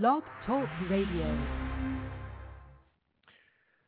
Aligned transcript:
Blog 0.00 0.22
Talk 0.46 0.68
Radio. 0.88 1.38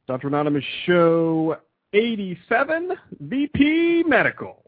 Dr. 0.06 0.26
Anonymous 0.26 0.62
Show 0.84 1.56
87, 1.94 2.90
VP 3.20 4.04
Medical. 4.06 4.63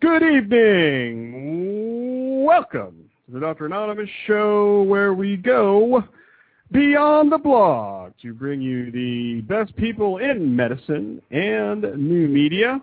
Good 0.00 0.22
evening. 0.22 1.62
Welcome 2.42 3.10
to 3.26 3.32
the 3.34 3.40
Dr. 3.40 3.66
Anonymous 3.66 4.08
Show 4.26 4.84
where 4.84 5.12
we 5.12 5.36
go 5.36 6.02
beyond 6.72 7.30
the 7.30 7.36
blog 7.36 8.12
to 8.22 8.32
bring 8.32 8.62
you 8.62 8.90
the 8.90 9.42
best 9.42 9.76
people 9.76 10.16
in 10.16 10.56
medicine 10.56 11.20
and 11.30 11.82
new 11.82 12.28
media. 12.28 12.80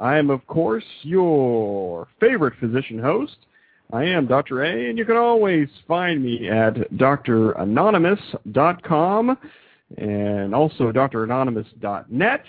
I 0.00 0.16
am, 0.16 0.30
of 0.30 0.44
course, 0.48 0.82
your 1.02 2.08
favorite 2.18 2.54
physician 2.58 2.98
host. 2.98 3.36
I 3.92 4.02
am 4.04 4.26
Dr. 4.26 4.64
A, 4.64 4.90
and 4.90 4.98
you 4.98 5.04
can 5.04 5.16
always 5.16 5.68
find 5.86 6.24
me 6.24 6.48
at 6.48 6.74
dranonymous.com 6.96 9.38
and 9.96 10.54
also 10.54 10.90
dranonymous.net 10.90 12.44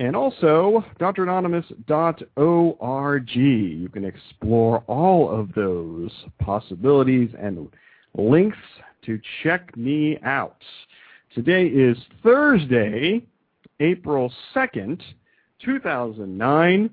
and 0.00 0.16
also 0.16 0.84
dranonymous.org. 0.98 3.36
You 3.36 3.88
can 3.92 4.04
explore 4.06 4.82
all 4.86 5.30
of 5.30 5.52
those 5.52 6.10
possibilities 6.38 7.28
and 7.38 7.68
links 8.14 8.56
to 9.04 9.20
check 9.42 9.76
me 9.76 10.18
out. 10.24 10.62
Today 11.34 11.66
is 11.66 11.98
Thursday, 12.22 13.20
April 13.78 14.32
2nd, 14.54 15.02
2009. 15.62 16.90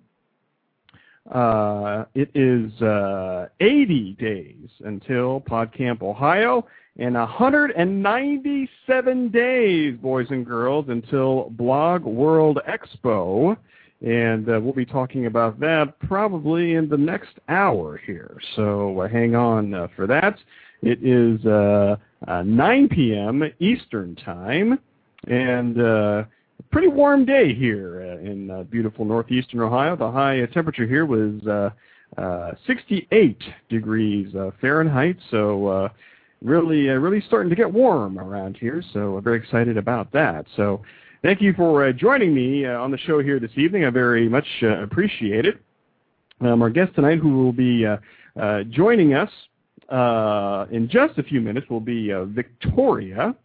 Uh, 1.31 2.05
it 2.15 2.29
is 2.33 2.81
uh, 2.81 3.47
80 3.59 4.15
days 4.19 4.69
until 4.85 5.41
PodCamp 5.41 6.01
Ohio 6.01 6.65
and 6.99 7.15
197 7.15 9.29
days, 9.29 9.97
boys 10.01 10.27
and 10.29 10.45
girls, 10.45 10.85
until 10.89 11.49
Blog 11.51 12.03
World 12.05 12.59
Expo. 12.67 13.55
And 14.01 14.49
uh, 14.49 14.59
we'll 14.61 14.73
be 14.73 14.85
talking 14.85 15.25
about 15.25 15.59
that 15.59 15.99
probably 15.99 16.75
in 16.75 16.87
the 16.87 16.97
next 16.97 17.39
hour 17.49 17.97
here. 17.97 18.37
So 18.55 19.01
uh, 19.01 19.07
hang 19.07 19.35
on 19.35 19.73
uh, 19.73 19.87
for 19.95 20.05
that. 20.07 20.37
It 20.81 20.99
is 21.03 21.43
uh, 21.45 21.97
uh, 22.27 22.43
9 22.43 22.89
p.m. 22.89 23.43
Eastern 23.59 24.15
Time, 24.15 24.79
and 25.27 26.27
pretty 26.71 26.87
warm 26.87 27.25
day 27.25 27.53
here 27.53 28.01
uh, 28.01 28.23
in 28.23 28.51
uh, 28.51 28.63
beautiful 28.63 29.05
northeastern 29.05 29.61
Ohio. 29.61 29.95
The 29.95 30.11
high 30.11 30.41
uh, 30.41 30.47
temperature 30.47 30.85
here 30.85 31.05
was 31.05 31.45
uh, 31.47 31.69
uh, 32.19 32.53
68 32.65 33.41
degrees 33.69 34.33
Fahrenheit, 34.61 35.17
so 35.31 35.89
really, 36.41 36.87
really 36.87 37.21
starting 37.27 37.49
to 37.49 37.55
get 37.55 37.71
warm 37.71 38.19
around 38.19 38.57
here. 38.57 38.83
So 38.93 39.17
I'm 39.17 39.23
very 39.23 39.39
excited 39.39 39.77
about 39.77 40.11
that. 40.13 40.45
So 40.55 40.81
thank 41.23 41.41
you 41.41 41.53
for 41.53 41.91
joining 41.93 42.33
me 42.33 42.65
on 42.65 42.91
the 42.91 42.97
show 42.99 43.19
here 43.21 43.39
this 43.39 43.51
evening. 43.55 43.85
I 43.85 43.89
very 43.89 44.29
much 44.29 44.47
appreciate 44.61 45.45
it. 45.45 45.57
Um, 46.41 46.61
our 46.61 46.69
guest 46.69 46.93
tonight, 46.95 47.19
who 47.19 47.43
will 47.43 47.53
be 47.53 47.85
joining 48.69 49.13
us 49.13 49.31
in 50.71 50.89
just 50.91 51.17
a 51.17 51.23
few 51.23 51.41
minutes, 51.41 51.67
will 51.69 51.79
be 51.79 52.11
Victoria 52.27 53.35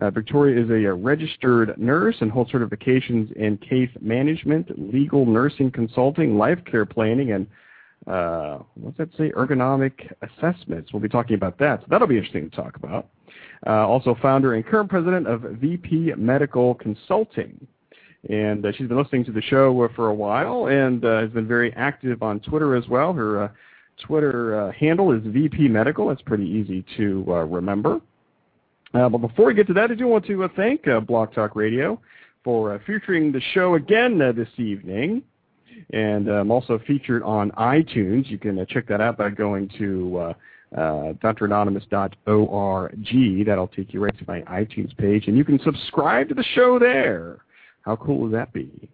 Uh, 0.00 0.10
Victoria 0.10 0.62
is 0.62 0.70
a, 0.70 0.86
a, 0.86 0.94
registered 0.94 1.76
nurse 1.78 2.16
and 2.20 2.30
holds 2.30 2.50
certifications 2.52 3.30
in 3.32 3.58
case 3.58 3.90
management, 4.00 4.70
legal 4.92 5.26
nursing 5.26 5.70
consulting, 5.70 6.38
life 6.38 6.58
care 6.64 6.86
planning, 6.86 7.32
and 7.32 7.46
uh, 8.06 8.58
what's 8.74 8.96
that 8.96 9.10
say? 9.16 9.30
Ergonomic 9.32 9.92
assessments. 10.22 10.92
We'll 10.92 11.02
be 11.02 11.08
talking 11.08 11.34
about 11.34 11.58
that. 11.58 11.80
So 11.80 11.86
that'll 11.90 12.08
be 12.08 12.16
interesting 12.16 12.48
to 12.48 12.56
talk 12.56 12.76
about. 12.76 13.08
Uh, 13.66 13.86
also, 13.86 14.16
founder 14.22 14.54
and 14.54 14.64
current 14.64 14.88
president 14.88 15.26
of 15.26 15.42
VP 15.42 16.14
Medical 16.16 16.74
Consulting. 16.76 17.66
And 18.28 18.64
uh, 18.64 18.72
she's 18.72 18.88
been 18.88 18.98
listening 18.98 19.24
to 19.26 19.32
the 19.32 19.42
show 19.42 19.82
uh, 19.82 19.88
for 19.94 20.08
a 20.08 20.14
while 20.14 20.66
and 20.66 21.04
uh, 21.04 21.20
has 21.20 21.30
been 21.30 21.46
very 21.46 21.72
active 21.74 22.22
on 22.22 22.40
Twitter 22.40 22.74
as 22.74 22.86
well. 22.88 23.12
Her 23.12 23.44
uh, 23.44 23.48
Twitter 24.02 24.72
handle 24.72 25.12
is 25.12 25.22
VP 25.24 25.68
Medical. 25.68 26.08
That's 26.08 26.22
pretty 26.22 26.46
easy 26.46 26.84
to 26.96 27.22
remember. 27.50 28.00
Uh, 28.92 29.08
but 29.08 29.18
before 29.18 29.46
we 29.46 29.54
get 29.54 29.68
to 29.68 29.72
that, 29.74 29.90
I 29.90 29.94
do 29.94 30.08
want 30.08 30.26
to 30.26 30.44
uh, 30.44 30.48
thank 30.56 30.88
uh, 30.88 31.00
Blog 31.00 31.32
Talk 31.32 31.54
Radio 31.54 32.00
for 32.42 32.80
featuring 32.86 33.30
the 33.30 33.40
show 33.54 33.74
again 33.74 34.18
this 34.18 34.48
evening. 34.56 35.22
And 35.92 36.28
I'm 36.28 36.42
um, 36.42 36.50
also 36.50 36.80
featured 36.86 37.22
on 37.22 37.50
iTunes. 37.52 38.28
You 38.28 38.38
can 38.38 38.64
check 38.68 38.86
that 38.88 39.00
out 39.00 39.16
by 39.16 39.30
going 39.30 39.70
to 39.78 40.34
dranonymous.org. 40.74 43.46
That'll 43.46 43.68
take 43.68 43.94
you 43.94 44.00
right 44.00 44.18
to 44.18 44.24
my 44.26 44.40
iTunes 44.42 44.96
page. 44.96 45.28
And 45.28 45.36
you 45.36 45.44
can 45.44 45.60
subscribe 45.60 46.28
to 46.28 46.34
the 46.34 46.44
show 46.54 46.78
there. 46.78 47.38
How 47.82 47.96
cool 47.96 48.18
would 48.20 48.32
that 48.32 48.52
be? 48.52 48.88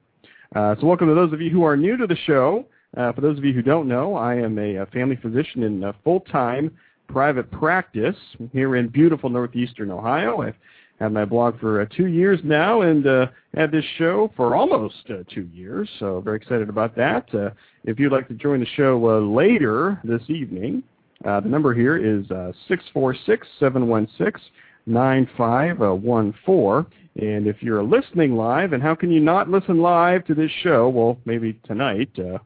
so 0.55 0.77
welcome 0.83 1.09
to 1.09 1.15
those 1.15 1.33
of 1.33 1.41
you 1.41 1.51
who 1.51 1.65
are 1.65 1.77
new 1.77 1.97
to 1.97 2.07
the 2.07 2.17
show. 2.27 2.67
for 2.95 3.21
those 3.21 3.39
of 3.39 3.45
you 3.45 3.53
who 3.53 3.63
don't 3.63 3.89
know, 3.89 4.15
I 4.15 4.37
am 4.37 4.59
a, 4.59 4.77
a 4.77 4.87
family 4.87 5.17
physician 5.17 5.63
in 5.63 5.93
full-time 6.05 6.71
private 7.09 7.51
practice 7.51 8.17
here 8.53 8.77
in 8.77 8.89
beautiful 8.89 9.31
northeastern 9.31 9.91
Ohio. 9.91 10.43
I've 10.43 10.55
had 11.01 11.13
my 11.13 11.25
blog 11.25 11.59
for 11.61 11.83
uh, 11.83 11.87
two 11.97 12.07
years 12.07 12.41
now 12.43 12.83
and 12.83 13.07
uh, 13.07 13.27
had 13.55 13.71
this 13.71 13.85
show 13.99 14.33
for 14.37 14.57
almost 14.57 15.05
uh, 15.11 15.23
two 15.33 15.49
years, 15.53 15.89
so 15.99 16.21
very 16.21 16.37
excited 16.37 16.69
about 16.69 16.97
that. 16.97 17.33
Uh, 17.35 17.51
if 17.85 17.99
you'd 17.99 18.13
like 18.13 18.29
to 18.29 18.35
join 18.35 18.61
the 18.61 18.67
show 18.77 19.11
uh, 19.11 19.21
later 19.21 20.01
this 20.05 20.23
evening, 20.29 20.83
uh, 21.25 21.41
the 21.41 21.49
number 21.49 21.75
here 21.75 21.97
is 21.97 22.27
646-716-9796. 22.69 24.41
9514. 24.87 26.87
And 27.17 27.47
if 27.47 27.63
you're 27.63 27.83
listening 27.83 28.37
live, 28.37 28.73
and 28.73 28.83
how 28.83 28.95
can 28.95 29.11
you 29.11 29.21
not 29.21 29.49
listen 29.49 29.81
live 29.81 30.25
to 30.27 30.35
this 30.35 30.51
show? 30.63 30.89
Well, 30.89 31.19
maybe 31.25 31.59
tonight. 31.65 32.11
Uh, 32.19 32.39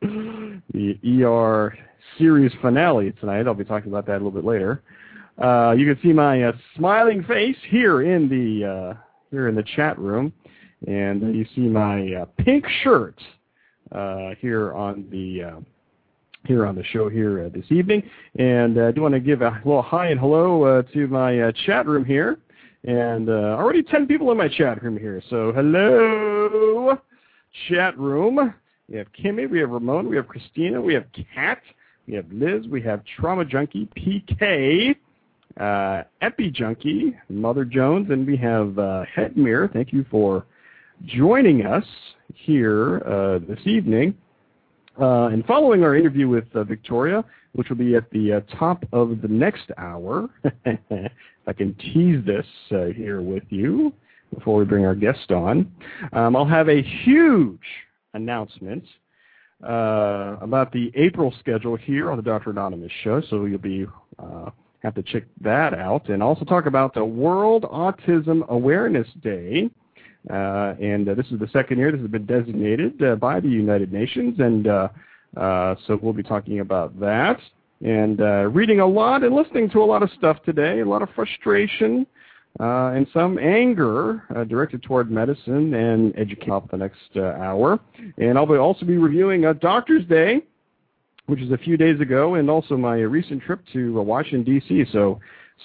the 0.00 1.22
ER 1.22 1.76
series 2.18 2.52
finale 2.60 3.12
tonight. 3.20 3.46
I'll 3.46 3.54
be 3.54 3.64
talking 3.64 3.90
about 3.90 4.06
that 4.06 4.14
a 4.14 4.22
little 4.22 4.30
bit 4.30 4.44
later. 4.44 4.82
Uh, 5.42 5.74
you 5.76 5.92
can 5.92 6.00
see 6.02 6.12
my 6.12 6.44
uh, 6.44 6.52
smiling 6.76 7.24
face 7.24 7.56
here 7.68 8.02
in 8.02 8.28
the 8.28 8.64
uh, 8.64 8.94
here 9.30 9.48
in 9.48 9.54
the 9.54 9.64
chat 9.76 9.98
room, 9.98 10.32
and 10.86 11.34
you 11.34 11.44
see 11.54 11.62
my 11.62 12.14
uh, 12.14 12.24
pink 12.38 12.64
shirt 12.82 13.18
uh, 13.92 14.30
here 14.38 14.72
on 14.74 15.06
the 15.10 15.42
uh, 15.42 15.60
here 16.46 16.66
on 16.66 16.76
the 16.76 16.84
show 16.84 17.08
here 17.08 17.48
this 17.50 17.64
evening. 17.70 18.02
And 18.38 18.80
I 18.80 18.92
do 18.92 19.02
want 19.02 19.14
to 19.14 19.20
give 19.20 19.42
a 19.42 19.60
little 19.64 19.82
hi 19.82 20.08
and 20.08 20.20
hello 20.20 20.82
to 20.82 21.06
my 21.08 21.52
chat 21.66 21.86
room 21.86 22.04
here. 22.04 22.38
And 22.86 23.30
already 23.30 23.82
10 23.82 24.06
people 24.06 24.30
in 24.30 24.36
my 24.36 24.46
chat 24.46 24.82
room 24.82 24.98
here. 24.98 25.22
So 25.30 25.52
hello, 25.52 27.00
chat 27.68 27.98
room. 27.98 28.54
We 28.88 28.98
have 28.98 29.06
Kimmy, 29.12 29.48
we 29.48 29.60
have 29.60 29.70
Ramon, 29.70 30.08
we 30.08 30.16
have 30.16 30.28
Christina, 30.28 30.80
we 30.80 30.92
have 30.92 31.06
Kat, 31.34 31.62
we 32.06 32.14
have 32.14 32.26
Liz, 32.30 32.66
we 32.68 32.82
have 32.82 33.02
Trauma 33.18 33.44
Junkie, 33.44 33.88
PK, 33.96 34.96
uh, 35.58 36.02
Epi 36.20 36.50
Junkie, 36.50 37.16
Mother 37.28 37.64
Jones, 37.64 38.10
and 38.10 38.26
we 38.26 38.36
have 38.36 38.78
uh, 38.78 39.04
Head 39.14 39.36
Mirror. 39.36 39.70
Thank 39.72 39.92
you 39.92 40.04
for 40.10 40.46
joining 41.06 41.64
us 41.64 41.84
here 42.34 42.98
uh, 43.06 43.38
this 43.46 43.60
evening. 43.66 44.16
Uh, 45.00 45.26
and 45.26 45.44
following 45.46 45.82
our 45.82 45.96
interview 45.96 46.28
with 46.28 46.44
uh, 46.54 46.62
Victoria, 46.64 47.24
which 47.52 47.68
will 47.68 47.76
be 47.76 47.96
at 47.96 48.08
the 48.10 48.34
uh, 48.34 48.40
top 48.58 48.84
of 48.92 49.22
the 49.22 49.28
next 49.28 49.70
hour, 49.76 50.28
I 50.66 51.52
can 51.52 51.74
tease 51.74 52.24
this 52.24 52.46
uh, 52.70 52.86
here 52.86 53.20
with 53.20 53.44
you 53.48 53.92
before 54.34 54.58
we 54.58 54.64
bring 54.64 54.84
our 54.84 54.94
guest 54.94 55.30
on, 55.30 55.72
um, 56.12 56.36
I'll 56.36 56.44
have 56.46 56.68
a 56.68 56.82
huge 56.82 57.60
announcement 58.14 58.84
uh, 59.64 60.36
about 60.40 60.72
the 60.72 60.92
April 60.94 61.32
schedule 61.40 61.76
here 61.76 62.10
on 62.10 62.16
the 62.16 62.22
Dr. 62.22 62.50
Anonymous 62.50 62.92
show, 63.02 63.22
so 63.28 63.44
you'll 63.46 63.58
be 63.58 63.86
uh, 64.18 64.50
have 64.82 64.94
to 64.94 65.02
check 65.02 65.24
that 65.40 65.72
out, 65.72 66.08
and 66.10 66.22
also 66.22 66.44
talk 66.44 66.66
about 66.66 66.92
the 66.94 67.04
World 67.04 67.64
Autism 67.64 68.46
Awareness 68.48 69.08
Day. 69.22 69.70
Uh, 70.30 70.74
and 70.80 71.08
uh, 71.08 71.14
this 71.14 71.26
is 71.26 71.38
the 71.38 71.48
second 71.52 71.78
year 71.78 71.90
this 71.92 72.00
has 72.00 72.10
been 72.10 72.26
designated 72.26 73.02
uh, 73.02 73.14
by 73.16 73.40
the 73.40 73.48
United 73.48 73.92
Nations, 73.92 74.38
and 74.38 74.66
uh, 74.66 74.88
so 75.86 75.98
we'll 76.02 76.12
be 76.12 76.22
talking 76.22 76.60
about 76.60 76.98
that. 77.00 77.40
And 77.82 78.18
reading 78.54 78.80
a 78.80 78.86
lot 78.86 79.24
and 79.24 79.34
listening 79.34 79.68
to 79.70 79.80
a 79.80 79.84
lot 79.84 80.02
of 80.02 80.10
stuff 80.16 80.42
today, 80.44 80.80
a 80.80 80.84
lot 80.84 81.02
of 81.02 81.08
frustration, 81.14 82.06
uh, 82.60 82.92
and 82.94 83.06
some 83.12 83.38
anger 83.38 84.22
uh, 84.34 84.44
directed 84.44 84.82
toward 84.82 85.10
medicine 85.10 85.74
and 85.74 86.16
education 86.16 86.62
the 86.70 86.76
next 86.76 87.00
uh, 87.16 87.22
hour. 87.22 87.80
And 88.18 88.38
I'll 88.38 88.46
be 88.46 88.54
also 88.54 88.86
be 88.86 88.96
reviewing 88.96 89.46
a 89.46 89.54
Doctor's 89.54 90.06
Day, 90.06 90.42
which 91.26 91.40
is 91.40 91.50
a 91.50 91.58
few 91.58 91.76
days 91.76 92.00
ago, 92.00 92.34
and 92.34 92.48
also 92.48 92.76
my 92.76 92.98
recent 92.98 93.42
trip 93.42 93.60
to 93.72 93.98
uh, 93.98 94.02
Washington 94.02 94.44
D.C. 94.44 94.84
So, 94.92 95.18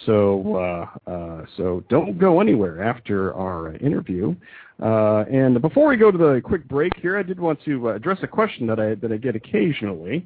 so, 0.05 0.55
uh, 0.55 1.11
uh, 1.11 1.45
so 1.57 1.83
don't 1.89 2.17
go 2.17 2.41
anywhere 2.41 2.81
after 2.81 3.35
our 3.35 3.75
interview. 3.75 4.35
and 4.79 5.61
before 5.61 5.89
we 5.89 5.95
go 5.97 6.09
to 6.09 6.17
the 6.17 6.41
quick 6.43 6.67
break 6.67 6.93
here, 6.99 7.19
I 7.19 7.23
did 7.23 7.39
want 7.39 7.63
to 7.65 7.89
address 7.89 8.17
a 8.23 8.27
question 8.27 8.65
that 8.65 8.79
I 8.79 8.95
that 8.95 9.11
I 9.11 9.17
get 9.17 9.35
occasionally. 9.35 10.25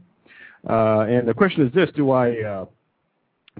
and 0.64 1.28
the 1.28 1.34
question 1.34 1.68
is 1.68 1.74
this: 1.74 1.90
Do 1.94 2.12
I 2.12 2.66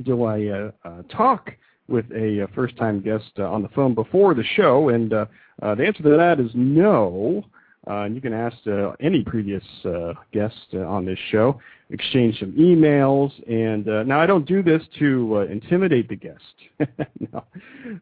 do 0.04 0.24
I 0.24 0.72
talk 1.10 1.52
with 1.88 2.06
a 2.12 2.48
first-time 2.56 3.02
guest 3.02 3.32
uh, 3.40 3.44
on 3.44 3.62
the 3.62 3.70
phone 3.70 3.94
before 3.94 4.34
the 4.34 4.44
show, 4.56 4.90
and 4.90 5.14
uh, 5.14 5.26
uh, 5.62 5.76
the 5.76 5.86
answer 5.86 6.04
to 6.04 6.10
that 6.18 6.40
is 6.40 6.52
no. 6.54 7.44
and 7.88 8.16
you 8.16 8.22
can 8.22 8.34
ask 8.34 8.58
any 9.00 9.24
previous 9.24 9.64
guest 10.32 10.74
on 10.74 11.06
this 11.06 11.20
show, 11.32 11.60
exchange 11.90 12.40
some 12.40 12.52
emails, 12.54 13.32
and 13.50 13.86
now 14.08 14.20
I 14.20 14.26
don't 14.26 14.48
do 14.48 14.64
this 14.64 14.82
to 15.00 15.40
intimidate 15.50 16.10
the 16.10 16.16
guest. 16.16 16.40
no, 17.32 17.44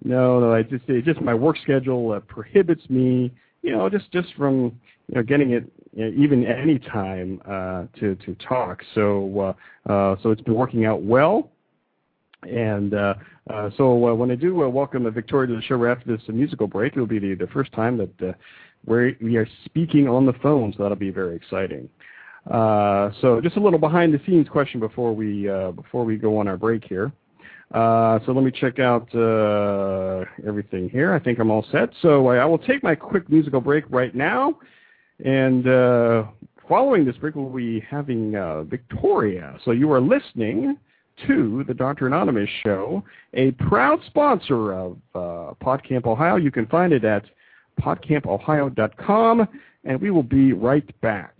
no, 0.03 0.39
no. 0.39 0.53
I 0.53 0.63
just 0.63 0.85
just 1.03 1.21
my 1.21 1.33
work 1.33 1.57
schedule 1.63 2.19
prohibits 2.27 2.87
me, 2.89 3.31
you 3.63 3.71
know, 3.71 3.89
just 3.89 4.11
just 4.11 4.33
from 4.35 4.79
you 5.07 5.15
know 5.15 5.23
getting 5.23 5.51
it 5.51 5.65
you 5.93 6.05
know, 6.05 6.23
even 6.23 6.45
any 6.45 6.79
time 6.79 7.41
uh, 7.45 7.85
to 7.99 8.15
to 8.15 8.35
talk. 8.47 8.81
So 8.95 9.55
uh, 9.87 9.91
uh, 9.91 10.15
so 10.23 10.31
it's 10.31 10.41
been 10.41 10.55
working 10.55 10.85
out 10.85 11.03
well. 11.03 11.50
And 12.43 12.93
uh, 12.93 13.13
uh, 13.49 13.69
so 13.77 14.09
uh, 14.09 14.15
when 14.15 14.31
I 14.31 14.35
do 14.35 14.63
uh, 14.63 14.69
welcome 14.69 15.11
Victoria 15.13 15.47
to 15.47 15.55
the 15.55 15.61
show 15.61 15.83
after 15.85 16.15
this 16.15 16.21
musical 16.27 16.67
break, 16.67 16.93
it'll 16.93 17.05
be 17.05 17.19
the, 17.19 17.35
the 17.35 17.47
first 17.47 17.71
time 17.73 17.97
that 17.97 18.29
uh, 18.29 18.33
we're, 18.85 19.15
we 19.21 19.37
are 19.37 19.47
speaking 19.65 20.07
on 20.07 20.25
the 20.25 20.33
phone, 20.33 20.73
so 20.75 20.83
that'll 20.83 20.97
be 20.97 21.11
very 21.11 21.35
exciting. 21.35 21.87
Uh, 22.49 23.11
so 23.21 23.39
just 23.41 23.57
a 23.57 23.59
little 23.59 23.77
behind 23.77 24.13
the 24.13 24.19
scenes 24.25 24.49
question 24.49 24.79
before 24.79 25.13
we 25.13 25.43
before 25.75 26.03
we 26.03 26.17
go 26.17 26.39
on 26.39 26.47
our 26.47 26.57
break 26.57 26.83
here. 26.83 27.11
So 27.71 28.23
let 28.27 28.43
me 28.43 28.49
check 28.49 28.79
out 28.79 29.07
everything 30.47 30.89
here. 30.89 31.13
I 31.13 31.19
think 31.19 31.37
I'm 31.37 31.51
all 31.51 31.63
set. 31.71 31.91
So 32.01 32.29
I, 32.29 32.37
I, 32.37 32.45
will 32.45 32.57
take 32.57 32.81
my 32.81 32.95
quick 32.95 33.29
musical 33.29 33.61
break 33.61 33.83
right 33.91 34.15
now, 34.15 34.57
and 35.23 35.65
following 36.67 37.05
this 37.05 37.15
break, 37.17 37.35
we'll 37.35 37.49
be 37.49 37.79
having 37.81 38.31
Victoria. 38.67 39.59
So 39.63 39.69
you 39.69 39.91
are 39.91 40.01
listening 40.01 40.79
to 41.27 41.63
the 41.67 41.73
Dr. 41.73 42.07
Anonymous 42.07 42.49
Show, 42.63 43.03
a 43.33 43.51
proud 43.51 43.99
sponsor 44.05 44.73
of 44.73 44.97
uh, 45.15 45.53
PodCamp 45.63 46.05
Ohio. 46.05 46.35
You 46.35 46.51
can 46.51 46.67
find 46.67 46.93
it 46.93 47.03
at 47.03 47.23
podcampohio.com, 47.81 49.47
and 49.83 50.01
we 50.01 50.11
will 50.11 50.23
be 50.23 50.53
right 50.53 51.01
back. 51.01 51.39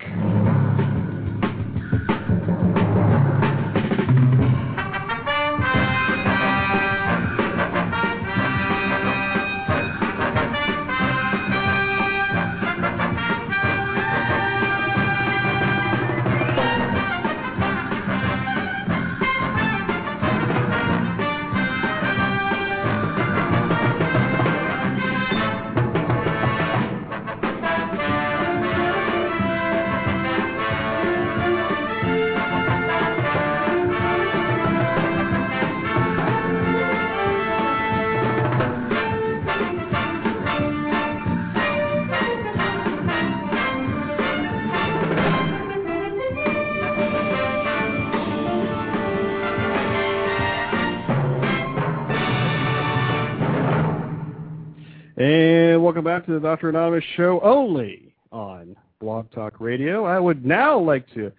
Back 56.21 56.27
to 56.27 56.33
the 56.33 56.39
Dr. 56.39 56.69
Anonymous 56.69 57.03
show 57.17 57.39
only 57.41 58.13
on 58.31 58.75
Blog 58.99 59.31
Talk 59.31 59.59
Radio. 59.59 60.05
I 60.05 60.19
would 60.19 60.45
now 60.45 60.79
like 60.79 61.11
to 61.15 61.31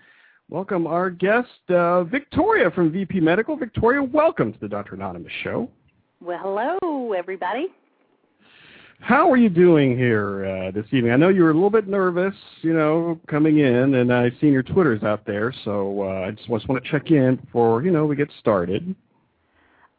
welcome 0.51 0.89
our 0.89 1.09
guest, 1.09 1.47
uh, 1.69 2.03
Victoria 2.03 2.69
from 2.69 2.91
VP 2.91 3.21
Medical. 3.21 3.57
Victoria, 3.57 4.03
welcome 4.03 4.53
to 4.53 4.59
the 4.59 4.67
Dr. 4.67 4.97
Anonymous 4.97 5.31
show. 5.45 5.71
Well, 6.21 6.41
hello, 6.43 7.13
everybody. 7.13 7.69
How 8.99 9.31
are 9.31 9.37
you 9.37 9.49
doing 9.49 9.97
here 9.97 10.47
uh, 10.47 10.71
this 10.73 10.87
evening? 10.91 11.13
I 11.13 11.17
know 11.17 11.29
you 11.29 11.45
were 11.45 11.53
a 11.53 11.55
little 11.55 11.71
bit 11.71 11.87
nervous, 11.87 12.35
you 12.63 12.73
know, 12.73 13.21
coming 13.29 13.61
in, 13.61 13.95
and 13.95 14.13
I've 14.13 14.33
seen 14.41 14.53
your 14.53 14.65
Twitters 14.65 15.05
out 15.05 15.25
there, 15.25 15.55
so 15.65 16.03
uh, 16.03 16.27
I 16.27 16.33
just 16.33 16.49
want 16.49 16.83
to 16.83 16.91
check 16.91 17.13
in 17.13 17.37
before, 17.37 17.85
you 17.85 17.93
know, 17.93 18.05
we 18.05 18.17
get 18.17 18.31
started. 18.41 18.97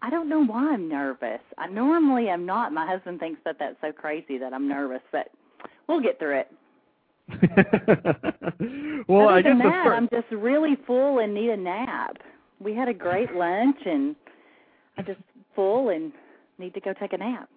I 0.04 0.10
don't 0.10 0.28
know 0.28 0.44
why 0.44 0.74
I'm 0.74 0.90
nervous. 0.90 1.40
I 1.58 1.68
normally 1.68 2.28
am 2.28 2.46
not. 2.46 2.74
My 2.74 2.86
husband 2.86 3.22
thinks 3.22 3.40
that 3.46 3.56
that's 3.58 3.78
so 3.80 3.94
crazy 3.94 4.38
that 4.38 4.54
I'm 4.54 4.68
nervous, 4.68 5.02
but 5.14 5.30
we'll 5.88 6.02
get 6.02 6.20
through 6.20 6.42
it. 6.42 6.52
well, 9.08 9.30
Other 9.30 9.38
I 9.38 9.42
guess 9.42 9.58
that, 9.64 9.88
I'm 9.88 10.10
just 10.10 10.30
really 10.30 10.76
full 10.86 11.20
and 11.20 11.34
need 11.34 11.52
a 11.52 11.58
nap. 11.58 12.18
We 12.60 12.76
had 12.76 12.90
a 12.90 12.94
great 12.94 13.34
lunch, 13.36 13.78
and 13.86 14.14
I'm 14.98 15.06
just 15.06 15.22
full 15.56 15.88
and 15.88 16.12
need 16.60 16.74
to 16.74 16.82
go 16.82 16.94
take 17.00 17.14
a 17.14 17.18
nap. 17.18 17.50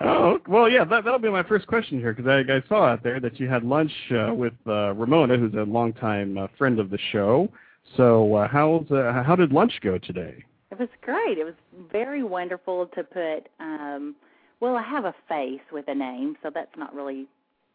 Oh 0.00 0.40
well, 0.48 0.68
yeah. 0.68 0.84
That 0.84 1.04
that'll 1.04 1.20
be 1.20 1.30
my 1.30 1.44
first 1.44 1.68
question 1.68 2.00
here 2.00 2.12
because 2.12 2.28
I, 2.28 2.52
I 2.52 2.62
saw 2.68 2.86
out 2.86 3.04
there 3.04 3.20
that 3.20 3.38
you 3.38 3.48
had 3.48 3.62
lunch 3.62 3.92
uh, 4.10 4.34
with 4.34 4.54
uh, 4.66 4.94
Ramona, 4.94 5.36
who's 5.36 5.54
a 5.54 5.62
longtime 5.62 6.36
uh, 6.36 6.46
friend 6.58 6.80
of 6.80 6.90
the 6.90 6.98
show. 7.12 7.48
So 7.96 8.34
uh, 8.34 8.48
how's 8.48 8.90
uh, 8.90 9.22
how 9.24 9.36
did 9.36 9.52
lunch 9.52 9.72
go 9.82 9.98
today? 9.98 10.44
It 10.70 10.78
was 10.78 10.88
great. 11.02 11.38
It 11.38 11.44
was 11.44 11.54
very 11.90 12.22
wonderful 12.22 12.86
to 12.88 13.04
put. 13.04 13.48
um 13.60 14.16
Well, 14.60 14.76
I 14.76 14.82
have 14.82 15.04
a 15.04 15.14
face 15.28 15.66
with 15.72 15.86
a 15.88 15.94
name, 15.94 16.36
so 16.42 16.50
that's 16.52 16.76
not 16.76 16.94
really 16.94 17.26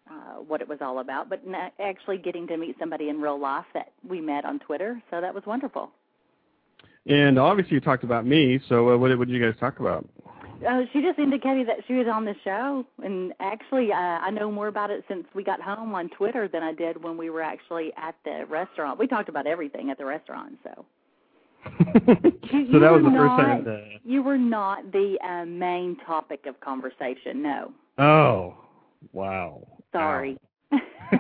uh, 0.09 0.41
what 0.47 0.61
it 0.61 0.67
was 0.67 0.79
all 0.81 0.99
about. 0.99 1.29
But 1.29 1.41
actually, 1.79 2.17
getting 2.17 2.47
to 2.47 2.57
meet 2.57 2.75
somebody 2.79 3.09
in 3.09 3.21
real 3.21 3.39
life 3.39 3.65
that 3.73 3.91
we 4.07 4.21
met 4.21 4.45
on 4.45 4.59
Twitter, 4.59 5.01
so 5.09 5.21
that 5.21 5.33
was 5.33 5.45
wonderful. 5.45 5.91
And 7.05 7.37
obviously, 7.37 7.75
you 7.75 7.81
talked 7.81 8.03
about 8.03 8.25
me. 8.25 8.59
So, 8.69 8.91
uh, 8.91 8.97
what, 8.97 9.17
what 9.17 9.27
did 9.27 9.33
you 9.33 9.43
guys 9.43 9.59
talk 9.59 9.79
about? 9.79 10.07
Uh, 10.67 10.83
she 10.93 11.01
just 11.01 11.19
indicated 11.19 11.67
that 11.67 11.79
she 11.87 11.93
was 11.93 12.07
on 12.07 12.23
the 12.23 12.35
show, 12.43 12.85
and 13.03 13.33
actually, 13.41 13.91
uh, 13.91 13.95
I 13.97 14.29
know 14.29 14.49
more 14.49 14.67
about 14.67 14.91
it 14.91 15.03
since 15.09 15.25
we 15.33 15.43
got 15.43 15.61
home 15.61 15.93
on 15.93 16.09
Twitter 16.09 16.47
than 16.47 16.63
I 16.63 16.71
did 16.73 17.03
when 17.03 17.17
we 17.17 17.29
were 17.29 17.41
actually 17.41 17.91
at 17.97 18.15
the 18.23 18.45
restaurant. 18.47 18.97
We 18.97 19.07
talked 19.07 19.27
about 19.27 19.45
everything 19.45 19.89
at 19.89 19.97
the 19.97 20.05
restaurant, 20.05 20.57
so. 20.63 20.85
So 21.63 22.79
that 22.79 22.91
was 22.91 23.03
the 23.03 23.09
not, 23.09 23.39
first 23.39 23.65
time. 23.65 23.99
You 24.03 24.21
were 24.21 24.37
not 24.37 24.91
the 24.91 25.17
uh, 25.25 25.45
main 25.45 25.97
topic 26.05 26.45
of 26.45 26.59
conversation. 26.59 27.41
No. 27.41 27.71
Oh, 27.97 28.55
wow. 29.13 29.65
Sorry. 29.91 30.31
Wow. 30.31 30.79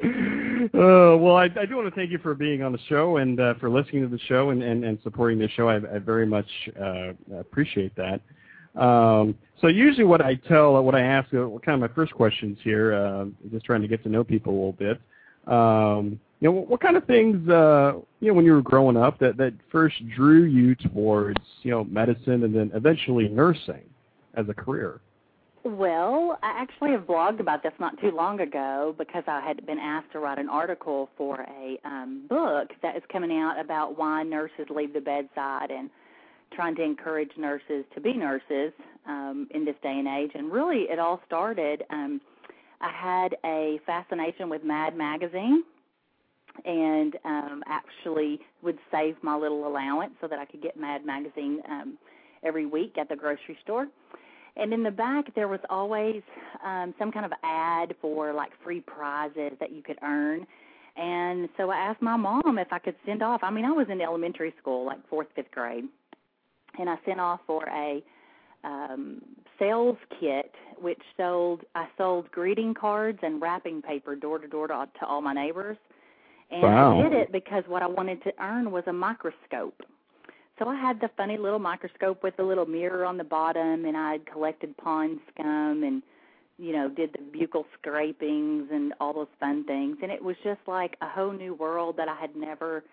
uh, 0.00 1.16
well, 1.18 1.36
I, 1.36 1.44
I 1.44 1.66
do 1.66 1.76
want 1.76 1.88
to 1.88 1.94
thank 1.94 2.10
you 2.10 2.18
for 2.18 2.34
being 2.34 2.62
on 2.62 2.72
the 2.72 2.78
show 2.88 3.18
and 3.18 3.38
uh, 3.38 3.54
for 3.60 3.68
listening 3.70 4.02
to 4.02 4.08
the 4.08 4.18
show 4.26 4.50
and, 4.50 4.62
and, 4.62 4.84
and 4.84 4.98
supporting 5.02 5.38
the 5.38 5.48
show. 5.50 5.68
I, 5.68 5.76
I 5.76 5.98
very 5.98 6.26
much 6.26 6.48
uh, 6.80 7.12
appreciate 7.38 7.92
that. 7.96 8.20
Um, 8.80 9.36
so 9.60 9.66
usually 9.66 10.04
what 10.04 10.22
I 10.22 10.36
tell, 10.36 10.82
what 10.82 10.94
I 10.94 11.02
ask, 11.02 11.28
uh, 11.34 11.46
kind 11.64 11.74
of 11.74 11.80
my 11.80 11.94
first 11.94 12.14
questions 12.14 12.56
here, 12.62 12.94
uh, 12.94 13.26
just 13.50 13.64
trying 13.64 13.82
to 13.82 13.88
get 13.88 14.02
to 14.04 14.08
know 14.08 14.24
people 14.24 14.52
a 14.52 14.56
little 14.56 14.72
bit. 14.72 15.00
Um, 15.46 16.20
you 16.40 16.50
know, 16.50 16.60
what 16.62 16.80
kind 16.80 16.96
of 16.96 17.04
things, 17.04 17.48
uh, 17.48 17.92
you 18.20 18.28
know, 18.28 18.34
when 18.34 18.46
you 18.46 18.52
were 18.52 18.62
growing 18.62 18.96
up 18.96 19.18
that, 19.18 19.36
that 19.36 19.52
first 19.70 19.96
drew 20.16 20.44
you 20.44 20.74
towards, 20.74 21.40
you 21.62 21.70
know, 21.70 21.84
medicine 21.84 22.44
and 22.44 22.54
then 22.54 22.70
eventually 22.74 23.28
nursing 23.28 23.84
as 24.34 24.48
a 24.48 24.54
career? 24.54 25.00
Well, 25.62 26.38
I 26.42 26.52
actually 26.56 26.92
have 26.92 27.02
blogged 27.02 27.40
about 27.40 27.62
this 27.62 27.72
not 27.78 28.00
too 28.00 28.10
long 28.12 28.40
ago 28.40 28.94
because 28.96 29.24
I 29.26 29.40
had 29.40 29.66
been 29.66 29.78
asked 29.78 30.10
to 30.12 30.18
write 30.18 30.38
an 30.38 30.48
article 30.48 31.10
for 31.18 31.42
a 31.42 31.78
um, 31.84 32.24
book 32.30 32.70
that 32.82 32.96
is 32.96 33.02
coming 33.12 33.38
out 33.38 33.60
about 33.60 33.98
why 33.98 34.22
nurses 34.22 34.66
leave 34.70 34.94
the 34.94 35.02
bedside 35.02 35.70
and 35.70 35.90
trying 36.54 36.74
to 36.76 36.82
encourage 36.82 37.30
nurses 37.36 37.84
to 37.94 38.00
be 38.00 38.14
nurses 38.14 38.72
um, 39.06 39.46
in 39.50 39.66
this 39.66 39.76
day 39.82 39.98
and 39.98 40.08
age. 40.08 40.30
And 40.34 40.50
really, 40.50 40.84
it 40.88 40.98
all 40.98 41.20
started. 41.26 41.84
Um, 41.90 42.22
I 42.80 42.90
had 42.90 43.36
a 43.44 43.78
fascination 43.84 44.48
with 44.48 44.64
Mad 44.64 44.96
Magazine 44.96 45.64
and 46.64 47.16
um, 47.24 47.62
actually 47.66 48.40
would 48.62 48.78
save 48.90 49.16
my 49.22 49.36
little 49.36 49.66
allowance 49.66 50.12
so 50.20 50.28
that 50.28 50.38
I 50.38 50.44
could 50.44 50.62
get 50.62 50.78
Mad 50.78 51.04
Magazine 51.04 51.60
um, 51.68 51.98
every 52.42 52.66
week 52.66 52.96
at 52.98 53.08
the 53.08 53.16
grocery 53.16 53.58
store. 53.62 53.88
And 54.56 54.72
in 54.72 54.82
the 54.82 54.90
back 54.90 55.34
there 55.34 55.48
was 55.48 55.60
always 55.70 56.22
um 56.64 56.94
some 56.98 57.12
kind 57.12 57.24
of 57.24 57.32
ad 57.42 57.94
for 58.00 58.32
like 58.32 58.50
free 58.62 58.80
prizes 58.80 59.52
that 59.60 59.72
you 59.72 59.82
could 59.82 59.98
earn. 60.02 60.46
And 60.96 61.48
so 61.56 61.70
i 61.70 61.76
asked 61.76 62.02
my 62.02 62.16
mom 62.16 62.58
if 62.58 62.72
i 62.72 62.78
could 62.78 62.96
send 63.06 63.22
off 63.22 63.40
i 63.42 63.50
mean 63.50 63.64
i 63.64 63.70
was 63.70 63.86
in 63.88 64.00
elementary 64.00 64.52
school 64.60 64.84
like 64.84 64.98
fourth 65.08 65.28
fifth 65.34 65.50
grade. 65.52 65.84
And 66.78 66.90
i 66.90 66.96
sent 67.06 67.20
off 67.20 67.40
for 67.46 67.64
a 67.68 68.02
um 68.64 69.22
sales 69.58 69.96
kit 70.18 70.52
which 70.78 71.00
sold 71.16 71.62
i 71.74 71.86
sold 71.96 72.30
greeting 72.30 72.74
cards 72.74 73.18
and 73.22 73.40
wrapping 73.40 73.80
paper 73.80 74.16
door 74.16 74.38
to 74.38 74.48
door 74.48 74.66
to, 74.66 74.88
to 74.98 75.06
all 75.06 75.22
my 75.22 75.32
neighbors 75.32 75.78
and 76.50 76.62
wow. 76.62 76.98
i 76.98 77.02
did 77.02 77.12
it 77.12 77.32
because 77.32 77.64
what 77.66 77.82
i 77.82 77.86
wanted 77.86 78.22
to 78.22 78.32
earn 78.40 78.70
was 78.70 78.84
a 78.86 78.92
microscope 78.92 79.82
so 80.60 80.68
I 80.68 80.76
had 80.76 81.00
the 81.00 81.08
funny 81.16 81.38
little 81.38 81.58
microscope 81.58 82.22
with 82.22 82.36
the 82.36 82.42
little 82.42 82.66
mirror 82.66 83.06
on 83.06 83.16
the 83.16 83.24
bottom, 83.24 83.86
and 83.86 83.96
I 83.96 84.12
had 84.12 84.26
collected 84.26 84.76
pond 84.76 85.18
scum 85.32 85.82
and, 85.82 86.02
you 86.58 86.74
know, 86.74 86.86
did 86.86 87.14
the 87.14 87.38
buccal 87.38 87.64
scrapings 87.78 88.68
and 88.70 88.92
all 89.00 89.14
those 89.14 89.26
fun 89.40 89.64
things. 89.64 89.96
And 90.02 90.12
it 90.12 90.22
was 90.22 90.36
just 90.44 90.60
like 90.66 90.96
a 91.00 91.08
whole 91.08 91.32
new 91.32 91.54
world 91.54 91.96
that 91.96 92.08
I 92.08 92.14
had 92.14 92.36
never 92.36 92.84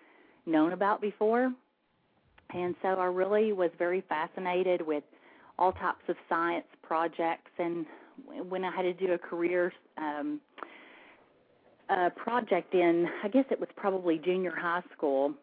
known 0.46 0.72
about 0.72 1.02
before. 1.02 1.52
And 2.54 2.74
so 2.80 2.88
I 2.88 3.04
really 3.04 3.52
was 3.52 3.70
very 3.78 4.02
fascinated 4.08 4.80
with 4.80 5.04
all 5.58 5.72
types 5.72 6.08
of 6.08 6.16
science 6.26 6.64
projects. 6.82 7.50
And 7.58 7.84
when 8.48 8.64
I 8.64 8.74
had 8.74 8.82
to 8.82 8.94
do 8.94 9.12
a 9.12 9.18
career 9.18 9.74
um, 9.98 10.40
uh, 11.90 12.10
project 12.10 12.74
in, 12.74 13.08
I 13.24 13.28
guess 13.28 13.44
it 13.50 13.58
was 13.58 13.68
probably 13.76 14.18
junior 14.18 14.54
high 14.54 14.82
school 14.96 15.34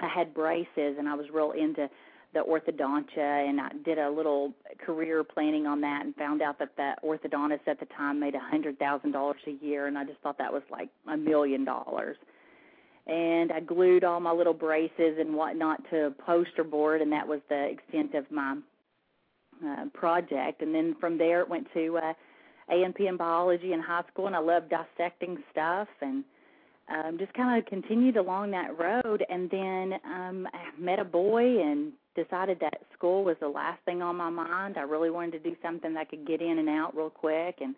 I 0.00 0.08
had 0.08 0.34
braces 0.34 0.96
and 0.98 1.08
I 1.08 1.14
was 1.14 1.26
real 1.32 1.52
into 1.52 1.88
the 2.34 2.40
orthodontia 2.40 3.48
and 3.48 3.60
I 3.60 3.70
did 3.84 3.98
a 3.98 4.10
little 4.10 4.52
career 4.84 5.24
planning 5.24 5.66
on 5.66 5.80
that 5.80 6.04
and 6.04 6.14
found 6.14 6.42
out 6.42 6.58
that 6.58 6.76
that 6.76 7.02
orthodontist 7.02 7.66
at 7.66 7.80
the 7.80 7.86
time 7.86 8.20
made 8.20 8.34
a 8.34 8.40
hundred 8.40 8.78
thousand 8.78 9.12
dollars 9.12 9.40
a 9.46 9.64
year 9.64 9.86
and 9.86 9.96
I 9.96 10.04
just 10.04 10.20
thought 10.20 10.38
that 10.38 10.52
was 10.52 10.62
like 10.70 10.88
a 11.06 11.16
million 11.16 11.64
dollars. 11.64 12.16
And 13.06 13.50
I 13.50 13.60
glued 13.60 14.04
all 14.04 14.20
my 14.20 14.32
little 14.32 14.52
braces 14.52 15.16
and 15.18 15.34
whatnot 15.34 15.80
to 15.90 16.06
a 16.06 16.10
poster 16.10 16.64
board 16.64 17.00
and 17.00 17.10
that 17.12 17.26
was 17.26 17.40
the 17.48 17.70
extent 17.70 18.14
of 18.14 18.30
my 18.30 18.56
uh, 19.66 19.86
project. 19.94 20.60
And 20.60 20.74
then 20.74 20.94
from 21.00 21.16
there 21.16 21.40
it 21.40 21.48
went 21.48 21.66
to 21.72 21.98
uh, 21.98 22.12
A&P 22.70 23.06
in 23.06 23.16
biology 23.16 23.72
in 23.72 23.80
high 23.80 24.04
school 24.12 24.26
and 24.26 24.36
I 24.36 24.40
loved 24.40 24.70
dissecting 24.70 25.38
stuff 25.52 25.88
and 26.00 26.24
um, 26.88 27.18
just 27.18 27.34
kind 27.34 27.58
of 27.58 27.66
continued 27.66 28.16
along 28.16 28.50
that 28.52 28.78
road, 28.78 29.24
and 29.28 29.50
then 29.50 30.00
um, 30.04 30.48
I 30.52 30.80
met 30.80 30.98
a 30.98 31.04
boy 31.04 31.60
and 31.60 31.92
decided 32.16 32.58
that 32.60 32.80
school 32.96 33.24
was 33.24 33.36
the 33.40 33.48
last 33.48 33.82
thing 33.84 34.00
on 34.00 34.16
my 34.16 34.30
mind. 34.30 34.76
I 34.78 34.82
really 34.82 35.10
wanted 35.10 35.42
to 35.42 35.50
do 35.50 35.56
something 35.62 35.92
that 35.94 36.08
could 36.08 36.26
get 36.26 36.40
in 36.40 36.58
and 36.58 36.68
out 36.68 36.96
real 36.96 37.10
quick, 37.10 37.56
and 37.60 37.74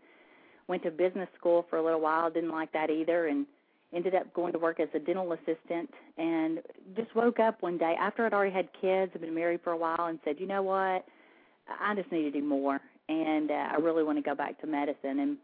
went 0.68 0.84
to 0.84 0.90
business 0.90 1.28
school 1.36 1.66
for 1.68 1.78
a 1.78 1.84
little 1.84 2.00
while. 2.00 2.30
Didn't 2.30 2.52
like 2.52 2.72
that 2.72 2.88
either, 2.88 3.26
and 3.26 3.46
ended 3.92 4.14
up 4.14 4.32
going 4.32 4.52
to 4.52 4.58
work 4.60 4.78
as 4.78 4.88
a 4.94 5.00
dental 5.00 5.32
assistant. 5.32 5.90
And 6.16 6.60
just 6.96 7.12
woke 7.16 7.40
up 7.40 7.62
one 7.62 7.78
day 7.78 7.96
after 7.98 8.24
I'd 8.24 8.32
already 8.32 8.54
had 8.54 8.68
kids, 8.80 9.10
I'd 9.14 9.20
been 9.20 9.34
married 9.34 9.60
for 9.64 9.72
a 9.72 9.76
while, 9.76 10.06
and 10.06 10.20
said, 10.24 10.36
you 10.38 10.46
know 10.46 10.62
what, 10.62 11.04
I 11.80 11.94
just 11.96 12.12
need 12.12 12.22
to 12.22 12.30
do 12.30 12.44
more, 12.44 12.80
and 13.10 13.50
uh, 13.50 13.68
I 13.72 13.76
really 13.76 14.04
want 14.04 14.18
to 14.18 14.22
go 14.22 14.34
back 14.34 14.60
to 14.60 14.66
medicine. 14.66 15.20
And 15.20 15.36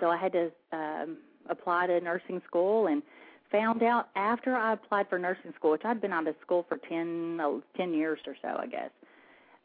so 0.00 0.08
I 0.08 0.16
had 0.16 0.32
to. 0.32 0.50
Um, 0.72 1.18
apply 1.48 1.86
to 1.86 2.00
nursing 2.00 2.40
school 2.46 2.86
and 2.86 3.02
found 3.50 3.82
out 3.82 4.08
after 4.16 4.56
I 4.56 4.72
applied 4.72 5.08
for 5.08 5.18
nursing 5.18 5.52
school, 5.56 5.72
which 5.72 5.84
I'd 5.84 6.00
been 6.00 6.12
out 6.12 6.26
of 6.26 6.34
school 6.42 6.64
for 6.68 6.78
10, 6.88 7.38
oh, 7.40 7.62
10 7.76 7.94
years 7.94 8.18
or 8.26 8.36
so, 8.42 8.48
I 8.58 8.66
guess, 8.66 8.90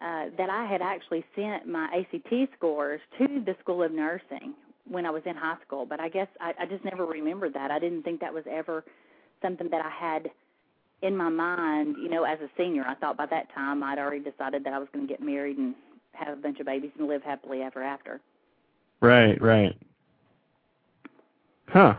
uh, 0.01 0.25
that 0.37 0.49
I 0.49 0.65
had 0.65 0.81
actually 0.81 1.25
sent 1.35 1.67
my 1.67 1.85
ACT 1.85 2.53
scores 2.57 3.01
to 3.17 3.27
the 3.45 3.55
School 3.61 3.83
of 3.83 3.91
Nursing 3.91 4.53
when 4.87 5.05
I 5.05 5.09
was 5.09 5.23
in 5.25 5.35
high 5.35 5.57
school. 5.65 5.85
But 5.85 5.99
I 5.99 6.09
guess 6.09 6.27
I, 6.39 6.53
I 6.59 6.65
just 6.65 6.85
never 6.85 7.05
remembered 7.05 7.53
that. 7.53 7.71
I 7.71 7.79
didn't 7.79 8.03
think 8.03 8.19
that 8.21 8.33
was 8.33 8.43
ever 8.49 8.83
something 9.41 9.69
that 9.69 9.83
I 9.83 9.89
had 9.89 10.29
in 11.01 11.15
my 11.15 11.29
mind, 11.29 11.95
you 12.01 12.09
know, 12.09 12.23
as 12.23 12.39
a 12.41 12.49
senior. 12.57 12.83
I 12.85 12.95
thought 12.95 13.17
by 13.17 13.25
that 13.27 13.53
time 13.53 13.81
I'd 13.83 13.97
already 13.97 14.19
decided 14.19 14.63
that 14.65 14.73
I 14.73 14.79
was 14.79 14.87
going 14.93 15.07
to 15.07 15.11
get 15.11 15.23
married 15.23 15.57
and 15.57 15.73
have 16.13 16.37
a 16.37 16.41
bunch 16.41 16.59
of 16.59 16.65
babies 16.65 16.91
and 16.97 17.07
live 17.07 17.23
happily 17.23 17.61
ever 17.61 17.83
after. 17.83 18.19
Right, 19.01 19.41
right. 19.41 19.75
Huh. 21.67 21.95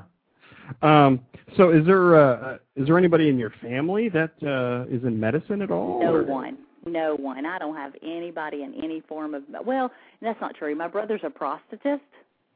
Um, 0.83 1.21
so 1.57 1.71
is 1.71 1.85
there 1.87 2.17
uh, 2.17 2.59
is 2.77 2.87
there 2.87 2.99
anybody 2.99 3.29
in 3.29 3.39
your 3.39 3.53
family 3.63 4.09
that 4.11 4.33
uh, 4.43 4.93
is 4.95 5.03
in 5.05 5.19
medicine 5.19 5.63
at 5.63 5.71
all? 5.71 6.01
No 6.01 6.15
or? 6.15 6.23
one. 6.25 6.59
No 6.87 7.17
one. 7.17 7.45
I 7.45 7.59
don't 7.59 7.77
have 7.77 7.93
anybody 8.03 8.63
in 8.63 8.75
any 8.83 9.03
form 9.09 9.35
of 9.35 9.43
well, 9.65 9.91
that's 10.23 10.41
not 10.41 10.55
true. 10.55 10.75
My 10.75 10.89
brother's 10.89 11.23
a 11.25 11.29
prosthetist, 11.29 12.01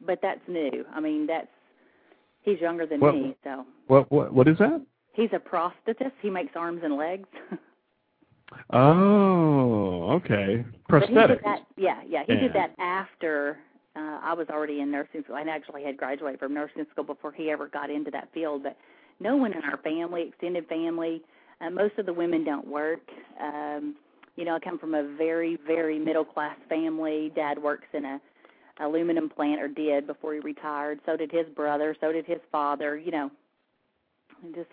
but 0.04 0.20
that's 0.22 0.40
new. 0.48 0.84
I 0.94 1.00
mean, 1.00 1.26
that's 1.26 1.48
he's 2.42 2.60
younger 2.60 2.86
than 2.86 3.00
what, 3.00 3.14
me, 3.14 3.36
so. 3.42 3.64
What 3.88 4.10
what 4.10 4.32
what 4.32 4.48
is 4.48 4.58
that? 4.58 4.80
He's 5.12 5.30
a 5.32 5.38
prosthetist. 5.38 6.12
He 6.20 6.30
makes 6.30 6.52
arms 6.56 6.80
and 6.84 6.96
legs. 6.96 7.28
oh, 8.72 10.10
okay. 10.12 10.64
Prosthetic. 10.88 11.40
Yeah, 11.76 12.02
yeah. 12.08 12.24
He 12.26 12.34
yeah. 12.34 12.40
did 12.40 12.52
that 12.54 12.74
after 12.78 13.58
uh, 13.96 14.18
I 14.22 14.34
was 14.34 14.46
already 14.50 14.80
in 14.80 14.90
nursing 14.90 15.22
school. 15.24 15.36
I 15.36 15.42
actually 15.42 15.84
had 15.84 15.96
graduated 15.96 16.40
from 16.40 16.54
nursing 16.54 16.84
school 16.92 17.04
before 17.04 17.32
he 17.32 17.50
ever 17.50 17.68
got 17.68 17.90
into 17.90 18.10
that 18.10 18.28
field. 18.34 18.62
But 18.64 18.76
no 19.20 19.36
one 19.36 19.52
in 19.52 19.62
our 19.62 19.78
family, 19.78 20.28
extended 20.28 20.66
family, 20.66 21.22
uh, 21.60 21.70
most 21.70 21.98
of 21.98 22.06
the 22.06 22.12
women 22.12 22.44
don't 22.44 22.66
work. 22.66 23.00
Um, 23.40 23.94
you 24.36 24.44
know, 24.44 24.56
I 24.56 24.58
come 24.58 24.78
from 24.78 24.94
a 24.94 25.14
very, 25.16 25.58
very 25.66 25.98
middle 25.98 26.24
class 26.24 26.56
family. 26.68 27.30
Dad 27.36 27.62
works 27.62 27.86
in 27.92 28.04
a 28.04 28.20
aluminum 28.80 29.28
plant, 29.28 29.62
or 29.62 29.68
did 29.68 30.06
before 30.06 30.34
he 30.34 30.40
retired. 30.40 30.98
So 31.06 31.16
did 31.16 31.30
his 31.30 31.46
brother. 31.54 31.96
So 32.00 32.10
did 32.10 32.26
his 32.26 32.40
father. 32.50 32.98
You 32.98 33.12
know, 33.12 33.30
just 34.54 34.70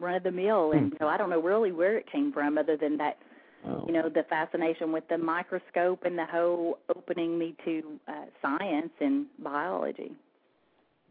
run 0.00 0.14
of 0.14 0.22
the 0.22 0.32
mill. 0.32 0.72
And 0.72 0.90
hmm. 0.90 0.96
so 0.98 1.08
I 1.08 1.16
don't 1.16 1.30
know 1.30 1.40
really 1.40 1.72
where 1.72 1.96
it 1.98 2.10
came 2.10 2.32
from, 2.32 2.58
other 2.58 2.76
than 2.76 2.96
that 2.98 3.18
Oh. 3.66 3.84
You 3.86 3.92
know, 3.92 4.08
the 4.08 4.24
fascination 4.28 4.90
with 4.90 5.06
the 5.08 5.18
microscope 5.18 6.04
and 6.04 6.16
the 6.16 6.24
whole 6.24 6.78
opening 6.94 7.38
me 7.38 7.54
to 7.64 7.82
uh, 8.08 8.24
science 8.40 8.92
and 9.00 9.26
biology. 9.38 10.12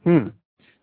Hmm. 0.03 0.29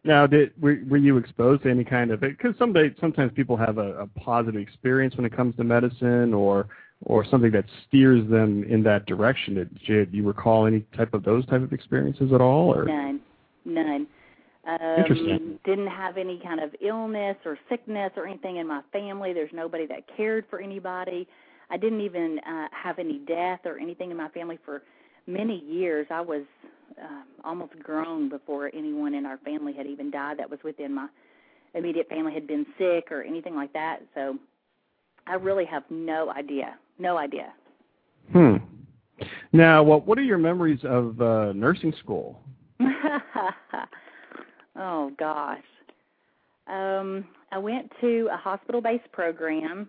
Now, 0.04 0.28
did 0.28 0.52
were, 0.60 0.78
were 0.88 0.96
you 0.96 1.16
exposed 1.16 1.64
to 1.64 1.70
any 1.70 1.82
kind 1.82 2.12
of 2.12 2.22
it? 2.22 2.38
because 2.38 2.54
someday 2.58 2.94
sometimes 3.00 3.32
people 3.34 3.56
have 3.56 3.78
a, 3.78 4.02
a 4.02 4.06
positive 4.06 4.60
experience 4.60 5.16
when 5.16 5.26
it 5.26 5.34
comes 5.34 5.56
to 5.56 5.64
medicine 5.64 6.32
or 6.32 6.68
or 7.04 7.26
something 7.28 7.50
that 7.50 7.64
steers 7.88 8.28
them 8.30 8.64
in 8.64 8.82
that 8.84 9.04
direction. 9.06 9.54
Did 9.54 9.70
you, 9.82 10.06
do 10.06 10.16
you 10.16 10.26
recall 10.26 10.66
any 10.66 10.80
type 10.96 11.12
of 11.12 11.24
those 11.24 11.44
type 11.46 11.62
of 11.62 11.72
experiences 11.72 12.32
at 12.32 12.40
all? 12.40 12.72
Or? 12.72 12.84
None, 12.84 13.20
none. 13.66 14.06
Um, 14.66 15.58
Didn't 15.64 15.86
have 15.86 16.16
any 16.16 16.40
kind 16.42 16.60
of 16.60 16.74
illness 16.80 17.36
or 17.44 17.58
sickness 17.68 18.10
or 18.16 18.26
anything 18.26 18.56
in 18.56 18.66
my 18.66 18.82
family. 18.92 19.32
There's 19.32 19.52
nobody 19.52 19.86
that 19.86 20.04
cared 20.16 20.44
for 20.50 20.60
anybody. 20.60 21.28
I 21.70 21.76
didn't 21.76 22.00
even 22.00 22.40
uh, 22.40 22.66
have 22.72 22.98
any 22.98 23.18
death 23.26 23.60
or 23.64 23.78
anything 23.78 24.10
in 24.10 24.16
my 24.16 24.28
family 24.30 24.58
for 24.64 24.82
many 25.26 25.64
years. 25.64 26.06
I 26.10 26.20
was 26.20 26.42
um, 27.02 27.24
almost 27.44 27.78
grown 27.80 28.28
before 28.28 28.70
anyone 28.74 29.14
in 29.14 29.24
our 29.26 29.38
family 29.38 29.72
had 29.72 29.86
even 29.86 30.10
died 30.10 30.38
that 30.38 30.50
was 30.50 30.58
within 30.64 30.94
my 30.94 31.08
immediate 31.74 32.08
family 32.08 32.32
had 32.32 32.46
been 32.46 32.66
sick 32.78 33.12
or 33.12 33.22
anything 33.22 33.54
like 33.54 33.72
that. 33.72 33.98
So 34.14 34.36
I 35.26 35.34
really 35.34 35.64
have 35.66 35.82
no 35.90 36.30
idea. 36.30 36.76
No 36.98 37.18
idea. 37.18 37.52
Hmm. 38.32 38.56
Now, 39.52 39.82
what 39.82 40.06
what 40.06 40.18
are 40.18 40.22
your 40.22 40.38
memories 40.38 40.80
of 40.84 41.20
uh, 41.20 41.52
nursing 41.52 41.92
school? 42.00 42.40
oh 44.78 45.12
gosh. 45.18 45.58
Um, 46.66 47.24
I 47.52 47.58
went 47.58 47.90
to 48.00 48.28
a 48.32 48.36
hospital-based 48.36 49.10
program, 49.12 49.88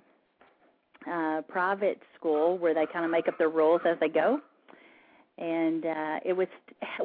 uh, 1.11 1.41
private 1.47 1.99
school, 2.17 2.57
where 2.57 2.73
they 2.73 2.85
kind 2.91 3.03
of 3.03 3.11
make 3.11 3.27
up 3.27 3.37
their 3.37 3.49
rules 3.49 3.81
as 3.85 3.97
they 3.99 4.09
go. 4.09 4.39
And 5.37 5.85
uh, 5.85 6.19
it 6.25 6.33
was 6.33 6.47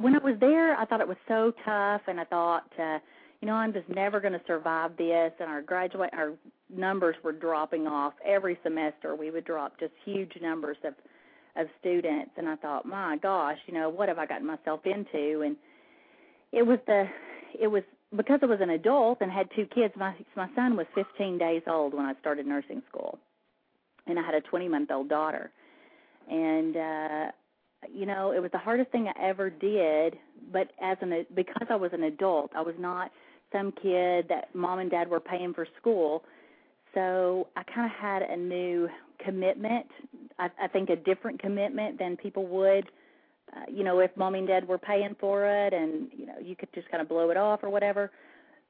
when 0.00 0.14
I 0.14 0.18
was 0.18 0.36
there, 0.40 0.74
I 0.76 0.84
thought 0.84 1.00
it 1.00 1.08
was 1.08 1.18
so 1.28 1.52
tough, 1.64 2.02
and 2.06 2.18
I 2.20 2.24
thought, 2.24 2.70
uh, 2.78 2.98
you 3.40 3.48
know, 3.48 3.54
I'm 3.54 3.72
just 3.72 3.88
never 3.88 4.20
going 4.20 4.32
to 4.32 4.40
survive 4.46 4.96
this. 4.96 5.32
And 5.40 5.50
our 5.50 5.62
graduate, 5.62 6.10
our 6.12 6.32
numbers 6.74 7.16
were 7.22 7.32
dropping 7.32 7.86
off 7.86 8.14
every 8.24 8.58
semester. 8.62 9.14
We 9.16 9.30
would 9.30 9.44
drop 9.44 9.78
just 9.78 9.92
huge 10.04 10.32
numbers 10.40 10.76
of 10.84 10.94
of 11.54 11.66
students, 11.80 12.30
and 12.38 12.48
I 12.48 12.56
thought, 12.56 12.86
my 12.86 13.18
gosh, 13.18 13.58
you 13.66 13.74
know, 13.74 13.90
what 13.90 14.08
have 14.08 14.18
I 14.18 14.24
gotten 14.24 14.46
myself 14.46 14.80
into? 14.86 15.42
And 15.42 15.54
it 16.50 16.62
was 16.62 16.78
the 16.86 17.04
it 17.60 17.68
was 17.68 17.82
because 18.16 18.40
I 18.42 18.46
was 18.46 18.60
an 18.60 18.70
adult 18.70 19.18
and 19.20 19.30
had 19.30 19.48
two 19.54 19.66
kids. 19.66 19.94
My 19.96 20.14
my 20.36 20.48
son 20.54 20.76
was 20.76 20.86
15 20.94 21.38
days 21.38 21.62
old 21.66 21.94
when 21.94 22.06
I 22.06 22.14
started 22.20 22.46
nursing 22.46 22.82
school, 22.88 23.18
and 24.06 24.18
I 24.18 24.22
had 24.22 24.34
a 24.34 24.40
20 24.40 24.68
month 24.68 24.90
old 24.90 25.08
daughter. 25.08 25.50
And 26.30 26.76
uh, 26.76 27.32
you 27.92 28.06
know, 28.06 28.32
it 28.32 28.40
was 28.40 28.50
the 28.52 28.58
hardest 28.58 28.90
thing 28.90 29.08
I 29.08 29.28
ever 29.28 29.50
did. 29.50 30.16
But 30.52 30.68
as 30.80 30.96
an 31.00 31.26
because 31.34 31.66
I 31.70 31.76
was 31.76 31.92
an 31.92 32.04
adult, 32.04 32.52
I 32.56 32.62
was 32.62 32.74
not 32.78 33.10
some 33.52 33.72
kid 33.72 34.26
that 34.28 34.54
mom 34.54 34.78
and 34.78 34.90
dad 34.90 35.08
were 35.08 35.20
paying 35.20 35.54
for 35.54 35.66
school. 35.80 36.24
So 36.94 37.48
I 37.56 37.62
kind 37.62 37.90
of 37.90 37.92
had 37.92 38.22
a 38.22 38.36
new 38.36 38.88
commitment. 39.24 39.86
I, 40.38 40.48
I 40.62 40.68
think 40.68 40.90
a 40.90 40.96
different 40.96 41.40
commitment 41.40 41.98
than 41.98 42.16
people 42.16 42.46
would 42.48 42.84
uh, 43.54 43.60
you 43.70 43.84
know, 43.84 43.98
if 44.00 44.10
mom 44.16 44.34
and 44.34 44.46
dad 44.46 44.66
were 44.66 44.78
paying 44.78 45.14
for 45.20 45.44
it, 45.44 45.74
and 45.74 46.08
you 46.16 46.26
know, 46.26 46.38
you 46.42 46.56
could 46.56 46.72
just 46.74 46.90
kind 46.90 47.02
of 47.02 47.08
blow 47.08 47.30
it 47.30 47.36
off 47.36 47.62
or 47.62 47.70
whatever. 47.70 48.10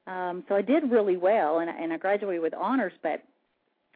Um, 0.07 0.43
so 0.49 0.55
I 0.55 0.61
did 0.61 0.91
really 0.91 1.15
well, 1.15 1.59
and, 1.59 1.69
and 1.69 1.93
I 1.93 1.97
graduated 1.97 2.41
with 2.41 2.53
honors. 2.53 2.91
But 3.01 3.23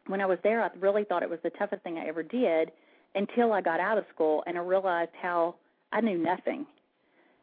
when 0.06 0.20
I 0.20 0.26
was 0.26 0.38
there, 0.42 0.62
I 0.62 0.70
really 0.80 1.04
thought 1.04 1.22
it 1.22 1.28
was 1.28 1.40
the 1.42 1.50
toughest 1.50 1.82
thing 1.82 1.98
I 1.98 2.06
ever 2.06 2.22
did 2.22 2.72
until 3.14 3.52
I 3.52 3.60
got 3.60 3.80
out 3.80 3.98
of 3.98 4.04
school, 4.14 4.42
and 4.46 4.56
I 4.56 4.62
realized 4.62 5.10
how 5.20 5.56
I 5.92 6.00
knew 6.00 6.18
nothing. 6.18 6.66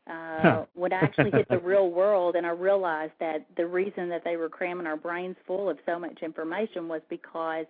Uh, 0.08 0.42
huh. 0.42 0.66
when 0.76 0.94
I 0.94 0.98
actually 0.98 1.32
hit 1.32 1.50
the 1.50 1.58
real 1.64 1.90
world, 1.90 2.36
and 2.36 2.46
I 2.46 2.52
realized 2.52 3.14
that 3.20 3.46
the 3.58 3.66
reason 3.66 4.08
that 4.10 4.24
they 4.24 4.38
were 4.38 4.50
cramming 4.50 4.86
our 4.86 4.98
brains 4.98 5.36
full 5.48 5.68
of 5.68 5.80
so 5.84 5.98
much 5.98 6.20
information 6.22 6.88
was 6.88 7.02
because 7.10 7.66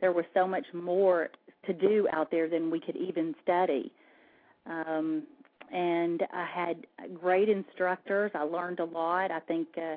there 0.00 0.10
was 0.10 0.24
so 0.32 0.46
much 0.46 0.64
more 0.72 1.28
to 1.66 1.72
do 1.74 2.08
out 2.10 2.30
there 2.30 2.48
than 2.48 2.70
we 2.70 2.80
could 2.80 2.96
even 2.96 3.34
study 3.42 3.92
um, 4.66 5.24
and 5.72 6.22
I 6.32 6.46
had 6.46 6.86
great 7.20 7.48
instructors. 7.48 8.30
I 8.34 8.42
learned 8.42 8.80
a 8.80 8.84
lot. 8.84 9.30
I 9.30 9.40
think 9.40 9.68
uh, 9.76 9.96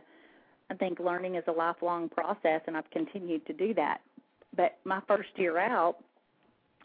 I 0.70 0.74
think 0.76 1.00
learning 1.00 1.36
is 1.36 1.44
a 1.48 1.52
lifelong 1.52 2.10
process, 2.10 2.62
and 2.68 2.76
I've 2.76 2.90
continued 2.92 3.46
to 3.48 3.54
do 3.54 3.74
that. 3.76 4.00
But 4.56 4.78
my 4.84 5.02
first 5.08 5.30
year 5.36 5.58
out, 5.58 5.98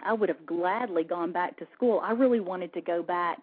I 0.04 0.12
would 0.12 0.28
have 0.28 0.44
gladly 0.46 1.04
gone 1.04 1.33
back 1.33 1.56
to 1.59 1.66
school. 1.74 2.00
I 2.02 2.12
really 2.12 2.40
wanted 2.40 2.72
to 2.74 2.80
go 2.80 3.02
back 3.02 3.38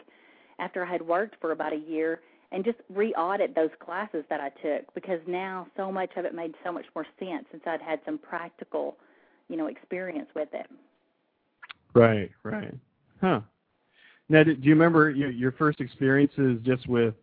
after 0.60 0.86
I 0.86 0.92
had 0.92 1.02
worked 1.02 1.36
for 1.42 1.52
about 1.52 1.74
a 1.74 1.78
year 1.78 2.22
and 2.52 2.66
just 2.66 2.78
re-audit 2.90 3.56
those 3.56 3.70
classes 3.80 4.24
that 4.30 4.42
I 4.42 4.50
took 4.50 4.94
because 4.94 5.20
now 5.28 5.68
so 5.78 5.92
much 5.92 6.12
of 6.18 6.26
it 6.26 6.34
made 6.34 6.54
so 6.64 6.72
much 6.72 6.86
more 6.96 7.06
sense 7.20 7.46
since 7.52 7.64
I'd 7.66 7.82
had 7.82 8.00
some 8.06 8.18
practical, 8.18 8.98
you 9.50 9.58
know, 9.58 9.68
experience 9.68 10.28
with 10.36 10.50
it. 10.54 10.66
Right, 11.94 12.32
right. 12.44 12.74
Huh. 13.22 13.42
Now, 14.30 14.44
do 14.44 14.56
you 14.62 14.74
remember 14.74 15.10
your, 15.10 15.52
first 15.52 15.82
experiences 15.82 16.60
just 16.64 16.88
with, 16.88 17.16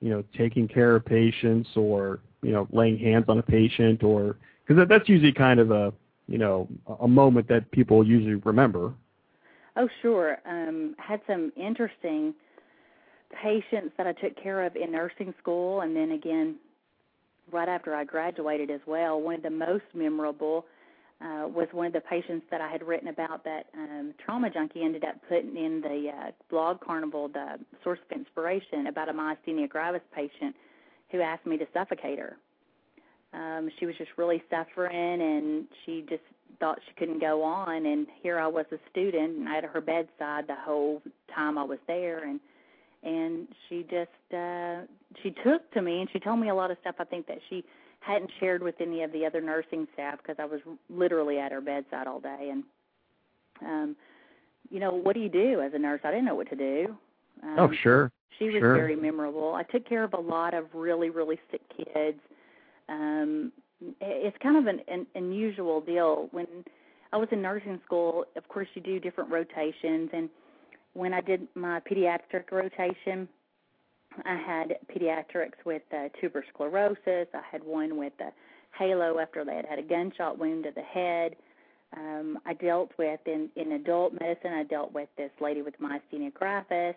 you 0.00 0.10
know, 0.10 0.22
taking 0.36 0.68
care 0.68 0.94
of 0.94 1.04
patients 1.04 1.68
or, 1.74 2.20
you 2.42 2.52
know, 2.52 2.68
laying 2.70 2.96
hands 2.96 3.24
on 3.28 3.38
a 3.38 3.42
patient 3.42 4.04
or, 4.04 4.36
because 4.66 4.86
that's 4.88 5.08
usually 5.08 5.32
kind 5.32 5.58
of 5.58 5.72
a, 5.72 5.92
you 6.28 6.38
know, 6.38 6.68
a 7.00 7.08
moment 7.08 7.48
that 7.48 7.70
people 7.72 8.06
usually 8.06 8.36
remember. 8.36 8.94
Oh, 9.76 9.88
sure. 10.00 10.38
Um, 10.46 10.94
had 10.98 11.20
some 11.26 11.52
interesting 11.56 12.32
patients 13.42 13.92
that 13.98 14.06
I 14.06 14.12
took 14.12 14.40
care 14.40 14.64
of 14.64 14.76
in 14.76 14.92
nursing 14.92 15.34
school, 15.40 15.80
and 15.80 15.96
then 15.96 16.12
again, 16.12 16.56
right 17.52 17.68
after 17.68 17.94
I 17.94 18.04
graduated 18.04 18.70
as 18.70 18.80
well. 18.86 19.20
One 19.20 19.34
of 19.34 19.42
the 19.42 19.50
most 19.50 19.84
memorable 19.92 20.66
uh, 21.20 21.48
was 21.48 21.68
one 21.72 21.86
of 21.86 21.92
the 21.92 22.00
patients 22.00 22.44
that 22.50 22.60
I 22.60 22.68
had 22.68 22.82
written 22.82 23.08
about 23.08 23.44
that 23.44 23.66
um, 23.74 24.14
trauma 24.24 24.50
junkie 24.50 24.82
ended 24.82 25.04
up 25.04 25.16
putting 25.28 25.56
in 25.56 25.80
the 25.80 26.10
uh, 26.10 26.30
blog 26.50 26.80
carnival, 26.80 27.28
the 27.28 27.58
source 27.82 28.00
of 28.10 28.16
inspiration 28.16 28.88
about 28.88 29.08
a 29.08 29.12
myasthenia 29.12 29.68
gravis 29.68 30.02
patient 30.14 30.54
who 31.10 31.20
asked 31.20 31.46
me 31.46 31.56
to 31.56 31.66
suffocate 31.72 32.18
her. 32.18 32.36
Um, 33.32 33.70
she 33.78 33.86
was 33.86 33.94
just 33.96 34.10
really 34.16 34.42
suffering, 34.50 35.20
and 35.20 35.66
she 35.84 36.04
just 36.08 36.22
thought 36.60 36.78
she 36.86 36.94
couldn't 36.94 37.20
go 37.20 37.42
on. 37.42 37.86
And 37.86 38.06
here 38.22 38.38
I 38.38 38.46
was 38.46 38.66
a 38.72 38.78
student, 38.90 39.38
and 39.38 39.48
I 39.48 39.54
had 39.56 39.64
her 39.64 39.80
bedside 39.80 40.46
the 40.46 40.56
whole 40.56 41.02
time 41.34 41.58
I 41.58 41.64
was 41.64 41.78
there, 41.86 42.24
and 42.24 42.40
and 43.02 43.48
she 43.68 43.82
just 43.82 44.34
uh, 44.34 44.82
she 45.22 45.30
took 45.44 45.70
to 45.72 45.82
me, 45.82 46.00
and 46.00 46.08
she 46.12 46.18
told 46.18 46.38
me 46.38 46.48
a 46.48 46.54
lot 46.54 46.70
of 46.70 46.78
stuff. 46.80 46.96
I 46.98 47.04
think 47.04 47.26
that 47.26 47.38
she 47.50 47.64
hadn't 48.04 48.30
shared 48.38 48.62
with 48.62 48.74
any 48.80 49.02
of 49.02 49.12
the 49.12 49.24
other 49.24 49.40
nursing 49.40 49.86
staff 49.94 50.18
because 50.18 50.36
I 50.38 50.44
was 50.44 50.60
literally 50.90 51.38
at 51.38 51.52
her 51.52 51.60
bedside 51.60 52.06
all 52.06 52.20
day. 52.20 52.50
And, 52.52 52.64
um, 53.62 53.96
you 54.70 54.80
know, 54.80 54.90
what 54.92 55.14
do 55.14 55.20
you 55.20 55.28
do 55.28 55.60
as 55.60 55.72
a 55.74 55.78
nurse? 55.78 56.00
I 56.04 56.10
didn't 56.10 56.26
know 56.26 56.34
what 56.34 56.50
to 56.50 56.56
do. 56.56 56.96
Um, 57.42 57.56
oh, 57.58 57.72
sure. 57.82 58.12
She 58.38 58.46
was 58.46 58.54
sure. 58.54 58.74
very 58.74 58.96
memorable. 58.96 59.54
I 59.54 59.62
took 59.62 59.88
care 59.88 60.04
of 60.04 60.12
a 60.12 60.20
lot 60.20 60.54
of 60.54 60.66
really, 60.74 61.10
really 61.10 61.38
sick 61.50 61.62
kids. 61.76 62.18
Um, 62.88 63.52
it's 64.00 64.36
kind 64.42 64.56
of 64.56 64.66
an, 64.66 64.80
an 64.88 65.06
unusual 65.14 65.80
deal. 65.80 66.28
When 66.32 66.46
I 67.12 67.16
was 67.16 67.28
in 67.32 67.40
nursing 67.42 67.80
school, 67.84 68.24
of 68.36 68.48
course, 68.48 68.68
you 68.74 68.82
do 68.82 68.98
different 68.98 69.30
rotations. 69.30 70.10
And 70.12 70.28
when 70.94 71.14
I 71.14 71.20
did 71.20 71.48
my 71.54 71.80
pediatric 71.80 72.50
rotation, 72.50 73.28
I 74.24 74.36
had 74.36 74.76
pediatrics 74.94 75.64
with 75.64 75.82
uh, 75.92 76.08
tuberous 76.20 76.46
sclerosis. 76.52 77.28
I 77.34 77.42
had 77.50 77.62
one 77.64 77.96
with 77.96 78.12
a 78.20 78.32
halo 78.78 79.18
after 79.18 79.44
they 79.44 79.56
had 79.56 79.66
had 79.66 79.78
a 79.78 79.82
gunshot 79.82 80.38
wound 80.38 80.64
to 80.64 80.70
the 80.74 80.82
head. 80.82 81.36
Um, 81.96 82.38
I 82.44 82.54
dealt 82.54 82.90
with 82.98 83.20
in 83.26 83.48
in 83.56 83.72
adult 83.72 84.14
medicine. 84.20 84.52
I 84.52 84.64
dealt 84.64 84.92
with 84.92 85.08
this 85.16 85.30
lady 85.40 85.62
with 85.62 85.74
myasthenia 85.80 86.32
gravis, 86.32 86.96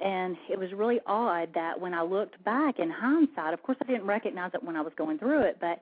and 0.00 0.36
it 0.50 0.58
was 0.58 0.72
really 0.74 1.00
odd 1.06 1.48
that 1.54 1.80
when 1.80 1.94
I 1.94 2.02
looked 2.02 2.42
back 2.44 2.78
in 2.78 2.90
hindsight, 2.90 3.54
of 3.54 3.62
course 3.62 3.78
I 3.82 3.86
didn't 3.86 4.06
recognize 4.06 4.50
it 4.54 4.62
when 4.62 4.76
I 4.76 4.82
was 4.82 4.92
going 4.96 5.18
through 5.18 5.42
it, 5.42 5.56
but 5.60 5.80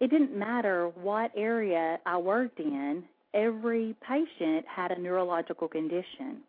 it 0.00 0.10
didn't 0.10 0.36
matter 0.36 0.88
what 1.00 1.30
area 1.36 1.98
I 2.04 2.16
worked 2.16 2.58
in. 2.58 3.04
Every 3.34 3.94
patient 4.06 4.66
had 4.66 4.90
a 4.90 5.00
neurological 5.00 5.68
condition 5.68 6.42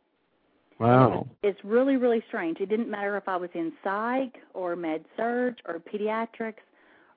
Wow. 0.80 1.28
It's 1.44 1.60
really, 1.64 1.98
really 1.98 2.24
strange. 2.28 2.60
It 2.60 2.70
didn't 2.70 2.90
matter 2.90 3.16
if 3.18 3.28
I 3.28 3.38
was 3.38 3.50
in 3.54 3.72
psych 3.84 4.36
or 4.54 4.76
med 4.76 5.06
surg 5.16 5.56
or 5.66 5.80
pediatrics 5.80 6.64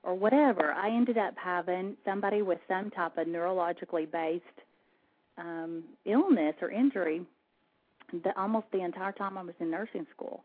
or 0.03 0.15
whatever. 0.15 0.71
I 0.71 0.89
ended 0.89 1.17
up 1.17 1.33
having 1.35 1.97
somebody 2.05 2.41
with 2.41 2.59
some 2.67 2.91
type 2.91 3.17
of 3.17 3.27
neurologically 3.27 4.09
based 4.11 4.43
um, 5.37 5.83
illness 6.05 6.55
or 6.61 6.71
injury 6.71 7.25
the, 8.11 8.37
almost 8.39 8.67
the 8.71 8.83
entire 8.83 9.11
time 9.11 9.37
I 9.37 9.43
was 9.43 9.55
in 9.59 9.69
nursing 9.69 10.07
school. 10.15 10.43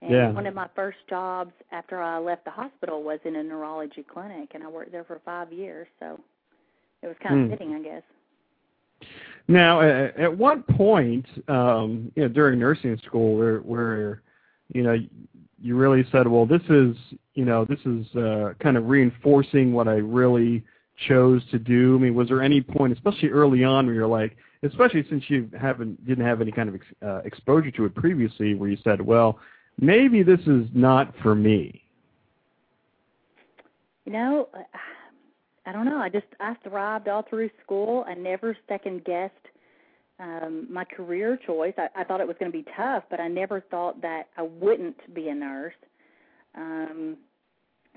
And 0.00 0.10
yeah. 0.10 0.30
one 0.30 0.46
of 0.46 0.54
my 0.54 0.68
first 0.74 0.98
jobs 1.08 1.52
after 1.72 2.00
I 2.00 2.18
left 2.18 2.44
the 2.44 2.50
hospital 2.50 3.02
was 3.02 3.18
in 3.24 3.36
a 3.36 3.42
neurology 3.42 4.04
clinic, 4.04 4.50
and 4.54 4.62
I 4.62 4.68
worked 4.68 4.92
there 4.92 5.04
for 5.04 5.20
five 5.24 5.52
years. 5.52 5.88
So 5.98 6.18
it 7.02 7.08
was 7.08 7.16
kind 7.22 7.40
of 7.40 7.46
hmm. 7.46 7.50
fitting, 7.50 7.74
I 7.74 7.82
guess. 7.82 8.02
Now, 9.48 9.80
at 9.80 10.36
what 10.36 10.66
point, 10.68 11.24
um, 11.48 12.12
you 12.14 12.22
know, 12.22 12.28
during 12.28 12.58
nursing 12.58 12.98
school, 13.06 13.36
where, 13.36 13.58
where, 13.60 14.22
you 14.74 14.82
know, 14.82 14.96
you 15.60 15.74
really 15.76 16.04
said, 16.12 16.28
well, 16.28 16.44
this 16.44 16.62
is, 16.68 16.94
you 17.34 17.46
know, 17.46 17.64
this 17.64 17.78
is 17.86 18.06
uh, 18.14 18.52
kind 18.60 18.76
of 18.76 18.88
reinforcing 18.88 19.72
what 19.72 19.88
I 19.88 19.94
really 19.94 20.62
chose 21.08 21.42
to 21.50 21.58
do? 21.58 21.96
I 21.96 21.98
mean, 22.00 22.14
was 22.14 22.28
there 22.28 22.42
any 22.42 22.60
point, 22.60 22.92
especially 22.92 23.30
early 23.30 23.64
on, 23.64 23.86
where 23.86 23.94
you're 23.94 24.06
like, 24.06 24.36
especially 24.62 25.04
since 25.08 25.24
you 25.28 25.48
haven't 25.58 26.04
didn't 26.06 26.26
have 26.26 26.40
any 26.40 26.52
kind 26.52 26.68
of 26.68 26.74
ex, 26.74 26.84
uh, 27.02 27.20
exposure 27.24 27.70
to 27.70 27.84
it 27.84 27.94
previously, 27.94 28.54
where 28.54 28.68
you 28.68 28.78
said, 28.84 29.00
well, 29.00 29.38
maybe 29.80 30.22
this 30.22 30.40
is 30.40 30.66
not 30.74 31.14
for 31.22 31.34
me? 31.34 31.82
You 34.04 34.12
know, 34.12 34.48
I 35.68 35.72
don't 35.72 35.84
know. 35.84 35.98
I 35.98 36.08
just 36.08 36.24
I 36.40 36.54
thrived 36.66 37.08
all 37.08 37.26
through 37.28 37.50
school. 37.62 38.02
I 38.08 38.14
never 38.14 38.56
second 38.66 39.04
guessed 39.04 39.34
um, 40.18 40.66
my 40.70 40.82
career 40.82 41.38
choice. 41.46 41.74
I, 41.76 41.88
I 41.94 42.04
thought 42.04 42.22
it 42.22 42.26
was 42.26 42.36
going 42.40 42.50
to 42.50 42.56
be 42.56 42.64
tough, 42.74 43.04
but 43.10 43.20
I 43.20 43.28
never 43.28 43.60
thought 43.60 44.00
that 44.00 44.28
I 44.38 44.42
wouldn't 44.42 45.14
be 45.14 45.28
a 45.28 45.34
nurse. 45.34 45.74
Um, 46.54 47.18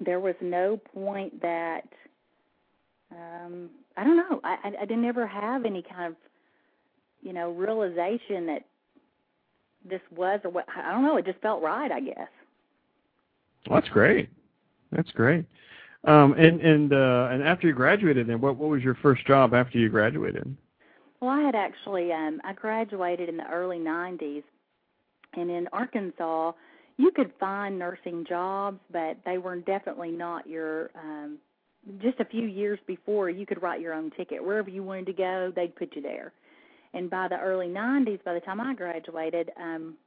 there 0.04 0.20
was 0.20 0.36
no 0.42 0.82
point 0.94 1.42
that 1.42 1.88
um, 3.10 3.70
I 3.96 4.04
don't 4.04 4.18
know. 4.18 4.42
I, 4.44 4.58
I, 4.66 4.72
I 4.82 4.86
didn't 4.86 5.06
ever 5.06 5.26
have 5.26 5.64
any 5.64 5.82
kind 5.82 6.08
of 6.12 6.16
you 7.22 7.32
know 7.32 7.52
realization 7.52 8.48
that 8.48 8.66
this 9.90 10.02
was 10.14 10.42
or 10.44 10.52
what. 10.52 10.66
I 10.76 10.92
don't 10.92 11.04
know. 11.04 11.16
It 11.16 11.26
just 11.26 11.40
felt 11.40 11.64
right. 11.64 11.90
I 11.90 12.02
guess. 12.02 12.28
Well, 13.70 13.80
that's 13.80 13.94
great. 13.94 14.30
That's 14.92 15.12
great. 15.12 15.46
Um, 16.04 16.34
and 16.34 16.60
and 16.62 16.94
uh, 16.94 17.30
and 17.32 17.44
after 17.44 17.68
you 17.68 17.74
graduated, 17.74 18.28
then 18.28 18.42
what 18.42 18.58
what 18.58 18.70
was 18.70 18.82
your 18.82 18.96
first 18.96 19.26
job 19.28 19.54
after 19.54 19.78
you 19.78 19.90
graduated? 19.90 20.56
Well, 21.20 21.30
I 21.30 21.42
had 21.42 21.54
actually 21.54 22.12
um, 22.12 22.42
I 22.44 22.54
graduated 22.54 23.30
in 23.30 23.38
the 23.38 23.48
early 23.52 23.78
'90s, 23.78 24.44
and 25.34 25.52
in 25.52 25.68
Arkansas, 25.72 26.54
you 26.98 27.12
could 27.12 27.32
find 27.40 27.78
nursing 27.78 28.26
jobs, 28.28 28.80
but 28.92 29.18
they 29.26 29.38
were 29.38 29.58
definitely 29.58 30.12
not 30.12 30.48
your. 30.48 30.90
Um, 30.96 31.38
just 32.02 32.20
a 32.20 32.26
few 32.26 32.46
years 32.46 32.80
before, 32.86 33.30
you 33.30 33.46
could 33.46 33.62
write 33.62 33.82
your 33.82 33.94
own 33.94 34.12
ticket 34.12 34.44
wherever 34.44 34.70
you 34.70 34.84
wanted 34.84 35.08
to 35.08 35.14
go. 35.14 35.52
They'd 35.56 35.76
put 35.76 35.96
you 35.96 36.02
there, 36.02 36.34
and 36.96 37.12
by 37.12 37.28
the 37.28 37.40
early 37.40 37.68
'90s, 37.68 38.24
by 38.24 38.34
the 38.34 38.40
time 38.40 38.60
I 38.60 38.74
graduated, 38.74 39.52
um, 39.56 39.98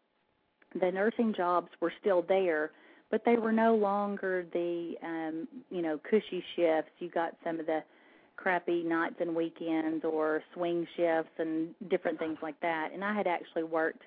the 0.81 0.91
nursing 0.91 1.33
jobs 1.37 1.69
were 1.81 1.93
still 2.01 2.23
there, 2.23 2.73
but 3.11 3.23
they 3.25 3.37
were 3.37 3.53
no 3.53 3.75
longer 3.75 4.47
the 4.53 4.95
um, 5.03 5.49
you 5.71 5.83
know 5.83 5.99
cushy 6.09 6.43
shifts. 6.57 6.91
You 6.99 7.09
got 7.11 7.37
some 7.45 7.61
of 7.61 7.67
the 7.67 7.83
crappy 8.37 8.83
nights 8.83 9.17
and 9.21 9.35
weekends 9.35 10.05
or 10.05 10.43
swing 10.55 10.87
shifts 10.97 11.31
and 11.39 11.69
different 11.89 12.19
things 12.19 12.39
like 12.43 12.59
that. 12.61 12.91
And 12.93 13.05
I 13.05 13.15
had 13.15 13.27
actually 13.27 13.63
worked 13.63 14.03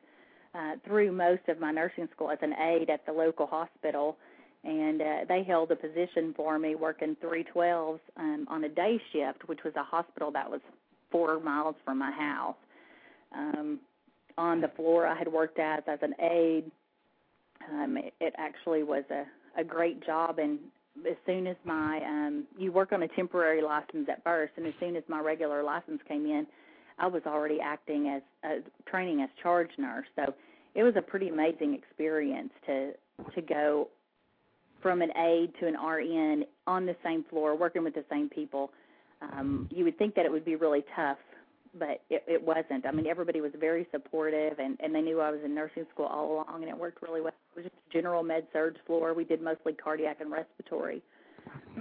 uh, 0.54 0.74
through 0.86 1.12
most 1.12 1.48
of 1.48 1.60
my 1.60 1.72
nursing 1.72 2.08
school 2.14 2.30
as 2.30 2.40
an 2.42 2.54
aide 2.54 2.90
at 2.90 3.06
the 3.06 3.12
local 3.12 3.48
hospital, 3.48 4.18
and 4.64 5.02
uh, 5.02 5.18
they 5.28 5.44
held 5.44 5.72
a 5.72 5.76
position 5.76 6.34
for 6.36 6.60
me 6.60 6.76
working 6.76 7.16
312s 7.24 8.00
um, 8.18 8.48
on 8.50 8.64
a 8.64 8.70
day 8.70 9.00
shift, 9.14 9.48
which 9.48 9.64
was 9.64 9.74
a 9.76 9.84
hospital 9.84 10.32
that 10.32 10.50
was 10.50 10.62
four 11.12 11.40
miles 11.40 11.76
from 11.86 12.00
my 12.00 12.12
house. 12.12 12.56
Um, 13.34 13.80
on 14.38 14.62
the 14.62 14.70
floor 14.70 15.08
I 15.08 15.18
had 15.18 15.28
worked 15.28 15.60
as 15.60 15.84
as 15.88 16.00
an 16.02 16.14
aide, 16.22 16.72
um, 17.72 17.98
it, 17.98 18.14
it 18.20 18.34
actually 18.38 18.84
was 18.84 19.04
a, 19.12 19.24
a 19.60 19.64
great 19.64 20.06
job 20.06 20.40
and 20.40 20.60
as 21.10 21.16
soon 21.26 21.46
as 21.48 21.56
my 21.64 22.02
um 22.06 22.46
you 22.58 22.72
work 22.72 22.92
on 22.92 23.04
a 23.04 23.08
temporary 23.10 23.62
license 23.62 24.08
at 24.10 24.24
first 24.24 24.54
and 24.58 24.66
as 24.66 24.74
soon 24.80 24.96
as 24.96 25.04
my 25.08 25.20
regular 25.20 25.64
license 25.64 26.02
came 26.08 26.26
in 26.26 26.48
I 27.00 27.08
was 27.08 27.22
already 27.28 27.60
acting 27.64 28.08
as 28.08 28.22
uh, 28.44 28.62
training 28.90 29.22
as 29.22 29.30
charge 29.42 29.70
nurse 29.78 30.08
so 30.16 30.34
it 30.76 30.84
was 30.84 30.96
a 30.96 31.02
pretty 31.02 31.30
amazing 31.30 31.74
experience 31.74 32.52
to 32.66 32.94
to 33.36 33.42
go 33.42 33.90
from 34.82 35.02
an 35.02 35.12
aide 35.18 35.54
to 35.60 35.68
an 35.68 35.76
RN 35.76 36.46
on 36.66 36.86
the 36.86 36.96
same 37.04 37.24
floor 37.30 37.56
working 37.56 37.84
with 37.84 37.94
the 37.94 38.06
same 38.10 38.30
people 38.30 38.72
um 39.22 39.68
you 39.72 39.84
would 39.84 39.98
think 39.98 40.16
that 40.16 40.26
it 40.26 40.32
would 40.32 40.46
be 40.46 40.56
really 40.56 40.84
tough 40.96 41.18
but 41.78 42.02
it, 42.10 42.24
it 42.28 42.44
wasn't. 42.44 42.86
I 42.86 42.92
mean, 42.92 43.08
everybody 43.08 43.42
was 43.42 43.52
very 43.60 43.88
supportive, 43.92 44.60
and 44.60 44.78
and 44.80 44.94
they 44.94 45.02
knew 45.02 45.20
I 45.20 45.32
was 45.32 45.42
in 45.44 45.54
nursing 45.54 45.86
school 45.94 46.06
all 46.06 46.34
along, 46.34 46.62
and 46.62 46.70
it 46.70 46.78
worked 46.78 47.02
really 47.02 47.22
well. 47.22 47.34
Was 47.58 47.66
just 47.66 47.76
general 47.92 48.22
med 48.22 48.46
surg 48.54 48.76
floor. 48.86 49.16
We 49.16 49.24
did 49.24 49.42
mostly 49.42 49.74
cardiac 49.74 50.22
and 50.22 50.32
respiratory. 50.32 51.02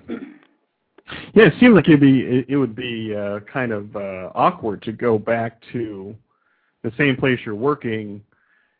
yeah, 0.08 1.44
it 1.44 1.52
seems 1.60 1.74
like 1.74 1.86
it'd 1.86 2.00
be 2.00 2.46
it 2.48 2.56
would 2.56 2.74
be 2.74 3.14
uh, 3.14 3.40
kind 3.40 3.72
of 3.72 3.94
uh, 3.94 4.30
awkward 4.34 4.80
to 4.84 4.92
go 4.92 5.18
back 5.18 5.60
to 5.74 6.16
the 6.82 6.90
same 6.96 7.14
place 7.14 7.38
you're 7.44 7.54
working, 7.54 8.22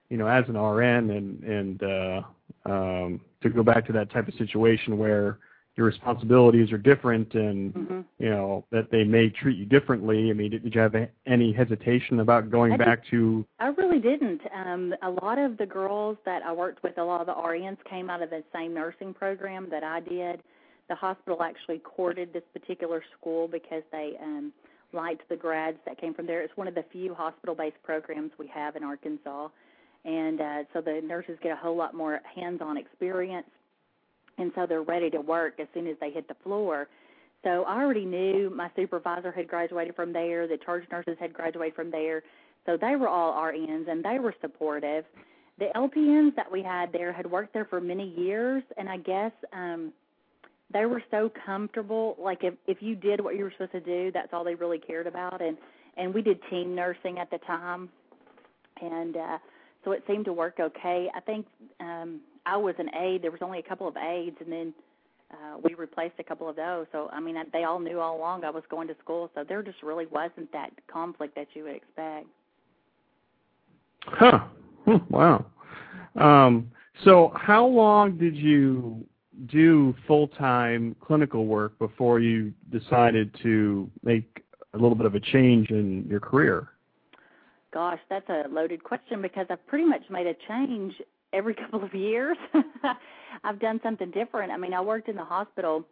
you 0.09 0.17
know, 0.17 0.27
as 0.27 0.47
an 0.49 0.57
RN, 0.57 1.11
and 1.11 1.45
and 1.45 1.83
uh, 1.83 2.23
um, 2.65 3.21
to 3.43 3.51
go 3.51 3.63
back 3.63 3.87
to 3.89 3.93
that 3.93 4.11
type 4.11 4.27
of 4.27 4.33
situation 4.35 4.97
where 4.97 5.39
your 5.77 5.87
responsibilities 5.87 6.73
are 6.73 6.79
different 6.79 7.35
and 7.35 7.75
mm-hmm. 7.75 8.01
you 8.19 8.31
know 8.31 8.65
that 8.71 8.91
they 8.91 9.05
may 9.05 9.29
treat 9.29 9.59
you 9.59 9.67
differently. 9.67 10.31
I 10.31 10.33
mean 10.33 10.51
did, 10.51 10.65
did 10.65 10.75
you 10.75 10.81
have 10.81 10.95
any 11.27 11.53
hesitation 11.53 12.21
about 12.21 12.51
going 12.51 12.73
I 12.73 12.77
back 12.79 13.07
to 13.11 13.45
i 13.61 13.67
really 13.69 14.01
didn't. 14.01 14.41
Um 14.55 14.95
a 15.03 15.11
lot 15.11 15.39
of 15.39 15.59
the 15.59 15.67
girls 15.67 16.17
that 16.25 16.43
i 16.43 16.53
worked 16.53 16.83
with 16.83 16.97
a 16.99 17.05
lot 17.05 17.21
of 17.21 17.27
the 17.27 17.35
rns 17.35 17.77
came 17.89 18.09
out 18.09 18.23
of 18.23 18.31
the 18.31 18.43
same 18.55 18.75
nursing 18.75 19.13
program 19.13 19.69
that 19.71 19.85
i 19.85 20.01
did. 20.01 20.43
The 20.89 20.95
hospital 20.95 21.43
actually 21.43 21.79
courted 21.79 22.33
this 22.33 22.45
particular 22.53 23.03
school 23.19 23.47
because 23.47 23.83
they 23.93 24.15
um 24.23 24.53
liked 24.93 25.29
the 25.29 25.37
grads 25.37 25.79
that 25.85 26.01
came 26.01 26.15
from 26.15 26.27
there. 26.27 26.43
It's 26.43 26.57
one 26.57 26.69
of 26.69 26.75
the 26.75 26.85
few 26.91 27.13
hospital 27.13 27.55
based 27.55 27.83
programs 27.83 28.31
we 28.39 28.47
have 28.47 28.77
in 28.77 28.85
arkansas. 28.85 29.49
And 30.07 30.41
uh 30.41 30.65
so 30.73 30.81
the 30.81 31.03
nurses 31.05 31.37
get 31.43 31.53
a 31.53 31.57
whole 31.57 31.77
lot 31.77 31.93
more 31.93 32.21
hands 32.35 32.63
on 32.63 32.79
experience 32.79 33.49
and 34.39 34.53
so 34.55 34.67
they're 34.67 34.83
ready 34.83 35.11
to 35.11 35.21
work 35.21 35.55
as 35.59 35.67
soon 35.75 35.87
as 35.87 35.97
they 36.01 36.11
hit 36.11 36.29
the 36.29 36.37
floor. 36.43 36.89
So 37.43 37.65
I 37.65 37.81
already 37.83 38.05
knew 38.05 38.51
my 38.51 38.71
supervisor 38.75 39.31
had 39.31 39.49
graduated 39.49 39.95
from 39.95 40.13
there, 40.13 40.47
the 40.49 40.57
charge 40.57 40.85
nurses 40.91 41.17
had 41.21 41.33
graduated 41.33 41.75
from 41.75 41.91
there, 41.91 42.23
so 42.65 42.77
they 42.77 42.97
were 42.97 43.09
all 43.09 43.33
RNs 43.33 43.89
and 43.89 44.05
they 44.05 44.19
were 44.19 44.35
supportive. 44.41 45.05
The 45.59 45.69
LPNs 45.75 46.35
that 46.37 46.51
we 46.51 46.63
had 46.63 46.93
there 46.93 47.13
had 47.13 47.31
worked 47.31 47.55
there 47.55 47.65
for 47.65 47.81
many 47.81 48.11
years, 48.11 48.63
and 48.77 48.89
I 48.89 48.99
guess 48.99 49.33
um, 49.53 49.93
they 50.73 50.85
were 50.85 51.03
so 51.11 51.31
comfortable. 51.47 52.17
Like 52.19 52.43
if 52.43 52.55
if 52.67 52.79
you 52.83 52.95
did 52.95 53.23
what 53.23 53.37
you 53.37 53.45
were 53.45 53.53
supposed 53.53 53.73
to 53.73 53.81
do, 53.81 54.11
that's 54.13 54.29
all 54.33 54.45
they 54.45 54.55
really 54.55 54.79
cared 54.79 55.07
about. 55.07 55.41
And 55.41 55.57
and 55.97 56.13
we 56.13 56.21
did 56.21 56.41
team 56.51 56.75
nursing 56.75 57.19
at 57.19 57.31
the 57.31 57.39
time, 57.39 57.89
and 58.83 59.17
uh, 59.17 59.39
so 59.87 59.93
it 59.93 60.03
seemed 60.09 60.25
to 60.25 60.33
work 60.33 60.57
okay. 60.59 61.09
I 61.15 61.21
think 61.21 61.47
um, 61.79 62.21
I 62.45 62.57
was 62.57 62.75
an 62.79 62.93
aide. 62.93 63.23
There 63.23 63.31
was 63.31 63.41
only 63.41 63.61
a 63.61 63.63
couple 63.63 63.87
of 63.87 63.97
aides, 63.97 64.37
and 64.41 64.51
then 64.51 64.75
uh, 65.31 65.59
we 65.63 65.75
replaced 65.75 66.15
a 66.19 66.25
couple 66.25 66.49
of 66.49 66.57
those. 66.57 66.87
So 66.91 67.09
I 67.13 67.21
mean, 67.21 67.37
they 67.53 67.63
all 67.63 67.79
knew 67.79 68.01
all 68.01 68.17
along 68.19 68.43
I 68.45 68.51
was 68.51 68.65
going 68.69 68.89
to 68.89 68.97
school, 69.01 69.31
so 69.37 69.45
there 69.49 69.63
just 69.63 69.85
really 69.85 70.07
wasn't 70.07 70.51
that 70.53 70.71
conflict 70.89 71.37
that 71.37 71.47
you 71.55 71.63
would 71.63 71.77
expect. 71.77 72.27
Huh. 74.03 74.41
Hmm, 74.87 74.97
wow. 75.09 75.47
Um, 76.17 76.73
so 77.05 77.33
how 77.37 77.65
long 77.65 78.19
did 78.19 78.35
you 78.35 79.07
do 79.47 79.95
full-time 80.09 80.97
clinical 81.01 81.47
work 81.47 81.79
before 81.79 82.19
you 82.19 82.53
decided 82.73 83.33
to 83.43 83.89
make 84.03 84.43
a 84.75 84.79
little 84.79 84.97
bit 84.97 85.07
of 85.07 85.15
a 85.15 85.21
change 85.21 85.71
in 85.71 86.05
your 86.09 86.21
career? 86.21 86.71
Gosh, 87.73 88.01
that's 88.09 88.29
a 88.29 88.45
loaded 88.49 88.83
question 88.85 89.21
because 89.21 89.47
I've 89.51 89.67
pretty 89.67 89.85
much 89.85 90.03
made 90.11 90.27
a 90.27 90.35
change 90.49 90.95
every 91.33 91.55
couple 91.71 91.83
of 91.83 91.95
years. 91.95 92.37
I've 93.45 93.61
done 93.61 93.81
something 93.83 94.11
different. 94.11 94.53
I 94.53 94.57
mean, 94.57 94.73
I 94.73 94.81
worked 94.81 95.09
in 95.09 95.17
the 95.17 95.25
hospital 95.25 95.85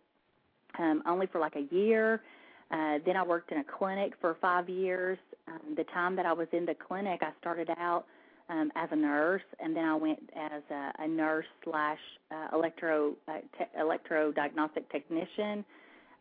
um, 0.79 1.03
only 1.07 1.27
for 1.27 1.41
like 1.41 1.57
a 1.57 1.75
year. 1.75 2.23
Uh, 2.71 2.99
then 3.05 3.17
I 3.17 3.23
worked 3.23 3.53
in 3.53 3.59
a 3.59 3.65
clinic 3.65 4.15
for 4.21 4.37
five 4.41 4.69
years. 4.69 5.19
Um, 5.47 5.75
the 5.77 5.85
time 5.85 6.17
that 6.17 6.27
I 6.27 6.33
was 6.33 6.49
in 6.53 6.65
the 6.65 6.75
clinic, 6.75 7.21
I 7.23 7.31
started 7.41 7.69
out 7.79 8.07
um, 8.49 8.73
as 8.75 8.89
a 8.91 8.97
nurse, 8.97 9.43
and 9.61 9.77
then 9.77 9.85
I 9.85 9.95
went 9.95 10.19
as 10.37 10.63
a, 10.71 10.93
a 11.01 11.09
nurse 11.09 11.47
slash 11.65 11.99
uh, 12.31 12.57
electro 12.57 13.15
uh, 13.29 13.39
te- 13.59 13.79
electro 13.79 14.33
diagnostic 14.33 14.91
technician. 14.91 15.65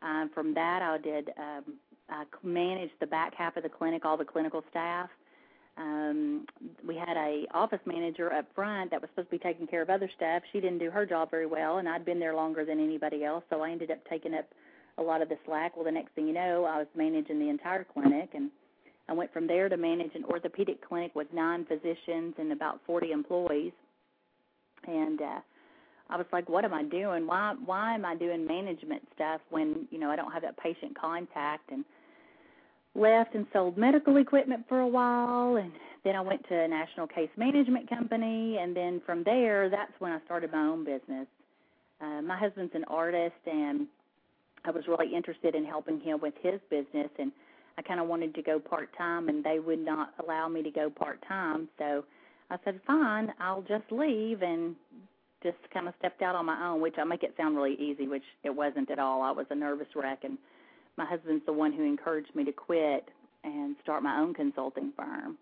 Um, 0.01 0.29
from 0.33 0.53
that, 0.53 0.81
I 0.81 0.97
did 0.97 1.29
um, 1.37 1.75
I 2.09 2.25
managed 2.43 2.93
the 2.99 3.07
back 3.07 3.33
half 3.35 3.55
of 3.55 3.63
the 3.63 3.69
clinic, 3.69 4.03
all 4.05 4.17
the 4.17 4.25
clinical 4.25 4.63
staff 4.69 5.09
um 5.77 6.45
we 6.87 6.95
had 6.95 7.17
a 7.17 7.45
office 7.53 7.79
manager 7.85 8.31
up 8.31 8.45
front 8.53 8.91
that 8.91 9.01
was 9.01 9.09
supposed 9.11 9.29
to 9.29 9.37
be 9.37 9.43
taking 9.43 9.65
care 9.65 9.81
of 9.81 9.89
other 9.89 10.09
staff 10.15 10.41
she 10.51 10.59
didn't 10.59 10.77
do 10.77 10.91
her 10.91 11.05
job 11.05 11.31
very 11.31 11.47
well 11.47 11.77
and 11.77 11.89
i'd 11.89 12.05
been 12.05 12.19
there 12.19 12.35
longer 12.35 12.63
than 12.63 12.79
anybody 12.79 13.23
else 13.23 13.43
so 13.49 13.61
i 13.61 13.71
ended 13.71 13.89
up 13.89 13.97
taking 14.09 14.33
up 14.33 14.45
a 14.99 15.01
lot 15.01 15.23
of 15.23 15.29
the 15.29 15.37
slack. 15.45 15.75
Well 15.75 15.85
the 15.85 15.91
next 15.91 16.13
thing 16.13 16.27
you 16.27 16.33
know 16.33 16.65
i 16.65 16.77
was 16.77 16.87
managing 16.95 17.39
the 17.39 17.49
entire 17.49 17.83
clinic 17.83 18.29
and 18.35 18.51
i 19.09 19.13
went 19.13 19.33
from 19.33 19.47
there 19.47 19.67
to 19.67 19.77
manage 19.77 20.13
an 20.15 20.25
orthopedic 20.25 20.87
clinic 20.87 21.15
with 21.15 21.27
nine 21.33 21.65
physicians 21.65 22.35
and 22.37 22.51
about 22.51 22.79
forty 22.85 23.11
employees. 23.11 23.73
And 24.85 25.21
uh 25.21 25.39
I 26.09 26.17
was 26.17 26.25
like, 26.31 26.49
what 26.49 26.65
am 26.65 26.73
I 26.73 26.83
doing? 26.83 27.25
Why 27.25 27.55
why 27.65 27.95
am 27.95 28.05
I 28.05 28.15
doing 28.15 28.45
management 28.45 29.01
stuff 29.15 29.41
when, 29.49 29.87
you 29.89 29.99
know, 29.99 30.11
I 30.11 30.15
don't 30.15 30.31
have 30.31 30.43
that 30.43 30.57
patient 30.57 30.99
contact? 30.99 31.71
And 31.71 31.85
left 32.95 33.35
and 33.35 33.47
sold 33.53 33.77
medical 33.77 34.17
equipment 34.17 34.65
for 34.69 34.79
a 34.81 34.87
while 34.87 35.57
and 35.57 35.71
then 36.03 36.15
I 36.15 36.21
went 36.21 36.47
to 36.49 36.55
a 36.55 36.67
national 36.67 37.07
case 37.07 37.29
management 37.37 37.89
company 37.89 38.57
and 38.61 38.75
then 38.75 39.01
from 39.05 39.23
there 39.23 39.69
that's 39.69 39.93
when 39.99 40.11
I 40.11 40.19
started 40.25 40.51
my 40.51 40.63
own 40.63 40.83
business. 40.85 41.27
uh, 42.01 42.21
my 42.21 42.37
husband's 42.37 42.73
an 42.75 42.83
artist, 42.85 43.35
and 43.45 43.87
I 44.65 44.71
was 44.71 44.83
really 44.87 45.13
interested 45.15 45.55
in 45.55 45.65
helping 45.65 45.99
him 45.99 46.19
with 46.21 46.33
his 46.41 46.59
business, 46.69 47.09
and 47.19 47.31
I 47.77 47.81
kind 47.81 47.99
of 47.99 48.07
wanted 48.07 48.35
to 48.35 48.41
go 48.41 48.59
part 48.59 48.89
time, 48.97 49.29
and 49.29 49.43
they 49.43 49.59
would 49.59 49.79
not 49.79 50.13
allow 50.23 50.47
me 50.47 50.63
to 50.63 50.71
go 50.71 50.89
part 50.89 51.19
time. 51.27 51.69
So 51.77 52.03
I 52.49 52.57
said, 52.65 52.79
fine, 52.85 53.33
I'll 53.39 53.61
just 53.63 53.91
leave, 53.91 54.41
and 54.41 54.75
just 55.43 55.57
kind 55.73 55.87
of 55.87 55.93
stepped 55.99 56.21
out 56.21 56.35
on 56.35 56.45
my 56.45 56.67
own, 56.67 56.81
which 56.81 56.95
I 56.99 57.03
make 57.03 57.23
it 57.23 57.33
sound 57.37 57.55
really 57.55 57.75
easy, 57.75 58.07
which 58.07 58.23
it 58.43 58.49
wasn't 58.55 58.91
at 58.91 58.99
all. 58.99 59.21
I 59.21 59.31
was 59.31 59.45
a 59.49 59.55
nervous 59.55 59.87
wreck, 59.95 60.19
and 60.23 60.37
my 60.97 61.05
husband's 61.05 61.45
the 61.45 61.53
one 61.53 61.73
who 61.73 61.83
encouraged 61.83 62.35
me 62.35 62.43
to 62.45 62.51
quit 62.51 63.09
and 63.43 63.75
start 63.83 64.03
my 64.03 64.19
own 64.19 64.33
consulting 64.33 64.93
firm. 64.95 65.37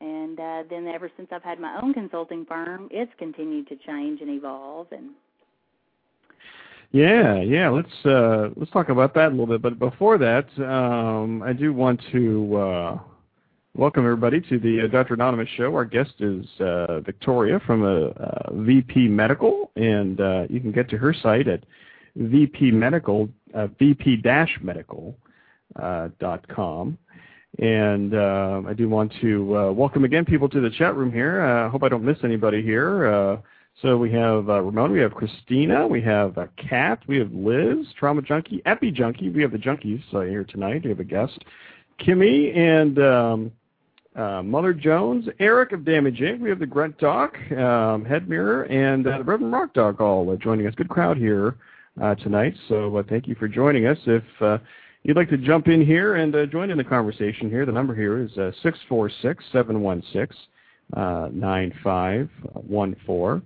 And 0.00 0.40
uh, 0.40 0.62
then 0.70 0.86
ever 0.86 1.10
since 1.16 1.28
I've 1.30 1.42
had 1.42 1.60
my 1.60 1.78
own 1.82 1.92
consulting 1.92 2.46
firm, 2.46 2.88
it's 2.90 3.12
continued 3.18 3.68
to 3.68 3.76
change 3.76 4.20
and 4.22 4.30
evolve. 4.30 4.86
And 4.92 5.10
yeah, 6.92 7.40
yeah, 7.40 7.68
let's 7.68 8.06
uh, 8.06 8.48
let's 8.56 8.70
talk 8.72 8.88
about 8.88 9.14
that 9.14 9.28
a 9.28 9.30
little 9.30 9.46
bit. 9.46 9.62
But 9.62 9.78
before 9.78 10.16
that, 10.18 10.46
um, 10.58 11.42
I 11.42 11.52
do 11.52 11.74
want 11.74 12.00
to 12.12 12.56
uh, 12.56 12.98
welcome 13.74 14.04
everybody 14.04 14.40
to 14.40 14.58
the 14.58 14.82
uh, 14.82 14.86
Dr. 14.88 15.14
Anonymous 15.14 15.48
show. 15.56 15.74
Our 15.74 15.84
guest 15.84 16.14
is 16.18 16.46
uh, 16.60 17.00
Victoria 17.00 17.60
from 17.66 17.84
uh, 17.84 18.08
uh, 18.20 18.54
VP 18.54 19.06
Medical, 19.08 19.70
and 19.76 20.18
you 20.50 20.60
can 20.60 20.72
get 20.72 20.88
to 20.90 20.96
her 20.96 21.14
site 21.14 21.46
at 21.46 21.62
VP 22.16 22.72
Medical, 22.72 23.28
uh, 23.54 23.68
uh. 25.76 26.84
And 27.58 28.14
uh, 28.14 28.62
I 28.66 28.72
do 28.74 28.88
want 28.88 29.12
to 29.20 29.56
uh, 29.56 29.72
welcome 29.72 30.04
again 30.04 30.24
people 30.24 30.48
to 30.48 30.60
the 30.60 30.70
chat 30.70 30.94
room 30.94 31.12
here. 31.12 31.42
I 31.42 31.66
uh, 31.66 31.68
hope 31.68 31.82
I 31.82 31.88
don't 31.88 32.04
miss 32.04 32.18
anybody 32.22 32.62
here. 32.62 33.06
Uh, 33.06 33.36
so 33.82 33.96
we 33.96 34.12
have 34.12 34.48
uh, 34.48 34.60
Ramon, 34.60 34.92
we 34.92 35.00
have 35.00 35.14
Christina, 35.14 35.86
we 35.86 36.02
have 36.02 36.36
uh, 36.36 36.46
Kat, 36.56 37.02
we 37.06 37.18
have 37.18 37.32
Liz, 37.32 37.86
Trauma 37.98 38.20
Junkie, 38.20 38.62
Epi 38.66 38.90
Junkie. 38.90 39.30
We 39.30 39.42
have 39.42 39.52
the 39.52 39.58
junkies 39.58 40.02
uh, 40.12 40.20
here 40.20 40.44
tonight. 40.44 40.82
We 40.84 40.90
have 40.90 41.00
a 41.00 41.04
guest, 41.04 41.44
Kimmy, 41.98 42.54
and 42.56 42.98
um, 42.98 43.52
uh, 44.14 44.42
Mother 44.42 44.74
Jones, 44.74 45.26
Eric 45.38 45.72
of 45.72 45.84
Damage 45.84 46.18
Inc. 46.18 46.40
We 46.40 46.50
have 46.50 46.58
the 46.58 46.66
Grunt 46.66 46.98
Doc, 46.98 47.36
um, 47.52 48.04
Head 48.04 48.28
Mirror, 48.28 48.64
and 48.64 49.06
uh, 49.06 49.18
the 49.18 49.24
Reverend 49.24 49.52
Rock 49.52 49.72
Dog 49.72 50.00
all 50.00 50.30
uh, 50.30 50.36
joining 50.36 50.66
us. 50.66 50.74
Good 50.74 50.90
crowd 50.90 51.16
here 51.16 51.48
uh, 51.48 51.52
tonight. 51.98 52.54
So 52.68 52.96
uh, 52.96 53.02
thank 53.08 53.26
you 53.26 53.34
for 53.34 53.48
joining 53.48 53.86
us. 53.86 53.98
If 54.06 54.22
uh, 54.40 54.58
you'd 55.02 55.16
like 55.16 55.30
to 55.30 55.38
jump 55.38 55.68
in 55.68 55.84
here 55.84 56.16
and 56.16 56.34
uh, 56.34 56.46
join 56.46 56.70
in 56.70 56.78
the 56.78 56.84
conversation 56.84 57.50
here, 57.50 57.66
the 57.66 57.72
number 57.72 57.94
here 57.94 58.22
is 58.22 58.30
uh, 58.38 58.52
646-716-9514. 60.94 63.42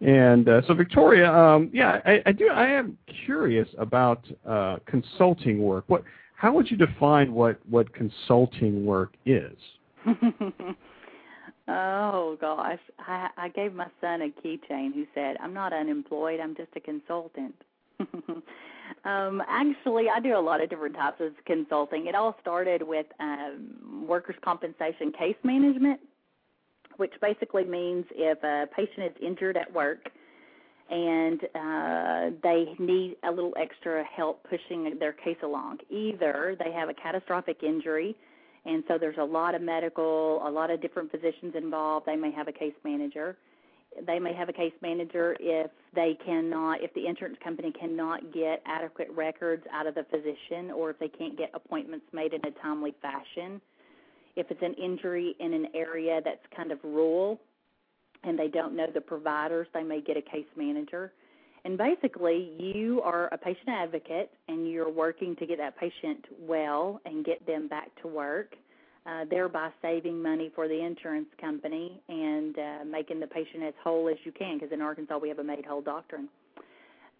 And 0.00 0.48
uh, 0.48 0.62
so, 0.66 0.74
Victoria, 0.74 1.32
um, 1.32 1.70
yeah, 1.72 2.00
I, 2.04 2.22
I, 2.26 2.32
do. 2.32 2.48
I 2.48 2.66
am 2.66 2.98
curious 3.24 3.68
about 3.78 4.26
uh, 4.46 4.76
consulting 4.84 5.62
work. 5.62 5.84
What? 5.86 6.02
How 6.34 6.52
would 6.52 6.70
you 6.70 6.76
define 6.76 7.32
what 7.32 7.58
what 7.66 7.90
consulting 7.94 8.84
work 8.84 9.14
is? 9.24 9.56
oh 11.68 12.36
gosh, 12.38 12.78
I, 12.98 13.30
I 13.38 13.48
gave 13.48 13.72
my 13.72 13.86
son 14.02 14.20
a 14.20 14.28
keychain 14.46 14.92
who 14.92 15.06
said, 15.14 15.38
"I'm 15.42 15.54
not 15.54 15.72
unemployed. 15.72 16.40
I'm 16.40 16.54
just 16.54 16.76
a 16.76 16.80
consultant." 16.80 17.54
um, 19.04 19.42
actually, 19.48 20.08
I 20.08 20.20
do 20.20 20.36
a 20.36 20.40
lot 20.40 20.62
of 20.62 20.70
different 20.70 20.94
types 20.94 21.20
of 21.20 21.32
consulting. 21.44 22.06
It 22.06 22.14
all 22.14 22.36
started 22.40 22.82
with 22.82 23.06
um, 23.20 24.04
workers' 24.06 24.36
compensation 24.42 25.12
case 25.12 25.36
management 25.42 26.00
which 26.96 27.12
basically 27.20 27.64
means 27.64 28.04
if 28.14 28.42
a 28.42 28.66
patient 28.74 29.06
is 29.06 29.22
injured 29.22 29.56
at 29.56 29.72
work 29.72 30.08
and 30.88 31.40
uh, 31.54 32.36
they 32.42 32.74
need 32.78 33.16
a 33.24 33.30
little 33.30 33.54
extra 33.60 34.04
help 34.04 34.46
pushing 34.48 34.96
their 34.98 35.12
case 35.12 35.36
along. 35.42 35.78
Either 35.90 36.56
they 36.62 36.70
have 36.70 36.88
a 36.88 36.94
catastrophic 36.94 37.62
injury, 37.62 38.14
and 38.64 38.84
so 38.86 38.96
there's 38.96 39.18
a 39.18 39.24
lot 39.24 39.54
of 39.56 39.62
medical, 39.62 40.40
a 40.46 40.50
lot 40.50 40.70
of 40.70 40.80
different 40.80 41.10
physicians 41.10 41.54
involved. 41.56 42.06
They 42.06 42.14
may 42.14 42.30
have 42.30 42.46
a 42.46 42.52
case 42.52 42.74
manager. 42.84 43.36
They 44.04 44.18
may 44.18 44.34
have 44.34 44.48
a 44.48 44.52
case 44.52 44.72
manager 44.82 45.36
if 45.38 45.70
they 45.94 46.18
cannot, 46.24 46.82
if 46.82 46.92
the 46.94 47.06
insurance 47.06 47.38
company 47.42 47.72
cannot 47.72 48.32
get 48.32 48.62
adequate 48.66 49.08
records 49.14 49.64
out 49.72 49.86
of 49.86 49.94
the 49.94 50.04
physician, 50.10 50.70
or 50.70 50.90
if 50.90 50.98
they 50.98 51.08
can't 51.08 51.38
get 51.38 51.50
appointments 51.54 52.06
made 52.12 52.32
in 52.32 52.40
a 52.44 52.50
timely 52.62 52.94
fashion 53.00 53.60
if 54.36 54.50
it's 54.50 54.62
an 54.62 54.74
injury 54.74 55.34
in 55.40 55.52
an 55.54 55.66
area 55.74 56.20
that's 56.24 56.44
kind 56.54 56.70
of 56.70 56.78
rural 56.84 57.40
and 58.22 58.38
they 58.38 58.48
don't 58.48 58.76
know 58.76 58.86
the 58.92 59.00
providers, 59.00 59.66
they 59.72 59.82
may 59.82 60.00
get 60.00 60.16
a 60.16 60.22
case 60.22 60.46
manager. 60.56 61.12
And 61.64 61.76
basically, 61.76 62.52
you 62.58 63.00
are 63.02 63.28
a 63.32 63.38
patient 63.38 63.68
advocate 63.68 64.30
and 64.46 64.70
you're 64.70 64.90
working 64.90 65.34
to 65.36 65.46
get 65.46 65.58
that 65.58 65.78
patient 65.78 66.24
well 66.38 67.00
and 67.04 67.24
get 67.24 67.44
them 67.46 67.66
back 67.66 67.90
to 68.02 68.08
work, 68.08 68.54
uh, 69.06 69.24
thereby 69.30 69.70
saving 69.80 70.20
money 70.20 70.50
for 70.54 70.66
the 70.68 70.84
insurance 70.84 71.28
company 71.40 72.00
and 72.08 72.58
uh, 72.58 72.84
making 72.84 73.20
the 73.20 73.26
patient 73.26 73.62
as 73.62 73.74
whole 73.82 74.08
as 74.08 74.16
you 74.24 74.32
can, 74.32 74.58
because 74.58 74.72
in 74.72 74.80
Arkansas 74.80 75.18
we 75.18 75.28
have 75.28 75.38
a 75.38 75.44
made 75.44 75.64
whole 75.64 75.82
doctrine. 75.82 76.28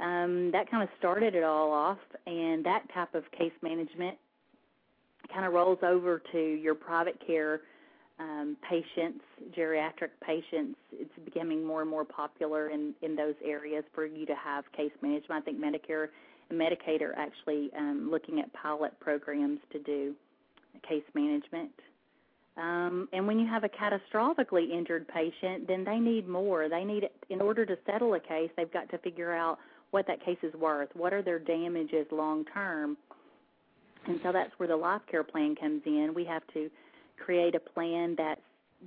Um, 0.01 0.51
that 0.53 0.71
kind 0.71 0.83
of 0.83 0.89
started 0.99 1.35
it 1.35 1.45
all 1.45 1.73
off, 1.73 1.99
and 2.27 2.65
that 2.67 2.83
type 2.93 3.15
of 3.15 3.25
case 3.33 3.53
management 3.63 4.19
kind 5.33 5.47
of 5.47 5.53
rolls 5.53 5.79
over 5.83 6.23
to 6.33 6.39
your 6.39 6.75
private 6.75 7.19
care 7.27 7.61
um, 8.19 8.57
patients, 8.69 9.23
geriatric 9.57 10.11
patients. 10.27 10.77
It's 10.93 11.11
becoming 11.25 11.65
more 11.65 11.83
and 11.83 11.91
more 11.91 12.05
popular 12.05 12.71
in 12.71 12.95
in 13.03 13.15
those 13.15 13.35
areas 13.45 13.85
for 13.95 14.07
you 14.07 14.27
to 14.27 14.35
have 14.35 14.65
case 14.73 14.93
management. 15.03 15.43
I 15.43 15.45
think 15.45 15.59
Medicare 15.59 16.09
and 16.51 16.61
Medicaid 16.61 17.01
are 17.03 17.15
actually 17.17 17.71
um, 17.77 18.09
looking 18.11 18.41
at 18.41 18.53
pilot 18.53 18.99
programs 19.01 19.61
to 19.73 19.79
do 19.79 20.15
case 20.83 21.05
management. 21.15 21.71
Um, 22.57 23.09
and 23.13 23.27
when 23.27 23.39
you 23.39 23.47
have 23.47 23.65
a 23.65 23.69
catastrophically 23.69 24.71
injured 24.71 25.07
patient, 25.09 25.69
then 25.69 25.85
they 25.85 25.99
need 25.99 26.27
more. 26.27 26.69
They 26.69 26.85
need, 26.85 27.09
in 27.29 27.41
order 27.41 27.67
to 27.67 27.77
settle 27.85 28.15
a 28.15 28.21
case, 28.21 28.51
they've 28.57 28.73
got 28.73 28.89
to 28.91 28.99
figure 28.99 29.35
out 29.35 29.59
what 29.91 30.07
that 30.07 30.25
case 30.25 30.39
is 30.43 30.55
worth. 30.55 30.89
What 30.95 31.13
are 31.13 31.23
their 31.23 31.39
damages 31.39 32.07
long 32.11 32.45
term? 32.47 32.97
And 34.07 34.21
so 34.23 34.33
that's 34.33 34.53
where 34.57 34.69
the 34.69 34.77
life 34.77 35.03
care 35.11 35.25
plan 35.25 35.55
comes 35.55 35.83
in. 35.85 36.13
We 36.15 36.25
have 36.25 36.43
to 36.55 36.71
create 37.19 37.55
a 37.55 37.61
plan 37.61 38.15
that 38.17 38.39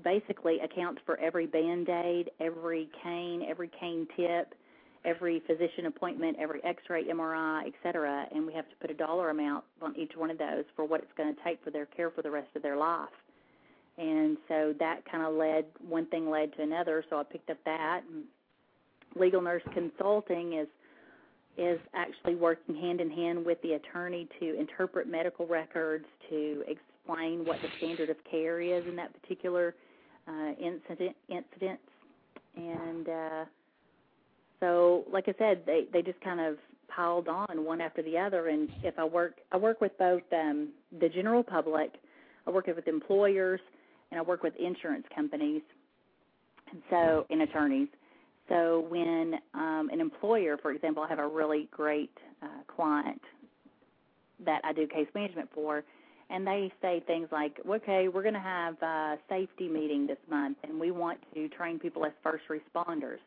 basically 0.04 0.60
accounts 0.60 1.02
for 1.06 1.20
every 1.20 1.46
band 1.46 1.90
aid, 1.90 2.32
every 2.40 2.90
cane, 3.04 3.46
every 3.48 3.70
cane 3.80 4.08
tip, 4.16 4.56
every 5.06 5.42
physician 5.48 5.86
appointment, 5.86 6.38
every 6.40 6.64
x 6.64 6.84
ray, 6.90 7.06
MRI, 7.06 7.68
et 7.68 7.74
cetera, 7.84 8.26
and 8.34 8.46
we 8.46 8.54
have 8.54 8.70
to 8.70 8.76
put 8.82 8.92
a 8.92 8.94
dollar 8.94 9.30
amount 9.30 9.64
on 9.82 9.96
each 9.98 10.12
one 10.16 10.30
of 10.30 10.38
those 10.38 10.66
for 10.76 10.86
what 10.86 11.02
it's 11.02 11.12
going 11.18 11.34
to 11.34 11.42
take 11.44 11.64
for 11.64 11.72
their 11.72 11.86
care 11.86 12.12
for 12.12 12.22
the 12.22 12.32
rest 12.32 12.50
of 12.56 12.62
their 12.62 12.78
life. 12.78 13.10
And 13.98 14.38
so 14.48 14.74
that 14.80 15.02
kind 15.10 15.26
of 15.26 15.34
led, 15.34 15.66
one 15.88 16.06
thing 16.08 16.30
led 16.30 16.56
to 16.56 16.62
another, 16.62 17.04
so 17.10 17.18
I 17.18 17.24
picked 17.24 17.50
up 17.50 17.58
that. 17.66 18.02
And 18.10 18.24
legal 19.16 19.42
nurse 19.42 19.64
consulting 19.74 20.54
is 20.54 20.68
is 21.58 21.80
actually 21.94 22.36
working 22.36 22.74
hand 22.74 23.02
in 23.02 23.10
hand 23.10 23.46
with 23.46 23.62
the 23.64 23.74
attorney 23.74 24.30
to 24.40 24.58
interpret 24.58 25.10
medical 25.10 25.46
records, 25.46 26.06
to 26.30 26.64
explain 26.68 27.44
what 27.44 27.62
the 27.62 27.68
standard 27.78 28.10
of 28.10 28.16
care 28.30 28.62
is 28.62 28.86
in 28.88 28.96
that 28.96 29.12
particular 29.22 29.76
uh, 30.26 30.52
incident 30.58 31.80
and 32.56 33.10
uh, 33.10 33.46
so, 34.60 35.06
like 35.12 35.26
I 35.28 35.36
said, 35.38 35.64
they 35.66 35.86
they 35.92 36.02
just 36.02 36.20
kind 36.22 36.40
of 36.40 36.58
piled 36.90 37.28
on 37.28 37.64
one 37.64 37.82
after 37.82 38.02
the 38.02 38.18
other. 38.18 38.48
And 38.48 38.70
if 38.84 38.98
I 38.98 39.06
work, 39.06 39.36
I 39.52 39.58
work 39.58 39.80
with 39.80 39.98
both 39.98 40.24
um, 40.34 40.70
the 41.00 41.08
general 41.10 41.44
public, 41.44 41.94
I 42.48 42.52
work 42.52 42.68
with 42.68 42.88
employers, 42.88 43.62
and 44.12 44.20
I 44.20 44.24
work 44.24 44.44
with 44.44 44.54
insurance 44.58 45.06
companies, 45.16 45.62
and 46.72 46.82
so 46.90 47.26
and 47.30 47.42
attorneys. 47.42 47.88
So 48.50 48.86
when 48.90 49.36
um, 49.54 49.90
an 49.94 50.02
employer, 50.02 50.58
for 50.58 50.72
example, 50.72 51.04
I 51.04 51.08
have 51.08 51.20
a 51.20 51.28
really 51.28 51.70
great 51.72 52.12
uh, 52.42 52.48
client 52.68 53.22
that 54.44 54.62
I 54.64 54.74
do 54.74 54.88
case 54.88 55.08
management 55.14 55.50
for, 55.54 55.84
and 56.32 56.46
they 56.46 56.72
say 56.82 57.04
things 57.06 57.28
like, 57.32 57.60
"Okay, 57.70 58.08
we're 58.08 58.24
going 58.24 58.34
to 58.34 58.40
have 58.40 58.82
a 58.82 59.18
safety 59.30 59.68
meeting 59.68 60.08
this 60.08 60.18
month, 60.30 60.58
and 60.64 60.80
we 60.80 60.92
want 60.92 61.20
to 61.34 61.48
train 61.50 61.80
people 61.80 62.06
as 62.06 62.12
first 62.24 62.44
responders." 62.50 63.20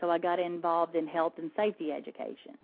So 0.00 0.10
I 0.10 0.18
got 0.18 0.38
involved 0.38 0.94
in 0.94 1.06
health 1.06 1.34
and 1.38 1.50
safety 1.56 1.92
education. 1.92 2.56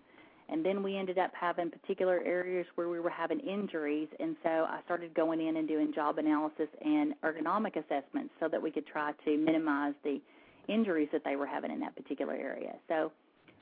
And 0.49 0.65
then 0.65 0.83
we 0.83 0.97
ended 0.97 1.19
up 1.19 1.33
having 1.39 1.71
particular 1.71 2.21
areas 2.25 2.67
where 2.75 2.89
we 2.89 3.01
were 3.01 3.11
having 3.11 3.41
injuries, 3.41 4.09
and 4.21 4.37
so 4.43 4.51
I 4.51 4.81
started 4.85 5.15
going 5.15 5.41
in 5.41 5.57
and 5.57 5.67
doing 5.67 5.93
job 5.95 6.19
analysis 6.19 6.69
and 6.85 7.15
ergonomic 7.23 7.77
assessments 7.77 8.35
so 8.39 8.49
that 8.49 8.61
we 8.61 8.71
could 8.71 8.87
try 8.87 9.13
to 9.25 9.39
minimize 9.39 9.95
the 10.05 10.21
injuries 10.69 11.09
that 11.13 11.23
they 11.25 11.37
were 11.37 11.47
having 11.47 11.71
in 11.71 11.81
that 11.81 11.97
particular 11.97 12.35
area. 12.35 12.75
So 12.89 13.11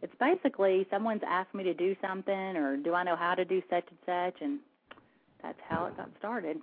it's 0.02 0.14
basically 0.18 0.86
someone's 0.90 1.22
asked 1.26 1.54
me 1.54 1.62
to 1.64 1.74
do 1.74 1.94
something 2.02 2.56
or 2.56 2.76
do 2.76 2.94
I 2.94 3.04
know 3.04 3.16
how 3.16 3.34
to 3.34 3.44
do 3.44 3.62
such 3.70 3.84
and 3.88 3.98
such 4.04 4.42
and 4.42 4.58
that's 5.42 5.58
how 5.68 5.86
it 5.86 5.96
got 5.96 6.10
started. 6.18 6.58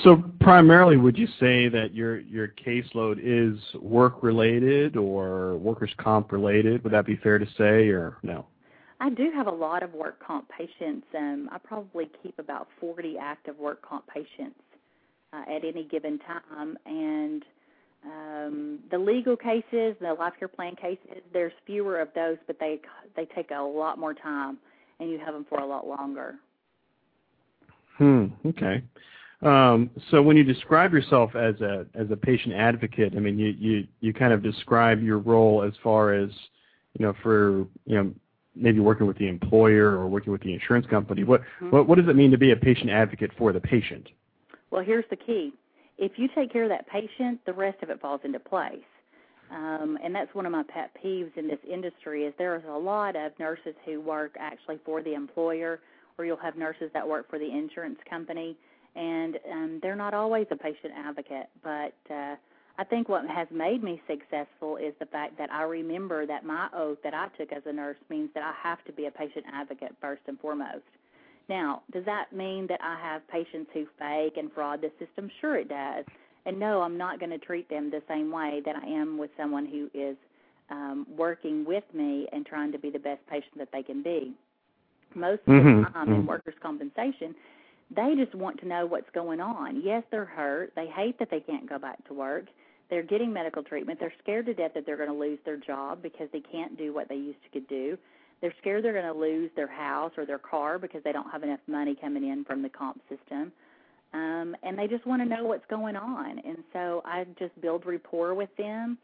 So 0.00 0.24
primarily, 0.40 0.96
would 0.96 1.18
you 1.18 1.26
say 1.38 1.68
that 1.68 1.94
your 1.94 2.20
your 2.20 2.48
caseload 2.48 3.18
is 3.22 3.58
work 3.80 4.22
related 4.22 4.96
or 4.96 5.56
workers 5.56 5.92
comp 5.98 6.32
related? 6.32 6.82
Would 6.82 6.92
that 6.92 7.04
be 7.04 7.16
fair 7.16 7.38
to 7.38 7.46
say, 7.58 7.88
or 7.88 8.16
no? 8.22 8.46
I 9.00 9.10
do 9.10 9.30
have 9.34 9.48
a 9.48 9.52
lot 9.52 9.82
of 9.82 9.92
work 9.92 10.24
comp 10.24 10.48
patients. 10.48 11.06
Um, 11.16 11.50
I 11.52 11.58
probably 11.58 12.08
keep 12.22 12.38
about 12.38 12.68
40 12.80 13.16
active 13.20 13.58
work 13.58 13.82
comp 13.82 14.06
patients 14.06 14.60
uh, 15.32 15.42
at 15.50 15.64
any 15.64 15.84
given 15.84 16.20
time, 16.20 16.78
and 16.86 17.44
um, 18.04 18.78
the 18.90 18.98
legal 18.98 19.36
cases, 19.36 19.96
the 20.00 20.14
life 20.18 20.34
care 20.38 20.48
plan 20.48 20.74
cases, 20.74 21.22
there's 21.32 21.52
fewer 21.66 22.00
of 22.00 22.08
those, 22.14 22.36
but 22.46 22.58
they 22.58 22.80
they 23.14 23.26
take 23.26 23.50
a 23.50 23.60
lot 23.60 23.98
more 23.98 24.14
time, 24.14 24.58
and 25.00 25.10
you 25.10 25.18
have 25.18 25.34
them 25.34 25.46
for 25.48 25.58
a 25.58 25.66
lot 25.66 25.86
longer. 25.86 26.36
Hmm. 27.98 28.26
Okay. 28.46 28.82
Um, 29.42 29.90
so 30.10 30.22
when 30.22 30.36
you 30.36 30.44
describe 30.44 30.92
yourself 30.92 31.34
as 31.34 31.60
a 31.60 31.84
as 31.94 32.10
a 32.10 32.16
patient 32.16 32.54
advocate, 32.54 33.14
I 33.16 33.18
mean, 33.18 33.38
you 33.38 33.54
you 33.58 33.86
you 34.00 34.14
kind 34.14 34.32
of 34.32 34.42
describe 34.42 35.02
your 35.02 35.18
role 35.18 35.64
as 35.64 35.72
far 35.82 36.12
as 36.12 36.30
you 36.98 37.04
know 37.04 37.12
for 37.22 37.66
you 37.84 37.96
know 37.96 38.12
maybe 38.54 38.78
working 38.78 39.06
with 39.06 39.18
the 39.18 39.28
employer 39.28 39.90
or 39.90 40.06
working 40.08 40.32
with 40.32 40.42
the 40.42 40.52
insurance 40.52 40.86
company. 40.86 41.24
What 41.24 41.40
mm-hmm. 41.40 41.70
what 41.70 41.88
what 41.88 41.98
does 41.98 42.08
it 42.08 42.14
mean 42.14 42.30
to 42.30 42.38
be 42.38 42.52
a 42.52 42.56
patient 42.56 42.90
advocate 42.90 43.32
for 43.36 43.52
the 43.52 43.60
patient? 43.60 44.08
Well, 44.70 44.84
here's 44.84 45.04
the 45.10 45.16
key. 45.16 45.52
If 45.98 46.12
you 46.16 46.28
take 46.34 46.52
care 46.52 46.62
of 46.62 46.70
that 46.70 46.88
patient, 46.88 47.40
the 47.44 47.52
rest 47.52 47.82
of 47.82 47.90
it 47.90 48.00
falls 48.00 48.20
into 48.24 48.38
place. 48.38 48.78
Um, 49.50 49.98
and 50.02 50.14
that's 50.14 50.34
one 50.34 50.46
of 50.46 50.52
my 50.52 50.62
pet 50.62 50.92
peeves 51.04 51.36
in 51.36 51.46
this 51.46 51.58
industry 51.70 52.24
is 52.24 52.32
there's 52.38 52.62
a 52.66 52.78
lot 52.78 53.16
of 53.16 53.32
nurses 53.38 53.74
who 53.84 54.00
work 54.00 54.34
actually 54.38 54.78
for 54.82 55.02
the 55.02 55.12
employer, 55.12 55.80
or 56.16 56.24
you'll 56.24 56.38
have 56.38 56.56
nurses 56.56 56.90
that 56.94 57.06
work 57.06 57.28
for 57.28 57.38
the 57.38 57.50
insurance 57.50 57.98
company 58.08 58.56
and 58.94 59.38
um, 59.50 59.78
they're 59.82 59.96
not 59.96 60.14
always 60.14 60.46
a 60.50 60.56
patient 60.56 60.92
advocate. 60.96 61.48
But 61.62 61.94
uh, 62.10 62.36
I 62.78 62.84
think 62.84 63.08
what 63.08 63.26
has 63.26 63.48
made 63.50 63.82
me 63.82 64.00
successful 64.06 64.76
is 64.76 64.94
the 64.98 65.06
fact 65.06 65.38
that 65.38 65.50
I 65.52 65.62
remember 65.62 66.26
that 66.26 66.44
my 66.44 66.68
oath 66.74 66.98
that 67.04 67.14
I 67.14 67.28
took 67.38 67.52
as 67.52 67.62
a 67.66 67.72
nurse 67.72 67.96
means 68.08 68.30
that 68.34 68.42
I 68.42 68.52
have 68.62 68.84
to 68.84 68.92
be 68.92 69.06
a 69.06 69.10
patient 69.10 69.44
advocate 69.52 69.94
first 70.00 70.22
and 70.26 70.38
foremost. 70.40 70.84
Now, 71.48 71.82
does 71.92 72.04
that 72.04 72.32
mean 72.32 72.66
that 72.68 72.80
I 72.82 72.98
have 73.00 73.26
patients 73.28 73.70
who 73.74 73.86
fake 73.98 74.36
and 74.36 74.50
fraud 74.52 74.80
the 74.80 74.90
system? 75.04 75.30
Sure, 75.40 75.56
it 75.56 75.68
does. 75.68 76.04
And 76.46 76.58
no, 76.58 76.82
I'm 76.82 76.96
not 76.96 77.18
going 77.18 77.30
to 77.30 77.38
treat 77.38 77.68
them 77.68 77.90
the 77.90 78.02
same 78.08 78.30
way 78.30 78.62
that 78.64 78.76
I 78.76 78.86
am 78.86 79.18
with 79.18 79.30
someone 79.36 79.66
who 79.66 79.90
is 79.94 80.16
um, 80.70 81.06
working 81.16 81.64
with 81.64 81.84
me 81.92 82.26
and 82.32 82.46
trying 82.46 82.72
to 82.72 82.78
be 82.78 82.90
the 82.90 82.98
best 82.98 83.20
patient 83.28 83.58
that 83.58 83.68
they 83.72 83.82
can 83.82 84.02
be. 84.02 84.32
Most 85.14 85.44
mm-hmm. 85.46 85.82
the 85.82 85.90
time 85.90 86.08
mm-hmm. 86.08 86.12
in 86.14 86.26
workers' 86.26 86.54
compensation, 86.62 87.34
they 87.94 88.14
just 88.16 88.34
want 88.34 88.60
to 88.60 88.68
know 88.68 88.86
what's 88.86 89.08
going 89.14 89.40
on. 89.40 89.82
Yes, 89.82 90.02
they're 90.10 90.24
hurt. 90.24 90.72
They 90.76 90.86
hate 90.86 91.18
that 91.18 91.30
they 91.30 91.40
can't 91.40 91.68
go 91.68 91.78
back 91.78 92.06
to 92.08 92.14
work. 92.14 92.46
They're 92.90 93.02
getting 93.02 93.32
medical 93.32 93.62
treatment. 93.62 93.98
They're 94.00 94.12
scared 94.22 94.46
to 94.46 94.54
death 94.54 94.72
that 94.74 94.84
they're 94.84 94.96
going 94.96 95.08
to 95.08 95.14
lose 95.14 95.38
their 95.44 95.56
job 95.56 96.02
because 96.02 96.28
they 96.32 96.40
can't 96.40 96.76
do 96.76 96.92
what 96.92 97.08
they 97.08 97.14
used 97.14 97.42
to 97.44 97.48
could 97.48 97.68
do. 97.68 97.96
They're 98.40 98.54
scared 98.60 98.84
they're 98.84 98.92
going 98.92 99.12
to 99.12 99.18
lose 99.18 99.50
their 99.56 99.70
house 99.70 100.12
or 100.16 100.26
their 100.26 100.38
car 100.38 100.78
because 100.78 101.02
they 101.04 101.12
don't 101.12 101.30
have 101.30 101.42
enough 101.42 101.60
money 101.66 101.96
coming 101.98 102.28
in 102.28 102.44
from 102.44 102.60
the 102.60 102.68
comp 102.68 103.00
system. 103.08 103.52
Um, 104.12 104.54
and 104.62 104.78
they 104.78 104.88
just 104.88 105.06
want 105.06 105.22
to 105.22 105.28
know 105.28 105.44
what's 105.44 105.64
going 105.70 105.96
on. 105.96 106.38
And 106.40 106.58
so 106.72 107.02
I 107.06 107.24
just 107.38 107.58
build 107.60 107.86
rapport 107.86 108.34
with 108.34 108.54
them. 108.58 108.98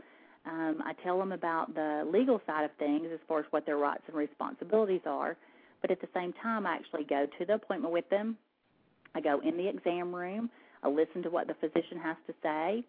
Um, 0.45 0.83
I 0.85 0.93
tell 1.03 1.19
them 1.19 1.33
about 1.33 1.75
the 1.75 2.07
legal 2.13 2.43
side 2.47 2.65
of 2.65 2.71
things 2.79 3.07
as 3.13 3.21
far 3.27 3.41
as 3.41 3.47
what 3.51 3.65
their 3.65 3.79
rights 3.79 4.03
and 4.07 4.17
responsibilities 4.17 5.03
are. 5.07 5.37
But 5.81 5.91
at 5.91 6.01
the 6.01 6.09
same 6.13 6.35
time, 6.43 6.67
I 6.67 6.75
actually 6.75 7.05
go 7.05 7.27
to 7.39 7.45
the 7.47 7.55
appointment 7.55 7.93
with 7.93 8.09
them 8.11 8.37
I 9.19 9.21
go 9.21 9.41
in 9.41 9.57
the 9.57 9.69
exam 9.69 10.15
room. 10.15 10.49
I 10.85 10.89
listen 10.89 11.23
to 11.25 11.31
what 11.31 11.49
the 11.49 11.55
physician 11.55 11.99
has 11.99 12.17
to 12.29 12.35
say. 12.41 12.85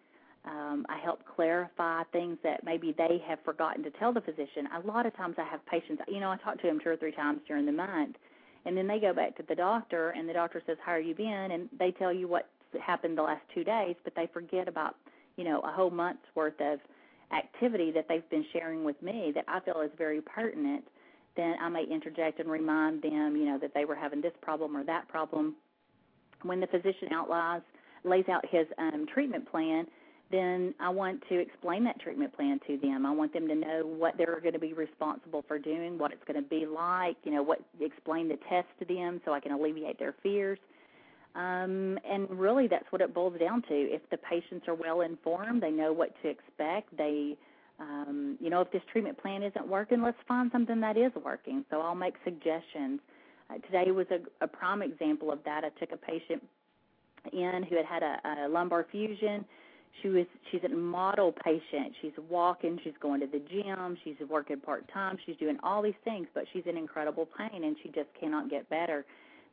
Um, 0.45 0.85
I 0.87 0.99
help 0.99 1.21
clarify 1.35 2.03
things 2.11 2.37
that 2.43 2.63
maybe 2.63 2.93
they 2.97 3.21
have 3.27 3.39
forgotten 3.43 3.83
to 3.83 3.89
tell 3.91 4.13
the 4.13 4.21
physician. 4.21 4.69
A 4.75 4.87
lot 4.87 5.05
of 5.05 5.15
times 5.17 5.35
I 5.37 5.43
have 5.43 5.65
patients, 5.65 6.01
you 6.07 6.19
know, 6.19 6.29
I 6.29 6.37
talk 6.37 6.61
to 6.61 6.67
them 6.67 6.79
two 6.81 6.91
or 6.91 6.97
three 6.97 7.11
times 7.11 7.41
during 7.47 7.65
the 7.65 7.71
month, 7.71 8.15
and 8.65 8.77
then 8.77 8.87
they 8.87 8.99
go 8.99 9.11
back 9.11 9.35
to 9.37 9.43
the 9.49 9.55
doctor, 9.55 10.11
and 10.11 10.29
the 10.29 10.33
doctor 10.33 10.61
says, 10.65 10.77
How 10.85 10.93
are 10.93 10.99
you 10.99 11.15
been? 11.15 11.49
And 11.51 11.67
they 11.77 11.91
tell 11.91 12.13
you 12.13 12.27
what 12.27 12.47
happened 12.79 13.17
the 13.17 13.23
last 13.23 13.41
two 13.53 13.63
days, 13.63 13.95
but 14.03 14.13
they 14.15 14.29
forget 14.31 14.67
about, 14.67 14.95
you 15.35 15.43
know, 15.43 15.59
a 15.61 15.71
whole 15.71 15.89
month's 15.89 16.27
worth 16.35 16.61
of 16.61 16.79
activity 17.35 17.91
that 17.91 18.05
they've 18.07 18.29
been 18.29 18.45
sharing 18.53 18.83
with 18.83 19.01
me 19.01 19.31
that 19.33 19.45
I 19.47 19.59
feel 19.61 19.81
is 19.81 19.91
very 19.97 20.21
pertinent. 20.21 20.83
Then 21.35 21.55
I 21.59 21.69
may 21.69 21.83
interject 21.83 22.39
and 22.39 22.49
remind 22.49 23.01
them, 23.01 23.35
you 23.35 23.45
know, 23.45 23.57
that 23.59 23.73
they 23.73 23.85
were 23.85 23.95
having 23.95 24.21
this 24.21 24.33
problem 24.41 24.77
or 24.77 24.83
that 24.83 25.07
problem 25.07 25.55
when 26.43 26.59
the 26.59 26.67
physician 26.67 27.09
outlines 27.11 27.63
lays 28.03 28.25
out 28.29 28.45
his 28.49 28.65
um, 28.77 29.05
treatment 29.13 29.49
plan, 29.49 29.85
then 30.31 30.75
I 30.79 30.89
want 30.89 31.23
to 31.29 31.39
explain 31.39 31.83
that 31.85 31.99
treatment 31.99 32.35
plan 32.35 32.59
to 32.67 32.77
them. 32.77 33.05
I 33.05 33.11
want 33.11 33.33
them 33.33 33.47
to 33.47 33.55
know 33.55 33.81
what 33.83 34.15
they're 34.17 34.39
going 34.39 34.53
to 34.53 34.59
be 34.59 34.73
responsible 34.73 35.43
for 35.47 35.57
doing, 35.57 35.97
what 35.97 36.11
it's 36.11 36.23
going 36.25 36.41
to 36.41 36.47
be 36.47 36.65
like, 36.65 37.17
you 37.23 37.31
know, 37.31 37.41
what 37.41 37.61
explain 37.81 38.27
the 38.27 38.37
test 38.47 38.67
to 38.79 38.85
them 38.85 39.21
so 39.25 39.33
I 39.33 39.39
can 39.39 39.51
alleviate 39.51 39.97
their 39.97 40.13
fears. 40.21 40.59
Um, 41.35 41.97
and 42.09 42.29
really, 42.29 42.67
that's 42.67 42.85
what 42.91 43.01
it 43.01 43.13
boils 43.13 43.39
down 43.39 43.61
to. 43.63 43.73
If 43.73 44.01
the 44.11 44.17
patients 44.17 44.67
are 44.67 44.75
well 44.75 45.01
informed, 45.01 45.63
they 45.63 45.71
know 45.71 45.93
what 45.93 46.11
to 46.21 46.29
expect. 46.29 46.95
They, 46.95 47.35
um, 47.79 48.37
you 48.39 48.49
know, 48.49 48.61
if 48.61 48.71
this 48.71 48.81
treatment 48.91 49.17
plan 49.17 49.41
isn't 49.43 49.67
working, 49.67 50.01
let's 50.01 50.17
find 50.27 50.51
something 50.51 50.79
that 50.81 50.97
is 50.97 51.11
working. 51.23 51.65
So 51.71 51.81
I'll 51.81 51.95
make 51.95 52.15
suggestions. 52.23 52.99
Today 53.65 53.91
was 53.91 54.07
a, 54.11 54.43
a 54.43 54.47
prime 54.47 54.81
example 54.81 55.31
of 55.31 55.39
that. 55.45 55.63
I 55.63 55.69
took 55.79 55.91
a 55.91 55.97
patient 55.97 56.43
in 57.33 57.65
who 57.69 57.75
had 57.75 57.85
had 57.85 58.03
a, 58.03 58.45
a 58.45 58.47
lumbar 58.47 58.85
fusion. 58.91 59.43
She 60.01 60.09
was 60.09 60.25
she's 60.51 60.61
a 60.63 60.69
model 60.69 61.33
patient. 61.43 61.93
She's 62.01 62.11
walking, 62.29 62.79
she's 62.83 62.93
going 63.01 63.19
to 63.21 63.27
the 63.27 63.41
gym, 63.51 63.97
she's 64.03 64.15
working 64.29 64.59
part 64.59 64.89
time, 64.93 65.17
she's 65.25 65.35
doing 65.37 65.57
all 65.63 65.81
these 65.81 65.99
things, 66.03 66.27
but 66.33 66.45
she's 66.53 66.63
in 66.65 66.77
incredible 66.77 67.27
pain 67.37 67.63
and 67.63 67.75
she 67.83 67.89
just 67.89 68.07
cannot 68.19 68.49
get 68.49 68.69
better. 68.69 69.05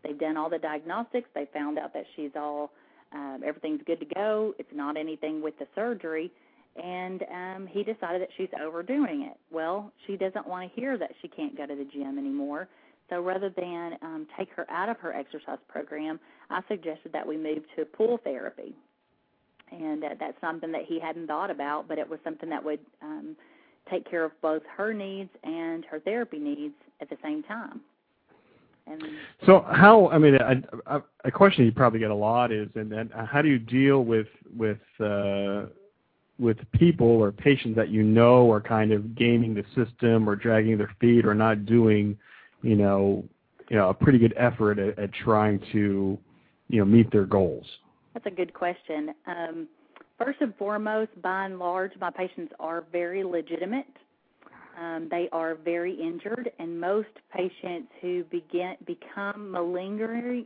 They've 0.04 0.18
done 0.18 0.36
all 0.36 0.50
the 0.50 0.58
diagnostics. 0.58 1.28
They 1.34 1.48
found 1.52 1.78
out 1.78 1.92
that 1.94 2.04
she's 2.14 2.30
all 2.36 2.70
um, 3.12 3.40
everything's 3.44 3.80
good 3.86 4.00
to 4.00 4.06
go. 4.14 4.54
It's 4.58 4.68
not 4.74 4.96
anything 4.96 5.42
with 5.42 5.58
the 5.58 5.66
surgery, 5.74 6.30
and 6.82 7.24
um, 7.32 7.68
he 7.70 7.82
decided 7.82 8.20
that 8.20 8.28
she's 8.36 8.48
overdoing 8.62 9.22
it. 9.22 9.36
Well, 9.50 9.92
she 10.06 10.16
doesn't 10.16 10.46
want 10.46 10.70
to 10.70 10.80
hear 10.80 10.98
that 10.98 11.12
she 11.22 11.28
can't 11.28 11.56
go 11.56 11.66
to 11.66 11.74
the 11.74 11.84
gym 11.84 12.18
anymore. 12.18 12.68
So 13.08 13.20
rather 13.20 13.50
than 13.50 13.96
um, 14.02 14.26
take 14.36 14.50
her 14.50 14.68
out 14.70 14.88
of 14.88 14.98
her 14.98 15.14
exercise 15.14 15.58
program, 15.68 16.18
I 16.50 16.60
suggested 16.68 17.12
that 17.12 17.26
we 17.26 17.36
move 17.36 17.62
to 17.76 17.84
pool 17.84 18.18
therapy. 18.24 18.74
And 19.70 20.04
uh, 20.04 20.08
that's 20.18 20.40
something 20.40 20.72
that 20.72 20.82
he 20.86 21.00
hadn't 21.00 21.26
thought 21.26 21.50
about, 21.50 21.88
but 21.88 21.98
it 21.98 22.08
was 22.08 22.18
something 22.24 22.48
that 22.50 22.64
would 22.64 22.80
um, 23.02 23.36
take 23.90 24.08
care 24.08 24.24
of 24.24 24.32
both 24.40 24.62
her 24.76 24.92
needs 24.92 25.30
and 25.44 25.84
her 25.84 26.00
therapy 26.00 26.38
needs 26.38 26.74
at 27.00 27.08
the 27.10 27.16
same 27.22 27.42
time. 27.42 27.80
And 28.88 29.02
so, 29.44 29.66
how? 29.68 30.08
I 30.10 30.18
mean, 30.18 30.36
a, 30.36 30.62
a, 30.86 31.02
a 31.24 31.30
question 31.30 31.64
you 31.64 31.72
probably 31.72 31.98
get 31.98 32.12
a 32.12 32.14
lot 32.14 32.52
is, 32.52 32.68
and 32.76 32.90
then 32.90 33.10
how 33.10 33.42
do 33.42 33.48
you 33.48 33.58
deal 33.58 34.04
with 34.04 34.28
with 34.56 34.78
uh, 35.00 35.64
with 36.38 36.58
people 36.72 37.08
or 37.08 37.32
patients 37.32 37.74
that 37.74 37.88
you 37.88 38.04
know 38.04 38.50
are 38.50 38.60
kind 38.60 38.92
of 38.92 39.16
gaming 39.16 39.54
the 39.54 39.64
system 39.74 40.28
or 40.28 40.36
dragging 40.36 40.78
their 40.78 40.94
feet 41.00 41.26
or 41.26 41.34
not 41.34 41.66
doing 41.66 42.16
you 42.66 42.74
know, 42.74 43.24
you 43.70 43.76
know, 43.76 43.88
a 43.90 43.94
pretty 43.94 44.18
good 44.18 44.34
effort 44.36 44.78
at, 44.78 44.98
at 44.98 45.10
trying 45.12 45.60
to, 45.72 46.18
you 46.68 46.78
know, 46.78 46.84
meet 46.84 47.10
their 47.12 47.24
goals? 47.24 47.64
That's 48.12 48.26
a 48.26 48.30
good 48.30 48.52
question. 48.54 49.14
Um, 49.26 49.68
first 50.18 50.40
and 50.40 50.54
foremost, 50.56 51.10
by 51.22 51.46
and 51.46 51.58
large, 51.58 51.92
my 52.00 52.10
patients 52.10 52.52
are 52.58 52.84
very 52.90 53.22
legitimate. 53.22 53.86
Um, 54.80 55.08
they 55.10 55.28
are 55.32 55.54
very 55.54 55.94
injured, 55.94 56.50
and 56.58 56.78
most 56.78 57.08
patients 57.34 57.88
who 58.02 58.24
begin 58.24 58.74
become 58.86 59.54
malingerers 59.54 60.44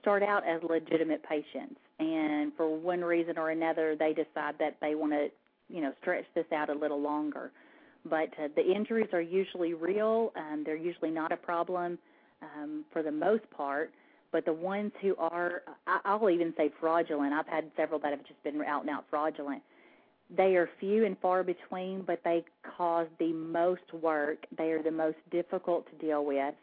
start 0.00 0.22
out 0.22 0.46
as 0.46 0.62
legitimate 0.68 1.22
patients, 1.28 1.80
and 1.98 2.52
for 2.56 2.78
one 2.78 3.00
reason 3.00 3.38
or 3.38 3.50
another, 3.50 3.96
they 3.98 4.12
decide 4.12 4.54
that 4.60 4.76
they 4.80 4.94
want 4.94 5.12
to, 5.12 5.28
you 5.68 5.80
know, 5.82 5.92
stretch 6.00 6.24
this 6.34 6.46
out 6.54 6.70
a 6.70 6.74
little 6.74 7.00
longer 7.00 7.50
but 8.08 8.28
uh, 8.42 8.48
the 8.56 8.62
injuries 8.62 9.08
are 9.12 9.20
usually 9.20 9.74
real 9.74 10.32
and 10.36 10.64
they're 10.64 10.76
usually 10.76 11.10
not 11.10 11.32
a 11.32 11.36
problem 11.36 11.98
um, 12.42 12.84
for 12.92 13.02
the 13.02 13.12
most 13.12 13.48
part. 13.50 13.90
But 14.32 14.44
the 14.44 14.52
ones 14.52 14.92
who 15.02 15.16
are, 15.16 15.62
I'll 16.04 16.30
even 16.30 16.54
say 16.56 16.70
fraudulent, 16.80 17.32
I've 17.32 17.48
had 17.48 17.64
several 17.76 17.98
that 18.00 18.10
have 18.10 18.24
just 18.26 18.42
been 18.44 18.62
out 18.62 18.82
and 18.82 18.90
out 18.90 19.04
fraudulent. 19.10 19.62
They 20.36 20.54
are 20.54 20.70
few 20.78 21.04
and 21.04 21.18
far 21.18 21.42
between, 21.42 22.02
but 22.02 22.20
they 22.22 22.44
cause 22.76 23.08
the 23.18 23.32
most 23.32 23.92
work. 23.92 24.38
They 24.56 24.70
are 24.70 24.82
the 24.82 24.92
most 24.92 25.16
difficult 25.32 25.90
to 25.90 26.06
deal 26.06 26.24
with. 26.24 26.54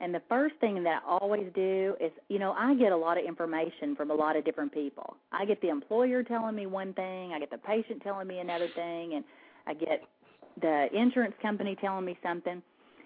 And 0.00 0.14
the 0.14 0.22
first 0.28 0.54
thing 0.60 0.82
that 0.84 1.02
I 1.04 1.08
always 1.08 1.46
do 1.54 1.94
is, 2.00 2.12
you 2.28 2.38
know, 2.38 2.52
I 2.52 2.74
get 2.74 2.92
a 2.92 2.96
lot 2.96 3.18
of 3.18 3.24
information 3.24 3.96
from 3.96 4.10
a 4.10 4.14
lot 4.14 4.36
of 4.36 4.44
different 4.44 4.72
people. 4.72 5.16
I 5.32 5.44
get 5.44 5.60
the 5.62 5.70
employer 5.70 6.22
telling 6.22 6.54
me 6.54 6.66
one 6.66 6.92
thing, 6.94 7.32
I 7.32 7.38
get 7.38 7.50
the 7.50 7.58
patient 7.58 8.02
telling 8.02 8.28
me 8.28 8.38
another 8.38 8.68
thing, 8.68 9.14
and 9.14 9.24
I 9.66 9.74
get 9.74 10.04
the 10.60 10.86
insurance 10.92 11.34
company 11.42 11.76
telling 11.80 12.04
me 12.04 12.18
something, 12.22 12.62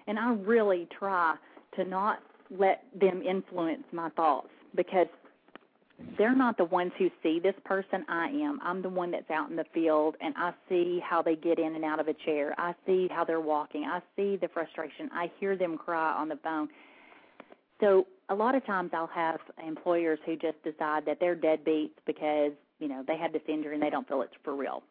and 0.07 0.19
I 0.19 0.33
really 0.35 0.89
try 0.97 1.37
to 1.77 1.85
not 1.85 2.21
let 2.51 2.85
them 2.99 3.23
influence 3.23 3.85
my 3.93 4.09
thoughts 4.11 4.49
because 4.75 5.07
they're 6.17 6.37
not 6.37 6.57
the 6.57 6.65
ones 6.65 6.93
who 6.99 7.11
see 7.23 7.41
this 7.41 7.55
person. 7.65 8.05
I 8.09 8.29
am. 8.29 8.61
I'm 8.63 8.83
the 8.83 8.89
one 8.89 9.11
that's 9.11 9.31
out 9.31 9.51
in 9.51 9.57
the 9.57 9.65
field 9.75 10.17
and 10.21 10.33
I 10.37 10.53
see 10.69 11.01
how 11.05 11.23
they 11.23 11.35
get 11.35 11.59
in 11.59 11.75
and 11.75 11.85
out 11.85 11.99
of 11.99 12.07
a 12.09 12.15
chair. 12.25 12.55
I 12.57 12.75
see 12.87 13.09
how 13.11 13.25
they're 13.25 13.41
walking. 13.41 13.85
I 13.85 14.01
see 14.15 14.37
the 14.37 14.49
frustration. 14.49 15.11
I 15.13 15.31
hear 15.41 15.57
them 15.57 15.77
cry 15.77 16.15
on 16.15 16.29
the 16.29 16.39
phone. 16.43 16.69
So 17.81 18.07
a 18.29 18.35
lot 18.35 18.55
of 18.55 18.65
times 18.65 18.91
I'll 18.93 19.09
have 19.09 19.41
employers 19.67 20.19
who 20.25 20.37
just 20.37 20.63
decide 20.63 21.05
that 21.07 21.19
they're 21.21 21.37
deadbeats 21.37 21.91
because, 22.07 22.53
you 22.79 22.89
know, 22.89 23.03
they 23.07 23.17
had 23.17 23.33
this 23.33 23.43
injury 23.49 23.75
and 23.75 23.83
they 23.83 23.91
don't 23.91 24.07
feel 24.07 24.23
it's 24.23 24.33
for 24.45 24.55
real. 24.55 24.83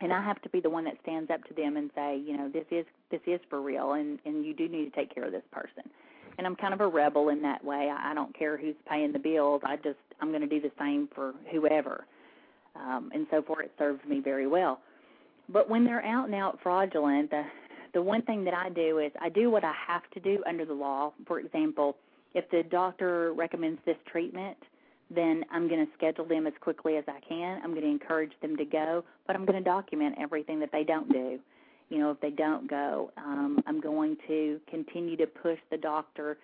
And 0.00 0.12
I 0.12 0.22
have 0.22 0.42
to 0.42 0.48
be 0.50 0.60
the 0.60 0.70
one 0.70 0.84
that 0.84 0.94
stands 1.02 1.30
up 1.30 1.42
to 1.44 1.54
them 1.54 1.76
and 1.76 1.90
say, 1.94 2.18
you 2.18 2.36
know, 2.36 2.50
this 2.50 2.66
is 2.70 2.84
this 3.10 3.20
is 3.26 3.40
for 3.48 3.60
real 3.62 3.94
and 3.94 4.18
and 4.24 4.44
you 4.44 4.54
do 4.54 4.68
need 4.68 4.84
to 4.84 4.90
take 4.90 5.14
care 5.14 5.24
of 5.24 5.32
this 5.32 5.44
person 5.50 5.90
and 6.38 6.46
I'm 6.46 6.56
kind 6.56 6.74
of 6.74 6.80
a 6.80 6.86
rebel 6.86 7.28
in 7.30 7.42
that 7.42 7.64
way. 7.64 7.90
I, 7.90 8.12
I 8.12 8.14
don't 8.14 8.36
care 8.36 8.56
who's 8.56 8.74
paying 8.88 9.12
the 9.12 9.18
bills. 9.18 9.62
I 9.64 9.76
just 9.76 9.98
I'm 10.20 10.28
going 10.28 10.42
to 10.42 10.46
do 10.46 10.60
the 10.60 10.72
same 10.78 11.08
for 11.14 11.34
whoever, 11.50 12.06
um, 12.74 13.10
and 13.14 13.26
so 13.30 13.42
far 13.42 13.62
it 13.62 13.72
serves 13.78 14.04
me 14.06 14.20
very 14.20 14.46
well. 14.46 14.80
But 15.48 15.70
when 15.70 15.84
they're 15.84 16.04
out 16.04 16.26
and 16.26 16.34
out 16.34 16.58
fraudulent, 16.62 17.30
the 17.30 17.44
the 17.94 18.02
one 18.02 18.22
thing 18.22 18.44
that 18.44 18.54
I 18.54 18.68
do 18.68 18.98
is 18.98 19.12
I 19.20 19.28
do 19.28 19.50
what 19.50 19.64
I 19.64 19.72
have 19.86 20.02
to 20.12 20.20
do 20.20 20.42
under 20.46 20.64
the 20.64 20.74
law. 20.74 21.12
For 21.26 21.38
example, 21.40 21.96
if 22.34 22.48
the 22.50 22.62
doctor 22.62 23.32
recommends 23.32 23.80
this 23.86 23.96
treatment, 24.10 24.56
then 25.10 25.44
I'm 25.52 25.68
going 25.68 25.84
to 25.84 25.92
schedule 25.94 26.24
them 26.24 26.46
as 26.46 26.52
quickly 26.60 26.96
as 26.96 27.04
I 27.08 27.20
can. 27.26 27.60
I'm 27.62 27.70
going 27.70 27.82
to 27.82 27.90
encourage 27.90 28.32
them 28.42 28.56
to 28.56 28.64
go, 28.64 29.04
but 29.26 29.36
I'm 29.36 29.44
going 29.44 29.62
to 29.62 29.64
document 29.64 30.16
everything 30.20 30.58
that 30.60 30.70
they 30.72 30.84
don't 30.84 31.10
do 31.12 31.38
you 31.88 31.98
know, 31.98 32.10
if 32.10 32.20
they 32.20 32.30
don't 32.30 32.68
go. 32.68 33.12
Um, 33.16 33.62
I'm 33.66 33.80
going 33.80 34.16
to 34.26 34.60
continue 34.68 35.16
to 35.18 35.26
push 35.26 35.58
the 35.70 35.76
doctor. 35.76 36.38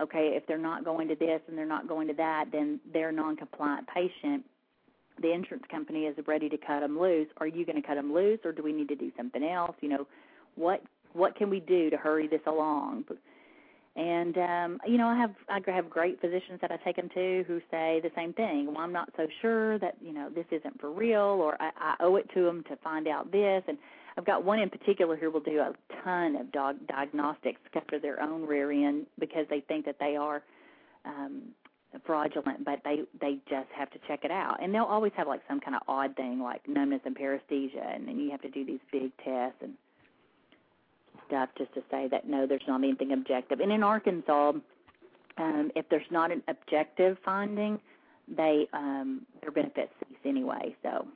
Okay, 0.00 0.32
if 0.34 0.46
they're 0.46 0.58
not 0.58 0.84
going 0.84 1.08
to 1.08 1.14
this 1.14 1.40
and 1.48 1.56
they're 1.56 1.66
not 1.66 1.88
going 1.88 2.08
to 2.08 2.14
that, 2.14 2.46
then 2.52 2.80
they're 2.92 3.12
non-compliant 3.12 3.86
patient. 3.92 4.44
The 5.20 5.32
insurance 5.32 5.64
company 5.70 6.04
is 6.04 6.16
ready 6.26 6.48
to 6.48 6.56
cut 6.56 6.80
them 6.80 6.98
loose. 6.98 7.28
Are 7.38 7.46
you 7.46 7.66
going 7.66 7.80
to 7.80 7.86
cut 7.86 7.96
them 7.96 8.12
loose, 8.12 8.38
or 8.44 8.52
do 8.52 8.62
we 8.62 8.72
need 8.72 8.88
to 8.88 8.96
do 8.96 9.10
something 9.16 9.42
else? 9.42 9.74
You 9.80 9.88
know, 9.88 10.06
what 10.54 10.82
what 11.14 11.34
can 11.34 11.50
we 11.50 11.58
do 11.58 11.90
to 11.90 11.96
hurry 11.96 12.28
this 12.28 12.40
along? 12.46 13.04
And 13.98 14.38
um, 14.38 14.80
you 14.86 14.96
know, 14.96 15.08
I 15.08 15.16
have 15.16 15.34
I 15.48 15.60
have 15.72 15.90
great 15.90 16.20
physicians 16.20 16.60
that 16.60 16.70
I 16.70 16.76
take 16.76 16.94
them 16.94 17.08
to 17.14 17.44
who 17.48 17.60
say 17.68 18.00
the 18.00 18.12
same 18.14 18.32
thing. 18.32 18.66
Well, 18.68 18.78
I'm 18.78 18.92
not 18.92 19.10
so 19.16 19.26
sure 19.42 19.76
that 19.80 19.96
you 20.00 20.12
know 20.12 20.30
this 20.32 20.46
isn't 20.52 20.80
for 20.80 20.92
real, 20.92 21.18
or 21.18 21.60
I, 21.60 21.70
I 21.76 21.94
owe 21.98 22.14
it 22.14 22.30
to 22.34 22.44
them 22.44 22.62
to 22.68 22.76
find 22.76 23.08
out 23.08 23.32
this. 23.32 23.64
And 23.66 23.76
I've 24.16 24.24
got 24.24 24.44
one 24.44 24.60
in 24.60 24.70
particular 24.70 25.16
who 25.16 25.32
will 25.32 25.40
do 25.40 25.58
a 25.58 25.72
ton 26.04 26.36
of 26.36 26.52
dog 26.52 26.76
diagnostics 26.86 27.60
after 27.74 27.98
their 27.98 28.22
own 28.22 28.46
rear 28.46 28.70
end 28.70 29.06
because 29.18 29.46
they 29.50 29.62
think 29.62 29.84
that 29.86 29.96
they 29.98 30.14
are 30.14 30.44
um, 31.04 31.48
fraudulent, 32.06 32.64
but 32.64 32.78
they 32.84 33.00
they 33.20 33.38
just 33.50 33.68
have 33.76 33.90
to 33.90 33.98
check 34.06 34.20
it 34.22 34.30
out. 34.30 34.62
And 34.62 34.72
they'll 34.72 34.84
always 34.84 35.12
have 35.16 35.26
like 35.26 35.40
some 35.48 35.58
kind 35.58 35.74
of 35.74 35.82
odd 35.88 36.14
thing 36.14 36.38
like 36.40 36.68
numbness 36.68 37.00
and 37.04 37.16
paresthesia, 37.16 37.96
and 37.96 38.06
then 38.06 38.20
you 38.20 38.30
have 38.30 38.42
to 38.42 38.50
do 38.50 38.64
these 38.64 38.78
big 38.92 39.10
tests 39.24 39.58
and 39.60 39.72
stuff 41.28 41.50
just 41.56 41.72
to 41.74 41.82
say 41.90 42.08
that 42.08 42.28
no, 42.28 42.46
there's 42.46 42.62
not 42.66 42.82
anything 42.82 43.12
objective. 43.12 43.60
And 43.60 43.70
in 43.70 43.82
Arkansas, 43.82 44.52
um, 45.38 45.70
if 45.76 45.88
there's 45.88 46.10
not 46.10 46.32
an 46.32 46.42
objective 46.48 47.16
finding, 47.24 47.78
they 48.36 48.68
um, 48.72 49.22
their 49.40 49.52
benefits 49.52 49.92
cease 50.00 50.18
anyway. 50.24 50.74
So 50.82 51.06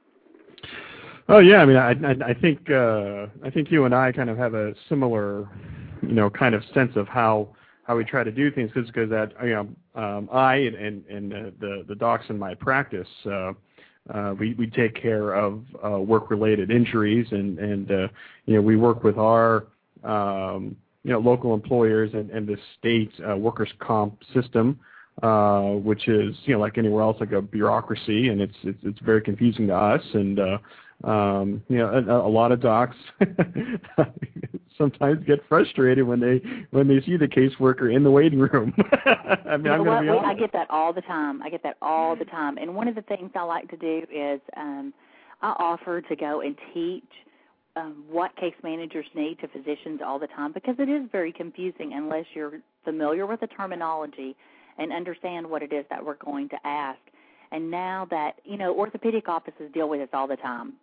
Oh 1.29 1.39
yeah, 1.39 1.59
I 1.59 1.65
mean, 1.65 1.77
I 1.77 1.91
I, 1.91 2.31
I 2.31 2.35
think 2.35 2.71
uh, 2.71 3.27
I 3.45 3.51
think 3.51 3.71
you 3.71 3.85
and 3.85 3.95
I 3.95 4.13
kind 4.13 4.29
of 4.29 4.37
have 4.39 4.55
a 4.55 4.75
similar, 4.89 5.49
you 6.03 6.13
know, 6.13 6.29
kind 6.29 6.55
of 6.55 6.63
sense 6.75 6.97
of 6.97 7.07
how 7.09 7.49
how 7.85 7.97
we 7.97 8.05
try 8.05 8.25
to 8.25 8.33
do 8.33 8.51
things 8.51 8.71
because 8.73 8.89
because 8.89 9.11
that 9.11 9.33
you 9.43 9.51
know 9.51 9.69
um, 9.95 10.29
I 10.33 10.57
and 10.57 10.77
and, 10.77 11.07
and 11.09 11.53
the 11.61 11.85
the 11.89 11.95
docs 11.95 12.27
in 12.29 12.39
my 12.39 12.55
practice. 12.55 13.09
Uh, 13.25 13.53
uh, 14.13 14.35
we 14.37 14.55
we 14.55 14.67
take 14.67 15.01
care 15.01 15.33
of 15.33 15.63
uh, 15.85 16.01
work-related 16.01 16.73
injuries, 16.73 17.27
and 17.31 17.59
and 17.61 17.91
uh, 17.93 18.09
you 18.47 18.55
know 18.57 18.61
we 18.61 18.77
work 18.77 19.05
with 19.05 19.17
our 19.17 19.67
you 20.05 21.13
know 21.13 21.19
local 21.19 21.55
employers 21.55 22.11
and, 22.15 22.31
and 22.31 22.47
the 22.47 22.57
state 22.79 23.13
uh, 23.29 23.37
workers' 23.37 23.73
comp 23.81 24.19
system, 24.35 24.79
uh, 25.23 25.71
which 25.71 26.09
is 26.09 26.35
you 26.45 26.55
know 26.55 26.61
like 26.61 26.79
anywhere 26.79 27.03
else 27.03 27.17
like 27.21 27.33
a 27.33 27.43
bureaucracy, 27.43 28.29
and 28.29 28.41
it's 28.41 28.57
it's, 28.63 28.79
it's 28.83 29.01
very 29.01 29.21
confusing 29.21 29.67
to 29.67 29.75
us. 29.75 30.03
And 30.15 30.39
uh, 30.39 30.59
um, 31.05 31.63
you 31.69 31.79
know, 31.79 31.89
a, 31.89 32.27
a 32.27 32.31
lot 32.31 32.53
of 32.53 32.61
docs 32.61 32.97
sometimes 34.79 35.25
get 35.27 35.41
frustrated 35.49 36.07
when 36.07 36.21
they 36.21 36.41
when 36.71 36.87
they 36.87 37.01
see 37.05 37.17
the 37.17 37.27
caseworker 37.27 37.95
in 37.95 38.05
the 38.05 38.11
waiting 38.11 38.39
room. 38.39 38.73
I 39.05 39.57
mean, 39.57 39.73
I'm 39.73 39.85
going 39.85 39.99
to 39.99 40.03
be 40.03 40.09
honest. 40.09 40.25
I 40.25 40.35
get 40.35 40.53
that 40.53 40.71
all 40.71 40.93
the 40.93 41.03
time. 41.03 41.43
I 41.43 41.51
get 41.51 41.63
that 41.65 41.77
all 41.83 42.15
the 42.15 42.25
time. 42.25 42.57
And 42.59 42.75
one 42.75 42.87
of 42.87 42.95
the 42.95 43.03
things 43.03 43.31
I 43.35 43.43
like 43.43 43.69
to 43.71 43.77
do 43.77 44.03
is 44.13 44.41
um, 44.57 44.95
I 45.41 45.55
offer 45.59 46.01
to 46.01 46.17
go 46.17 46.41
and 46.41 46.57
teach 46.73 47.03
um, 47.77 48.05
what 48.11 48.35
case 48.37 48.55
managers 48.62 49.07
need 49.14 49.39
to 49.41 49.49
physicians 49.49 50.01
all 50.05 50.18
the 50.18 50.27
time 50.29 50.53
because 50.53 50.77
it 50.79 50.89
is 50.89 51.09
very 51.11 51.33
confusing 51.33 51.93
unless 51.95 52.27
you're 52.35 52.61
familiar 52.85 53.27
with 53.27 53.41
the 53.41 53.47
terminology 53.47 54.37
and 54.79 54.93
understand 54.93 55.49
what 55.49 55.62
it 55.62 55.73
is 55.73 55.85
that 55.91 56.05
we're 56.05 56.16
going 56.16 56.49
to 56.51 56.57
ask. 56.64 56.99
And 57.51 57.70
now 57.70 58.07
that, 58.11 58.37
you 58.45 58.57
know, 58.57 58.75
orthopedic 58.75 59.29
offices 59.29 59.70
deal 59.73 59.89
with 59.89 60.01
this 60.01 60.09
all 60.12 60.27
the 60.27 60.37
time 60.37 60.75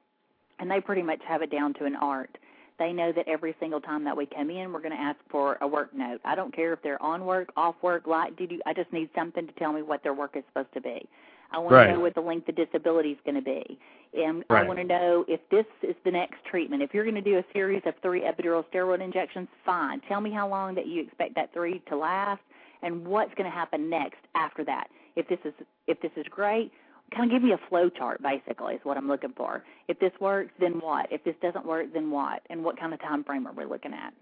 and 0.60 0.70
they 0.70 0.80
pretty 0.80 1.02
much 1.02 1.20
have 1.28 1.42
it 1.42 1.52
down 1.52 1.74
to 1.76 1.86
an 1.86 1.96
art. 1.96 2.38
They 2.78 2.94
know 2.94 3.12
that 3.12 3.28
every 3.28 3.56
single 3.60 3.82
time 3.82 4.04
that 4.06 4.16
we 4.16 4.26
come 4.26 4.50
in, 4.50 4.72
we're 4.72 4.80
going 4.82 4.96
to 4.96 5.02
ask 5.02 5.20
for 5.30 5.58
a 5.62 5.68
work 5.68 5.94
note. 5.94 6.22
I 6.24 6.36
don't 6.36 6.56
care 6.56 6.72
if 6.74 6.82
they're 6.82 7.02
on 7.02 7.26
work, 7.26 7.50
off 7.58 7.76
work, 7.82 8.08
light 8.08 8.38
duty. 8.38 8.60
I 8.66 8.74
just 8.74 8.92
need 8.94 9.10
something 9.14 9.46
to 9.46 9.54
tell 9.54 9.74
me 9.74 9.82
what 9.82 10.02
their 10.02 10.14
work 10.14 10.36
is 10.36 10.44
supposed 10.48 10.74
to 10.74 10.82
be. 10.82 11.08
I 11.52 11.58
want 11.58 11.74
right. 11.74 11.88
to 11.88 11.94
know 11.94 12.00
what 12.00 12.16
the 12.16 12.22
length 12.22 12.48
of 12.50 12.56
disability 12.56 13.12
is 13.12 13.18
going 13.26 13.36
to 13.36 13.42
be. 13.42 13.80
And 14.14 14.44
right. 14.50 14.64
I 14.64 14.68
want 14.68 14.80
to 14.80 14.86
know 14.86 15.26
if 15.28 15.40
this 15.50 15.66
is 15.84 15.96
the 16.06 16.12
next 16.12 16.44
treatment. 16.50 16.82
If 16.82 16.94
you're 16.94 17.04
going 17.04 17.16
to 17.16 17.22
do 17.22 17.38
a 17.38 17.44
series 17.54 17.82
of 17.86 17.94
three 18.02 18.22
epidural 18.22 18.64
steroid 18.74 19.04
injections, 19.04 19.48
fine. 19.66 20.02
Tell 20.08 20.22
me 20.22 20.32
how 20.32 20.48
long 20.48 20.76
that 20.76 20.88
you 20.88 21.02
expect 21.02 21.36
that 21.36 21.54
three 21.54 21.82
to 21.90 21.96
last 21.96 22.42
and 22.82 23.06
what's 23.06 23.34
going 23.36 23.50
to 23.50 23.56
happen 23.56 23.90
next 23.90 24.20
after 24.36 24.64
that. 24.66 24.88
If 25.16 25.28
this 25.28 25.40
is 25.44 25.54
if 25.88 26.00
this 26.02 26.12
is 26.16 26.26
great, 26.30 26.72
kind 27.16 27.32
of 27.32 27.36
give 27.36 27.44
me 27.44 27.54
a 27.54 27.70
flow 27.70 27.90
chart 27.90 28.22
basically 28.22 28.76
is 28.76 28.82
what 28.84 28.98
I'm 28.98 29.08
looking 29.08 29.34
for. 29.36 29.64
If 29.88 30.00
this 30.00 30.14
works, 30.20 30.52
then 30.60 30.74
what? 30.74 31.12
If 31.12 31.24
this 31.24 31.36
doesn't 31.42 31.66
work, 31.66 31.88
then 31.94 32.12
what? 32.12 32.42
And 32.50 32.64
what 32.64 32.80
kind 32.80 32.94
of 32.94 33.02
time 33.02 33.24
frame 33.24 33.48
are 33.48 33.54
we 33.54 33.66
looking 33.66 33.94
at? 33.94 34.14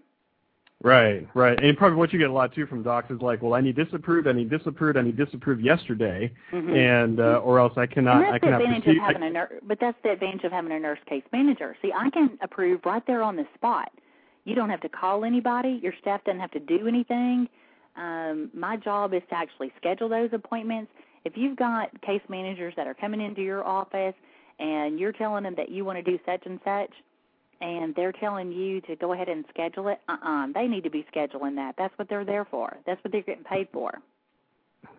Right, 0.82 1.26
right. 1.34 1.60
And 1.60 1.76
probably 1.76 1.96
what 1.96 2.12
you 2.12 2.20
get 2.20 2.30
a 2.30 2.32
lot 2.32 2.54
too 2.54 2.64
from 2.66 2.84
docs 2.84 3.10
is 3.10 3.20
like, 3.20 3.42
well, 3.42 3.54
I 3.54 3.60
need 3.60 3.74
this 3.74 3.88
approved, 3.92 4.28
I 4.28 4.32
need 4.32 4.48
this 4.48 4.62
approved, 4.64 4.96
I 4.96 5.02
need 5.02 5.16
this 5.16 5.28
approved 5.32 5.60
yesterday, 5.60 6.32
mm-hmm. 6.52 6.72
and 6.72 7.18
uh, 7.18 7.40
or 7.42 7.58
else 7.58 7.72
I 7.76 7.86
cannot. 7.86 8.18
And 8.18 8.24
that's 8.26 8.34
I 8.34 8.38
cannot 8.38 8.58
the 8.58 8.64
advantage 8.64 8.84
proceed. 8.84 8.98
of 8.98 9.04
having 9.04 9.22
a 9.24 9.30
nurse, 9.30 9.52
but 9.66 9.78
that's 9.80 9.98
the 10.04 10.12
advantage 10.12 10.44
of 10.44 10.52
having 10.52 10.70
a 10.70 10.78
nurse 10.78 11.00
case 11.08 11.24
manager. 11.32 11.76
See, 11.82 11.92
I 11.92 12.10
can 12.10 12.38
approve 12.42 12.80
right 12.84 13.02
there 13.08 13.22
on 13.22 13.34
the 13.34 13.44
spot. 13.54 13.90
You 14.44 14.54
don't 14.54 14.70
have 14.70 14.80
to 14.82 14.88
call 14.88 15.24
anybody. 15.24 15.80
Your 15.82 15.92
staff 16.00 16.22
doesn't 16.24 16.40
have 16.40 16.52
to 16.52 16.60
do 16.60 16.86
anything. 16.86 17.48
Um, 17.96 18.50
my 18.54 18.76
job 18.76 19.14
is 19.14 19.22
to 19.30 19.34
actually 19.34 19.72
schedule 19.76 20.08
those 20.08 20.30
appointments 20.32 20.92
if 21.24 21.36
you've 21.36 21.56
got 21.56 22.00
case 22.02 22.22
managers 22.28 22.72
that 22.76 22.86
are 22.86 22.94
coming 22.94 23.20
into 23.20 23.42
your 23.42 23.64
office 23.64 24.14
and 24.60 24.98
you're 24.98 25.12
telling 25.12 25.42
them 25.42 25.54
that 25.56 25.70
you 25.70 25.84
want 25.84 26.02
to 26.02 26.08
do 26.08 26.18
such 26.24 26.42
and 26.46 26.60
such, 26.64 26.90
and 27.60 27.94
they're 27.94 28.12
telling 28.12 28.52
you 28.52 28.80
to 28.82 28.96
go 28.96 29.12
ahead 29.12 29.28
and 29.28 29.44
schedule 29.48 29.88
it, 29.88 30.00
uh-uh, 30.08 30.48
they 30.54 30.66
need 30.66 30.84
to 30.84 30.90
be 30.90 31.04
scheduling 31.14 31.54
that. 31.56 31.74
That's 31.76 31.96
what 31.98 32.08
they're 32.08 32.24
there 32.24 32.44
for. 32.44 32.76
That's 32.86 33.02
what 33.04 33.12
they're 33.12 33.22
getting 33.22 33.44
paid 33.44 33.68
for. 33.72 33.92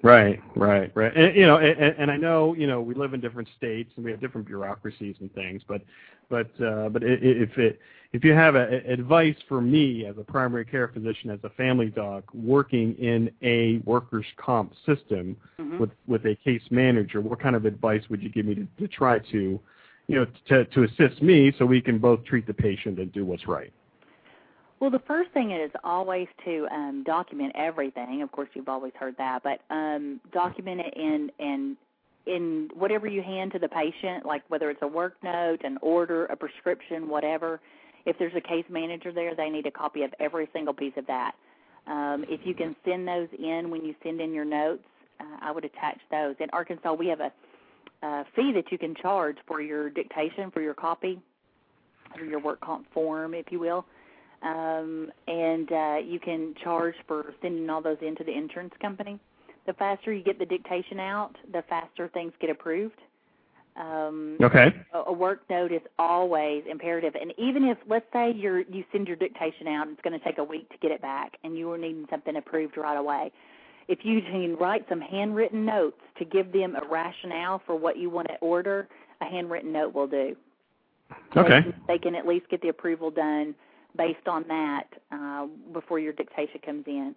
Right, 0.03 0.41
right, 0.55 0.91
right. 0.93 1.15
And, 1.15 1.35
you 1.35 1.45
know, 1.45 1.57
and, 1.57 1.95
and 1.97 2.11
I 2.11 2.17
know, 2.17 2.53
you 2.53 2.67
know, 2.67 2.81
we 2.81 2.93
live 2.93 3.13
in 3.13 3.21
different 3.21 3.47
states 3.57 3.91
and 3.95 4.05
we 4.05 4.11
have 4.11 4.19
different 4.19 4.45
bureaucracies 4.45 5.15
and 5.19 5.33
things, 5.33 5.61
but, 5.67 5.81
but, 6.29 6.49
uh, 6.61 6.89
but 6.89 7.01
if 7.03 7.57
it, 7.57 7.79
if 8.11 8.23
you 8.23 8.33
have 8.33 8.55
a, 8.55 8.81
advice 8.91 9.35
for 9.47 9.61
me 9.61 10.05
as 10.05 10.17
a 10.17 10.23
primary 10.23 10.65
care 10.65 10.87
physician, 10.87 11.29
as 11.29 11.39
a 11.43 11.49
family 11.51 11.87
doc, 11.87 12.23
working 12.33 12.95
in 12.95 13.31
a 13.41 13.77
workers' 13.85 14.25
comp 14.37 14.73
system 14.85 15.37
mm-hmm. 15.59 15.77
with 15.77 15.91
with 16.07 16.25
a 16.25 16.35
case 16.43 16.63
manager, 16.71 17.21
what 17.21 17.39
kind 17.39 17.55
of 17.55 17.65
advice 17.65 18.03
would 18.09 18.21
you 18.23 18.29
give 18.29 18.45
me 18.45 18.55
to, 18.55 18.67
to 18.79 18.87
try 18.87 19.19
to, 19.31 19.59
you 20.09 20.15
know, 20.15 20.27
to 20.47 20.65
to 20.65 20.83
assist 20.83 21.21
me 21.21 21.53
so 21.57 21.65
we 21.65 21.81
can 21.81 21.97
both 21.97 22.25
treat 22.25 22.45
the 22.45 22.53
patient 22.53 22.99
and 22.99 23.13
do 23.13 23.23
what's 23.23 23.47
right? 23.47 23.71
Well, 24.79 24.89
the 24.89 25.01
first 25.07 25.31
thing 25.31 25.51
is 25.51 25.71
always 25.83 26.27
to 26.45 26.67
um, 26.71 27.03
document 27.05 27.53
everything. 27.55 28.21
Of 28.21 28.31
course, 28.31 28.49
you've 28.53 28.69
always 28.69 28.93
heard 28.99 29.15
that, 29.17 29.43
but 29.43 29.61
um, 29.69 30.19
document 30.33 30.81
it 30.81 30.93
in 30.97 31.31
in 31.39 31.77
in 32.25 32.69
whatever 32.73 33.07
you 33.07 33.21
hand 33.21 33.53
to 33.53 33.59
the 33.59 33.69
patient, 33.69 34.25
like 34.25 34.43
whether 34.49 34.69
it's 34.69 34.81
a 34.81 34.87
work 34.87 35.15
note, 35.23 35.61
an 35.63 35.77
order, 35.81 36.25
a 36.25 36.35
prescription, 36.35 37.07
whatever 37.07 37.61
if 38.05 38.17
there's 38.17 38.33
a 38.35 38.41
case 38.41 38.65
manager 38.69 39.11
there, 39.11 39.35
they 39.35 39.49
need 39.49 39.65
a 39.65 39.71
copy 39.71 40.03
of 40.03 40.13
every 40.19 40.49
single 40.53 40.73
piece 40.73 40.93
of 40.97 41.05
that. 41.07 41.33
Um, 41.87 42.25
if 42.27 42.41
you 42.43 42.53
can 42.53 42.75
send 42.85 43.07
those 43.07 43.27
in 43.37 43.69
when 43.69 43.83
you 43.83 43.95
send 44.03 44.21
in 44.21 44.33
your 44.33 44.45
notes, 44.45 44.83
uh, 45.19 45.37
I 45.41 45.51
would 45.51 45.65
attach 45.65 45.99
those. 46.11 46.35
In 46.39 46.49
Arkansas, 46.51 46.93
we 46.93 47.07
have 47.07 47.19
a, 47.19 47.31
a 48.01 48.25
fee 48.35 48.51
that 48.53 48.71
you 48.71 48.77
can 48.77 48.95
charge 48.95 49.37
for 49.47 49.61
your 49.61 49.89
dictation, 49.89 50.51
for 50.51 50.61
your 50.61 50.73
copy, 50.73 51.19
or 52.17 52.25
your 52.25 52.39
work 52.39 52.61
comp 52.61 52.91
form, 52.93 53.33
if 53.33 53.51
you 53.51 53.59
will. 53.59 53.85
Um, 54.41 55.11
and 55.27 55.71
uh, 55.71 55.97
you 56.05 56.19
can 56.19 56.55
charge 56.63 56.95
for 57.07 57.33
sending 57.41 57.69
all 57.69 57.81
those 57.81 57.97
into 58.01 58.23
the 58.23 58.31
insurance 58.31 58.73
company. 58.81 59.19
the 59.69 59.73
faster 59.73 60.11
you 60.11 60.23
get 60.23 60.39
the 60.39 60.45
dictation 60.45 60.99
out, 60.99 61.35
the 61.51 61.61
faster 61.69 62.07
things 62.07 62.33
get 62.41 62.49
approved. 62.49 62.99
Um, 63.75 64.37
okay. 64.41 64.73
A, 64.93 64.99
a 65.07 65.13
work 65.13 65.41
note 65.49 65.71
is 65.71 65.81
always 65.99 66.63
imperative, 66.69 67.13
and 67.15 67.33
even 67.37 67.63
if 67.63 67.77
let's 67.87 68.05
say 68.11 68.33
you're 68.35 68.61
you 68.61 68.83
send 68.91 69.07
your 69.07 69.15
dictation 69.15 69.67
out, 69.67 69.87
and 69.87 69.93
it's 69.93 70.01
going 70.01 70.19
to 70.19 70.25
take 70.25 70.37
a 70.37 70.43
week 70.43 70.67
to 70.69 70.77
get 70.79 70.91
it 70.91 71.01
back, 71.01 71.33
and 71.43 71.57
you 71.57 71.71
are 71.71 71.77
needing 71.77 72.05
something 72.09 72.35
approved 72.35 72.77
right 72.77 72.97
away. 72.97 73.31
If 73.89 73.99
you 74.03 74.21
can 74.21 74.55
write 74.55 74.85
some 74.87 75.01
handwritten 75.01 75.65
notes 75.65 75.97
to 76.19 76.25
give 76.25 76.53
them 76.53 76.75
a 76.75 76.87
rationale 76.87 77.59
for 77.65 77.75
what 77.75 77.97
you 77.97 78.11
want 78.11 78.27
to 78.27 78.35
order, 78.35 78.87
a 79.19 79.25
handwritten 79.25 79.73
note 79.73 79.95
will 79.95 80.07
do. 80.07 80.35
Okay. 81.35 81.61
They, 81.61 81.95
they 81.95 81.97
can 81.97 82.13
at 82.13 82.27
least 82.27 82.47
get 82.49 82.61
the 82.61 82.69
approval 82.69 83.09
done 83.09 83.55
based 83.97 84.27
on 84.27 84.45
that 84.47 84.83
uh, 85.11 85.47
before 85.73 85.97
your 85.97 86.13
dictation 86.13 86.61
comes 86.63 86.83
in. 86.85 87.15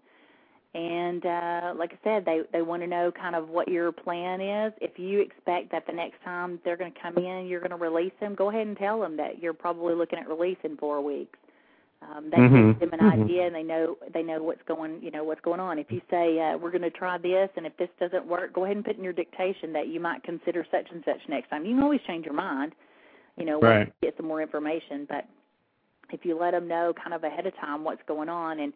And 0.74 1.26
uh, 1.26 1.74
like 1.76 1.92
I 1.92 1.98
said, 2.02 2.24
they 2.24 2.40
they 2.50 2.62
want 2.62 2.80
to 2.80 2.88
know 2.88 3.12
kind 3.12 3.36
of 3.36 3.50
what 3.50 3.68
your 3.68 3.92
plan 3.92 4.40
is. 4.40 4.72
If 4.80 4.98
you 4.98 5.20
expect 5.20 5.70
that 5.72 5.86
the 5.86 5.92
next 5.92 6.22
time 6.24 6.58
they're 6.64 6.78
going 6.78 6.94
to 6.94 6.98
come 6.98 7.18
in, 7.18 7.44
you're 7.46 7.60
going 7.60 7.72
to 7.72 7.76
release 7.76 8.12
them, 8.20 8.34
go 8.34 8.48
ahead 8.48 8.66
and 8.66 8.78
tell 8.78 8.98
them 8.98 9.18
that 9.18 9.42
you're 9.42 9.52
probably 9.52 9.94
looking 9.94 10.18
at 10.18 10.26
release 10.26 10.56
in 10.64 10.78
four 10.78 11.02
weeks. 11.02 11.38
Um, 12.10 12.30
that 12.30 12.40
mm-hmm. 12.40 12.68
gives 12.68 12.80
them 12.80 12.90
an 12.92 12.98
mm-hmm. 12.98 13.22
idea, 13.22 13.46
and 13.46 13.54
they 13.54 13.62
know 13.62 13.96
they 14.12 14.22
know 14.22 14.42
what's 14.42 14.62
going 14.66 15.00
you 15.02 15.10
know 15.10 15.24
what's 15.24 15.40
going 15.40 15.60
on. 15.60 15.78
If 15.78 15.90
you 15.90 16.00
say 16.10 16.40
uh, 16.40 16.58
we're 16.58 16.70
going 16.70 16.82
to 16.82 16.90
try 16.90 17.16
this, 17.18 17.48
and 17.56 17.64
if 17.66 17.76
this 17.76 17.88
doesn't 18.00 18.26
work, 18.26 18.52
go 18.52 18.64
ahead 18.64 18.76
and 18.76 18.84
put 18.84 18.96
in 18.96 19.04
your 19.04 19.12
dictation 19.12 19.72
that 19.72 19.88
you 19.88 20.00
might 20.00 20.22
consider 20.24 20.66
such 20.70 20.86
and 20.90 21.02
such 21.04 21.20
next 21.28 21.50
time. 21.50 21.64
You 21.64 21.74
can 21.74 21.82
always 21.82 22.00
change 22.06 22.24
your 22.24 22.34
mind, 22.34 22.72
you 23.36 23.44
know, 23.44 23.60
right. 23.60 23.86
you 23.86 24.08
get 24.08 24.16
some 24.16 24.26
more 24.26 24.42
information. 24.42 25.06
But 25.08 25.26
if 26.10 26.24
you 26.24 26.38
let 26.38 26.52
them 26.52 26.68
know 26.68 26.92
kind 26.92 27.14
of 27.14 27.24
ahead 27.24 27.46
of 27.46 27.54
time 27.56 27.84
what's 27.84 28.02
going 28.06 28.28
on 28.28 28.60
and 28.60 28.72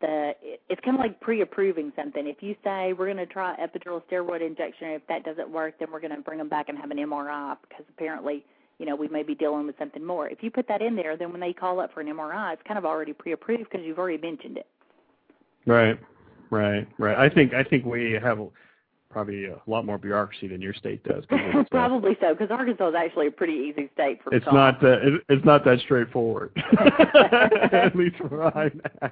the 0.00 0.32
it's 0.68 0.80
kind 0.84 0.96
of 0.96 1.00
like 1.00 1.20
pre-approving 1.20 1.92
something. 1.96 2.26
If 2.26 2.42
you 2.42 2.54
say 2.62 2.92
we're 2.92 3.12
going 3.12 3.16
to 3.16 3.26
try 3.26 3.56
epidural 3.56 4.02
steroid 4.10 4.46
injection, 4.46 4.88
if 4.88 5.06
that 5.08 5.24
doesn't 5.24 5.50
work, 5.50 5.74
then 5.78 5.88
we're 5.90 6.00
going 6.00 6.14
to 6.14 6.22
bring 6.22 6.38
them 6.38 6.48
back 6.48 6.68
and 6.68 6.78
have 6.78 6.90
an 6.90 6.98
MRI 6.98 7.56
because 7.68 7.84
apparently, 7.88 8.44
you 8.78 8.86
know, 8.86 8.94
we 8.94 9.08
may 9.08 9.22
be 9.22 9.34
dealing 9.34 9.66
with 9.66 9.76
something 9.78 10.04
more. 10.04 10.28
If 10.28 10.42
you 10.42 10.50
put 10.50 10.68
that 10.68 10.80
in 10.80 10.94
there, 10.94 11.16
then 11.16 11.32
when 11.32 11.40
they 11.40 11.52
call 11.52 11.80
up 11.80 11.92
for 11.92 12.00
an 12.00 12.06
MRI, 12.06 12.52
it's 12.52 12.62
kind 12.66 12.78
of 12.78 12.84
already 12.84 13.12
pre-approved 13.12 13.70
because 13.70 13.84
you've 13.84 13.98
already 13.98 14.18
mentioned 14.18 14.56
it. 14.56 14.66
Right, 15.66 15.98
right, 16.50 16.86
right. 16.98 17.18
I 17.18 17.28
think 17.28 17.52
I 17.52 17.64
think 17.64 17.84
we 17.84 18.12
have 18.22 18.38
probably 19.10 19.46
a 19.46 19.58
lot 19.66 19.84
more 19.84 19.98
bureaucracy 19.98 20.48
than 20.48 20.60
your 20.60 20.74
state 20.74 21.02
does. 21.02 21.24
Uh, 21.30 21.64
probably 21.70 22.16
so, 22.20 22.34
because 22.34 22.50
Arkansas 22.50 22.90
is 22.90 22.94
actually 22.96 23.26
a 23.26 23.30
pretty 23.30 23.54
easy 23.54 23.90
state 23.94 24.20
for. 24.22 24.34
It's 24.34 24.46
not. 24.46 24.82
Uh, 24.82 24.98
it, 25.02 25.22
it's 25.28 25.44
not 25.44 25.64
that 25.64 25.80
straightforward. 25.80 26.52
At 27.72 27.96
least 27.96 28.16
for 28.16 28.44
I'm. 28.56 28.80
Uh, 29.02 29.08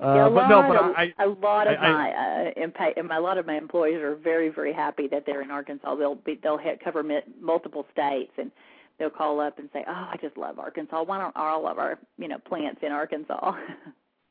yeah, 0.00 0.26
a 0.26 0.30
but 0.30 0.34
lot 0.34 0.48
no, 0.48 0.62
but 0.68 0.76
of, 0.76 0.96
I, 0.96 1.14
a 1.18 1.28
lot 1.28 1.66
of 1.66 1.78
I, 1.80 1.90
my 1.90 2.10
uh, 2.10 2.66
impa- 2.66 3.10
a 3.10 3.20
lot 3.20 3.38
of 3.38 3.46
my 3.46 3.56
employees 3.56 3.96
are 3.96 4.16
very 4.16 4.50
very 4.50 4.72
happy 4.72 5.08
that 5.08 5.24
they're 5.24 5.42
in 5.42 5.50
Arkansas. 5.50 5.94
They'll 5.96 6.16
be 6.16 6.38
they'll 6.42 6.58
hit, 6.58 6.82
cover 6.84 7.02
multiple 7.40 7.86
states 7.92 8.32
and 8.38 8.50
they'll 8.98 9.10
call 9.10 9.40
up 9.40 9.58
and 9.58 9.68
say, 9.72 9.84
"Oh, 9.86 9.92
I 9.92 10.16
just 10.20 10.36
love 10.36 10.58
Arkansas. 10.58 11.02
Why 11.02 11.18
don't 11.18 11.36
all 11.36 11.66
of 11.66 11.78
our 11.78 11.98
you 12.18 12.28
know 12.28 12.38
plants 12.38 12.80
in 12.82 12.92
Arkansas?" 12.92 13.52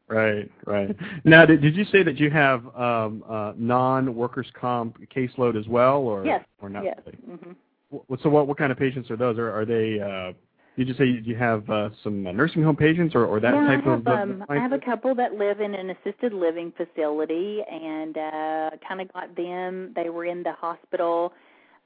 Right, 0.09 0.49
right. 0.65 0.95
Now, 1.25 1.45
did, 1.45 1.61
did 1.61 1.75
you 1.75 1.83
say 1.85 2.01
that 2.01 2.17
you 2.17 2.29
have 2.29 2.65
um, 2.77 3.25
uh, 3.29 3.51
non-workers' 3.57 4.47
comp 4.53 4.97
caseload 5.13 5.59
as 5.59 5.67
well, 5.67 5.97
or 5.97 6.25
yes, 6.25 6.45
or 6.61 6.69
not? 6.69 6.85
Yes. 6.85 6.97
Really? 7.05 7.17
Mm-hmm. 7.29 8.15
So, 8.23 8.29
what 8.29 8.47
what 8.47 8.57
kind 8.57 8.71
of 8.71 8.77
patients 8.77 9.11
are 9.11 9.17
those? 9.17 9.37
Are 9.37 9.51
are 9.51 9.65
they? 9.65 9.99
Uh, 9.99 10.31
did 10.77 10.87
you 10.87 10.93
say 10.93 11.05
you 11.05 11.35
have 11.35 11.69
uh, 11.69 11.89
some 12.03 12.23
nursing 12.23 12.63
home 12.63 12.75
patients, 12.77 13.15
or, 13.15 13.25
or 13.25 13.39
that 13.41 13.53
yeah, 13.53 13.67
type 13.67 13.85
I 13.85 13.89
have, 13.89 14.07
of? 14.07 14.07
Um, 14.07 14.45
I 14.47 14.55
have 14.55 14.71
a 14.71 14.79
couple 14.79 15.13
that 15.15 15.33
live 15.33 15.59
in 15.59 15.73
an 15.75 15.89
assisted 15.89 16.31
living 16.31 16.71
facility, 16.77 17.61
and 17.69 18.17
uh, 18.17 18.69
kind 18.87 19.01
of 19.01 19.11
got 19.11 19.35
them. 19.35 19.91
They 19.95 20.09
were 20.09 20.25
in 20.25 20.41
the 20.43 20.53
hospital. 20.53 21.33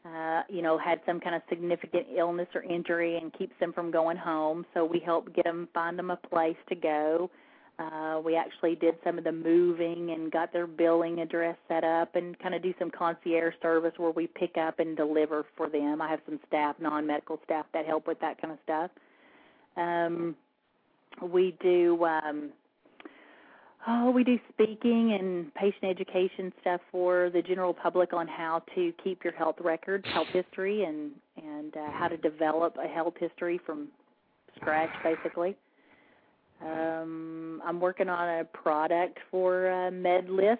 Uh, 0.03 0.41
you 0.49 0.63
know, 0.63 0.79
had 0.79 0.99
some 1.05 1.19
kind 1.19 1.35
of 1.35 1.43
significant 1.47 2.07
illness 2.17 2.47
or 2.55 2.63
injury 2.63 3.17
and 3.17 3.31
keeps 3.37 3.53
them 3.59 3.71
from 3.71 3.91
going 3.91 4.17
home. 4.17 4.65
So 4.73 4.83
we 4.83 4.99
help 4.99 5.31
get 5.35 5.45
them, 5.45 5.69
find 5.75 5.97
them 5.97 6.09
a 6.09 6.15
place 6.15 6.57
to 6.69 6.75
go. 6.75 7.29
Uh, 7.77 8.19
we 8.23 8.35
actually 8.35 8.75
did 8.75 8.95
some 9.03 9.17
of 9.17 9.23
the 9.23 9.31
moving 9.31 10.11
and 10.11 10.31
got 10.31 10.51
their 10.53 10.67
billing 10.67 11.19
address 11.19 11.55
set 11.67 11.83
up 11.83 12.15
and 12.15 12.37
kind 12.39 12.53
of 12.53 12.61
do 12.61 12.73
some 12.77 12.91
concierge 12.91 13.53
service 13.61 13.93
where 13.97 14.11
we 14.11 14.27
pick 14.27 14.57
up 14.57 14.79
and 14.79 14.97
deliver 14.97 15.45
for 15.55 15.69
them. 15.69 16.01
I 16.01 16.09
have 16.09 16.19
some 16.25 16.39
staff, 16.47 16.75
non-medical 16.79 17.39
staff, 17.43 17.65
that 17.73 17.85
help 17.85 18.07
with 18.07 18.19
that 18.21 18.41
kind 18.41 18.53
of 18.53 18.59
stuff. 18.63 18.91
Um, 19.77 20.35
we 21.21 21.55
do 21.61 22.03
um, 22.05 22.49
oh, 23.88 24.11
we 24.11 24.23
do 24.23 24.39
speaking 24.49 25.17
and 25.19 25.53
patient 25.55 25.84
education 25.84 26.53
stuff 26.61 26.82
for 26.91 27.29
the 27.34 27.41
general 27.41 27.73
public 27.73 28.13
on 28.13 28.27
how 28.27 28.63
to 28.75 28.93
keep 29.03 29.23
your 29.23 29.34
health 29.34 29.55
records, 29.59 30.05
health 30.13 30.27
history, 30.32 30.84
and 30.84 31.11
and 31.38 31.75
uh, 31.75 31.91
how 31.91 32.07
to 32.07 32.17
develop 32.17 32.75
a 32.84 32.88
health 32.88 33.13
history 33.19 33.59
from 33.65 33.88
scratch, 34.55 34.91
basically. 35.03 35.55
Um, 36.63 37.61
I'm 37.65 37.79
working 37.79 38.07
on 38.07 38.39
a 38.39 38.43
product 38.45 39.17
for 39.32 39.71
uh, 39.71 39.89
MedList, 39.89 40.57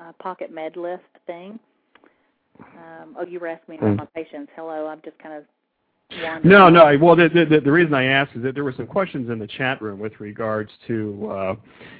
uh, 0.00 0.12
Pocket 0.20 0.54
MedList 0.54 1.00
thing. 1.26 1.58
Um, 2.60 3.16
oh, 3.18 3.26
you 3.26 3.40
were 3.40 3.48
asking 3.48 3.74
me 3.74 3.78
about 3.78 3.96
my 3.96 4.06
patients. 4.14 4.50
Hello, 4.54 4.86
I'm 4.86 5.00
just 5.04 5.18
kind 5.18 5.34
of 5.34 5.44
no, 6.42 6.70
no. 6.70 6.96
Well, 7.00 7.16
the, 7.16 7.28
the 7.28 7.60
the 7.60 7.70
reason 7.70 7.92
I 7.92 8.04
asked 8.04 8.34
is 8.34 8.42
that 8.42 8.54
there 8.54 8.64
were 8.64 8.72
some 8.74 8.86
questions 8.86 9.28
in 9.28 9.38
the 9.38 9.46
chat 9.46 9.82
room 9.82 9.98
with 9.98 10.18
regards 10.20 10.70
to, 10.86 11.28
uh, 11.30 11.54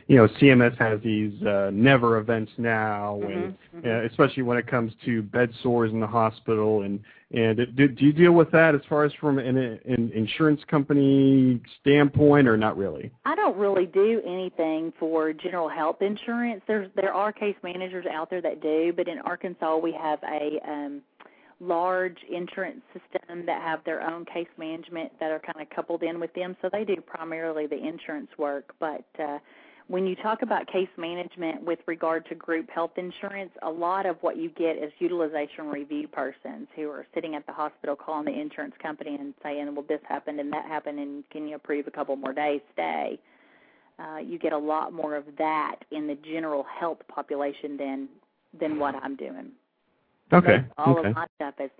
you 0.06 0.16
know, 0.16 0.26
CMS 0.40 0.78
has 0.78 0.98
these 1.02 1.40
uh, 1.42 1.70
never 1.72 2.16
events 2.16 2.50
now, 2.56 3.20
and 3.22 3.52
mm-hmm, 3.52 3.78
mm-hmm. 3.78 3.86
Uh, 3.86 4.06
especially 4.06 4.42
when 4.42 4.56
it 4.56 4.66
comes 4.66 4.92
to 5.04 5.22
bed 5.22 5.52
sores 5.62 5.92
in 5.92 6.00
the 6.00 6.06
hospital, 6.06 6.82
and 6.82 7.00
and 7.32 7.58
do, 7.76 7.88
do 7.88 8.06
you 8.06 8.12
deal 8.14 8.32
with 8.32 8.50
that 8.52 8.74
as 8.74 8.80
far 8.88 9.04
as 9.04 9.12
from 9.20 9.38
an, 9.38 9.58
an 9.58 10.10
insurance 10.14 10.62
company 10.70 11.60
standpoint, 11.82 12.48
or 12.48 12.56
not 12.56 12.78
really? 12.78 13.10
I 13.26 13.34
don't 13.34 13.58
really 13.58 13.84
do 13.84 14.22
anything 14.26 14.90
for 14.98 15.34
general 15.34 15.68
health 15.68 16.00
insurance. 16.00 16.62
There's 16.66 16.90
there 16.96 17.12
are 17.12 17.30
case 17.30 17.56
managers 17.62 18.06
out 18.10 18.30
there 18.30 18.40
that 18.40 18.62
do, 18.62 18.94
but 18.96 19.06
in 19.06 19.18
Arkansas 19.18 19.76
we 19.76 19.92
have 19.92 20.20
a 20.22 20.58
um, 20.66 21.02
large 21.60 22.18
insurance 22.30 22.82
system 22.92 23.44
that 23.46 23.62
have 23.62 23.84
their 23.84 24.08
own 24.08 24.24
case 24.24 24.48
management 24.56 25.12
that 25.18 25.30
are 25.30 25.40
kind 25.40 25.60
of 25.60 25.68
coupled 25.74 26.02
in 26.02 26.20
with 26.20 26.32
them. 26.34 26.56
So 26.62 26.68
they 26.70 26.84
do 26.84 26.96
primarily 27.00 27.66
the 27.66 27.76
insurance 27.76 28.30
work. 28.38 28.74
But 28.78 29.04
uh, 29.18 29.38
when 29.88 30.06
you 30.06 30.14
talk 30.16 30.42
about 30.42 30.66
case 30.66 30.88
management 30.96 31.62
with 31.64 31.80
regard 31.86 32.26
to 32.28 32.34
group 32.34 32.68
health 32.70 32.92
insurance, 32.96 33.50
a 33.62 33.70
lot 33.70 34.06
of 34.06 34.16
what 34.20 34.36
you 34.36 34.50
get 34.50 34.76
is 34.76 34.92
utilization 34.98 35.66
review 35.66 36.06
persons 36.06 36.68
who 36.76 36.90
are 36.90 37.06
sitting 37.14 37.34
at 37.34 37.46
the 37.46 37.52
hospital 37.52 37.96
calling 37.96 38.26
the 38.26 38.40
insurance 38.40 38.74
company 38.80 39.16
and 39.18 39.34
saying, 39.42 39.74
well, 39.74 39.84
this 39.88 40.00
happened 40.06 40.38
and 40.40 40.52
that 40.52 40.66
happened, 40.66 40.98
and 40.98 41.24
can 41.30 41.48
you 41.48 41.56
approve 41.56 41.86
a 41.86 41.90
couple 41.90 42.14
more 42.16 42.34
days 42.34 42.60
stay? 42.74 43.18
Uh, 43.98 44.18
you 44.18 44.38
get 44.38 44.52
a 44.52 44.58
lot 44.58 44.92
more 44.92 45.16
of 45.16 45.24
that 45.38 45.76
in 45.90 46.06
the 46.06 46.16
general 46.16 46.64
health 46.78 46.98
population 47.08 47.76
than 47.76 48.08
than 48.60 48.78
what 48.78 48.94
I'm 48.94 49.16
doing. 49.16 49.50
Okay. 50.32 50.64
all 50.76 50.98
okay. 50.98 51.08
of 51.08 51.14
my 51.14 51.26
stuff 51.36 51.54
is 51.60 51.70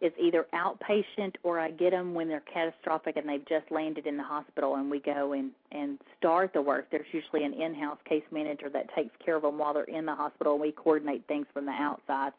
is 0.00 0.12
either 0.20 0.46
outpatient 0.52 1.34
or 1.44 1.58
I 1.58 1.70
get 1.70 1.92
them 1.92 2.12
when 2.14 2.28
they're 2.28 2.42
catastrophic 2.52 3.16
and 3.16 3.26
they've 3.28 3.46
just 3.48 3.70
landed 3.70 4.06
in 4.06 4.16
the 4.16 4.22
hospital 4.22 4.74
and 4.74 4.90
we 4.90 5.00
go 5.00 5.32
and 5.32 5.50
and 5.72 5.98
start 6.18 6.52
the 6.52 6.60
work. 6.60 6.88
There's 6.90 7.06
usually 7.12 7.44
an 7.44 7.54
in-house 7.54 7.98
case 8.06 8.24
manager 8.30 8.68
that 8.70 8.94
takes 8.94 9.14
care 9.24 9.36
of 9.36 9.42
them 9.42 9.56
while 9.56 9.72
they're 9.72 9.84
in 9.84 10.04
the 10.04 10.14
hospital. 10.14 10.54
and 10.54 10.62
We 10.62 10.72
coordinate 10.72 11.26
things 11.26 11.46
from 11.54 11.64
the 11.64 11.72
outside. 11.72 12.32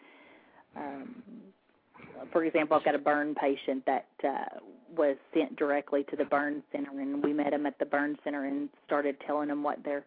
Um, 0.76 1.24
for 2.32 2.44
example, 2.44 2.78
I've 2.78 2.86
got 2.86 2.96
a 2.96 3.00
burn 3.00 3.36
patient 3.36 3.84
that 3.86 4.08
uh, 4.24 4.60
was 4.96 5.18
sent 5.34 5.56
directly 5.56 6.04
to 6.10 6.16
the 6.16 6.26
burn 6.26 6.64
center, 6.72 6.92
and 7.00 7.24
we 7.24 7.34
met 7.34 7.54
him 7.54 7.66
at 7.66 7.78
the 7.80 7.86
burn 7.86 8.18
center 8.24 8.46
and 8.46 8.70
started 8.86 9.18
telling 9.26 9.50
him 9.50 9.64
what 9.64 9.84
their 9.84 10.04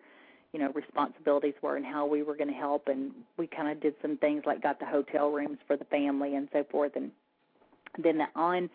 you 0.53 0.59
know 0.59 0.71
responsibilities 0.73 1.55
were 1.63 1.77
and 1.77 1.85
how 1.85 2.07
we 2.07 2.23
were 2.23 2.37
going 2.37 2.49
to 2.49 2.55
help 2.55 2.89
and 2.89 3.13
we 3.37 3.47
kind 3.47 3.69
of 3.69 3.81
did 3.81 3.95
some 4.01 4.17
things 4.19 4.43
like 4.47 4.63
got 4.63 4.79
the 4.81 4.87
hotel 4.87 5.31
rooms 5.31 5.59
for 5.67 5.77
the 5.77 5.85
family 5.87 6.37
and 6.37 6.49
so 6.53 6.65
forth 6.71 6.93
and 6.97 7.11
then 8.03 8.19
the 8.19 8.27
on 8.35 8.71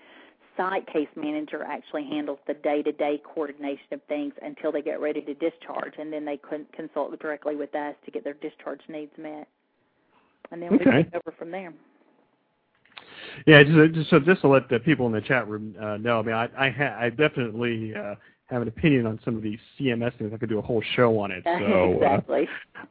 site 0.55 0.85
case 0.85 1.07
manager 1.15 1.63
actually 1.63 2.03
handles 2.03 2.37
the 2.45 2.53
day 2.53 2.83
to 2.83 2.91
day 2.91 3.19
coordination 3.33 3.87
of 3.91 4.01
things 4.07 4.33
until 4.43 4.71
they 4.71 4.83
get 4.83 4.99
ready 4.99 5.21
to 5.21 5.33
discharge 5.35 5.93
and 5.97 6.13
then 6.13 6.23
they 6.25 6.39
consult 6.75 7.19
directly 7.19 7.55
with 7.55 7.73
us 7.73 7.95
to 8.05 8.11
get 8.11 8.23
their 8.23 8.35
discharge 8.35 8.81
needs 8.87 9.11
met 9.17 9.47
and 10.51 10.61
then 10.61 10.73
okay. 10.73 10.85
we 10.85 11.03
take 11.03 11.15
over 11.15 11.35
from 11.37 11.49
there 11.49 11.73
yeah, 13.47 13.63
just, 13.63 13.95
just 13.95 14.09
so 14.09 14.19
just 14.19 14.41
to 14.41 14.47
let 14.47 14.69
the 14.69 14.79
people 14.79 15.07
in 15.07 15.11
the 15.11 15.21
chat 15.21 15.47
room 15.47 15.75
uh, 15.79 15.97
know, 15.97 16.19
I 16.19 16.21
mean, 16.21 16.35
I 16.35 16.49
I, 16.57 16.69
ha- 16.69 16.97
I 16.99 17.09
definitely 17.09 17.93
uh, 17.95 18.15
have 18.47 18.61
an 18.61 18.67
opinion 18.67 19.05
on 19.05 19.19
some 19.23 19.35
of 19.35 19.41
these 19.41 19.59
CMS 19.79 20.17
things. 20.17 20.31
I 20.33 20.37
could 20.37 20.49
do 20.49 20.59
a 20.59 20.61
whole 20.61 20.83
show 20.95 21.17
on 21.19 21.31
it. 21.31 21.43
So, 21.63 21.93
exactly. 21.93 22.47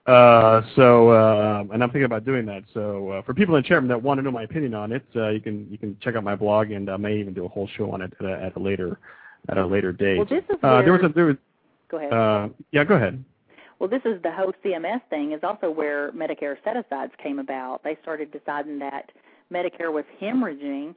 Uh, 0.06 0.10
uh, 0.10 0.62
so, 0.76 1.10
uh, 1.10 1.64
and 1.72 1.82
I'm 1.82 1.90
thinking 1.90 2.04
about 2.04 2.24
doing 2.24 2.46
that. 2.46 2.62
So, 2.72 3.10
uh, 3.10 3.22
for 3.22 3.34
people 3.34 3.54
in 3.56 3.62
the 3.62 3.68
chat 3.68 3.78
room 3.78 3.88
that 3.88 4.02
want 4.02 4.18
to 4.18 4.22
know 4.22 4.30
my 4.30 4.44
opinion 4.44 4.74
on 4.74 4.92
it, 4.92 5.04
uh, 5.14 5.28
you 5.28 5.40
can 5.40 5.66
you 5.70 5.76
can 5.78 5.96
check 6.00 6.16
out 6.16 6.24
my 6.24 6.34
blog, 6.36 6.70
and 6.70 6.88
I 6.88 6.96
may 6.96 7.18
even 7.18 7.34
do 7.34 7.44
a 7.44 7.48
whole 7.48 7.68
show 7.76 7.90
on 7.90 8.00
it 8.02 8.12
at 8.20 8.26
a, 8.26 8.32
at 8.44 8.56
a 8.56 8.60
later 8.60 8.98
at 9.48 9.58
a 9.58 9.66
later 9.66 9.92
date. 9.92 10.16
Well, 10.18 10.26
this 10.26 10.44
is 10.48 10.56
uh, 10.62 10.82
there 10.82 10.92
was 10.92 11.02
where- 11.02 11.10
a, 11.10 11.12
there 11.12 11.26
was 11.26 11.36
Go 11.90 11.98
ahead. 11.98 12.12
uh, 12.12 12.48
yeah, 12.70 12.84
go 12.84 12.94
ahead. 12.94 13.22
Well, 13.78 13.88
this 13.90 14.02
is 14.04 14.22
the 14.22 14.30
whole 14.32 14.52
CMS 14.64 15.02
thing 15.10 15.32
is 15.32 15.40
also 15.42 15.68
where 15.68 16.12
Medicare 16.12 16.56
set-asides 16.62 17.12
came 17.20 17.40
about. 17.40 17.82
They 17.82 17.98
started 18.00 18.30
deciding 18.30 18.78
that 18.78 19.10
Medicare 19.52 19.92
was 19.92 20.04
hemorrhaging 20.20 20.94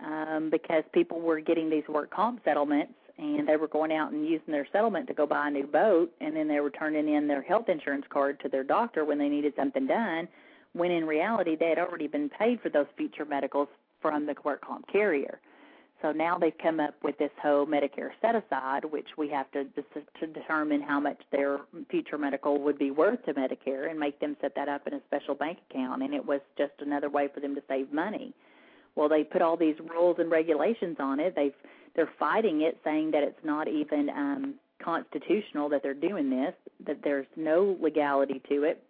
um, 0.00 0.48
because 0.48 0.84
people 0.92 1.20
were 1.20 1.40
getting 1.40 1.68
these 1.68 1.82
work 1.88 2.10
comp 2.10 2.40
settlements 2.44 2.94
and 3.18 3.46
they 3.48 3.56
were 3.56 3.68
going 3.68 3.92
out 3.92 4.12
and 4.12 4.26
using 4.26 4.52
their 4.52 4.66
settlement 4.72 5.06
to 5.08 5.14
go 5.14 5.26
buy 5.26 5.48
a 5.48 5.50
new 5.50 5.66
boat 5.66 6.10
and 6.20 6.36
then 6.36 6.48
they 6.48 6.60
were 6.60 6.70
turning 6.70 7.12
in 7.12 7.26
their 7.26 7.42
health 7.42 7.68
insurance 7.68 8.04
card 8.08 8.38
to 8.40 8.48
their 8.48 8.64
doctor 8.64 9.04
when 9.04 9.18
they 9.18 9.28
needed 9.28 9.52
something 9.56 9.86
done 9.86 10.28
when 10.72 10.90
in 10.90 11.06
reality 11.06 11.56
they 11.56 11.68
had 11.68 11.78
already 11.78 12.06
been 12.06 12.28
paid 12.28 12.60
for 12.60 12.68
those 12.68 12.86
future 12.96 13.24
medicals 13.24 13.68
from 14.00 14.26
the 14.26 14.34
work 14.44 14.64
comp 14.64 14.86
carrier. 14.90 15.40
So 16.00 16.12
now 16.12 16.38
they've 16.38 16.56
come 16.62 16.78
up 16.78 16.94
with 17.02 17.18
this 17.18 17.32
whole 17.42 17.66
Medicare 17.66 18.10
set 18.22 18.36
aside, 18.36 18.84
which 18.84 19.08
we 19.16 19.28
have 19.30 19.50
to 19.50 19.64
to 19.64 20.26
determine 20.28 20.80
how 20.80 21.00
much 21.00 21.20
their 21.32 21.58
future 21.90 22.16
medical 22.16 22.60
would 22.60 22.78
be 22.78 22.92
worth 22.92 23.24
to 23.24 23.34
Medicare 23.34 23.90
and 23.90 23.98
make 23.98 24.20
them 24.20 24.36
set 24.40 24.54
that 24.54 24.68
up 24.68 24.86
in 24.86 24.94
a 24.94 25.00
special 25.08 25.34
bank 25.34 25.58
account. 25.68 26.04
And 26.04 26.14
it 26.14 26.24
was 26.24 26.40
just 26.56 26.74
another 26.78 27.10
way 27.10 27.28
for 27.34 27.40
them 27.40 27.56
to 27.56 27.62
save 27.68 27.92
money. 27.92 28.32
Well, 28.94 29.08
they 29.08 29.24
put 29.24 29.42
all 29.42 29.56
these 29.56 29.74
rules 29.90 30.16
and 30.20 30.30
regulations 30.30 30.98
on 31.00 31.18
it. 31.18 31.34
They've 31.34 31.54
they're 31.98 32.12
fighting 32.18 32.62
it, 32.62 32.78
saying 32.84 33.10
that 33.10 33.22
it's 33.22 33.44
not 33.44 33.68
even 33.68 34.08
um, 34.10 34.54
constitutional 34.82 35.68
that 35.68 35.82
they're 35.82 35.94
doing 35.94 36.30
this. 36.30 36.54
That 36.86 36.98
there's 37.02 37.26
no 37.36 37.76
legality 37.80 38.40
to 38.48 38.62
it. 38.62 38.82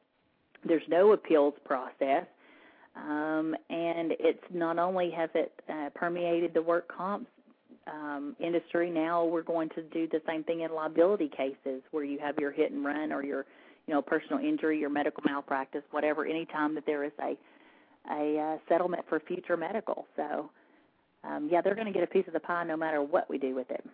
There's 0.65 0.83
no 0.89 1.13
appeals 1.13 1.55
process 1.65 2.27
um, 2.99 3.55
and 3.71 4.13
it's 4.19 4.43
not 4.53 4.79
only 4.79 5.11
has 5.11 5.31
it 5.35 5.53
uh, 5.69 5.91
permeated 5.95 6.53
the 6.55 6.63
work 6.63 6.89
comp 6.89 7.29
um, 7.87 8.37
industry, 8.41 8.91
now 8.91 9.25
we're 9.25 9.43
going 9.43 9.69
to 9.71 9.83
do 9.83 10.09
the 10.09 10.21
same 10.27 10.45
thing 10.45 10.61
in 10.61 10.73
liability 10.73 11.29
cases 11.29 11.83
where 11.91 12.05
you 12.05 12.19
have 12.19 12.37
your 12.39 12.51
hit 12.51 12.73
and 12.73 12.85
run 12.85 13.13
or 13.13 13.23
your 13.25 13.47
you 13.87 13.95
know 13.95 14.03
personal 14.03 14.39
injury, 14.39 14.79
your 14.79 14.91
medical 14.91 15.23
malpractice, 15.25 15.83
whatever. 15.91 16.27
Anytime 16.27 16.75
that 16.75 16.87
there 16.87 17.05
is 17.05 17.13
a 17.23 17.37
a 18.11 18.39
uh, 18.39 18.59
settlement 18.69 19.05
for 19.09 19.21
future 19.21 19.57
medical, 19.57 20.07
so 20.17 20.51
um, 21.25 21.49
yeah, 21.51 21.61
they're 21.61 21.75
going 21.75 21.87
to 21.87 21.93
get 21.93 22.03
a 22.03 22.07
piece 22.07 22.27
of 22.27 22.33
the 22.33 22.41
pie 22.41 22.65
no 22.65 22.77
matter 22.77 23.03
what 23.03 23.29
we 23.29 23.39
do 23.39 23.55
with 23.55 23.71
it. 23.71 23.85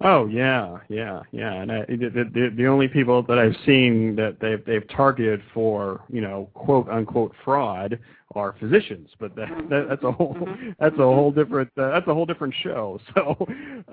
Oh 0.00 0.26
yeah, 0.26 0.78
yeah, 0.88 1.22
yeah. 1.30 1.52
And 1.52 1.70
I, 1.70 1.84
the, 1.86 2.28
the 2.32 2.52
the 2.56 2.66
only 2.66 2.88
people 2.88 3.22
that 3.22 3.38
I've 3.38 3.54
seen 3.64 4.16
that 4.16 4.38
they've 4.40 4.64
they've 4.64 4.86
targeted 4.88 5.40
for 5.52 6.02
you 6.08 6.20
know 6.20 6.50
quote 6.54 6.88
unquote 6.88 7.32
fraud 7.44 7.98
are 8.34 8.56
physicians, 8.58 9.08
but 9.20 9.36
that, 9.36 9.48
that 9.70 9.86
that's 9.88 10.02
a 10.02 10.10
whole 10.10 10.36
that's 10.80 10.96
a 10.96 11.02
whole 11.02 11.30
different 11.30 11.70
uh, 11.78 11.90
that's 11.90 12.08
a 12.08 12.14
whole 12.14 12.26
different 12.26 12.54
show. 12.62 13.00
So 13.14 13.46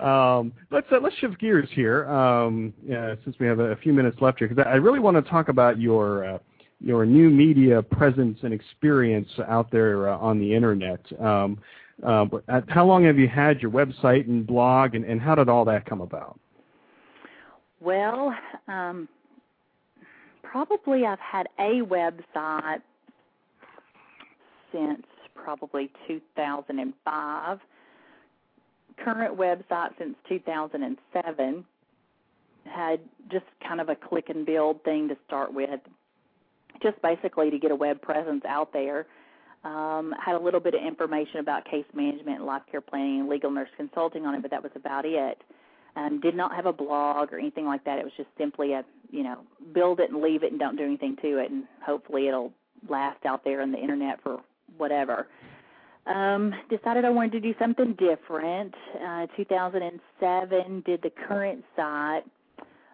um, 0.04 0.54
let's 0.72 0.88
uh, 0.92 1.00
let's 1.02 1.16
shift 1.18 1.40
gears 1.40 1.70
here 1.74 2.10
um, 2.10 2.74
yeah, 2.84 3.16
since 3.24 3.36
we 3.40 3.46
have 3.46 3.60
a, 3.60 3.76
few 3.76 3.94
minutes 3.94 4.18
left 4.20 4.40
here 4.40 4.48
because 4.48 4.66
I, 4.66 4.72
I 4.72 4.76
really 4.76 5.00
want 5.00 5.24
to 5.24 5.30
talk 5.30 5.50
about 5.50 5.80
your 5.80 6.26
uh, 6.26 6.38
your 6.80 7.06
new 7.06 7.30
media 7.30 7.82
presence 7.84 8.40
and 8.42 8.54
experience 8.54 9.30
out 9.48 9.70
there 9.72 10.10
uh, 10.10 10.18
on 10.18 10.40
the 10.40 10.54
internet. 10.54 11.02
Um, 11.22 11.60
uh, 12.04 12.26
how 12.68 12.86
long 12.86 13.06
have 13.06 13.18
you 13.18 13.28
had 13.28 13.62
your 13.62 13.72
website 13.72 14.28
and 14.28 14.46
blog, 14.46 14.96
and, 14.96 15.06
and 15.06 15.22
how 15.22 15.36
did 15.36 15.50
all 15.50 15.66
that 15.66 15.86
come 15.86 16.02
about? 16.02 16.40
Well, 17.80 18.36
um, 18.68 19.08
probably 20.44 21.06
I've 21.06 21.20
had 21.20 21.48
a 21.60 21.82
website 21.82 22.82
since 24.72 25.04
probably 25.36 25.92
2005. 26.08 27.60
Current 29.04 29.38
website 29.38 29.90
since 29.98 30.16
2007. 30.30 31.66
Had 32.66 33.00
just 33.32 33.46
kind 33.68 33.82
of 33.82 33.90
a 33.90 33.96
click 33.96 34.30
and 34.30 34.46
build 34.46 34.84
thing 34.84 35.08
to 35.08 35.18
start 35.26 35.52
with, 35.52 35.80
just 36.84 37.02
basically 37.02 37.50
to 37.50 37.58
get 37.58 37.72
a 37.72 37.76
web 37.76 38.02
presence 38.02 38.44
out 38.48 38.72
there 38.72 39.08
um, 39.64 40.14
had 40.24 40.36
a 40.36 40.40
little 40.40 40.60
bit 40.60 40.74
of 40.74 40.82
information 40.82 41.40
about 41.40 41.66
case 41.66 41.86
management 41.94 42.38
and 42.38 42.46
life 42.46 42.64
care 42.70 42.82
planning 42.82 43.22
and 43.22 43.30
legal 43.30 43.52
nurse 43.52 43.70
consulting 43.78 44.26
on 44.26 44.34
it, 44.36 44.42
but 44.42 44.52
that 44.52 44.64
was 44.64 44.72
about 44.76 45.06
it. 45.06 45.42
Um, 45.96 46.22
did 46.22 46.36
not 46.36 46.56
have 46.56 46.66
a 46.66 46.74
blog 46.74 47.34
or 47.34 47.38
anything 47.38 47.66
like 47.66 47.84
that. 47.84 48.00
It 48.00 48.06
was 48.06 48.14
just 48.16 48.30
simply 48.38 48.74
a, 48.74 48.84
you 49.12 49.24
know, 49.24 49.40
build 49.74 50.00
it 50.00 50.10
and 50.10 50.22
leave 50.22 50.44
it 50.44 50.52
and 50.52 50.60
don't 50.60 50.78
do 50.78 50.84
anything 50.84 51.18
to 51.22 51.38
it, 51.38 51.52
and 51.52 51.66
hopefully 51.86 52.28
it'll 52.28 52.54
last 52.90 53.26
out 53.26 53.44
there 53.44 53.62
on 53.62 53.72
the 53.72 53.78
internet 53.78 54.22
for 54.24 54.40
whatever. 54.78 55.28
Um, 56.08 56.54
decided 56.70 57.06
I 57.06 57.10
wanted 57.10 57.34
to 57.34 57.40
do 57.42 57.54
something 57.60 57.94
different. 57.94 58.74
Uh, 59.06 59.28
2007, 59.38 60.84
did 60.86 61.02
the 61.04 61.12
current 61.28 61.64
site. 61.76 62.24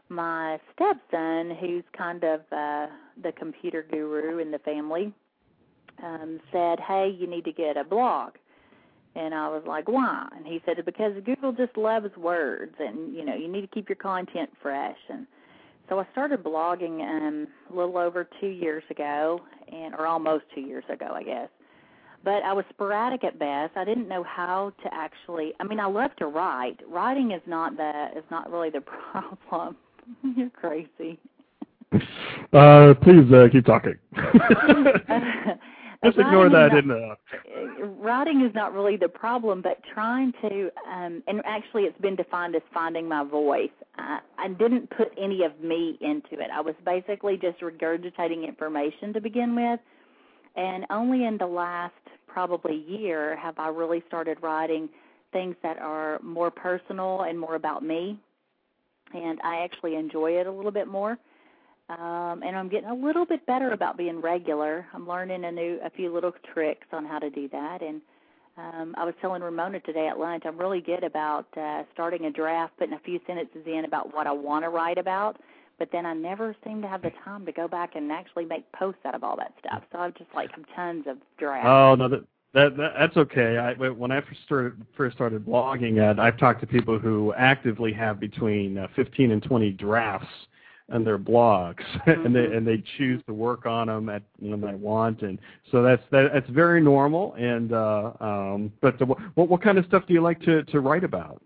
My 0.10 0.60
stepson, 0.74 1.56
who's 1.60 1.84
kind 1.98 2.24
of 2.24 2.42
uh, 2.52 2.88
the 3.22 3.32
computer 3.38 3.86
guru 3.90 4.40
in 4.40 4.52
the 4.52 4.60
family, 4.60 5.14
um, 6.04 6.40
said, 6.52 6.80
"Hey, 6.80 7.16
you 7.18 7.28
need 7.28 7.46
to 7.46 7.52
get 7.52 7.78
a 7.78 7.84
blog." 7.84 8.34
And 9.16 9.34
I 9.34 9.48
was 9.50 9.64
like, 9.66 9.88
"Why?" 9.88 10.28
And 10.36 10.46
he 10.46 10.62
said, 10.66 10.84
"Because 10.86 11.14
Google 11.26 11.52
just 11.52 11.78
loves 11.78 12.16
words, 12.18 12.76
and 12.80 13.16
you 13.16 13.26
know, 13.26 13.36
you 13.36 13.48
need 13.48 13.62
to 13.62 13.68
keep 13.68 13.90
your 13.90 13.96
content 13.96 14.50
fresh." 14.62 14.98
And 15.10 15.26
so 15.90 16.00
I 16.00 16.08
started 16.12 16.44
blogging 16.44 17.02
um, 17.02 17.48
a 17.72 17.76
little 17.76 17.98
over 17.98 18.28
two 18.40 18.48
years 18.48 18.84
ago, 18.90 19.42
and 19.72 19.96
or 19.96 20.06
almost 20.06 20.46
two 20.54 20.62
years 20.62 20.84
ago, 20.90 21.08
I 21.14 21.24
guess. 21.24 21.50
But 22.24 22.44
I 22.44 22.52
was 22.54 22.66
sporadic 22.70 23.24
at 23.24 23.40
best. 23.40 23.78
I 23.78 23.86
didn't 23.86 24.08
know 24.08 24.24
how 24.24 24.74
to 24.84 24.94
actually. 24.94 25.54
I 25.60 25.64
mean, 25.64 25.80
I 25.80 25.86
love 25.86 26.16
to 26.18 26.28
write. 26.28 26.80
Writing 26.88 27.32
is 27.32 27.42
not 27.46 27.78
the 27.78 28.10
is 28.16 28.26
not 28.30 28.52
really 28.52 28.70
the 28.70 28.82
problem. 29.10 29.78
You're 30.36 30.50
crazy. 30.50 31.20
Uh, 32.54 32.94
please 33.02 33.32
uh, 33.34 33.48
keep 33.52 33.66
talking. 33.66 33.96
Just 36.04 36.18
ignore 36.18 36.50
that. 36.50 36.74
Not, 36.74 36.78
in 36.78 36.88
the... 36.88 37.18
Writing 38.00 38.46
is 38.46 38.54
not 38.54 38.74
really 38.74 38.98
the 38.98 39.10
problem, 39.10 39.62
but 39.62 39.80
trying 39.94 40.32
to, 40.42 40.70
um, 40.92 41.24
and 41.28 41.42
actually 41.46 41.84
it's 41.84 42.00
been 42.00 42.16
defined 42.16 42.56
as 42.56 42.62
finding 42.74 43.08
my 43.08 43.24
voice. 43.24 43.72
I, 43.98 44.20
I 44.38 44.48
didn't 44.50 44.90
put 44.92 45.12
any 45.18 45.44
of 45.44 45.60
me 45.60 45.98
into 46.02 46.34
it. 46.34 46.50
I 46.54 46.62
was 46.62 46.76
basically 46.86 47.38
just 47.38 47.62
regurgitating 47.62 48.48
information 48.48 49.12
to 49.14 49.22
begin 49.22 49.56
with, 49.56 49.80
and 50.56 50.86
only 50.90 51.26
in 51.26 51.38
the 51.38 51.48
last 51.48 51.94
probably 52.28 52.86
year 52.88 53.36
have 53.38 53.58
I 53.58 53.70
really 53.70 54.04
started 54.08 54.38
writing 54.42 54.90
things 55.34 55.56
that 55.64 55.80
are 55.80 56.20
more 56.22 56.52
personal 56.52 57.24
and 57.24 57.40
more 57.40 57.56
about 57.56 57.84
me, 57.84 58.20
and 59.14 59.40
I 59.44 59.64
actually 59.64 59.96
enjoy 59.96 60.40
it 60.40 60.48
a 60.48 60.52
little 60.52 60.72
bit 60.72 60.88
more 60.88 61.18
um, 61.90 62.44
and 62.44 62.56
I'm 62.56 62.68
getting 62.68 62.90
a 62.90 62.94
little 62.94 63.26
bit 63.26 63.46
better 63.46 63.72
about 63.72 63.98
being 63.98 64.20
regular. 64.20 64.86
I'm 64.94 65.08
learning 65.08 65.46
a 65.46 65.52
new, 65.52 65.80
a 65.84 65.90
few 65.90 66.14
little 66.14 66.34
tricks 66.54 66.88
on 66.92 67.06
how 67.06 67.20
to 67.20 67.30
do 67.30 67.48
that. 67.50 67.82
And 67.82 68.02
um, 68.58 68.94
I 68.98 69.06
was 69.06 69.14
telling 69.22 69.42
Ramona 69.42 69.80
today 69.80 70.08
at 70.08 70.20
lunch, 70.20 70.44
I'm 70.46 70.58
really 70.58 70.82
good 70.82 71.04
about 71.04 71.46
uh, 71.58 71.84
starting 71.94 72.26
a 72.26 72.32
draft, 72.32 72.74
putting 72.78 72.94
a 72.94 73.00
few 73.00 73.20
sentences 73.26 73.62
in 73.66 73.86
about 73.86 74.14
what 74.14 74.28
I 74.28 74.34
want 74.34 74.66
to 74.66 74.70
write 74.70 74.98
about, 74.98 75.40
but 75.80 75.90
then 75.92 76.06
I 76.06 76.14
never 76.14 76.56
seem 76.66 76.82
to 76.82 76.88
have 76.90 77.04
the 77.04 77.12
time 77.24 77.46
to 77.46 77.52
go 77.54 77.70
back 77.70 77.96
and 77.96 78.12
actually 78.12 78.46
make 78.46 78.70
posts 78.74 79.02
out 79.06 79.16
of 79.16 79.24
all 79.24 79.38
that 79.38 79.54
stuff. 79.60 79.84
So 79.92 80.00
I've 80.00 80.16
just 80.16 80.30
like 80.36 80.50
tons 80.76 81.06
of 81.08 81.18
drafts. 81.38 81.68
Oh 81.70 81.96
no, 81.96 82.10
that, 82.10 82.24
that, 82.54 82.76
that 82.76 82.94
that's 82.98 83.16
okay. 83.16 83.58
I 83.58 83.74
when 83.76 84.12
I 84.12 84.22
first 84.22 84.42
started 84.46 84.86
first 84.98 85.16
started 85.16 85.46
blogging, 85.46 86.00
uh, 86.02 86.20
I've 86.20 86.38
talked 86.38 86.60
to 86.62 86.68
people 86.68 86.98
who 86.98 87.34
actively 87.38 87.94
have 87.94 88.20
between 88.20 88.80
uh, 88.80 88.88
15 88.96 89.32
and 89.32 89.44
20 89.44 89.72
drafts 89.72 90.28
and 90.90 91.06
their 91.06 91.18
blogs 91.18 91.84
mm-hmm. 92.06 92.10
and 92.26 92.36
they 92.36 92.46
and 92.46 92.66
they 92.66 92.84
choose 92.98 93.22
to 93.28 93.34
work 93.34 93.66
on 93.66 93.88
them 93.88 94.10
at 94.10 94.24
when 94.40 94.62
they 94.62 94.76
want 94.76 95.22
and 95.22 95.38
so 95.72 95.82
that's 95.82 96.04
that, 96.12 96.30
that's 96.34 96.50
very 96.50 96.82
normal 96.82 97.34
and 97.36 97.74
uh 97.74 98.12
um 98.20 98.72
but 98.82 98.98
the, 99.00 99.06
what 99.06 99.50
what 99.50 99.62
kind 99.62 99.78
of 99.78 99.86
stuff 99.86 100.04
do 100.08 100.14
you 100.14 100.22
like 100.22 100.40
to 100.42 100.64
to 100.64 100.80
write 100.80 101.04
about 101.04 101.42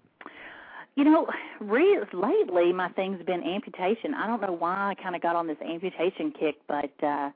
you 0.95 1.03
know 1.03 1.27
re- 1.59 1.99
lately 2.13 2.71
my 2.71 2.89
thing's 2.89 3.23
been 3.25 3.43
amputation 3.43 4.13
i 4.13 4.27
don't 4.27 4.41
know 4.41 4.53
why 4.53 4.91
i 4.91 5.01
kind 5.01 5.15
of 5.15 5.21
got 5.21 5.35
on 5.35 5.47
this 5.47 5.57
amputation 5.67 6.33
kick 6.39 6.55
but 6.67 6.91
uh 7.03 7.29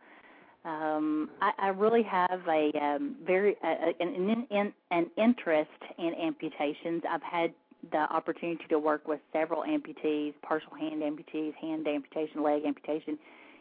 um, 0.66 1.30
I, 1.42 1.52
I 1.60 1.68
really 1.68 2.02
have 2.04 2.42
a 2.48 2.72
um, 2.82 3.18
very 3.26 3.56
uh, 3.64 3.92
an, 4.00 4.48
an, 4.50 4.74
an 4.90 5.12
interest 5.16 5.70
in 6.00 6.12
amputations. 6.16 7.04
I've 7.08 7.22
had 7.22 7.54
the 7.92 8.14
opportunity 8.14 8.66
to 8.70 8.80
work 8.80 9.08
with 9.08 9.20
several 9.32 9.64
amputees, 9.64 10.34
partial 10.42 10.74
hand 10.80 11.02
amputees, 11.02 11.54
hand 11.56 11.88
amputation, 11.88 12.44
leg 12.44 12.64
amputation, 12.66 13.18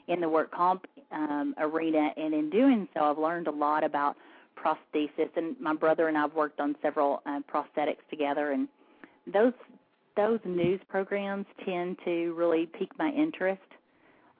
in 0.09 0.21
the 0.21 0.29
work 0.29 0.51
comp 0.53 0.87
um, 1.13 1.55
arena. 1.59 2.11
And 2.17 2.35
in 2.35 2.51
doing 2.51 2.89
so, 2.95 3.05
I've 3.05 3.19
learned 3.19 3.49
a 3.49 3.53
lot 3.53 3.85
about 3.85 4.17
prosthesis. 4.57 5.31
And 5.37 5.59
my 5.61 5.75
brother 5.75 6.09
and 6.09 6.17
I've 6.17 6.35
worked 6.35 6.61
on 6.61 6.77
several 6.83 7.23
uh, 7.27 7.41
prosthetics 7.53 8.05
together. 8.11 8.53
And 8.53 8.69
those 9.33 9.53
those 10.17 10.39
news 10.45 10.81
programs 10.89 11.47
tend 11.65 11.97
to 12.05 12.33
really 12.35 12.67
pique 12.67 12.97
my 12.99 13.11
interest. 13.11 13.63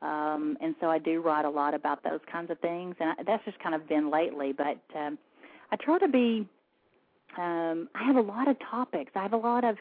Um, 0.03 0.57
and 0.61 0.75
so 0.81 0.89
I 0.89 0.99
do 0.99 1.21
write 1.21 1.45
a 1.45 1.51
lot 1.51 1.75
about 1.75 2.05
those 2.05 2.21
kinds 2.31 2.51
of 2.51 2.61
things, 2.61 2.95
and 3.01 3.11
I, 3.11 3.23
that's 3.25 3.45
just 3.45 3.59
kind 3.59 3.75
of 3.75 3.89
been 3.89 4.11
lately. 4.11 4.53
But 4.53 4.79
um, 4.97 5.19
I 5.73 5.77
try 5.77 5.99
to 5.99 6.09
be 6.09 6.47
um, 7.39 7.89
I 7.95 8.05
have 8.05 8.17
a 8.17 8.21
lot 8.21 8.49
of 8.49 8.57
topics. 8.59 9.13
I 9.15 9.23
have 9.23 9.33
a 9.33 9.39
lot 9.39 9.65
of, 9.65 9.77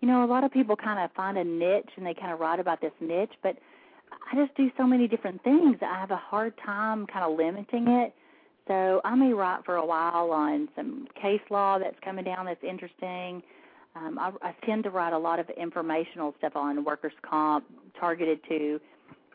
you 0.00 0.08
know, 0.08 0.24
a 0.24 0.26
lot 0.26 0.44
of 0.44 0.52
people 0.52 0.76
kind 0.76 0.98
of 0.98 1.10
find 1.12 1.38
a 1.38 1.44
niche 1.44 1.90
and 1.96 2.06
they 2.06 2.14
kind 2.14 2.32
of 2.32 2.40
write 2.40 2.60
about 2.60 2.80
this 2.80 2.92
niche, 3.00 3.32
but 3.42 3.56
I 4.30 4.36
just 4.36 4.56
do 4.56 4.70
so 4.76 4.86
many 4.86 5.08
different 5.08 5.42
things. 5.42 5.76
I 5.82 5.98
have 6.00 6.10
a 6.10 6.16
hard 6.16 6.54
time 6.64 7.06
kind 7.06 7.24
of 7.24 7.36
limiting 7.36 7.88
it. 7.88 8.14
So 8.68 9.00
I 9.04 9.14
may 9.14 9.32
write 9.32 9.64
for 9.64 9.76
a 9.76 9.86
while 9.86 10.32
on 10.32 10.68
some 10.74 11.06
case 11.20 11.40
law 11.50 11.78
that's 11.78 11.96
coming 12.04 12.24
down 12.24 12.46
that's 12.46 12.64
interesting. 12.64 13.42
Um, 13.94 14.18
I, 14.18 14.32
I 14.42 14.54
tend 14.66 14.84
to 14.84 14.90
write 14.90 15.12
a 15.12 15.18
lot 15.18 15.38
of 15.38 15.48
informational 15.50 16.34
stuff 16.38 16.56
on 16.56 16.84
workers' 16.84 17.12
comp, 17.22 17.64
targeted 17.98 18.40
to 18.48 18.80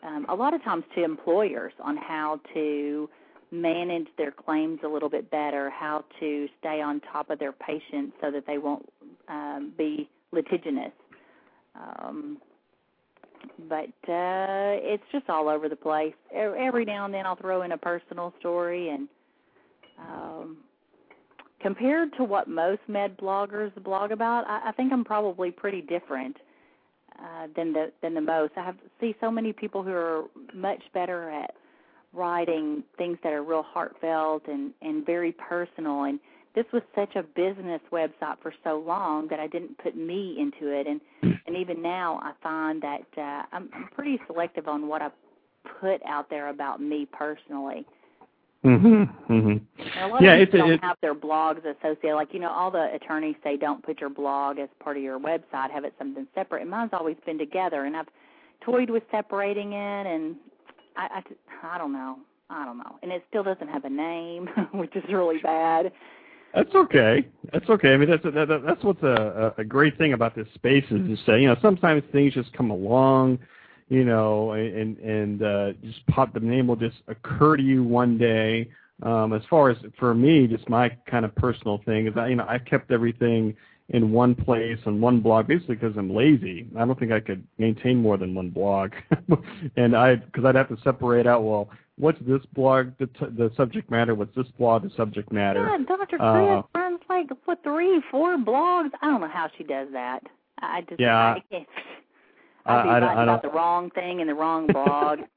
um, 0.03 0.25
a 0.29 0.35
lot 0.35 0.53
of 0.53 0.63
times 0.63 0.83
to 0.95 1.03
employers 1.03 1.73
on 1.81 1.95
how 1.95 2.39
to 2.53 3.09
manage 3.51 4.07
their 4.17 4.31
claims 4.31 4.79
a 4.83 4.87
little 4.87 5.09
bit 5.09 5.29
better, 5.29 5.69
how 5.69 6.03
to 6.19 6.47
stay 6.59 6.81
on 6.81 7.01
top 7.01 7.29
of 7.29 7.39
their 7.39 7.51
patients 7.51 8.13
so 8.21 8.31
that 8.31 8.45
they 8.47 8.57
won't 8.57 8.87
um, 9.27 9.73
be 9.77 10.09
litigious. 10.31 10.91
Um, 11.75 12.37
but 13.67 14.11
uh, 14.11 14.77
it's 14.81 15.03
just 15.11 15.29
all 15.29 15.49
over 15.49 15.67
the 15.67 15.75
place. 15.75 16.13
Every 16.33 16.85
now 16.85 17.05
and 17.05 17.13
then 17.13 17.25
I'll 17.25 17.35
throw 17.35 17.63
in 17.63 17.71
a 17.71 17.77
personal 17.77 18.33
story, 18.39 18.89
and 18.89 19.07
um, 19.99 20.57
compared 21.59 22.13
to 22.17 22.23
what 22.23 22.47
most 22.47 22.81
med 22.87 23.17
bloggers 23.17 23.71
blog 23.83 24.11
about, 24.11 24.47
I, 24.47 24.69
I 24.69 24.71
think 24.73 24.93
I'm 24.93 25.03
probably 25.03 25.51
pretty 25.51 25.81
different 25.81 26.37
uh, 27.19 27.47
than 27.55 27.73
the 27.73 27.91
than 28.01 28.13
the 28.13 28.21
most. 28.21 28.53
I 28.57 28.63
have 28.63 28.77
see 28.99 29.15
so 29.19 29.31
many 29.31 29.53
people 29.53 29.83
who 29.83 29.91
are 29.91 30.23
much 30.53 30.81
better 30.93 31.29
at 31.29 31.55
writing 32.13 32.83
things 32.97 33.17
that 33.23 33.33
are 33.33 33.43
real 33.43 33.63
heartfelt 33.63 34.43
and 34.47 34.71
and 34.81 35.05
very 35.05 35.31
personal 35.33 36.03
and 36.03 36.19
this 36.53 36.65
was 36.73 36.81
such 36.93 37.15
a 37.15 37.23
business 37.23 37.79
website 37.93 38.35
for 38.41 38.53
so 38.63 38.83
long 38.85 39.27
that 39.29 39.39
I 39.39 39.47
didn't 39.47 39.77
put 39.77 39.95
me 39.95 40.35
into 40.37 40.73
it 40.73 40.87
and 40.87 40.99
and 41.47 41.55
even 41.55 41.81
now 41.81 42.19
I 42.21 42.33
find 42.43 42.81
that 42.81 43.05
uh 43.17 43.43
I'm, 43.55 43.69
I'm 43.73 43.89
pretty 43.93 44.19
selective 44.27 44.67
on 44.67 44.87
what 44.87 45.01
I 45.01 45.09
put 45.79 46.01
out 46.05 46.29
there 46.29 46.49
about 46.49 46.81
me 46.81 47.07
personally. 47.11 47.85
Mhm. 48.63 49.09
Mhm. 49.27 49.61
a 49.99 50.07
lot 50.07 50.21
yeah, 50.21 50.33
of 50.33 50.51
people 50.51 50.67
don't 50.67 50.73
it, 50.73 50.83
have 50.83 50.97
their 51.01 51.15
blogs 51.15 51.65
associated. 51.65 52.15
Like 52.15 52.33
you 52.33 52.39
know, 52.39 52.51
all 52.51 52.69
the 52.69 52.93
attorneys 52.93 53.35
say 53.43 53.57
don't 53.57 53.83
put 53.83 53.99
your 53.99 54.09
blog 54.09 54.59
as 54.59 54.69
part 54.79 54.97
of 54.97 55.03
your 55.03 55.19
website. 55.19 55.71
Have 55.71 55.83
it 55.83 55.93
something 55.97 56.27
separate. 56.35 56.61
And 56.61 56.69
mine's 56.69 56.91
always 56.93 57.17
been 57.25 57.39
together, 57.39 57.85
and 57.85 57.97
I've 57.97 58.07
toyed 58.63 58.91
with 58.91 59.01
separating 59.09 59.73
it, 59.73 60.05
and 60.05 60.35
I, 60.95 61.21
I, 61.63 61.75
I 61.75 61.77
don't 61.77 61.93
know. 61.93 62.17
I 62.49 62.65
don't 62.65 62.77
know. 62.77 62.97
And 63.01 63.11
it 63.11 63.23
still 63.29 63.43
doesn't 63.43 63.67
have 63.67 63.85
a 63.85 63.89
name, 63.89 64.47
which 64.73 64.95
is 64.95 65.03
really 65.09 65.39
bad. 65.39 65.91
That's 66.53 66.73
okay. 66.75 67.25
That's 67.53 67.69
okay. 67.69 67.93
I 67.93 67.97
mean, 67.97 68.09
that's 68.09 68.23
that, 68.23 68.61
that's 68.65 68.83
what's 68.83 69.01
a, 69.03 69.53
a 69.57 69.63
great 69.63 69.97
thing 69.97 70.13
about 70.13 70.35
this 70.35 70.47
space 70.53 70.83
is 70.91 71.07
to 71.07 71.15
say, 71.25 71.41
you 71.41 71.47
know, 71.47 71.55
sometimes 71.61 72.03
things 72.11 72.33
just 72.33 72.51
come 72.51 72.71
along, 72.71 73.39
you 73.87 74.03
know, 74.03 74.51
and 74.51 74.97
and 74.97 75.43
uh, 75.43 75.71
just 75.81 76.05
pop. 76.07 76.33
The 76.33 76.41
name 76.41 76.67
will 76.67 76.75
just 76.75 76.97
occur 77.07 77.55
to 77.55 77.63
you 77.63 77.83
one 77.83 78.17
day. 78.17 78.69
Um, 79.01 79.33
as 79.33 79.41
far 79.49 79.69
as 79.69 79.77
for 79.97 80.13
me, 80.13 80.45
just 80.45 80.67
my 80.69 80.89
kind 81.09 81.23
of 81.23 81.33
personal 81.35 81.81
thing 81.85 82.07
is 82.07 82.13
I, 82.17 82.27
you 82.27 82.35
know 82.35 82.45
I've 82.47 82.65
kept 82.65 82.91
everything 82.91 83.55
in 83.91 84.11
one 84.11 84.33
place 84.33 84.79
on 84.85 84.99
one 85.01 85.19
blog 85.19 85.47
basically 85.47 85.75
because 85.75 85.95
I'm 85.97 86.13
lazy. 86.13 86.67
I 86.77 86.85
don't 86.85 86.97
think 86.97 87.11
I 87.11 87.19
could 87.19 87.45
maintain 87.57 87.97
more 87.97 88.17
than 88.17 88.33
one 88.33 88.49
blog, 88.49 88.93
and 89.75 89.95
I 89.95 90.15
because 90.15 90.45
I'd 90.45 90.55
have 90.55 90.69
to 90.69 90.77
separate 90.83 91.27
out 91.27 91.43
well 91.43 91.69
what's 91.97 92.19
this 92.21 92.41
blog 92.53 92.91
the 92.99 93.07
t- 93.07 93.35
the 93.37 93.51
subject 93.55 93.91
matter, 93.91 94.15
what's 94.15 94.35
this 94.35 94.47
blog 94.57 94.83
the 94.83 94.91
subject 94.95 95.31
matter. 95.31 95.67
Yeah, 95.69 95.77
Dr. 95.85 96.17
Chris 96.17 96.21
uh, 96.21 96.61
runs 96.73 96.99
like 97.09 97.29
what 97.45 97.61
three, 97.63 98.01
four 98.09 98.37
blogs. 98.37 98.89
I 99.01 99.07
don't 99.07 99.21
know 99.21 99.29
how 99.29 99.49
she 99.57 99.63
does 99.63 99.87
that. 99.93 100.21
I 100.59 100.81
just 100.81 100.99
yeah. 100.99 101.35
I 101.35 101.43
can't. 101.51 101.67
I'd 102.65 102.83
be 102.83 102.89
I, 102.89 102.99
I, 102.99 103.13
I 103.13 103.23
about 103.23 103.41
the 103.41 103.49
wrong 103.49 103.89
thing 103.91 104.19
in 104.19 104.27
the 104.27 104.35
wrong 104.35 104.67
blog. 104.67 105.19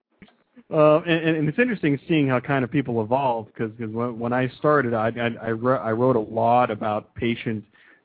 Uh, 0.73 1.01
and, 1.01 1.37
and 1.37 1.49
it's 1.49 1.59
interesting 1.59 1.99
seeing 2.09 2.29
how 2.29 2.41
kind 2.41 2.65
of 2.65 2.71
people 2.71 3.03
evolve 3.03 3.47
because 3.49 3.71
when, 3.79 4.19
when 4.19 4.33
I 4.33 4.49
started, 4.59 4.95
I, 4.95 5.09
I, 5.09 5.49
I, 5.49 5.51
wrote, 5.51 5.81
I 5.81 5.91
wrote 5.91 6.17
a 6.17 6.21
lot 6.21 6.71
about 6.71 7.15
patient 7.17 7.65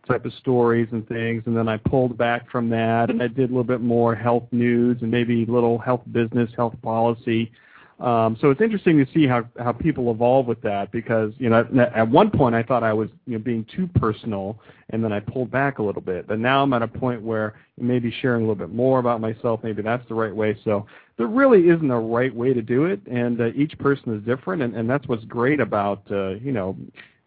type 0.10 0.26
of 0.26 0.34
stories 0.34 0.88
and 0.92 1.08
things, 1.08 1.44
and 1.46 1.56
then 1.56 1.70
I 1.70 1.78
pulled 1.78 2.18
back 2.18 2.50
from 2.50 2.70
that, 2.70 3.10
and 3.10 3.22
I 3.22 3.28
did 3.28 3.50
a 3.50 3.54
little 3.54 3.64
bit 3.64 3.82
more 3.82 4.16
health 4.16 4.48
news 4.52 4.98
and 5.02 5.12
maybe 5.12 5.46
little 5.46 5.78
health 5.78 6.02
business, 6.12 6.50
health 6.56 6.76
policy. 6.82 7.52
Um, 8.00 8.38
so 8.40 8.50
it's 8.50 8.62
interesting 8.62 8.98
to 9.06 9.12
see 9.14 9.28
how 9.28 9.46
how 9.60 9.74
people 9.74 10.10
evolve 10.10 10.48
with 10.48 10.62
that 10.62 10.90
because 10.92 11.34
you 11.38 11.50
know 11.50 11.60
at, 11.60 11.94
at 11.94 12.10
one 12.10 12.32
point 12.32 12.56
I 12.56 12.64
thought 12.64 12.82
I 12.82 12.94
was 12.94 13.10
you 13.26 13.38
know 13.38 13.44
being 13.44 13.66
too 13.76 13.90
personal 13.96 14.58
and 14.92 15.04
then 15.04 15.12
I 15.12 15.20
pulled 15.20 15.52
back 15.52 15.80
a 15.80 15.84
little 15.84 16.02
bit. 16.02 16.26
But 16.26 16.40
now 16.40 16.64
I'm 16.64 16.72
at 16.72 16.82
a 16.82 16.88
point 16.88 17.22
where 17.22 17.56
maybe 17.78 18.14
sharing 18.22 18.46
a 18.46 18.48
little 18.48 18.56
bit 18.56 18.74
more 18.74 19.00
about 19.00 19.20
myself, 19.20 19.60
maybe 19.64 19.82
that's 19.82 20.08
the 20.08 20.16
right 20.16 20.34
way. 20.34 20.58
So 20.64 20.86
there 21.18 21.28
really 21.28 21.68
isn't 21.68 21.92
a 21.92 22.00
right 22.00 22.34
way 22.34 22.54
to 22.54 22.62
do 22.62 22.86
it, 22.86 23.02
and 23.06 23.42
uh, 23.42 23.48
each 23.54 23.78
person 23.80 24.16
is 24.16 24.24
different, 24.24 24.62
and, 24.62 24.76
and 24.76 24.90
that's 24.90 25.08
what's 25.08 25.26
great 25.26 25.60
about 25.60 26.02
uh, 26.10 26.36
you 26.36 26.54
know 26.54 26.78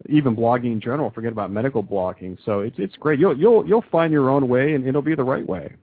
even 0.09 0.37
blogging 0.37 0.73
in 0.73 0.81
general. 0.81 1.11
Forget 1.11 1.33
about 1.33 1.51
medical 1.51 1.83
blogging. 1.83 2.37
So 2.45 2.61
it's 2.61 2.77
it's 2.79 2.97
great. 2.97 3.19
You'll 3.19 3.37
you'll 3.37 3.67
you'll 3.67 3.85
find 3.91 4.13
your 4.13 4.31
own 4.31 4.49
way, 4.49 4.75
and 4.75 4.87
it'll 4.87 5.03
be 5.03 5.15
the 5.15 5.25
right 5.25 5.47
way. 5.47 5.75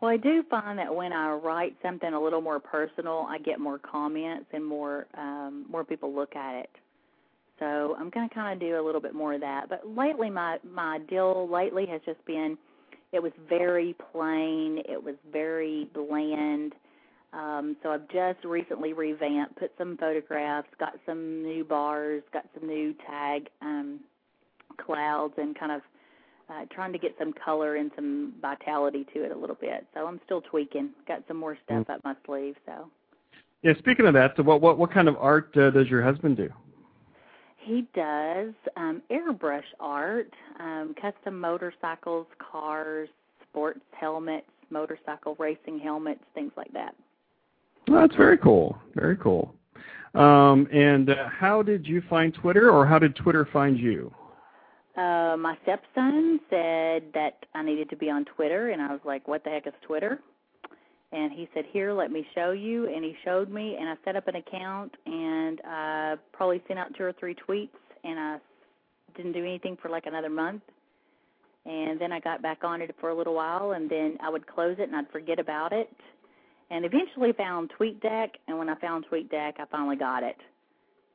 Well, 0.00 0.10
I 0.10 0.16
do 0.16 0.44
find 0.48 0.78
that 0.78 0.94
when 0.94 1.12
I 1.12 1.32
write 1.32 1.76
something 1.82 2.12
a 2.12 2.20
little 2.20 2.40
more 2.40 2.60
personal, 2.60 3.26
I 3.28 3.38
get 3.38 3.58
more 3.58 3.78
comments 3.78 4.46
and 4.52 4.64
more 4.64 5.06
um, 5.16 5.66
more 5.68 5.84
people 5.84 6.14
look 6.14 6.36
at 6.36 6.54
it. 6.54 6.70
So 7.58 7.96
I'm 7.98 8.08
going 8.10 8.28
to 8.28 8.34
kind 8.34 8.52
of 8.52 8.60
do 8.60 8.80
a 8.80 8.84
little 8.84 9.00
bit 9.00 9.14
more 9.14 9.34
of 9.34 9.40
that. 9.40 9.68
But 9.68 9.82
lately, 9.96 10.30
my 10.30 10.58
my 10.64 11.00
deal 11.08 11.48
lately 11.50 11.86
has 11.86 12.00
just 12.06 12.24
been, 12.24 12.56
it 13.12 13.20
was 13.20 13.32
very 13.48 13.96
plain. 14.12 14.82
It 14.88 15.02
was 15.02 15.16
very 15.32 15.88
bland. 15.92 16.74
Um, 17.32 17.76
so 17.82 17.90
I've 17.90 18.08
just 18.08 18.44
recently 18.44 18.92
revamped, 18.92 19.56
put 19.56 19.72
some 19.76 19.96
photographs, 19.98 20.68
got 20.78 20.94
some 21.04 21.42
new 21.42 21.64
bars, 21.64 22.22
got 22.32 22.46
some 22.58 22.68
new 22.68 22.94
tag 23.06 23.48
um, 23.60 24.00
clouds, 24.78 25.34
and 25.36 25.58
kind 25.58 25.72
of 25.72 25.82
uh, 26.48 26.64
trying 26.70 26.92
to 26.92 26.98
get 26.98 27.14
some 27.18 27.32
color 27.32 27.76
and 27.76 27.90
some 27.94 28.32
vitality 28.40 29.06
to 29.12 29.24
it 29.24 29.32
a 29.32 29.36
little 29.36 29.56
bit. 29.60 29.86
So 29.92 30.06
I'm 30.06 30.20
still 30.24 30.40
tweaking. 30.40 30.90
Got 31.06 31.24
some 31.28 31.36
more 31.36 31.58
stuff 31.64 31.86
mm. 31.86 31.94
up 31.94 32.00
my 32.04 32.14
sleeve. 32.24 32.56
So. 32.64 32.88
Yeah. 33.62 33.74
Speaking 33.78 34.06
of 34.06 34.14
that, 34.14 34.32
so 34.36 34.42
what 34.42 34.60
what 34.60 34.78
what 34.78 34.92
kind 34.92 35.08
of 35.08 35.16
art 35.18 35.54
uh, 35.56 35.70
does 35.70 35.88
your 35.88 36.02
husband 36.02 36.36
do? 36.36 36.48
He 37.58 37.86
does 37.94 38.54
um, 38.78 39.02
airbrush 39.10 39.60
art, 39.78 40.32
um, 40.58 40.94
custom 40.98 41.38
motorcycles, 41.38 42.26
cars, 42.38 43.10
sports 43.50 43.80
helmets, 43.92 44.46
motorcycle 44.70 45.36
racing 45.38 45.78
helmets, 45.78 46.22
things 46.34 46.52
like 46.56 46.72
that. 46.72 46.94
Well, 47.88 48.02
that's 48.02 48.16
very 48.16 48.38
cool. 48.38 48.78
Very 48.94 49.16
cool. 49.16 49.54
Um, 50.14 50.66
and 50.72 51.10
uh, 51.10 51.28
how 51.28 51.62
did 51.62 51.86
you 51.86 52.02
find 52.08 52.34
Twitter, 52.34 52.70
or 52.70 52.86
how 52.86 52.98
did 52.98 53.16
Twitter 53.16 53.48
find 53.52 53.78
you? 53.78 54.12
Uh, 54.96 55.36
my 55.38 55.56
stepson 55.62 56.40
said 56.50 57.04
that 57.14 57.46
I 57.54 57.62
needed 57.62 57.88
to 57.90 57.96
be 57.96 58.10
on 58.10 58.24
Twitter, 58.24 58.70
and 58.70 58.82
I 58.82 58.90
was 58.90 59.00
like, 59.04 59.28
"What 59.28 59.44
the 59.44 59.50
heck 59.50 59.66
is 59.66 59.72
Twitter?" 59.86 60.18
And 61.12 61.32
he 61.32 61.48
said, 61.54 61.64
"Here, 61.70 61.92
let 61.92 62.10
me 62.10 62.26
show 62.34 62.50
you." 62.50 62.92
And 62.92 63.04
he 63.04 63.14
showed 63.24 63.48
me, 63.48 63.76
and 63.78 63.88
I 63.88 63.94
set 64.04 64.16
up 64.16 64.26
an 64.28 64.36
account, 64.36 64.94
and 65.06 65.60
I 65.64 66.16
probably 66.32 66.60
sent 66.66 66.78
out 66.78 66.94
two 66.96 67.04
or 67.04 67.12
three 67.12 67.34
tweets, 67.34 67.68
and 68.02 68.18
I 68.18 68.38
didn't 69.16 69.32
do 69.32 69.44
anything 69.44 69.78
for 69.80 69.88
like 69.88 70.06
another 70.06 70.30
month. 70.30 70.62
And 71.64 72.00
then 72.00 72.12
I 72.12 72.20
got 72.20 72.42
back 72.42 72.64
on 72.64 72.82
it 72.82 72.94
for 73.00 73.10
a 73.10 73.14
little 73.14 73.34
while, 73.34 73.72
and 73.72 73.88
then 73.88 74.18
I 74.22 74.30
would 74.30 74.46
close 74.46 74.76
it, 74.78 74.88
and 74.88 74.96
I'd 74.96 75.10
forget 75.10 75.38
about 75.38 75.72
it. 75.72 75.90
And 76.70 76.84
eventually 76.84 77.32
found 77.32 77.70
TweetDeck, 77.80 78.28
and 78.46 78.58
when 78.58 78.68
I 78.68 78.74
found 78.76 79.06
TweetDeck, 79.10 79.54
I 79.58 79.64
finally 79.70 79.96
got 79.96 80.22
it 80.22 80.36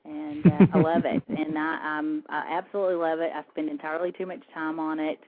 and 0.05 0.45
uh, 0.45 0.65
I 0.73 0.79
love 0.79 1.05
it, 1.05 1.23
and 1.27 1.57
I, 1.57 1.61
I'm 1.61 2.23
I 2.29 2.57
absolutely 2.57 2.95
love 2.95 3.19
it. 3.19 3.31
I 3.33 3.43
spend 3.51 3.69
entirely 3.69 4.11
too 4.11 4.25
much 4.25 4.41
time 4.53 4.79
on 4.79 4.99
it. 4.99 5.19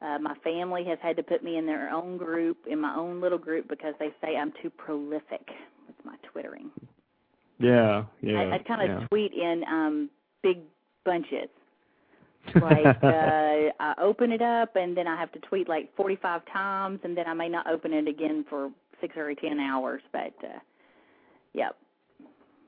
Uh, 0.00 0.18
my 0.20 0.34
family 0.44 0.84
has 0.84 0.98
had 1.02 1.16
to 1.16 1.22
put 1.22 1.42
me 1.42 1.56
in 1.56 1.66
their 1.66 1.90
own 1.90 2.16
group, 2.16 2.58
in 2.70 2.80
my 2.80 2.94
own 2.94 3.20
little 3.20 3.38
group, 3.38 3.68
because 3.68 3.94
they 3.98 4.10
say 4.22 4.36
I'm 4.36 4.52
too 4.62 4.70
prolific 4.70 5.46
with 5.86 5.96
my 6.04 6.14
twittering. 6.32 6.70
Yeah, 7.58 8.04
yeah. 8.22 8.40
I, 8.40 8.54
I 8.54 8.58
kind 8.58 8.82
of 8.82 9.00
yeah. 9.02 9.06
tweet 9.08 9.32
in 9.32 9.64
um 9.68 10.10
big 10.42 10.58
bunches. 11.04 11.48
like 12.54 13.02
uh 13.02 13.72
I 13.80 13.94
open 14.00 14.30
it 14.30 14.40
up 14.40 14.76
and 14.76 14.96
then 14.96 15.08
I 15.08 15.16
have 15.16 15.32
to 15.32 15.40
tweet 15.40 15.68
like 15.68 15.94
45 15.96 16.42
times 16.52 17.00
and 17.02 17.16
then 17.16 17.26
I 17.26 17.34
may 17.34 17.48
not 17.48 17.68
open 17.68 17.92
it 17.92 18.06
again 18.06 18.44
for 18.48 18.70
6 19.00 19.16
or 19.16 19.34
10 19.34 19.60
hours 19.60 20.02
but 20.12 20.34
uh 20.42 20.58
yep. 21.54 21.76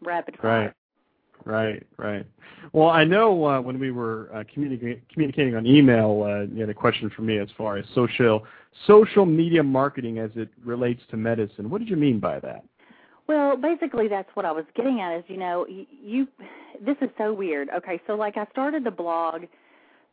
Rapid 0.03 0.39
fire. 0.41 0.64
Right. 0.66 0.74
Right, 1.45 1.87
right. 1.97 2.26
Well, 2.72 2.91
I 2.91 3.05
know 3.05 3.47
uh, 3.47 3.61
when 3.61 3.78
we 3.78 3.91
were 3.91 4.28
uh, 4.33 4.45
communi- 4.45 5.01
communicating 5.12 5.55
on 5.55 5.66
email, 5.66 6.22
uh, 6.22 6.43
you 6.53 6.61
had 6.61 6.68
a 6.68 6.74
question 6.74 7.11
for 7.16 7.22
me 7.22 7.39
as 7.39 7.49
far 7.57 7.78
as 7.78 7.87
social 7.95 8.45
social 8.87 9.26
media 9.26 9.62
marketing 9.62 10.18
as 10.18 10.31
it 10.37 10.49
relates 10.64 11.03
to 11.11 11.16
medicine. 11.16 11.70
What 11.70 11.78
did 11.78 11.89
you 11.89 11.97
mean 11.97 12.20
by 12.20 12.41
that? 12.41 12.64
Well, 13.26 13.57
basically, 13.57 14.09
that's 14.09 14.28
what 14.35 14.45
I 14.45 14.53
was 14.53 14.64
getting 14.74 15.01
at. 15.01 15.16
Is 15.16 15.24
you 15.28 15.39
know, 15.39 15.66
you, 15.66 15.87
you 15.91 16.28
this 16.85 16.97
is 17.01 17.09
so 17.16 17.33
weird. 17.33 17.68
Okay, 17.76 18.01
so 18.07 18.14
like 18.14 18.37
I 18.37 18.47
started 18.53 18.85
the 18.85 18.91
blog 18.91 19.43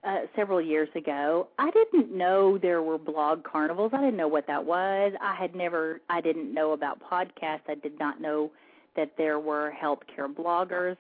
uh, 0.04 0.22
several 0.36 0.62
years 0.62 0.90
ago. 0.96 1.48
I 1.58 1.72
didn't 1.72 2.16
know 2.16 2.58
there 2.58 2.82
were 2.82 2.98
blog 2.98 3.44
carnivals. 3.44 3.92
I 3.94 3.98
didn't 3.98 4.18
know 4.18 4.28
what 4.28 4.48
that 4.48 4.64
was. 4.64 5.14
I 5.22 5.36
had 5.36 5.56
never. 5.56 6.02
I 6.10 6.22
didn't 6.22 6.54
know 6.54 6.72
about 6.72 7.00
podcasts. 7.02 7.68
I 7.68 7.76
did 7.76 7.98
not 8.00 8.22
know 8.22 8.52
that 8.96 9.12
there 9.18 9.40
were 9.40 9.72
healthcare 9.82 10.34
bloggers. 10.34 10.98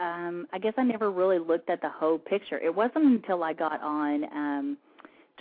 Um, 0.00 0.46
I 0.52 0.58
guess 0.58 0.74
I 0.76 0.82
never 0.82 1.10
really 1.10 1.38
looked 1.38 1.70
at 1.70 1.80
the 1.80 1.90
whole 1.90 2.18
picture. 2.18 2.58
It 2.58 2.74
wasn't 2.74 3.04
until 3.04 3.44
I 3.44 3.52
got 3.52 3.80
on 3.82 4.24
um, 4.24 4.78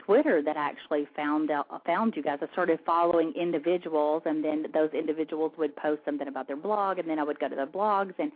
Twitter 0.06 0.42
that 0.44 0.58
I 0.58 0.66
actually 0.68 1.08
found 1.16 1.50
out 1.50 1.68
found 1.86 2.16
you 2.16 2.24
guys. 2.24 2.40
I 2.42 2.52
started 2.52 2.80
following 2.86 3.34
individuals, 3.40 4.24
and 4.26 4.44
then 4.44 4.66
those 4.74 4.90
individuals 4.94 5.54
would 5.58 5.76
post 5.76 6.02
something 6.06 6.28
about 6.28 6.48
their 6.48 6.58
blog, 6.58 7.00
and 7.00 7.10
then 7.10 7.20
I 7.20 7.24
would 7.24 7.40
go 7.40 7.48
to 7.48 7.56
the 7.56 7.66
blogs 7.66 8.14
and 8.20 8.32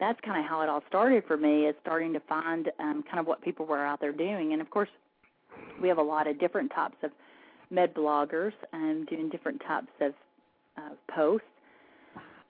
that's 0.00 0.18
kind 0.24 0.38
of 0.38 0.48
how 0.48 0.60
it 0.62 0.68
all 0.68 0.82
started 0.88 1.24
for 1.26 1.36
me 1.36 1.66
is 1.66 1.74
starting 1.82 2.12
to 2.12 2.20
find 2.20 2.70
um, 2.78 3.02
kind 3.02 3.18
of 3.18 3.26
what 3.26 3.42
people 3.42 3.66
were 3.66 3.84
out 3.84 4.00
there 4.00 4.12
doing. 4.12 4.52
And 4.52 4.62
of 4.62 4.70
course, 4.70 4.88
we 5.80 5.88
have 5.88 5.98
a 5.98 6.02
lot 6.02 6.26
of 6.26 6.38
different 6.38 6.70
types 6.74 6.96
of 7.02 7.10
med 7.70 7.94
bloggers 7.94 8.52
um, 8.72 9.06
doing 9.08 9.28
different 9.28 9.60
types 9.66 9.88
of 10.00 10.12
uh, 10.76 10.94
posts. 11.14 11.46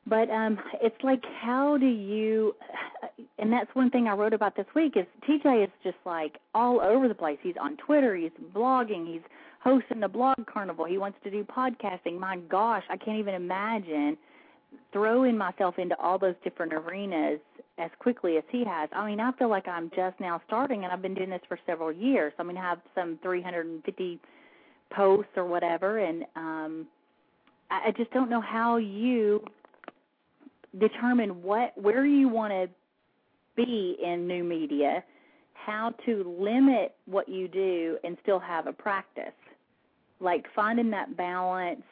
But 0.06 0.30
um, 0.30 0.58
it's 0.82 0.96
like, 1.02 1.22
how 1.40 1.76
do 1.78 1.86
you? 1.86 2.54
And 3.40 3.52
that's 3.52 3.72
one 3.74 3.88
thing 3.90 4.08
I 4.08 4.14
wrote 4.14 4.32
about 4.32 4.56
this 4.56 4.66
week 4.74 4.94
is 4.96 5.06
TJ 5.28 5.64
is 5.64 5.70
just 5.84 5.96
like 6.04 6.38
all 6.56 6.80
over 6.80 7.06
the 7.06 7.14
place. 7.14 7.38
He's 7.40 7.54
on 7.60 7.76
Twitter, 7.76 8.16
he's 8.16 8.32
blogging, 8.52 9.06
he's 9.06 9.22
hosting 9.60 10.00
the 10.00 10.08
blog 10.08 10.34
carnival. 10.52 10.84
He 10.84 10.98
wants 10.98 11.18
to 11.22 11.30
do 11.30 11.44
podcasting. 11.44 12.18
My 12.18 12.38
gosh, 12.48 12.82
I 12.90 12.96
can't 12.96 13.18
even 13.18 13.34
imagine 13.34 14.16
throwing 14.92 15.36
myself 15.36 15.78
into 15.78 15.98
all 15.98 16.18
those 16.18 16.34
different 16.44 16.72
arenas 16.72 17.40
as 17.78 17.90
quickly 17.98 18.36
as 18.36 18.44
he 18.50 18.64
has. 18.64 18.88
I 18.92 19.06
mean, 19.06 19.20
I 19.20 19.32
feel 19.32 19.48
like 19.48 19.68
I'm 19.68 19.90
just 19.94 20.18
now 20.20 20.40
starting, 20.46 20.84
and 20.84 20.92
I've 20.92 21.02
been 21.02 21.14
doing 21.14 21.30
this 21.30 21.42
for 21.48 21.58
several 21.66 21.92
years. 21.92 22.32
I 22.38 22.42
mean, 22.42 22.56
I 22.56 22.62
have 22.62 22.80
some 22.94 23.18
350 23.22 24.18
posts 24.90 25.30
or 25.36 25.44
whatever, 25.44 25.98
and 25.98 26.24
um, 26.34 26.86
I, 27.70 27.88
I 27.88 27.90
just 27.96 28.10
don't 28.12 28.30
know 28.30 28.40
how 28.40 28.76
you 28.76 29.44
determine 30.78 31.42
what 31.42 31.72
where 31.76 32.04
you 32.04 32.28
want 32.28 32.52
to 32.52 32.68
be 33.56 33.96
in 34.02 34.26
new 34.26 34.44
media, 34.44 35.02
how 35.54 35.94
to 36.06 36.36
limit 36.38 36.94
what 37.06 37.28
you 37.28 37.48
do 37.48 37.98
and 38.04 38.16
still 38.22 38.38
have 38.38 38.66
a 38.66 38.72
practice, 38.72 39.32
like 40.20 40.46
finding 40.54 40.90
that 40.90 41.16
balance 41.16 41.82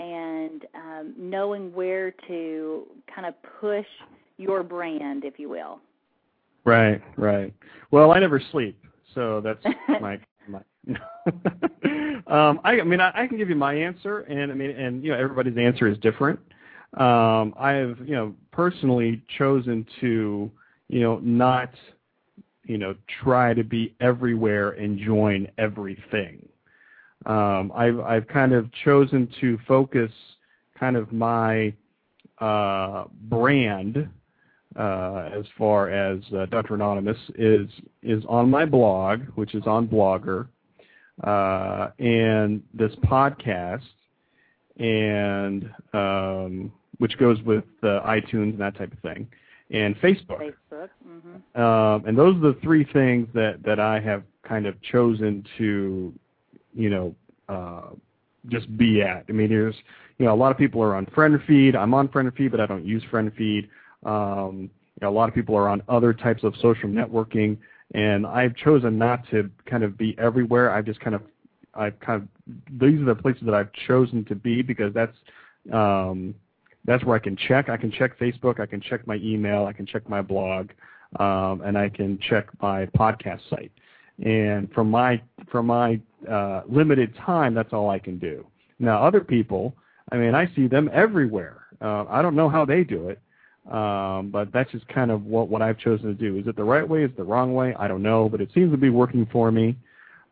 and 0.00 0.64
um, 0.74 1.14
knowing 1.18 1.72
where 1.74 2.12
to 2.26 2.86
kind 3.14 3.26
of 3.26 3.34
push 3.60 3.86
your 4.38 4.62
brand, 4.62 5.24
if 5.24 5.38
you 5.38 5.48
will. 5.48 5.80
Right, 6.64 7.02
right. 7.16 7.52
Well, 7.90 8.12
I 8.12 8.18
never 8.18 8.40
sleep, 8.50 8.82
so 9.14 9.40
that's 9.42 9.62
my 10.00 10.18
my. 10.48 10.60
um, 12.26 12.60
I, 12.64 12.80
I 12.80 12.84
mean, 12.84 13.00
I, 13.00 13.12
I 13.14 13.26
can 13.26 13.36
give 13.36 13.50
you 13.50 13.54
my 13.54 13.74
answer, 13.74 14.20
and 14.20 14.50
I 14.50 14.54
mean, 14.54 14.70
and 14.70 15.04
you 15.04 15.10
know, 15.12 15.18
everybody's 15.18 15.58
answer 15.58 15.86
is 15.86 15.98
different. 15.98 16.40
Um, 16.94 17.54
I 17.58 17.72
have, 17.72 17.98
you 18.04 18.14
know, 18.14 18.34
personally 18.50 19.22
chosen 19.38 19.86
to, 20.00 20.50
you 20.88 21.00
know, 21.00 21.18
not, 21.22 21.70
you 22.64 22.78
know, 22.78 22.96
try 23.22 23.54
to 23.54 23.62
be 23.62 23.94
everywhere 24.00 24.70
and 24.70 24.98
join 24.98 25.46
everything 25.56 26.49
um, 27.26 27.72
I've 27.74 28.00
I've 28.00 28.28
kind 28.28 28.52
of 28.52 28.70
chosen 28.84 29.28
to 29.40 29.58
focus 29.68 30.10
kind 30.78 30.96
of 30.96 31.12
my 31.12 31.74
uh, 32.38 33.04
brand 33.28 34.08
uh, 34.76 35.28
as 35.32 35.44
far 35.58 35.90
as 35.90 36.20
uh, 36.34 36.46
Dr. 36.46 36.74
Anonymous 36.74 37.18
is 37.36 37.68
is 38.02 38.24
on 38.28 38.48
my 38.48 38.64
blog, 38.64 39.22
which 39.34 39.54
is 39.54 39.64
on 39.66 39.86
Blogger, 39.86 40.48
uh, 41.24 41.90
and 41.98 42.62
this 42.72 42.92
podcast, 43.04 43.82
and 44.78 45.70
um, 45.92 46.72
which 46.98 47.18
goes 47.18 47.40
with 47.42 47.64
uh, 47.82 48.00
iTunes 48.06 48.52
and 48.52 48.60
that 48.60 48.76
type 48.76 48.92
of 48.92 48.98
thing, 49.00 49.28
and 49.70 49.94
Facebook. 49.96 50.52
Facebook. 50.70 50.88
Mm-hmm. 51.06 51.60
Um, 51.60 52.04
and 52.06 52.16
those 52.16 52.36
are 52.36 52.52
the 52.52 52.58
three 52.62 52.84
things 52.84 53.28
that 53.34 53.62
that 53.64 53.78
I 53.78 54.00
have 54.00 54.22
kind 54.42 54.66
of 54.66 54.80
chosen 54.82 55.44
to 55.58 56.12
you 56.74 56.90
know, 56.90 57.14
uh, 57.48 57.90
just 58.48 58.74
be 58.76 59.02
at. 59.02 59.24
I 59.28 59.32
mean, 59.32 59.50
there's, 59.50 59.74
you 60.18 60.26
know, 60.26 60.34
a 60.34 60.36
lot 60.36 60.50
of 60.50 60.58
people 60.58 60.82
are 60.82 60.94
on 60.94 61.06
FriendFeed. 61.06 61.76
I'm 61.76 61.94
on 61.94 62.08
FriendFeed, 62.08 62.50
but 62.50 62.60
I 62.60 62.66
don't 62.66 62.84
use 62.84 63.02
FriendFeed. 63.10 63.68
Um, 64.04 64.62
you 64.62 65.02
know, 65.02 65.10
a 65.10 65.16
lot 65.16 65.28
of 65.28 65.34
people 65.34 65.56
are 65.56 65.68
on 65.68 65.82
other 65.88 66.12
types 66.12 66.42
of 66.44 66.54
social 66.56 66.88
networking, 66.88 67.58
and 67.94 68.26
I've 68.26 68.54
chosen 68.56 68.98
not 68.98 69.28
to 69.30 69.50
kind 69.66 69.82
of 69.82 69.98
be 69.98 70.16
everywhere. 70.18 70.70
I've 70.70 70.86
just 70.86 71.00
kind 71.00 71.14
of, 71.14 71.22
I've 71.74 71.98
kind 72.00 72.22
of, 72.22 72.28
these 72.80 73.00
are 73.00 73.04
the 73.04 73.14
places 73.14 73.42
that 73.44 73.54
I've 73.54 73.72
chosen 73.86 74.24
to 74.26 74.34
be 74.34 74.62
because 74.62 74.92
that's, 74.94 75.16
um, 75.72 76.34
that's 76.84 77.04
where 77.04 77.16
I 77.16 77.18
can 77.18 77.36
check. 77.36 77.68
I 77.68 77.76
can 77.76 77.92
check 77.92 78.18
Facebook. 78.18 78.58
I 78.58 78.66
can 78.66 78.80
check 78.80 79.06
my 79.06 79.16
email. 79.16 79.66
I 79.66 79.72
can 79.72 79.86
check 79.86 80.08
my 80.08 80.22
blog, 80.22 80.70
um, 81.18 81.60
and 81.62 81.76
I 81.76 81.90
can 81.90 82.18
check 82.18 82.46
my 82.62 82.86
podcast 82.86 83.40
site. 83.50 83.72
And 84.24 84.70
from 84.72 84.90
my 84.90 85.20
from 85.50 85.66
my 85.66 86.00
uh, 86.28 86.62
limited 86.68 87.14
time, 87.16 87.54
that's 87.54 87.72
all 87.72 87.90
I 87.90 87.98
can 87.98 88.18
do. 88.18 88.46
Now, 88.78 89.02
other 89.02 89.20
people, 89.20 89.74
I 90.12 90.16
mean, 90.16 90.34
I 90.34 90.50
see 90.54 90.66
them 90.66 90.90
everywhere. 90.92 91.58
Uh, 91.80 92.04
I 92.08 92.22
don't 92.22 92.34
know 92.34 92.48
how 92.48 92.64
they 92.64 92.84
do 92.84 93.08
it, 93.08 93.20
um, 93.72 94.30
but 94.30 94.52
that's 94.52 94.70
just 94.70 94.86
kind 94.88 95.10
of 95.10 95.24
what 95.24 95.48
what 95.48 95.62
I've 95.62 95.78
chosen 95.78 96.06
to 96.06 96.14
do. 96.14 96.38
Is 96.38 96.46
it 96.46 96.56
the 96.56 96.64
right 96.64 96.86
way? 96.86 97.04
Is 97.04 97.10
it 97.10 97.16
the 97.16 97.24
wrong 97.24 97.54
way? 97.54 97.74
I 97.78 97.88
don't 97.88 98.02
know, 98.02 98.28
but 98.28 98.40
it 98.40 98.50
seems 98.54 98.70
to 98.72 98.76
be 98.76 98.90
working 98.90 99.26
for 99.30 99.50
me. 99.52 99.76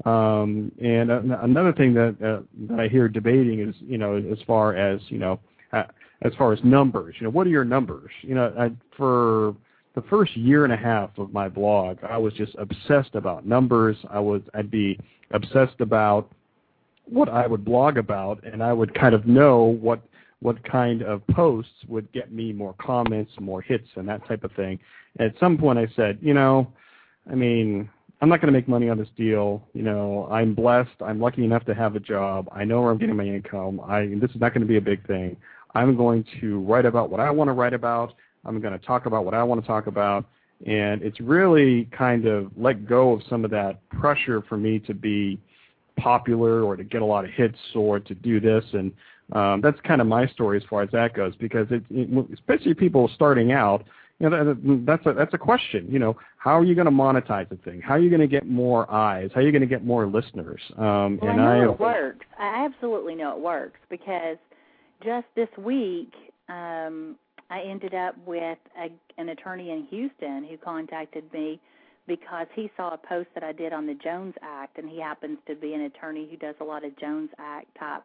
Um, 0.05 0.71
and 0.83 1.11
uh, 1.11 1.21
another 1.43 1.73
thing 1.73 1.95
that 1.95 2.17
uh, 2.23 2.43
that 2.69 2.81
I 2.81 2.89
hear 2.89 3.09
debating 3.09 3.61
is, 3.61 3.75
you 3.81 3.99
know, 3.99 4.17
as 4.17 4.39
far 4.47 4.77
as 4.77 5.01
you 5.09 5.19
know, 5.19 5.41
uh, 5.73 5.85
as 6.23 6.33
far 6.37 6.53
as 6.53 6.61
numbers. 6.63 7.17
You 7.19 7.25
know, 7.25 7.31
what 7.31 7.47
are 7.47 7.51
your 7.51 7.65
numbers? 7.65 8.11
You 8.23 8.35
know, 8.35 8.55
I, 8.59 8.71
for 8.97 9.55
the 9.95 10.03
first 10.03 10.37
year 10.37 10.65
and 10.65 10.73
a 10.73 10.77
half 10.77 11.11
of 11.19 11.33
my 11.33 11.49
blog, 11.49 11.99
I 12.09 12.19
was 12.19 12.33
just 12.35 12.55
obsessed 12.59 13.15
about 13.15 13.47
numbers. 13.47 13.97
I 14.11 14.21
was 14.21 14.43
I'd 14.55 14.71
be 14.71 14.99
obsessed 15.33 15.81
about 15.81 16.31
what 17.05 17.29
I 17.29 17.47
would 17.47 17.65
blog 17.65 17.97
about, 17.97 18.45
and 18.45 18.63
I 18.63 18.73
would 18.73 18.95
kind 18.95 19.15
of 19.15 19.27
know 19.27 19.77
what 19.81 20.01
what 20.41 20.63
kind 20.65 21.03
of 21.03 21.27
posts 21.29 21.73
would 21.89 22.11
get 22.13 22.33
me 22.33 22.53
more 22.53 22.75
comments, 22.81 23.33
more 23.41 23.61
hits, 23.61 23.89
and 23.97 24.09
that 24.09 24.27
type 24.29 24.45
of 24.45 24.53
thing. 24.53 24.79
And 25.19 25.33
at 25.33 25.41
some 25.41 25.59
point, 25.59 25.79
I 25.79 25.89
said, 25.97 26.19
you 26.23 26.33
know, 26.33 26.73
I 27.29 27.35
mean, 27.35 27.91
I'm 28.21 28.29
not 28.29 28.41
going 28.41 28.53
to 28.53 28.57
make 28.57 28.69
money 28.69 28.89
on 28.89 28.99
this 28.99 29.09
deal. 29.17 29.63
You 29.75 29.83
know, 29.83 30.29
I'm 30.31 30.55
blessed. 30.55 30.91
I'm 31.05 31.21
lucky 31.21 31.45
enough 31.45 31.65
to 31.67 31.75
have 31.75 31.97
a 31.97 32.01
job. 32.01 32.49
I 32.53 32.65
know 32.65 32.83
where 32.83 32.91
I'm 32.91 32.99
getting 32.99 33.17
my 33.17 33.25
income. 33.25 33.81
I 33.81 34.07
this 34.21 34.31
is 34.31 34.41
not 34.41 34.55
going 34.55 34.63
to 34.63 34.67
be 34.69 34.77
a 34.77 34.81
big 34.81 35.07
thing. 35.07 35.37
I'm 35.75 35.97
going 35.97 36.25
to 36.41 36.61
write 36.61 36.87
about 36.87 37.11
what 37.11 37.21
I 37.21 37.31
want 37.31 37.49
to 37.49 37.53
write 37.53 37.75
about 37.75 38.15
I'm 38.49 38.61
going 38.61 38.79
to 38.79 38.85
talk 38.85 39.07
about 39.07 39.25
what 39.25 39.35
I 39.35 39.43
want 39.43 39.61
to 39.61 39.67
talk 39.67 39.87
about. 39.87 40.25
And 40.67 41.03
it's 41.03 41.21
really 41.21 41.85
kind 41.97 42.27
of 42.27 42.51
let 42.57 42.89
go 42.89 43.13
of 43.13 43.23
some 43.29 43.45
of 43.45 43.51
that 43.53 43.87
pressure 43.91 44.43
for 44.49 44.57
me 44.57 44.81
to 44.81 44.95
be 44.95 45.39
popular 45.97 46.63
or 46.63 46.75
to 46.77 46.83
get 46.83 47.03
a 47.03 47.05
lot 47.05 47.25
of 47.25 47.31
hits 47.31 47.59
or 47.75 48.01
to 48.01 48.15
do 48.15 48.41
this. 48.41 48.65
And 48.73 48.93
um, 49.33 49.61
that's 49.61 49.79
kind 49.83 50.01
of 50.01 50.07
my 50.07 50.27
story 50.29 50.57
as 50.57 50.65
far 50.69 50.83
as 50.83 50.91
that 50.93 51.15
goes 51.15 51.37
because 51.37 51.67
it, 51.71 51.85
it 51.91 52.31
especially 52.33 52.75
people 52.75 53.11
starting 53.15 53.53
out, 53.53 53.85
you 54.19 54.29
know, 54.29 54.57
that's 54.85 55.07
a 55.07 55.13
that's 55.13 55.35
a 55.35 55.39
question. 55.39 55.87
You 55.89 56.01
know, 56.01 56.17
how 56.39 56.59
are 56.59 56.65
you 56.65 56.75
going 56.75 56.87
to 56.87 56.91
monetize 56.91 57.49
the 57.49 57.57
thing? 57.57 57.81
How 57.81 57.95
are 57.95 58.01
you 58.01 58.11
going 58.11 58.21
to 58.21 58.27
get 58.27 58.49
more 58.49 58.91
eyes? 58.91 59.31
How 59.33 59.41
are 59.41 59.45
you 59.45 59.53
going 59.53 59.63
to 59.63 59.69
get 59.69 59.85
more 59.85 60.09
listeners? 60.09 60.61
Um, 60.77 61.21
well, 61.23 61.31
and 61.31 61.41
I 61.41 61.61
know 61.61 61.71
I, 61.71 61.73
it 61.73 61.81
works. 61.81 62.27
I 62.37 62.65
absolutely 62.65 63.15
know 63.15 63.37
it 63.37 63.41
works 63.41 63.79
because 63.91 64.39
just 65.05 65.27
this 65.37 65.49
week, 65.57 66.13
um, 66.49 67.15
I 67.51 67.63
ended 67.63 67.95
up 67.95 68.15
with 68.27 68.59
a, 68.79 68.91
an 69.21 69.31
attorney 69.31 69.71
in 69.71 69.87
Houston 69.91 70.45
who 70.45 70.57
contacted 70.59 71.33
me 71.33 71.61
because 72.07 72.47
he 72.55 72.71
saw 72.77 72.95
a 72.95 72.99
post 72.99 73.29
that 73.35 73.45
I 73.45 73.53
did 73.53 73.73
on 73.73 73.87
the 73.87 73.95
Jones 73.95 74.35
Act, 74.43 74.79
and 74.79 74.89
he 74.89 75.01
happens 75.01 75.39
to 75.47 75.55
be 75.55 75.75
an 75.75 75.83
attorney 75.83 76.27
who 76.31 76.37
does 76.37 76.55
a 76.61 76.65
lot 76.65 76.85
of 76.85 76.99
Jones 76.99 77.31
Act 77.39 77.67
type 77.79 78.03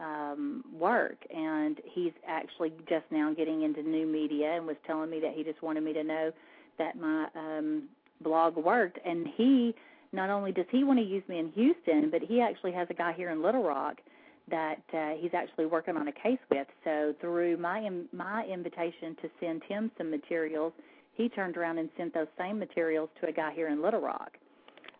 um, 0.00 0.64
work. 0.78 1.16
And 1.34 1.78
he's 1.92 2.12
actually 2.26 2.72
just 2.88 3.04
now 3.10 3.32
getting 3.34 3.62
into 3.62 3.82
new 3.82 4.06
media 4.06 4.52
and 4.56 4.66
was 4.66 4.76
telling 4.86 5.10
me 5.10 5.20
that 5.20 5.32
he 5.34 5.42
just 5.42 5.62
wanted 5.62 5.82
me 5.82 5.92
to 5.92 6.04
know 6.04 6.32
that 6.78 6.96
my 6.96 7.26
um, 7.34 7.88
blog 8.22 8.56
worked. 8.56 8.98
And 9.04 9.26
he 9.36 9.74
not 10.12 10.30
only 10.30 10.52
does 10.52 10.66
he 10.70 10.84
want 10.84 10.98
to 10.98 11.04
use 11.04 11.22
me 11.28 11.38
in 11.38 11.50
Houston, 11.52 12.10
but 12.10 12.22
he 12.22 12.40
actually 12.40 12.72
has 12.72 12.86
a 12.90 12.94
guy 12.94 13.12
here 13.12 13.30
in 13.30 13.42
Little 13.42 13.64
Rock 13.64 13.98
that 14.50 14.82
uh, 14.92 15.12
he's 15.18 15.32
actually 15.34 15.66
working 15.66 15.96
on 15.96 16.08
a 16.08 16.12
case 16.12 16.38
with. 16.50 16.66
So 16.84 17.14
through 17.20 17.56
my 17.56 17.88
my 18.12 18.44
invitation 18.44 19.16
to 19.22 19.30
send 19.40 19.62
him 19.64 19.90
some 19.96 20.10
materials, 20.10 20.72
he 21.14 21.28
turned 21.28 21.56
around 21.56 21.78
and 21.78 21.88
sent 21.96 22.14
those 22.14 22.26
same 22.38 22.58
materials 22.58 23.08
to 23.20 23.28
a 23.28 23.32
guy 23.32 23.52
here 23.52 23.68
in 23.68 23.82
Little 23.82 24.00
Rock. 24.00 24.32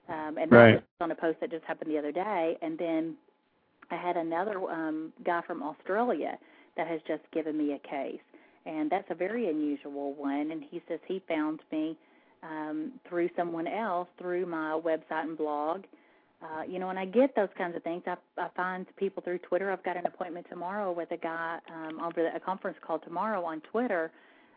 Um, 0.09 0.37
and 0.39 0.51
right. 0.51 0.73
that 0.73 0.75
was 0.75 0.83
on 1.01 1.11
a 1.11 1.15
post 1.15 1.39
that 1.41 1.51
just 1.51 1.65
happened 1.65 1.91
the 1.91 1.99
other 1.99 2.13
day. 2.13 2.57
And 2.61 2.77
then 2.79 3.17
I 3.91 3.97
had 3.97 4.17
another 4.17 4.59
um, 4.71 5.13
guy 5.25 5.43
from 5.47 5.63
Australia 5.63 6.39
that 6.77 6.87
has 6.87 7.01
just 7.07 7.23
given 7.33 7.57
me 7.57 7.75
a 7.75 7.79
case, 7.89 8.21
and 8.67 8.91
that's 8.91 9.11
a 9.11 9.15
very 9.15 9.49
unusual 9.49 10.15
one. 10.15 10.51
And 10.51 10.63
he 10.71 10.83
says 10.89 10.99
he 11.07 11.23
found 11.29 11.61
me 11.71 11.97
um, 12.43 12.93
through 13.09 13.31
someone 13.37 13.67
else 13.67 14.09
through 14.19 14.47
my 14.47 14.81
website 14.83 15.25
and 15.25 15.37
blog. 15.37 15.85
Uh, 16.43 16.63
you 16.69 16.81
know, 16.81 16.91
and 16.91 16.99
I 16.99 17.05
get 17.05 17.37
those 17.37 17.49
kinds 17.57 17.77
of 17.77 17.85
things. 17.85 18.03
I, 18.07 18.17
I 18.37 18.49
find 18.57 18.85
people 18.97 19.23
through 19.23 19.39
Twitter. 19.39 19.71
I've 19.71 19.85
got 19.85 19.97
an 19.97 20.07
appointment 20.07 20.47
tomorrow 20.51 20.91
with 20.91 21.13
a 21.13 21.17
guy 21.17 21.59
um, 21.73 22.01
over 22.01 22.27
a 22.27 22.41
conference 22.41 22.77
call 22.85 22.99
tomorrow 22.99 23.45
on 23.45 23.61
Twitter 23.71 24.11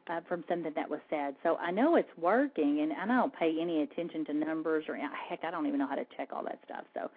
uh, 0.09 0.21
from 0.27 0.43
something 0.49 0.71
that 0.75 0.89
was 0.89 0.99
said. 1.09 1.35
So 1.43 1.57
I 1.57 1.71
know 1.71 1.95
it's 1.95 2.09
working, 2.17 2.79
and, 2.81 2.91
and 2.91 3.11
I 3.11 3.15
don't 3.15 3.33
pay 3.33 3.55
any 3.61 3.83
attention 3.83 4.25
to 4.25 4.33
numbers 4.33 4.85
or 4.87 4.95
heck, 4.95 5.43
I 5.43 5.51
don't 5.51 5.67
even 5.67 5.79
know 5.79 5.87
how 5.87 5.95
to 5.95 6.05
check 6.17 6.29
all 6.33 6.43
that 6.45 6.59
stuff. 6.65 6.85
So 6.93 7.09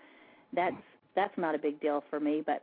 that's 0.53 0.77
that's 1.15 1.37
not 1.37 1.55
a 1.55 1.59
big 1.59 1.81
deal 1.81 2.05
for 2.11 2.21
me. 2.21 2.43
But 2.45 2.63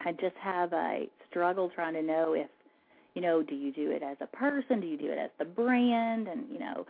I 0.00 0.12
just 0.12 0.36
have 0.40 0.72
a 0.72 1.08
struggle 1.28 1.70
trying 1.74 1.94
to 1.94 2.02
know 2.02 2.34
if 2.34 2.48
you 3.14 3.22
know, 3.22 3.42
do 3.42 3.56
you 3.56 3.72
do 3.72 3.90
it 3.90 4.02
as 4.02 4.16
a 4.20 4.26
person? 4.28 4.80
Do 4.80 4.86
you 4.86 4.96
do 4.96 5.10
it 5.10 5.18
as 5.18 5.30
the 5.38 5.44
brand? 5.44 6.28
And 6.28 6.44
you 6.52 6.60
know, 6.60 6.86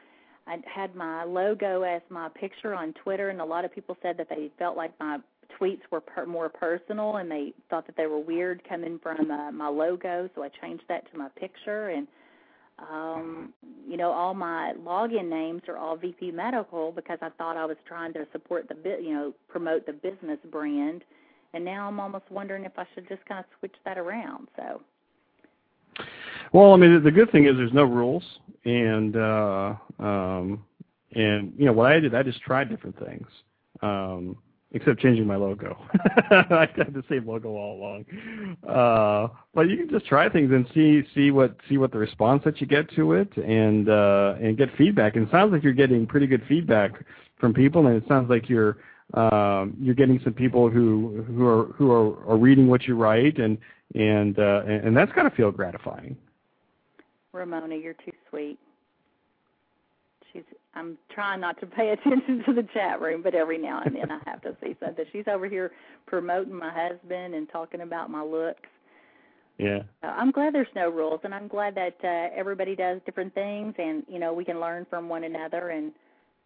I 0.49 0.57
had 0.73 0.95
my 0.95 1.25
logo 1.25 1.83
as 1.83 2.01
my 2.09 2.29
picture 2.31 2.75
on 2.75 2.95
Twitter, 2.95 3.29
and 3.29 3.41
a 3.41 3.45
lot 3.45 3.65
of 3.65 3.75
people 3.75 3.97
said 4.03 4.17
that 4.17 4.29
they 4.31 4.51
felt 4.59 4.77
like 4.77 4.99
my 4.99 5.19
tweets 5.61 5.83
were 5.91 6.01
per- 6.01 6.27
more 6.27 6.49
personal, 6.49 7.17
and 7.17 7.31
they 7.31 7.53
thought 7.69 7.87
that 7.87 7.97
they 7.97 8.07
were 8.07 8.19
weird 8.19 8.63
coming 8.67 8.99
from 9.03 9.31
uh, 9.31 9.53
my 9.53 9.69
logo. 9.69 10.29
So 10.35 10.43
I 10.43 10.49
changed 10.49 10.85
that 10.89 11.11
to 11.13 11.19
my 11.19 11.29
picture, 11.39 11.91
and 11.91 12.09
um, 12.79 13.53
you 13.87 13.97
know, 13.97 14.11
all 14.11 14.35
my 14.35 14.73
login 14.81 15.29
names 15.29 15.63
are 15.69 15.77
all 15.77 15.97
VP 15.97 16.31
Medical 16.31 16.93
because 16.93 17.19
I 17.21 17.29
thought 17.31 17.57
I 17.57 17.65
was 17.65 17.77
trying 17.87 18.13
to 18.15 18.27
support 18.33 18.69
the, 18.69 18.99
you 19.03 19.13
know, 19.13 19.35
promote 19.49 19.85
the 19.85 19.93
business 19.93 20.39
brand, 20.51 21.03
and 21.53 21.65
now 21.65 21.89
I'm 21.89 22.01
almost 22.01 22.25
wondering 22.31 22.65
if 22.65 22.73
I 22.79 22.85
should 22.95 23.09
just 23.09 23.25
kind 23.27 23.41
of 23.41 23.47
switch 23.59 23.75
that 23.85 23.99
around. 23.99 24.49
So. 24.57 24.81
Well, 26.53 26.73
I 26.73 26.77
mean, 26.77 27.03
the 27.03 27.11
good 27.11 27.31
thing 27.31 27.47
is 27.47 27.57
there's 27.57 27.73
no 27.73 27.85
rules, 27.85 28.25
and 28.65 29.17
uh, 29.17 29.75
um, 29.99 30.65
and 31.13 31.53
you 31.57 31.67
know 31.67 31.73
what 31.73 31.93
I 31.93 32.01
did, 32.01 32.15
I 32.15 32.23
just 32.23 32.41
tried 32.41 32.71
different 32.71 32.99
things, 32.99 33.27
um, 33.83 34.37
except 34.73 35.01
changing 35.01 35.27
my 35.27 35.37
logo. 35.37 35.77
I 36.31 36.69
had 36.75 36.95
the 36.95 37.05
same 37.09 37.27
logo 37.27 37.51
all 37.51 37.77
along, 37.79 38.57
uh, 38.67 39.29
but 39.55 39.69
you 39.69 39.77
can 39.77 39.91
just 39.91 40.07
try 40.07 40.29
things 40.29 40.51
and 40.53 40.67
see 40.75 41.03
see 41.15 41.31
what 41.31 41.57
see 41.69 41.77
what 41.77 41.93
the 41.93 41.99
response 41.99 42.43
that 42.45 42.61
you 42.61 42.67
get 42.67 42.91
to 42.97 43.13
it, 43.13 43.35
and 43.37 43.89
uh, 43.89 44.35
and 44.41 44.57
get 44.57 44.75
feedback. 44.77 45.17
And 45.17 45.27
it 45.27 45.31
sounds 45.31 45.53
like 45.53 45.63
you're 45.63 45.73
getting 45.73 46.07
pretty 46.07 46.27
good 46.27 46.43
feedback 46.49 46.93
from 47.39 47.53
people, 47.53 47.87
and 47.87 47.97
it 47.97 48.09
sounds 48.09 48.31
like 48.31 48.49
you're 48.49 48.79
um, 49.15 49.77
you're 49.81 49.95
getting 49.95 50.21
some 50.25 50.35
people 50.35 50.69
who 50.69 51.25
who 51.27 51.47
are 51.47 51.65
who 51.75 51.91
are, 51.91 52.27
are 52.27 52.37
reading 52.37 52.69
what 52.69 52.85
you 52.85 52.95
write, 52.95 53.39
and 53.39 53.59
and 53.95 54.39
uh, 54.39 54.63
and 54.67 54.97
that's 54.97 55.13
got 55.13 55.25
to 55.25 55.31
feel 55.31 55.51
gratifying. 55.51 56.17
Ramona, 57.33 57.77
you're 57.77 57.95
too 57.95 58.13
sweet. 58.31 58.59
She's 60.33 60.43
I'm 60.75 60.99
trying 61.11 61.41
not 61.41 61.59
to 61.61 61.67
pay 61.67 61.91
attention 61.91 62.43
to 62.47 62.53
the 62.53 62.67
chat 62.75 63.01
room, 63.01 63.23
but 63.23 63.35
every 63.35 63.59
now 63.59 63.83
and 63.85 63.97
then 63.97 64.11
I 64.11 64.21
have 64.27 64.43
to 64.43 64.57
see 64.63 64.77
something. 64.81 65.05
She's 65.13 65.25
over 65.27 65.49
here 65.49 65.73
promoting 66.07 66.55
my 66.55 66.71
husband 66.73 67.35
and 67.35 67.49
talking 67.49 67.81
about 67.81 68.11
my 68.11 68.23
looks. 68.23 68.69
Yeah. 69.59 69.83
So 70.03 70.09
I'm 70.09 70.31
glad 70.31 70.55
there's 70.55 70.69
no 70.77 70.89
rules, 70.89 71.21
and 71.25 71.35
I'm 71.35 71.49
glad 71.49 71.75
that 71.75 71.97
uh, 72.05 72.35
everybody 72.37 72.77
does 72.77 73.01
different 73.05 73.35
things, 73.35 73.75
and 73.79 74.05
you 74.09 74.19
know 74.19 74.33
we 74.33 74.45
can 74.45 74.61
learn 74.61 74.87
from 74.89 75.09
one 75.09 75.25
another. 75.25 75.71
And 75.71 75.93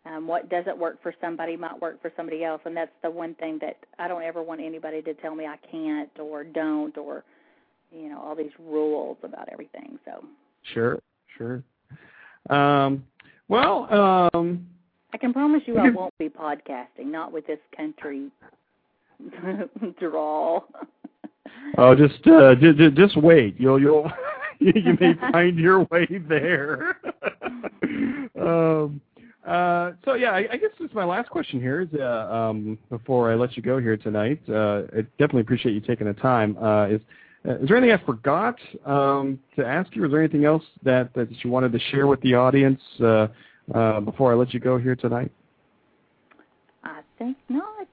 um, 0.04 0.26
what 0.26 0.48
doesn't 0.48 0.76
work 0.76 1.00
for 1.02 1.14
somebody 1.20 1.56
might 1.56 1.80
work 1.80 2.00
for 2.02 2.12
somebody 2.16 2.44
else, 2.44 2.60
and 2.64 2.76
that's 2.76 2.90
the 3.02 3.10
one 3.10 3.34
thing 3.36 3.58
that 3.60 3.76
I 3.98 4.08
don't 4.08 4.22
ever 4.22 4.42
want 4.42 4.60
anybody 4.60 5.00
to 5.02 5.14
tell 5.14 5.34
me 5.34 5.46
I 5.46 5.56
can't 5.70 6.10
or 6.18 6.42
don't 6.44 6.96
or 6.98 7.24
you 7.92 8.08
know 8.08 8.20
all 8.20 8.34
these 8.34 8.50
rules 8.58 9.16
about 9.22 9.48
everything. 9.52 9.98
So 10.04 10.24
Sure, 10.74 10.98
sure. 11.36 11.62
Um, 12.50 13.04
well, 13.48 14.30
um, 14.34 14.66
I 15.12 15.18
can 15.18 15.32
promise 15.32 15.62
you 15.66 15.78
I 15.78 15.90
won't 15.90 16.16
be 16.18 16.28
podcasting, 16.28 17.06
not 17.06 17.32
with 17.32 17.46
this 17.46 17.58
country 17.76 18.30
drawl. 20.00 20.66
oh, 21.78 21.94
just 21.94 22.26
uh, 22.26 22.54
j- 22.54 22.90
just 22.94 23.16
wait. 23.16 23.54
You'll 23.58 23.80
you'll 23.80 24.10
you 24.58 24.96
may 25.00 25.14
find 25.32 25.58
your 25.58 25.84
way 25.90 26.06
there. 26.28 26.96
um, 28.40 29.00
uh, 29.46 29.92
so 30.04 30.14
yeah, 30.14 30.30
I, 30.30 30.46
I 30.52 30.56
guess 30.56 30.70
this 30.78 30.88
is 30.88 30.94
my 30.94 31.04
last 31.04 31.30
question 31.30 31.60
here. 31.60 31.80
Is 31.82 31.88
uh, 31.98 32.04
um, 32.04 32.78
before 32.90 33.32
I 33.32 33.34
let 33.34 33.56
you 33.56 33.62
go 33.62 33.78
here 33.80 33.96
tonight, 33.96 34.40
uh, 34.48 34.82
I 34.96 35.00
definitely 35.18 35.40
appreciate 35.42 35.72
you 35.72 35.80
taking 35.80 36.06
the 36.06 36.14
time. 36.14 36.56
Uh, 36.58 36.86
is 36.86 37.00
uh, 37.46 37.56
is 37.56 37.68
there 37.68 37.76
anything 37.76 37.98
I 38.00 38.06
forgot 38.06 38.56
um, 38.86 39.38
to 39.56 39.66
ask 39.66 39.94
you? 39.96 40.04
Is 40.04 40.12
there 40.12 40.20
anything 40.20 40.44
else 40.44 40.62
that, 40.84 41.12
that 41.14 41.28
you 41.44 41.50
wanted 41.50 41.72
to 41.72 41.80
share 41.90 42.06
with 42.06 42.20
the 42.20 42.34
audience 42.34 42.80
uh, 43.00 43.26
uh, 43.74 44.00
before 44.00 44.32
I 44.32 44.36
let 44.36 44.54
you 44.54 44.60
go 44.60 44.78
here 44.78 44.94
tonight? 44.94 45.32
I 46.84 47.00
think 47.18 47.36
not. 47.48 47.88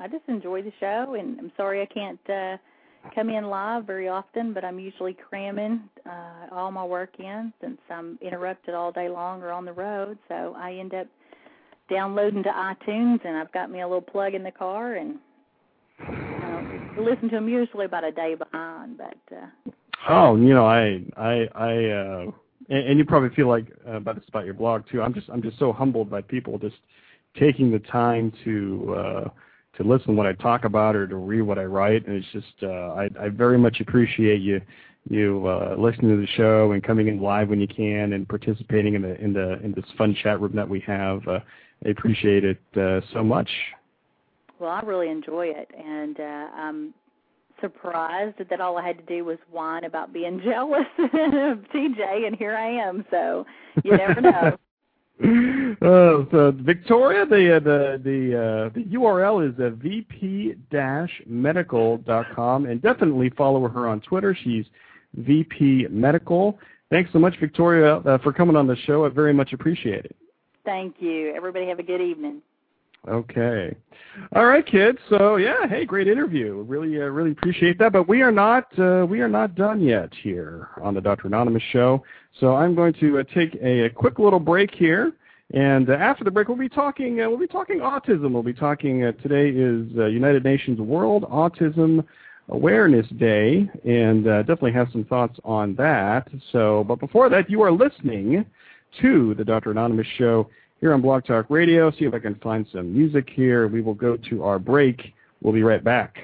I 0.00 0.08
just 0.08 0.24
enjoy 0.28 0.62
the 0.62 0.72
show, 0.80 1.16
and 1.18 1.38
I'm 1.38 1.52
sorry 1.56 1.82
I 1.82 1.86
can't 1.86 2.20
uh, 2.28 2.56
come 3.14 3.30
in 3.30 3.44
live 3.46 3.84
very 3.84 4.08
often, 4.08 4.52
but 4.52 4.64
I'm 4.64 4.78
usually 4.78 5.14
cramming 5.14 5.88
uh, 6.04 6.46
all 6.52 6.70
my 6.70 6.84
work 6.84 7.10
in 7.18 7.52
since 7.60 7.78
I'm 7.90 8.18
interrupted 8.20 8.74
all 8.74 8.92
day 8.92 9.08
long 9.08 9.42
or 9.42 9.52
on 9.52 9.64
the 9.64 9.72
road. 9.72 10.18
So 10.28 10.54
I 10.56 10.74
end 10.74 10.94
up 10.94 11.06
downloading 11.90 12.42
to 12.42 12.50
iTunes, 12.50 13.24
and 13.24 13.36
I've 13.36 13.52
got 13.52 13.70
me 13.70 13.80
a 13.80 13.86
little 13.86 14.02
plug 14.02 14.34
in 14.34 14.42
the 14.42 14.50
car, 14.50 14.94
and 14.94 15.18
listen 16.98 17.28
to 17.28 17.36
them 17.36 17.48
usually 17.48 17.84
about 17.84 18.04
a 18.04 18.12
day 18.12 18.34
behind, 18.34 18.98
but. 18.98 19.16
Uh, 19.34 19.70
oh, 20.08 20.36
you 20.36 20.54
know, 20.54 20.66
I, 20.66 21.02
I, 21.16 21.48
I, 21.54 21.84
uh, 21.90 22.30
and, 22.68 22.88
and 22.88 22.98
you 22.98 23.04
probably 23.04 23.34
feel 23.34 23.48
like 23.48 23.66
uh, 23.86 23.92
about 23.92 24.16
this 24.16 24.24
about 24.28 24.44
your 24.44 24.54
blog 24.54 24.82
too. 24.90 25.00
I'm 25.02 25.14
just, 25.14 25.28
I'm 25.30 25.42
just 25.42 25.58
so 25.58 25.72
humbled 25.72 26.10
by 26.10 26.22
people 26.22 26.58
just 26.58 26.76
taking 27.38 27.70
the 27.70 27.80
time 27.80 28.32
to. 28.44 28.94
uh 28.98 29.28
to 29.76 29.84
listen 29.84 30.08
to 30.08 30.12
what 30.12 30.26
I 30.26 30.32
talk 30.34 30.64
about 30.64 30.96
or 30.96 31.06
to 31.06 31.16
read 31.16 31.42
what 31.42 31.58
I 31.58 31.64
write, 31.64 32.06
and 32.06 32.16
it's 32.16 32.26
just 32.32 32.62
uh, 32.62 32.94
I, 32.94 33.08
I 33.20 33.28
very 33.28 33.58
much 33.58 33.80
appreciate 33.80 34.40
you 34.40 34.60
you 35.08 35.46
uh, 35.46 35.76
listening 35.78 36.10
to 36.10 36.20
the 36.20 36.26
show 36.36 36.72
and 36.72 36.82
coming 36.82 37.06
in 37.08 37.20
live 37.20 37.48
when 37.48 37.60
you 37.60 37.68
can 37.68 38.12
and 38.12 38.28
participating 38.28 38.94
in 38.94 39.02
the 39.02 39.20
in 39.20 39.32
the 39.32 39.62
in 39.62 39.72
this 39.72 39.84
fun 39.96 40.16
chat 40.22 40.40
room 40.40 40.54
that 40.56 40.68
we 40.68 40.80
have. 40.80 41.26
Uh, 41.28 41.40
I 41.84 41.90
appreciate 41.90 42.44
it 42.44 42.58
uh, 42.76 43.00
so 43.12 43.22
much. 43.22 43.48
Well, 44.58 44.70
I 44.70 44.80
really 44.80 45.10
enjoy 45.10 45.48
it, 45.48 45.70
and 45.76 46.18
uh, 46.18 46.48
I'm 46.54 46.94
surprised 47.60 48.36
that 48.50 48.60
all 48.60 48.78
I 48.78 48.86
had 48.86 48.98
to 48.98 49.04
do 49.04 49.24
was 49.24 49.38
whine 49.50 49.84
about 49.84 50.12
being 50.12 50.40
jealous 50.44 50.86
of 50.98 51.58
TJ, 51.74 52.26
and 52.26 52.36
here 52.36 52.56
I 52.56 52.68
am. 52.68 53.04
So 53.10 53.46
you 53.84 53.96
never 53.96 54.20
know. 54.20 54.56
Uh, 55.18 56.26
so 56.30 56.52
Victoria, 56.56 57.24
the 57.24 57.56
uh, 57.56 57.60
the 57.60 57.98
the 58.04 58.36
uh, 58.36 58.68
the 58.74 58.84
URL 58.96 59.48
is 59.48 59.54
uh, 59.58 59.70
vp-medical.com, 59.70 62.66
and 62.66 62.82
definitely 62.82 63.30
follow 63.30 63.66
her 63.66 63.88
on 63.88 64.02
Twitter. 64.02 64.36
She's 64.44 64.66
VP 65.14 65.86
Medical. 65.90 66.58
Thanks 66.90 67.10
so 67.12 67.18
much, 67.18 67.34
Victoria, 67.40 67.96
uh, 67.96 68.18
for 68.18 68.30
coming 68.32 68.56
on 68.56 68.66
the 68.66 68.76
show. 68.84 69.06
I 69.06 69.08
very 69.08 69.32
much 69.32 69.54
appreciate 69.54 70.04
it. 70.04 70.14
Thank 70.64 70.96
you. 71.00 71.32
Everybody 71.34 71.66
have 71.66 71.78
a 71.78 71.82
good 71.82 72.02
evening. 72.02 72.42
Okay. 73.08 73.76
All 74.34 74.46
right, 74.46 74.66
kids. 74.66 74.98
So 75.10 75.36
yeah, 75.36 75.66
hey, 75.68 75.84
great 75.84 76.08
interview. 76.08 76.62
Really, 76.62 77.00
uh, 77.00 77.04
really 77.06 77.32
appreciate 77.32 77.78
that. 77.78 77.92
But 77.92 78.08
we 78.08 78.22
are 78.22 78.32
not, 78.32 78.66
uh, 78.78 79.06
we 79.08 79.20
are 79.20 79.28
not 79.28 79.54
done 79.54 79.80
yet 79.80 80.10
here 80.22 80.68
on 80.82 80.94
the 80.94 81.00
Dr. 81.00 81.28
Anonymous 81.28 81.62
show. 81.70 82.02
So 82.40 82.54
I'm 82.54 82.74
going 82.74 82.94
to 82.94 83.18
uh, 83.18 83.24
take 83.34 83.54
a, 83.56 83.84
a, 83.84 83.90
quick 83.90 84.18
little 84.18 84.40
break 84.40 84.74
here, 84.74 85.12
and 85.54 85.88
uh, 85.88 85.94
after 85.94 86.24
the 86.24 86.30
break, 86.30 86.48
we'll 86.48 86.56
be 86.56 86.68
talking. 86.68 87.20
Uh, 87.20 87.28
we'll 87.28 87.38
be 87.38 87.46
talking 87.46 87.78
autism. 87.78 88.32
We'll 88.32 88.42
be 88.42 88.52
talking. 88.52 89.04
Uh, 89.04 89.12
today 89.12 89.50
is 89.50 89.90
United 90.12 90.44
Nations 90.44 90.80
World 90.80 91.24
Autism 91.24 92.04
Awareness 92.48 93.06
Day, 93.18 93.68
and 93.84 94.24
definitely 94.24 94.72
have 94.72 94.88
some 94.92 95.04
thoughts 95.04 95.38
on 95.44 95.74
that. 95.76 96.28
So, 96.52 96.84
but 96.84 97.00
before 97.00 97.28
that, 97.28 97.50
you 97.50 97.62
are 97.62 97.72
listening 97.72 98.46
to 99.00 99.34
the 99.34 99.44
Dr. 99.44 99.70
Anonymous 99.72 100.06
show 100.16 100.48
here 100.80 100.92
on 100.92 101.00
Blog 101.00 101.24
Talk 101.24 101.46
Radio. 101.48 101.90
See 101.90 102.04
if 102.04 102.14
I 102.14 102.18
can 102.18 102.34
find 102.36 102.66
some 102.72 102.92
music 102.92 103.28
here. 103.34 103.68
We 103.68 103.80
will 103.80 103.94
go 103.94 104.16
to 104.28 104.44
our 104.44 104.58
break. 104.58 105.14
We'll 105.42 105.54
be 105.54 105.62
right 105.62 105.82
back. 105.82 106.16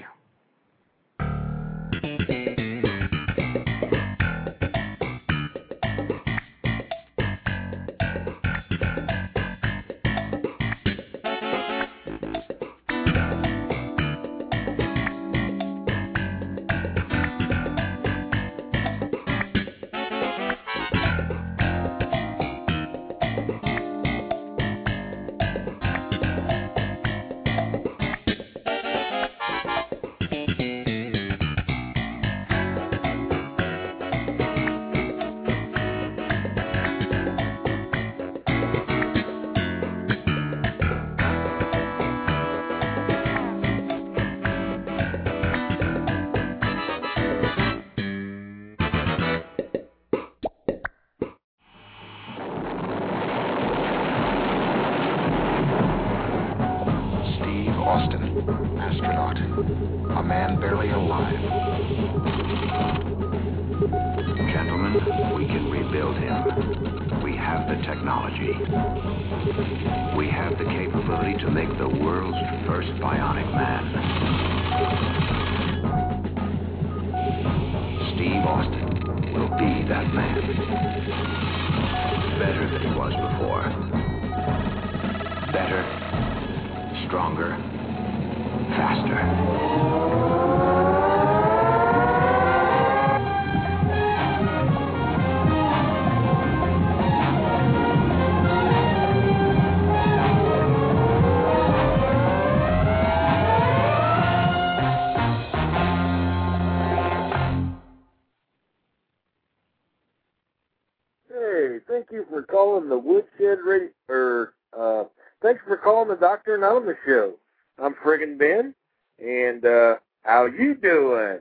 The 116.62 116.68
Dr. 116.68 116.74
Anonymous 116.74 116.96
Show. 117.06 117.34
I'm 117.82 117.94
friggin' 117.94 118.38
Ben, 118.38 118.74
and, 119.18 119.64
uh, 119.64 119.96
how 120.22 120.46
you 120.46 120.74
doing? 120.74 121.40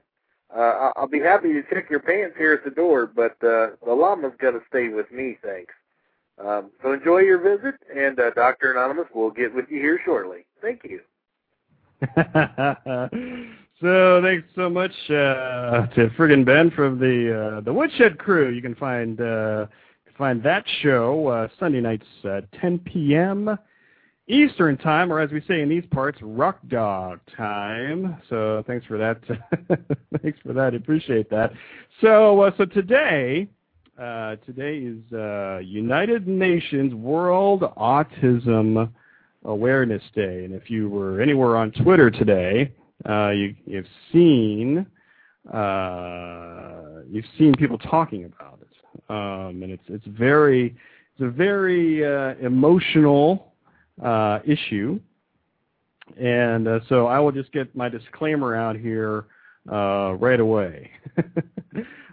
Uh, 0.55 0.91
I'll 0.95 1.07
be 1.07 1.19
happy 1.19 1.53
to 1.53 1.63
check 1.69 1.89
your 1.89 1.99
pants 1.99 2.35
here 2.37 2.53
at 2.53 2.63
the 2.63 2.71
door, 2.71 3.07
but, 3.07 3.33
uh, 3.43 3.71
the 3.85 3.93
llama's 3.93 4.33
gotta 4.39 4.61
stay 4.67 4.89
with 4.89 5.11
me, 5.11 5.37
thanks. 5.43 5.73
Um, 6.43 6.71
so 6.81 6.93
enjoy 6.93 7.19
your 7.19 7.37
visit, 7.37 7.75
and, 7.95 8.19
uh, 8.19 8.31
Dr. 8.31 8.71
Anonymous 8.71 9.07
will 9.13 9.29
get 9.29 9.53
with 9.53 9.69
you 9.69 9.79
here 9.79 9.99
shortly. 10.03 10.45
Thank 10.61 10.83
you. 10.83 11.01
so 13.79 14.21
thanks 14.23 14.47
so 14.55 14.69
much 14.69 14.91
uh, 15.09 15.85
to 15.93 16.09
friggin' 16.17 16.43
Ben 16.43 16.71
from 16.71 16.97
the 16.97 17.57
uh, 17.57 17.61
the 17.61 17.71
Woodshed 17.71 18.17
Crew. 18.17 18.49
You 18.49 18.61
can 18.61 18.73
find 18.73 19.21
uh, 19.21 19.67
find 20.17 20.41
that 20.41 20.65
show 20.81 21.27
uh, 21.27 21.47
Sunday 21.59 21.79
nights 21.79 22.07
at 22.23 22.51
10 22.53 22.79
p.m. 22.79 23.55
Eastern 24.31 24.77
time, 24.77 25.11
or 25.11 25.19
as 25.19 25.31
we 25.31 25.41
say 25.47 25.61
in 25.61 25.69
these 25.69 25.85
parts, 25.91 26.17
Rock 26.21 26.59
Dog 26.67 27.19
time. 27.35 28.21
So 28.29 28.63
thanks 28.65 28.85
for 28.85 28.97
that. 28.97 29.19
thanks 30.21 30.39
for 30.45 30.53
that. 30.53 30.73
Appreciate 30.73 31.29
that. 31.29 31.51
So 32.01 32.41
uh, 32.41 32.51
so 32.57 32.65
today. 32.65 33.47
Uh, 33.99 34.35
today 34.47 34.77
is 34.77 35.13
uh, 35.13 35.59
United 35.59 36.27
Nations 36.27 36.91
World 36.95 37.61
Autism 37.77 38.89
Awareness 39.43 40.01
Day, 40.15 40.45
and 40.45 40.55
if 40.55 40.71
you 40.71 40.89
were 40.89 41.21
anywhere 41.21 41.55
on 41.55 41.71
Twitter 41.71 42.09
today, 42.09 42.73
uh, 43.07 43.29
you, 43.29 43.53
you've 43.65 43.85
seen 44.11 44.87
uh, 45.53 47.01
you've 47.09 47.25
seen 47.37 47.53
people 47.57 47.77
talking 47.77 48.25
about 48.25 48.59
it, 48.61 49.09
um, 49.09 49.61
and 49.61 49.71
it's 49.71 49.83
it's 49.87 50.05
very 50.07 50.75
it's 51.13 51.21
a 51.21 51.29
very 51.29 52.05
uh, 52.05 52.35
emotional 52.45 53.50
issue, 54.45 54.99
and 56.19 56.67
uh, 56.67 56.79
so 56.89 57.07
I 57.07 57.19
will 57.19 57.31
just 57.31 57.51
get 57.51 57.75
my 57.75 57.89
disclaimer 57.89 58.55
out 58.55 58.75
here 58.75 59.25
uh, 59.71 60.13
right 60.19 60.39
away. 60.39 60.91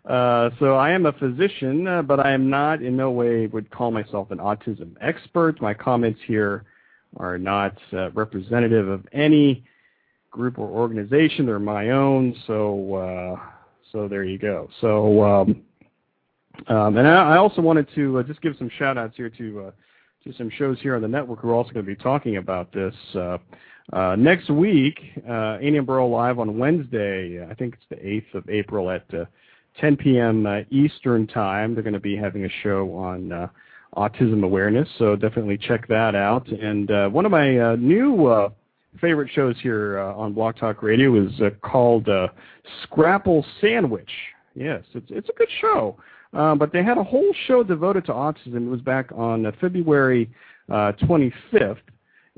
Uh, 0.08 0.48
so 0.58 0.74
I 0.74 0.90
am 0.92 1.04
a 1.04 1.12
physician, 1.12 1.86
uh, 1.86 2.00
but 2.00 2.18
I 2.18 2.32
am 2.32 2.48
not 2.48 2.80
in 2.80 2.96
no 2.96 3.10
way 3.10 3.46
would 3.46 3.70
call 3.70 3.90
myself 3.90 4.30
an 4.30 4.38
autism 4.38 4.94
expert. 5.02 5.60
My 5.60 5.74
comments 5.74 6.18
here 6.26 6.64
are 7.18 7.36
not 7.36 7.76
uh, 7.92 8.10
representative 8.12 8.88
of 8.88 9.06
any 9.12 9.64
group 10.30 10.58
or 10.58 10.66
organization. 10.66 11.44
They're 11.44 11.58
my 11.58 11.90
own. 11.90 12.34
So 12.46 12.94
uh, 12.94 13.40
so 13.92 14.08
there 14.08 14.24
you 14.24 14.38
go. 14.38 14.70
So 14.80 15.22
um, 15.22 15.62
um, 16.68 16.96
and 16.96 17.06
I, 17.06 17.34
I 17.34 17.36
also 17.36 17.60
wanted 17.60 17.88
to 17.94 18.18
uh, 18.18 18.22
just 18.22 18.40
give 18.40 18.54
some 18.58 18.70
shout 18.78 18.96
outs 18.96 19.14
here 19.14 19.28
to 19.28 19.66
uh, 19.66 19.70
to 20.24 20.32
some 20.36 20.50
shows 20.50 20.78
here 20.80 20.96
on 20.96 21.02
the 21.02 21.08
network 21.08 21.44
We're 21.44 21.54
also 21.54 21.72
going 21.72 21.86
to 21.86 21.94
be 21.94 22.00
talking 22.00 22.36
about 22.36 22.72
this. 22.72 22.94
Uh, 23.14 23.38
uh, 23.92 24.16
next 24.16 24.50
week, 24.50 24.98
uh, 25.28 25.58
Annie 25.62 25.78
and 25.78 25.86
Burl 25.86 26.10
Live 26.10 26.38
on 26.38 26.58
Wednesday, 26.58 27.46
I 27.48 27.54
think 27.54 27.74
it's 27.74 27.84
the 27.88 27.96
8th 27.96 28.34
of 28.34 28.50
April 28.50 28.90
at 28.90 29.04
uh, 29.14 29.24
10 29.80 29.96
p.m. 29.96 30.46
Uh, 30.46 30.60
Eastern 30.70 31.26
Time. 31.26 31.74
They're 31.74 31.82
going 31.82 31.94
to 31.94 32.00
be 32.00 32.16
having 32.16 32.44
a 32.44 32.50
show 32.62 32.94
on 32.94 33.32
uh, 33.32 33.48
autism 33.96 34.44
awareness, 34.44 34.88
so 34.98 35.16
definitely 35.16 35.56
check 35.56 35.88
that 35.88 36.14
out. 36.14 36.48
And 36.48 37.12
one 37.12 37.24
of 37.24 37.32
my 37.32 37.74
new 37.76 38.50
favorite 39.00 39.30
shows 39.32 39.56
here 39.62 39.98
on 39.98 40.34
Blog 40.34 40.56
Talk 40.56 40.82
Radio 40.82 41.14
is 41.24 41.32
called 41.62 42.08
Scrapple 42.82 43.46
Sandwich. 43.60 44.10
Yes, 44.54 44.82
it's 44.92 45.06
it's 45.08 45.28
a 45.28 45.32
good 45.34 45.48
show. 45.60 45.96
Uh, 46.34 46.54
but 46.54 46.72
they 46.72 46.82
had 46.82 46.98
a 46.98 47.04
whole 47.04 47.32
show 47.46 47.62
devoted 47.62 48.04
to 48.06 48.12
autism. 48.12 48.66
It 48.66 48.70
was 48.70 48.80
back 48.80 49.10
on 49.14 49.46
uh, 49.46 49.52
February 49.60 50.30
uh, 50.68 50.92
25th, 51.02 51.78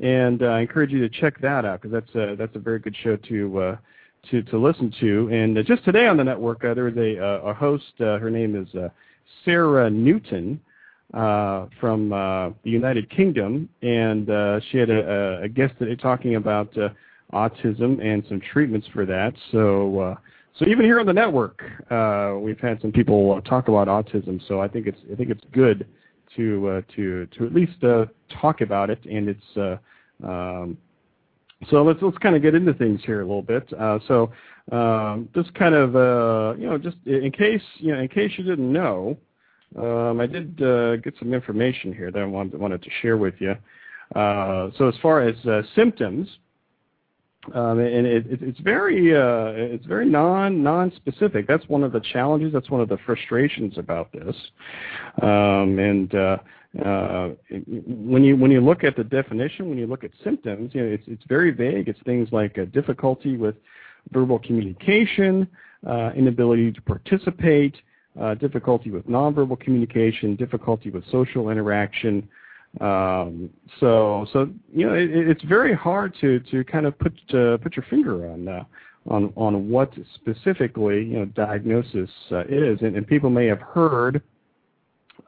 and 0.01 0.43
uh, 0.43 0.47
I 0.47 0.61
encourage 0.61 0.91
you 0.91 1.01
to 1.01 1.09
check 1.09 1.41
that 1.41 1.65
out 1.65 1.83
because 1.83 1.93
that's 1.93 2.15
a, 2.15 2.37
that's 2.37 2.55
a 2.55 2.61
very 2.61 2.79
good 2.79 2.97
show 3.03 3.17
to 3.17 3.59
uh, 3.59 3.77
to 4.31 4.43
to 4.43 4.59
listen 4.59 4.95
to. 5.01 5.29
And 5.33 5.59
just 5.67 5.85
today 5.85 6.07
on 6.07 6.17
the 6.17 6.25
network, 6.25 6.63
there 6.63 6.85
was 6.85 6.97
a 6.97 7.17
a 7.17 7.53
host. 7.53 7.93
Her 7.99 8.31
name 8.31 8.55
is 8.55 8.73
uh, 8.77 8.91
Sarah 9.45 9.91
Newton 9.91 10.61
uh, 11.13 11.67
from 11.81 12.13
uh, 12.13 12.51
the 12.63 12.71
United 12.71 13.11
Kingdom, 13.11 13.69
and 13.83 14.31
uh, 14.31 14.61
she 14.71 14.79
had 14.79 14.91
a, 14.91 15.43
a 15.43 15.49
guest 15.49 15.75
today 15.81 15.97
talking 15.97 16.37
about 16.37 16.73
autism 17.33 18.01
and 18.05 18.25
some 18.29 18.41
treatments 18.41 18.87
for 18.93 19.05
that. 19.05 19.35
So. 19.51 20.17
So 20.61 20.67
even 20.67 20.85
here 20.85 21.01
on 21.01 21.07
the 21.07 21.13
network, 21.15 21.63
uh, 21.91 22.37
we've 22.39 22.61
had 22.61 22.83
some 22.83 22.93
people 22.93 23.33
uh, 23.33 23.41
talk 23.49 23.69
about 23.69 23.89
autism. 23.89 24.47
So 24.47 24.61
I 24.61 24.69
think 24.69 24.87
it's 24.87 24.99
I 25.11 25.17
think 25.17 25.31
it's 25.31 25.45
good 25.53 25.87
to 26.37 26.69
uh, 26.69 26.83
to 26.97 27.27
to 27.27 27.47
at 27.47 27.55
least 27.55 27.83
uh, 27.83 28.05
talk 28.43 28.61
about 28.61 28.91
it, 28.91 29.03
and 29.07 29.31
it's 29.31 29.57
uh, 29.57 29.79
um, 30.23 30.77
so 31.71 31.83
let's 31.83 32.01
let's 32.03 32.19
kind 32.19 32.37
of 32.37 32.43
get 32.43 32.55
into 32.55 32.75
things 32.75 33.01
here 33.07 33.23
a 33.23 33.25
little 33.25 33.41
bit. 33.41 33.73
Uh, 33.73 34.01
so 34.07 34.33
um, 34.71 35.31
just 35.35 35.55
kind 35.55 35.75
of 35.75 35.95
you 36.59 36.67
know 36.67 36.77
just 36.77 36.99
in 37.07 37.33
case 37.33 37.63
you 37.77 37.95
know 37.95 38.01
in 38.01 38.09
case 38.09 38.31
you 38.37 38.45
didn't 38.45 38.71
know, 38.71 39.17
um, 39.79 40.21
I 40.21 40.27
did 40.27 40.59
get 41.03 41.15
some 41.19 41.33
information 41.33 41.91
here 41.91 42.11
that 42.11 42.21
I 42.21 42.27
wanted 42.27 42.61
wanted 42.61 42.83
to 42.83 42.91
share 43.01 43.17
with 43.17 43.35
you. 43.39 43.57
So 44.15 44.89
as 44.89 44.95
far 45.01 45.23
as 45.23 45.37
symptoms, 45.75 46.29
um, 47.55 47.79
and 47.79 48.07
it, 48.07 48.27
it, 48.27 48.43
it's 48.43 48.61
very 48.61 49.17
uh, 49.17 49.53
it's 49.57 49.87
very 49.87 50.07
non 50.07 50.63
non 50.63 50.93
specific. 50.97 51.47
That's 51.47 51.67
one 51.69 51.83
of 51.83 51.93
the 51.93 52.01
challenges. 52.01 52.53
That's 52.53 52.71
one 52.71 52.83
of 52.83 52.89
the 52.89 52.99
frustrations 53.07 53.79
about 53.79 54.13
this. 54.13 54.37
Um, 55.23 55.79
and 55.79 56.15
uh, 56.15 56.37
uh, 56.85 57.31
when 57.87 58.23
you 58.23 58.37
when 58.37 58.51
you 58.51 58.61
look 58.61 58.85
at 58.85 58.95
the 58.95 59.05
definition, 59.05 59.71
when 59.71 59.79
you 59.79 59.87
look 59.87 60.05
at 60.05 60.11
symptoms, 60.23 60.75
you 60.75 60.83
know, 60.83 60.89
it's 60.89 61.05
it's 61.07 61.25
very 61.29 61.51
vague. 61.51 61.89
It's 61.89 62.01
things 62.05 62.29
like 62.31 62.59
difficulty 62.73 63.39
with 63.39 63.57
verbal 64.13 64.39
communication, 64.39 65.49
uh, 65.87 66.11
inability 66.15 66.73
to 66.73 66.83
participate, 66.83 67.75
uh, 68.21 68.35
difficulty 68.35 68.91
with 68.91 69.07
nonverbal 69.07 69.59
communication, 69.61 70.37
difficulty 70.37 70.91
with 70.91 71.05
social 71.11 71.49
interaction. 71.49 72.29
Um, 72.79 73.51
so 73.81 74.27
so 74.33 74.49
you 74.73 74.87
know 74.87 74.95
it, 74.95 75.11
it's 75.11 75.43
very 75.43 75.75
hard 75.75 76.15
to 76.21 76.39
to 76.39 76.63
kind 76.65 76.87
of 76.87 76.97
put 76.99 77.13
uh, 77.35 77.57
put 77.59 77.75
your 77.75 77.85
finger 77.91 78.31
on 78.31 78.47
uh, 78.47 78.65
on 79.09 79.33
on 79.35 79.69
what 79.69 79.93
specifically 80.15 81.05
you 81.05 81.19
know 81.19 81.25
diagnosis 81.25 82.11
uh, 82.31 82.45
is, 82.49 82.81
and, 82.83 82.97
and 82.97 83.07
people 83.07 83.29
may 83.29 83.47
have 83.47 83.61
heard 83.61 84.23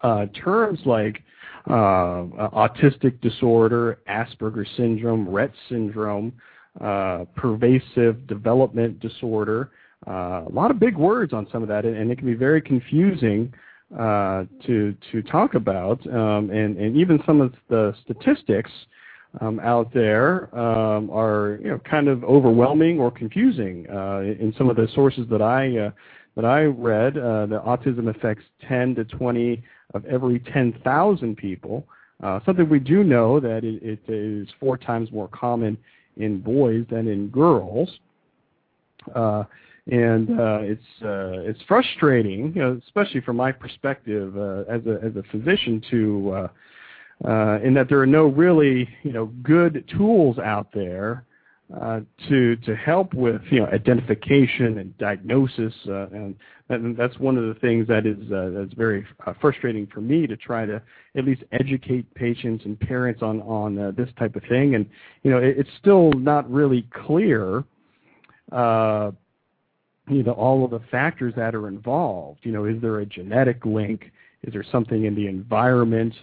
uh, 0.05 0.27
terms 0.44 0.78
like 0.85 1.23
uh, 1.69 2.24
autistic 2.55 3.20
disorder, 3.20 3.98
Asperger 4.09 4.66
syndrome, 4.77 5.27
Rett 5.27 5.52
syndrome, 5.69 6.32
uh, 6.81 7.24
pervasive 7.36 8.27
development 8.27 9.01
disorder. 9.01 9.70
Uh, 10.06 10.44
a 10.47 10.52
lot 10.52 10.70
of 10.70 10.81
big 10.81 10.97
words 10.97 11.32
on 11.32 11.47
some 11.52 11.62
of 11.62 11.69
that, 11.69 11.85
and, 11.85 11.97
and 11.97 12.10
it 12.10 12.19
can 12.19 12.27
be 12.27 12.35
very 12.35 12.60
confusing 12.60 13.52
uh, 13.52 13.56
to 13.97 14.94
to 15.12 15.23
talk 15.23 15.55
about, 15.55 16.05
um, 16.06 16.51
and 16.51 16.77
and 16.77 16.97
even 16.97 17.23
some 17.27 17.40
of 17.40 17.55
the 17.69 17.94
statistics 18.05 18.70
um, 19.40 19.60
out 19.60 19.93
there 19.93 20.55
um, 20.59 21.10
are 21.10 21.59
you 21.62 21.70
know 21.70 21.78
kind 21.78 22.09
of 22.09 22.23
overwhelming 22.24 22.98
or 22.98 23.10
confusing. 23.10 23.86
Uh, 23.90 24.20
in 24.20 24.55
some 24.59 24.69
of 24.69 24.77
the 24.77 24.89
sources 24.94 25.27
that 25.31 25.40
I 25.40 25.77
uh, 25.78 25.90
that 26.36 26.44
I 26.44 26.62
read, 26.64 27.16
uh, 27.16 27.47
the 27.47 27.60
autism 27.60 28.09
affects 28.14 28.44
10 28.69 28.94
to 28.97 29.05
20 29.05 29.62
of 29.94 30.05
every 30.06 30.39
10,000 30.39 31.36
people. 31.36 31.86
Uh, 32.23 32.40
something 32.47 32.69
we 32.69 32.78
do 32.78 33.05
know 33.05 33.39
that 33.39 33.64
it, 33.64 33.82
it 33.82 34.01
is 34.09 34.48
four 34.59 34.78
times 34.78 35.12
more 35.12 35.28
common 35.28 35.77
in 36.16 36.40
boys 36.40 36.86
than 36.90 37.09
in 37.09 37.28
girls. 37.28 37.90
And 39.91 40.39
uh, 40.39 40.59
it's 40.63 41.03
uh, 41.03 41.43
it's 41.43 41.61
frustrating, 41.67 42.53
you 42.55 42.63
know, 42.63 42.81
especially 42.87 43.21
from 43.21 43.37
my 43.37 43.51
perspective 43.51 44.37
uh, 44.37 44.61
as 44.69 44.81
a 44.87 45.01
as 45.05 45.17
a 45.17 45.25
physician 45.33 45.83
to 45.91 46.31
uh, 46.31 47.29
uh, 47.29 47.59
in 47.65 47.75
that 47.75 47.89
there 47.89 47.99
are 47.99 48.07
no 48.07 48.27
really 48.27 48.89
you 49.03 49.13
know 49.13 49.27
good 49.43 49.85
tools 49.97 50.39
out 50.39 50.69
there 50.73 51.25
uh, 51.81 51.99
to 52.29 52.55
to 52.57 52.77
help 52.77 53.13
with 53.13 53.43
you 53.51 53.59
know 53.59 53.67
identification 53.67 54.79
and 54.79 54.97
diagnosis, 54.99 55.75
and, 55.85 56.37
and 56.69 56.97
that's 56.97 57.19
one 57.19 57.37
of 57.37 57.53
the 57.53 57.61
things 57.61 57.89
that 57.89 58.07
is 58.07 58.19
that's 58.29 58.75
very 58.75 59.05
frustrating 59.41 59.89
for 59.89 60.01
me 60.01 60.29
to 60.29 60.37
try 60.37 60.65
to 60.65 60.81
at 61.17 61.25
least 61.25 61.43
educate 61.51 62.13
patients 62.15 62.65
and 62.67 62.79
parents 62.79 63.21
on 63.21 63.41
on 63.43 63.75
this 63.97 64.11
type 64.17 64.37
of 64.37 64.45
thing, 64.49 64.77
and 64.77 64.87
you 65.25 65.31
know 65.33 65.39
it, 65.39 65.59
it's 65.59 65.71
still 65.81 66.13
not 66.13 66.49
really 66.49 66.87
clear. 67.05 67.65
Uh, 68.53 69.11
you 70.09 70.23
know 70.23 70.33
all 70.33 70.65
of 70.65 70.70
the 70.70 70.81
factors 70.91 71.35
that 71.37 71.55
are 71.55 71.69
involved. 71.69 72.41
You 72.43 72.53
know, 72.53 72.65
is 72.65 72.81
there 72.81 73.01
a 73.01 73.07
genetic 73.07 73.65
link? 73.65 74.11
Is 74.43 74.53
there 74.53 74.65
something 74.70 75.05
in 75.05 75.15
the 75.15 75.27
environment? 75.27 76.15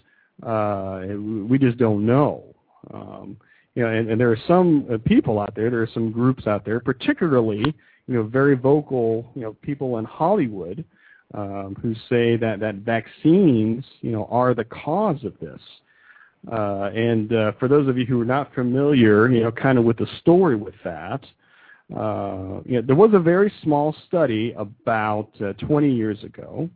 Uh, 0.43 1.01
we 1.47 1.57
just 1.57 1.77
don't 1.77 2.05
know. 2.05 2.43
Um, 2.93 3.37
you 3.75 3.83
know, 3.83 3.89
and, 3.89 4.09
and 4.09 4.19
there 4.19 4.31
are 4.31 4.37
some 4.47 4.85
uh, 4.91 4.97
people 5.05 5.39
out 5.39 5.55
there, 5.55 5.69
there 5.69 5.81
are 5.81 5.89
some 5.93 6.11
groups 6.11 6.47
out 6.47 6.65
there, 6.65 6.79
particularly, 6.79 7.59
you 8.07 8.13
know, 8.13 8.23
very 8.23 8.55
vocal, 8.55 9.29
you 9.35 9.41
know, 9.41 9.53
people 9.61 9.97
in 9.99 10.05
Hollywood 10.05 10.83
um, 11.33 11.77
who 11.81 11.93
say 12.09 12.35
that, 12.37 12.59
that 12.59 12.75
vaccines, 12.75 13.85
you 14.01 14.11
know, 14.11 14.27
are 14.31 14.53
the 14.53 14.65
cause 14.65 15.23
of 15.23 15.33
this. 15.39 15.61
Uh, 16.51 16.89
and 16.95 17.33
uh, 17.33 17.51
for 17.59 17.67
those 17.67 17.87
of 17.87 17.97
you 17.97 18.05
who 18.05 18.19
are 18.21 18.25
not 18.25 18.53
familiar, 18.53 19.29
you 19.29 19.43
know, 19.43 19.51
kind 19.51 19.77
of 19.77 19.83
with 19.83 19.97
the 19.97 20.07
story 20.19 20.55
with 20.55 20.75
that, 20.83 21.21
uh, 21.95 22.61
you 22.65 22.75
know, 22.75 22.81
there 22.81 22.95
was 22.95 23.11
a 23.13 23.19
very 23.19 23.51
small 23.63 23.95
study 24.07 24.53
about 24.57 25.29
uh, 25.41 25.53
20 25.53 25.91
years 25.91 26.23
ago 26.23 26.69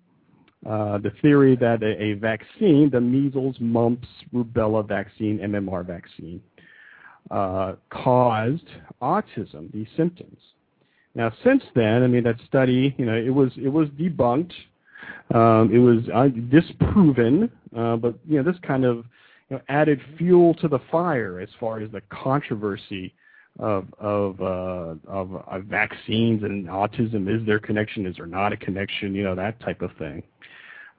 uh, 0.66 0.98
the 0.98 1.12
theory 1.22 1.56
that 1.58 1.84
a, 1.84 2.02
a, 2.02 2.14
vaccine, 2.14 2.90
the 2.90 3.02
measles, 3.02 3.56
mumps, 3.60 4.08
rubella 4.34 4.88
vaccine, 4.88 5.40
MMR 5.40 5.86
vaccine, 5.86 6.42
uh, 7.32 7.74
caused 7.90 8.68
autism, 9.02 9.72
these 9.74 9.88
symptoms. 9.98 10.38
Now, 11.16 11.34
since 11.44 11.64
then, 11.76 12.04
I 12.04 12.08
mean, 12.08 12.24
that 12.24 12.38
study, 12.48 12.96
you 12.98 13.06
know, 13.06 13.16
it 13.16 13.30
was 13.30 13.52
it 13.58 13.68
was 13.68 13.90
debunked, 13.90 14.54
um, 15.36 15.70
it 15.74 15.80
was 15.80 16.04
uh, 16.14 16.30
disproven, 16.50 17.52
uh, 17.78 17.98
but 17.98 18.16
you 18.26 18.42
know, 18.42 18.50
this 18.50 18.60
kind 18.66 18.86
of 18.86 18.98
you 19.50 19.58
know, 19.58 19.62
added 19.68 20.00
fuel 20.18 20.54
to 20.56 20.70
the 20.70 20.80
fire 20.90 21.42
as 21.42 21.50
far 21.60 21.82
as 21.82 21.92
the 21.92 22.02
controversy 22.10 23.14
of 23.60 23.88
of 24.00 24.42
uh, 24.42 24.96
of 25.08 25.36
uh, 25.36 25.60
vaccines 25.60 26.44
and 26.44 26.68
autism. 26.68 27.34
Is 27.34 27.46
there 27.46 27.60
connection? 27.60 28.06
Is 28.06 28.16
there 28.18 28.26
not 28.26 28.54
a 28.54 28.58
connection? 28.58 29.14
You 29.14 29.24
know, 29.24 29.36
that 29.36 29.60
type 29.60 29.82
of 29.82 29.92
thing. 29.98 30.24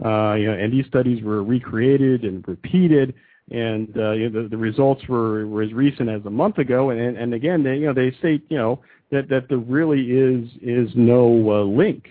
Uh, 0.04 0.34
you 0.34 0.46
know, 0.46 0.56
and 0.58 0.72
these 0.72 0.86
studies 0.86 1.22
were 1.22 1.42
recreated 1.42 2.24
and 2.24 2.46
repeated, 2.48 3.14
and 3.50 3.96
uh, 3.96 4.12
you 4.12 4.28
know, 4.28 4.42
the, 4.42 4.48
the 4.48 4.56
results 4.56 5.06
were, 5.08 5.46
were 5.46 5.62
as 5.62 5.72
recent 5.72 6.08
as 6.08 6.24
a 6.26 6.30
month 6.30 6.58
ago. 6.58 6.90
And, 6.90 7.16
and 7.16 7.34
again, 7.34 7.62
they 7.62 7.76
you 7.76 7.86
know 7.86 7.94
they 7.94 8.10
state 8.18 8.44
you 8.48 8.58
know 8.58 8.80
that 9.10 9.28
that 9.28 9.48
there 9.48 9.58
really 9.58 10.10
is 10.10 10.48
is 10.62 10.90
no 10.94 11.50
uh, 11.50 11.62
link. 11.64 12.08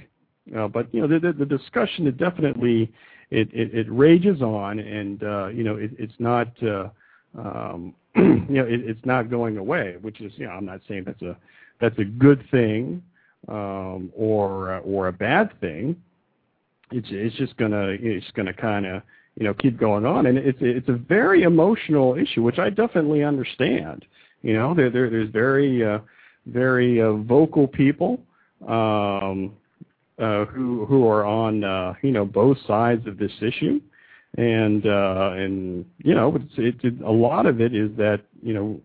Uh, 0.57 0.67
but 0.67 0.93
you 0.93 1.01
know 1.01 1.07
the, 1.07 1.19
the, 1.19 1.33
the 1.33 1.45
discussion 1.45 2.05
it 2.07 2.17
definitely 2.17 2.91
it, 3.31 3.49
it, 3.53 3.73
it 3.73 3.87
rages 3.89 4.41
on, 4.41 4.79
and 4.79 5.23
uh, 5.23 5.47
you 5.47 5.63
know 5.63 5.75
it, 5.75 5.91
it's 5.97 6.13
not 6.19 6.51
uh, 6.63 6.89
um, 7.37 7.95
you 8.15 8.45
know 8.49 8.65
it, 8.65 8.81
it's 8.81 9.05
not 9.05 9.29
going 9.29 9.57
away. 9.57 9.97
Which 10.01 10.21
is 10.21 10.31
you 10.37 10.45
know 10.45 10.51
I'm 10.51 10.65
not 10.65 10.81
saying 10.87 11.03
that's 11.05 11.21
a 11.21 11.37
that's 11.79 11.97
a 11.99 12.05
good 12.05 12.43
thing 12.51 13.03
um, 13.47 14.11
or 14.15 14.77
or 14.79 15.07
a 15.07 15.13
bad 15.13 15.51
thing 15.59 15.95
it's 16.93 17.07
it's 17.11 17.35
just 17.35 17.57
gonna 17.57 17.95
it's 17.99 18.29
gonna 18.35 18.53
kind 18.53 18.85
of 18.85 19.01
you 19.35 19.45
know 19.45 19.53
keep 19.53 19.79
going 19.79 20.05
on, 20.05 20.27
and 20.27 20.37
it's 20.37 20.59
it's 20.61 20.87
a 20.89 20.93
very 20.93 21.43
emotional 21.43 22.15
issue, 22.15 22.43
which 22.43 22.59
I 22.59 22.69
definitely 22.69 23.23
understand. 23.23 24.05
You 24.41 24.53
know, 24.53 24.73
there, 24.73 24.89
there 24.89 25.09
there's 25.09 25.29
very 25.31 25.83
uh, 25.83 25.99
very 26.45 27.01
uh, 27.01 27.13
vocal 27.13 27.67
people 27.67 28.19
um, 28.67 29.53
uh, 30.19 30.45
who 30.45 30.85
who 30.85 31.07
are 31.07 31.25
on 31.25 31.63
uh, 31.63 31.93
you 32.03 32.11
know 32.11 32.25
both 32.25 32.57
sides 32.67 33.07
of 33.07 33.17
this 33.17 33.31
issue, 33.41 33.81
and 34.37 34.85
uh, 34.85 35.31
and 35.35 35.85
you 35.99 36.15
know 36.15 36.37
a 37.05 37.11
lot 37.11 37.45
of 37.45 37.61
it 37.61 37.75
is 37.75 37.91
that 37.97 38.21
you 38.41 38.53
know 38.53 38.81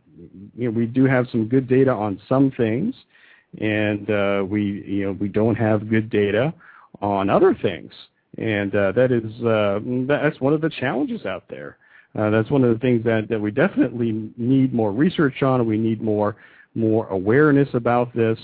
we 0.57 0.87
do 0.87 1.05
have 1.05 1.27
some 1.31 1.49
good 1.49 1.69
data 1.69 1.91
on 1.91 2.21
some 2.29 2.51
things, 2.57 2.95
and 3.61 4.11
uh, 4.11 4.45
we 4.47 4.83
you 4.87 5.07
know 5.07 5.13
we 5.13 5.29
don't 5.29 5.55
have 5.55 5.89
good 5.89 6.11
data 6.11 6.53
on 7.01 7.31
other 7.31 7.57
things. 7.61 7.93
And 8.37 8.75
uh, 8.75 8.93
that 8.93 9.11
is 9.11 9.25
that's 10.07 10.41
one 10.41 10.53
of 10.53 10.61
the 10.61 10.71
challenges 10.81 11.25
out 11.25 11.45
there. 11.49 11.79
That's 12.15 12.51
one 12.51 12.65
of 12.65 12.73
the 12.73 12.79
things 12.79 13.05
that, 13.05 13.41
we 13.41 13.51
definitely 13.51 14.31
need 14.37 14.75
more 14.75 14.93
research 14.93 15.43
on. 15.43 15.67
We 15.67 15.79
need 15.79 16.03
more 16.03 16.37
more 16.75 17.09
awareness 17.09 17.69
about 17.73 18.15
this, 18.15 18.39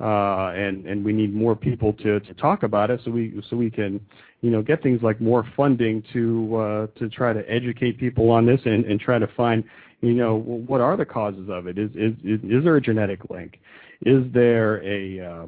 and 0.00 0.86
and 0.86 1.04
we 1.04 1.12
need 1.12 1.34
more 1.34 1.56
people 1.56 1.92
to, 1.94 2.20
talk 2.38 2.62
about 2.62 2.90
it 2.90 3.00
so 3.04 3.10
we 3.10 3.42
so 3.48 3.56
we 3.56 3.70
can 3.70 4.00
you 4.42 4.50
know 4.50 4.62
get 4.62 4.82
things 4.82 5.00
like 5.02 5.20
more 5.20 5.44
funding 5.56 6.02
to 6.12 6.56
uh, 6.56 6.86
to 6.98 7.08
try 7.08 7.32
to 7.32 7.48
educate 7.50 7.98
people 7.98 8.30
on 8.30 8.44
this 8.46 8.60
and, 8.64 9.00
try 9.00 9.18
to 9.18 9.28
find 9.28 9.64
you 10.00 10.14
know 10.14 10.36
what 10.36 10.80
are 10.80 10.96
the 10.96 11.04
causes 11.04 11.48
of 11.50 11.66
it. 11.66 11.78
Is 11.78 12.64
there 12.64 12.76
a 12.76 12.80
genetic 12.80 13.30
link? 13.30 13.58
Is 14.04 14.24
there 14.32 14.82
a 14.84 15.20
uh, 15.20 15.46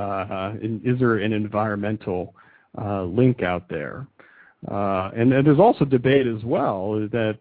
uh, 0.00 0.54
is 0.60 0.98
there 0.98 1.18
an 1.18 1.32
environmental 1.32 2.34
uh, 2.80 3.04
link 3.04 3.42
out 3.42 3.68
there? 3.68 4.06
Uh, 4.70 5.10
and, 5.16 5.32
there's 5.32 5.58
also 5.58 5.86
debate 5.86 6.26
as 6.26 6.44
well 6.44 7.08
that 7.12 7.38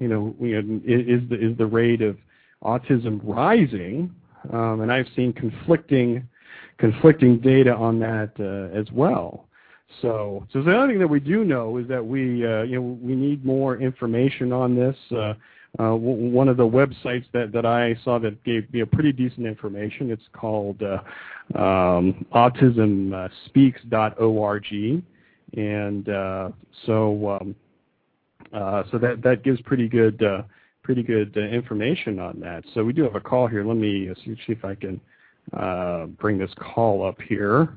you 0.00 0.08
know 0.08 0.34
is 0.40 1.28
the 1.28 1.38
is 1.40 1.56
the 1.56 1.66
rate 1.66 2.02
of 2.02 2.16
autism 2.62 3.20
rising? 3.22 4.14
Um, 4.52 4.80
and 4.80 4.92
I've 4.92 5.06
seen 5.14 5.32
conflicting 5.32 6.28
conflicting 6.78 7.38
data 7.38 7.74
on 7.74 8.00
that 8.00 8.32
as 8.74 8.90
well. 8.92 9.46
So, 10.00 10.46
so 10.52 10.62
the 10.62 10.76
other 10.76 10.88
thing 10.88 10.98
that 11.00 11.08
we 11.08 11.20
do 11.20 11.44
know 11.44 11.76
is 11.76 11.86
that 11.88 12.04
we, 12.04 12.44
uh, 12.46 12.62
you 12.62 12.76
know, 12.76 12.98
we 13.00 13.14
need 13.14 13.44
more 13.44 13.76
information 13.76 14.52
on 14.52 14.74
this. 14.74 14.96
Uh, 15.10 15.34
uh, 15.78 15.94
one 15.94 16.48
of 16.48 16.56
the 16.58 16.66
websites 16.66 17.24
that, 17.32 17.50
that 17.52 17.64
I 17.64 17.96
saw 18.04 18.18
that 18.18 18.44
gave 18.44 18.70
me 18.72 18.80
a 18.80 18.86
pretty 18.86 19.12
decent 19.12 19.46
information. 19.46 20.10
It's 20.10 20.28
called 20.34 20.82
uh, 20.82 20.98
um, 21.58 22.26
autismspeaks.org, 22.34 25.02
and 25.54 26.08
uh, 26.08 26.50
so 26.84 27.38
um, 27.40 27.54
uh, 28.52 28.82
so 28.90 28.98
that 28.98 29.22
that 29.22 29.42
gives 29.42 29.62
pretty 29.62 29.88
good 29.88 30.22
uh, 30.22 30.42
pretty 30.82 31.02
good 31.02 31.34
uh, 31.36 31.40
information 31.40 32.18
on 32.18 32.40
that. 32.40 32.64
So 32.74 32.84
we 32.84 32.92
do 32.92 33.02
have 33.02 33.14
a 33.14 33.20
call 33.20 33.46
here. 33.46 33.64
Let 33.64 33.76
me 33.76 34.08
see, 34.24 34.36
see 34.46 34.52
if 34.52 34.64
I 34.64 34.74
can 34.74 35.00
bring 36.18 36.38
this 36.38 36.50
call 36.58 37.06
up 37.06 37.20
here. 37.20 37.74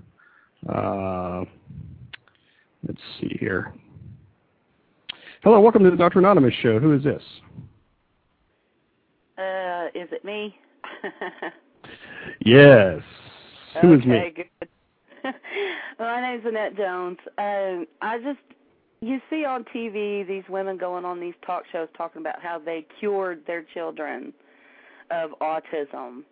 let's 2.84 3.02
see 3.20 3.38
here. 3.40 3.74
Hello, 5.44 5.60
welcome 5.60 5.84
to 5.84 5.92
the 5.92 5.98
Dr. 5.98 6.18
Anonymous 6.20 6.56
show. 6.64 6.80
Who 6.80 6.94
is 6.94 7.04
this? 7.04 7.22
Uh, 9.38 9.88
is 9.94 10.10
it 10.12 10.26
me? 10.26 10.58
yes. 12.46 13.00
Who 13.82 13.94
okay, 13.94 14.02
is 14.02 14.06
me? 14.06 14.34
good. 14.36 14.70
My 16.00 16.22
name's 16.22 16.46
Annette 16.48 16.76
Jones. 16.76 17.18
Um, 17.38 17.86
I 18.02 18.18
just 18.24 18.40
you 19.06 19.22
see 19.30 19.46
on 19.46 19.64
TV 19.66 20.28
these 20.28 20.44
women 20.50 20.78
going 20.78 21.06
on 21.06 21.20
these 21.20 21.36
talk 21.46 21.64
shows 21.72 21.88
talking 21.96 22.22
about 22.22 22.42
how 22.42 22.58
they 22.58 22.86
cured 23.00 23.44
their 23.46 23.64
children 23.74 24.34
of 25.12 25.32
autism. 25.42 26.24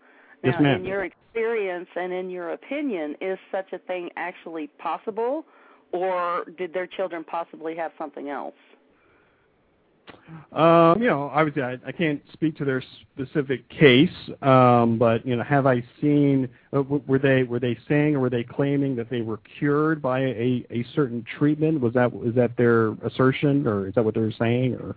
Yes, 0.43 0.55
now, 0.57 0.61
ma'am. 0.61 0.79
in 0.79 0.85
your 0.85 1.05
experience 1.05 1.87
and 1.95 2.11
in 2.11 2.29
your 2.29 2.53
opinion, 2.53 3.15
is 3.21 3.37
such 3.51 3.71
a 3.73 3.77
thing 3.77 4.09
actually 4.17 4.67
possible, 4.79 5.45
or 5.91 6.45
did 6.57 6.73
their 6.73 6.87
children 6.87 7.23
possibly 7.23 7.75
have 7.75 7.91
something 7.97 8.29
else? 8.29 8.55
Um, 10.51 11.01
you 11.01 11.07
know, 11.07 11.31
obviously, 11.33 11.63
I, 11.63 11.77
I 11.85 11.91
can't 11.91 12.21
speak 12.31 12.55
to 12.57 12.65
their 12.65 12.83
specific 13.13 13.67
case, 13.69 14.09
um, 14.41 14.97
but 14.99 15.25
you 15.25 15.35
know, 15.35 15.43
have 15.43 15.65
I 15.65 15.83
seen? 15.99 16.47
Uh, 16.71 16.83
were 16.83 17.17
they 17.17 17.43
were 17.43 17.59
they 17.59 17.77
saying 17.87 18.15
or 18.15 18.19
were 18.19 18.29
they 18.29 18.43
claiming 18.43 18.95
that 18.97 19.09
they 19.09 19.21
were 19.21 19.39
cured 19.57 20.01
by 20.01 20.19
a, 20.19 20.65
a 20.69 20.85
certain 20.95 21.25
treatment? 21.37 21.81
Was 21.81 21.93
that 21.93 22.11
is 22.23 22.35
that 22.35 22.55
their 22.55 22.91
assertion, 23.03 23.65
or 23.67 23.87
is 23.87 23.95
that 23.95 24.05
what 24.05 24.13
they're 24.13 24.31
saying? 24.33 24.75
Or 24.75 24.95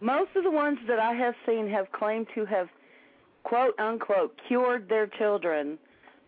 most 0.00 0.30
of 0.36 0.44
the 0.44 0.50
ones 0.50 0.78
that 0.86 0.98
I 0.98 1.12
have 1.12 1.34
seen 1.46 1.68
have 1.70 1.90
claimed 1.92 2.26
to 2.34 2.44
have 2.44 2.68
quote 3.42 3.78
unquote 3.78 4.38
cured 4.48 4.88
their 4.88 5.06
children 5.06 5.78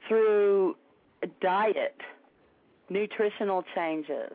through 0.09 0.77
diet, 1.41 1.97
nutritional 2.89 3.65
changes 3.75 4.33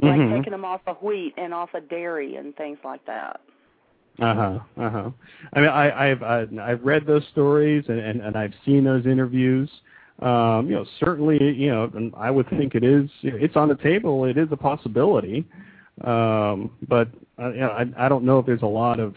like 0.00 0.12
mm-hmm. 0.12 0.36
taking 0.36 0.50
them 0.52 0.64
off 0.64 0.80
of 0.86 1.02
wheat 1.02 1.34
and 1.36 1.54
off 1.54 1.74
of 1.74 1.88
dairy 1.88 2.36
and 2.36 2.56
things 2.56 2.78
like 2.84 3.04
that. 3.06 3.40
Uh 4.20 4.34
huh. 4.34 4.58
Uh 4.76 4.90
huh. 4.90 5.10
I 5.52 5.60
mean, 5.60 5.68
I, 5.70 6.10
I've 6.10 6.22
I, 6.22 6.46
I've 6.62 6.82
read 6.82 7.06
those 7.06 7.24
stories 7.32 7.84
and, 7.88 7.98
and 7.98 8.20
and 8.20 8.36
I've 8.36 8.54
seen 8.64 8.84
those 8.84 9.06
interviews. 9.06 9.70
Um, 10.20 10.68
you 10.68 10.76
know, 10.76 10.86
certainly, 11.00 11.42
you 11.54 11.70
know, 11.70 11.90
and 11.94 12.12
I 12.16 12.30
would 12.30 12.48
think 12.50 12.76
it 12.76 12.84
is. 12.84 13.10
It's 13.22 13.56
on 13.56 13.68
the 13.68 13.74
table. 13.74 14.24
It 14.26 14.38
is 14.38 14.48
a 14.52 14.56
possibility. 14.56 15.44
Um, 16.02 16.70
but 16.88 17.08
uh, 17.38 17.52
you 17.52 17.60
know, 17.60 17.70
I 17.70 17.86
I 17.96 18.08
don't 18.08 18.24
know 18.24 18.38
if 18.38 18.46
there's 18.46 18.62
a 18.62 18.66
lot 18.66 19.00
of 19.00 19.14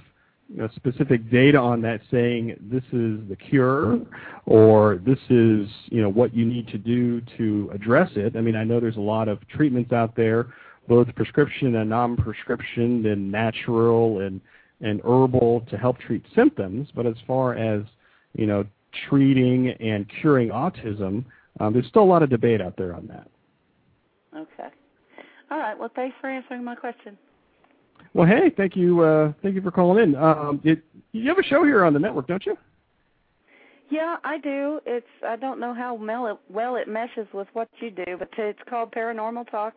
you 0.49 0.57
know, 0.57 0.69
specific 0.75 1.29
data 1.29 1.57
on 1.59 1.81
that 1.81 2.01
saying 2.09 2.55
this 2.59 2.83
is 2.85 3.19
the 3.27 3.35
cure 3.35 3.99
or 4.45 4.99
this 5.05 5.19
is 5.29 5.67
you 5.89 6.01
know 6.01 6.09
what 6.09 6.33
you 6.33 6.45
need 6.45 6.67
to 6.69 6.77
do 6.77 7.21
to 7.37 7.69
address 7.73 8.09
it. 8.15 8.35
I 8.35 8.41
mean, 8.41 8.55
I 8.55 8.63
know 8.63 8.79
there's 8.79 8.97
a 8.97 9.01
lot 9.01 9.27
of 9.27 9.45
treatments 9.49 9.91
out 9.91 10.15
there, 10.15 10.47
both 10.87 11.13
prescription 11.15 11.75
and 11.75 11.89
non-prescription, 11.89 13.05
and 13.05 13.31
natural 13.31 14.19
and 14.21 14.41
and 14.79 15.01
herbal 15.01 15.65
to 15.69 15.77
help 15.77 15.99
treat 15.99 16.23
symptoms. 16.35 16.89
But 16.95 17.05
as 17.05 17.15
far 17.25 17.55
as 17.55 17.83
you 18.33 18.45
know, 18.45 18.65
treating 19.09 19.69
and 19.69 20.05
curing 20.21 20.49
autism, 20.49 21.25
um, 21.59 21.73
there's 21.73 21.87
still 21.87 22.03
a 22.03 22.05
lot 22.05 22.23
of 22.23 22.29
debate 22.29 22.61
out 22.61 22.75
there 22.77 22.93
on 22.93 23.07
that. 23.07 23.27
Okay. 24.35 24.69
All 25.49 25.57
right. 25.57 25.77
Well, 25.77 25.89
thanks 25.95 26.15
for 26.21 26.29
answering 26.29 26.63
my 26.63 26.75
question. 26.75 27.17
Well, 28.13 28.27
hey, 28.27 28.51
thank 28.55 28.75
you, 28.75 29.01
uh, 29.01 29.33
thank 29.41 29.55
you 29.55 29.61
for 29.61 29.71
calling 29.71 30.03
in. 30.03 30.15
Um, 30.15 30.61
it, 30.63 30.83
you 31.11 31.27
have 31.29 31.39
a 31.39 31.43
show 31.43 31.63
here 31.63 31.83
on 31.83 31.93
the 31.93 31.99
network, 31.99 32.27
don't 32.27 32.45
you? 32.45 32.57
Yeah, 33.89 34.17
I 34.23 34.37
do. 34.37 34.79
It's 34.85 35.07
I 35.25 35.37
don't 35.37 35.59
know 35.59 35.73
how 35.73 35.93
well 35.93 36.27
it, 36.27 36.37
well 36.49 36.75
it 36.75 36.87
meshes 36.87 37.27
with 37.33 37.47
what 37.53 37.69
you 37.79 37.89
do, 37.89 38.17
but 38.19 38.29
it's 38.37 38.59
called 38.69 38.91
Paranormal 38.91 39.49
Talk. 39.49 39.75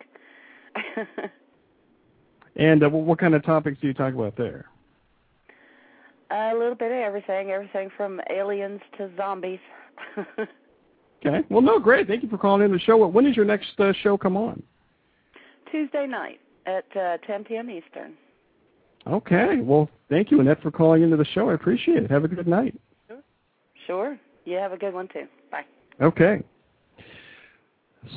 and 2.57 2.85
uh, 2.85 2.89
what 2.89 3.19
kind 3.19 3.35
of 3.35 3.45
topics 3.45 3.79
do 3.81 3.87
you 3.87 3.95
talk 3.95 4.15
about 4.15 4.37
there? 4.37 4.67
A 6.31 6.53
little 6.55 6.77
bit 6.77 6.93
of 6.93 6.99
everything, 6.99 7.51
everything 7.51 7.91
from 7.97 8.21
aliens 8.31 8.81
to 8.99 9.11
zombies. 9.17 9.59
okay. 11.27 11.45
Well, 11.49 11.61
no, 11.61 11.79
great. 11.81 12.07
Thank 12.07 12.23
you 12.23 12.29
for 12.29 12.39
calling 12.39 12.65
in 12.65 12.71
the 12.71 12.79
show. 12.79 13.05
When 13.07 13.27
is 13.27 13.37
your 13.37 13.45
next 13.45 13.79
uh, 13.79 13.93
show 14.03 14.17
come 14.17 14.37
on? 14.37 14.63
Tuesday 15.73 16.07
night 16.07 16.41
at 16.67 16.85
uh, 16.97 17.17
10 17.27 17.45
p.m. 17.45 17.71
Eastern. 17.71 18.15
Okay. 19.07 19.57
Well, 19.61 19.89
thank 20.09 20.31
you, 20.31 20.41
Annette, 20.41 20.63
for 20.63 20.71
calling 20.71 21.03
into 21.03 21.17
the 21.17 21.25
show. 21.25 21.51
I 21.51 21.55
appreciate 21.55 22.05
it. 22.05 22.11
Have 22.11 22.25
a 22.25 22.29
good 22.29 22.47
night. 22.47 22.79
Sure. 23.09 23.23
Sure. 23.87 24.19
You 24.45 24.57
have 24.57 24.73
a 24.73 24.77
good 24.77 24.95
one 24.95 25.09
too. 25.09 25.27
Bye. 25.51 25.65
Okay. 26.01 26.43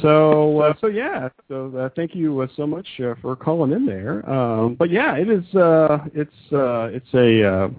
So 0.02 0.60
uh, 0.62 0.74
so 0.80 0.88
yeah. 0.88 1.30
So 1.48 1.76
uh, 1.78 1.90
thank 1.96 2.16
you 2.16 2.40
uh, 2.42 2.48
so 2.56 2.66
much 2.66 2.88
uh, 3.00 3.16
for 3.22 3.36
calling 3.36 3.72
in 3.72 3.86
there. 3.86 4.28
Um, 4.30 4.76
but 4.76 4.90
yeah, 4.90 5.16
it 5.18 5.30
is. 5.30 5.44
Uh, 5.56 6.06
it's 6.14 6.54
uh, 6.54 6.90
it's 6.92 7.14
a. 7.14 7.44
Uh, 7.44 7.70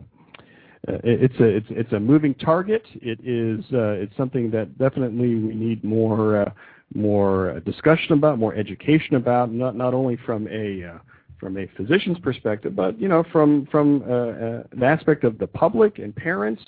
it's 0.86 1.40
a 1.40 1.44
it's 1.44 1.66
it's 1.70 1.93
a 1.94 2.01
moving 2.01 2.35
target. 2.35 2.85
It 2.97 3.18
is 3.24 3.64
uh, 3.72 3.93
it's 3.93 4.14
something 4.18 4.51
that 4.51 4.76
definitely 4.76 5.35
we 5.35 5.55
need 5.55 5.82
more 5.82 6.43
uh, 6.43 6.51
more 6.94 7.60
discussion 7.60 8.12
about, 8.12 8.39
more 8.39 8.55
education 8.55 9.16
about, 9.16 9.51
not 9.51 9.76
not 9.76 9.94
only 9.94 10.18
from 10.26 10.47
a 10.48 10.85
uh, 10.85 10.98
from 11.40 11.56
a 11.56 11.66
physician's 11.76 12.18
perspective, 12.18 12.76
but 12.76 13.01
you 13.01 13.09
know 13.09 13.24
from 13.32 13.66
from 13.70 14.02
uh, 14.02 14.14
uh, 14.14 14.62
the 14.76 14.85
aspect 14.85 15.24
of 15.24 15.39
the 15.39 15.47
public 15.47 15.98
and 15.98 16.14
parents. 16.14 16.62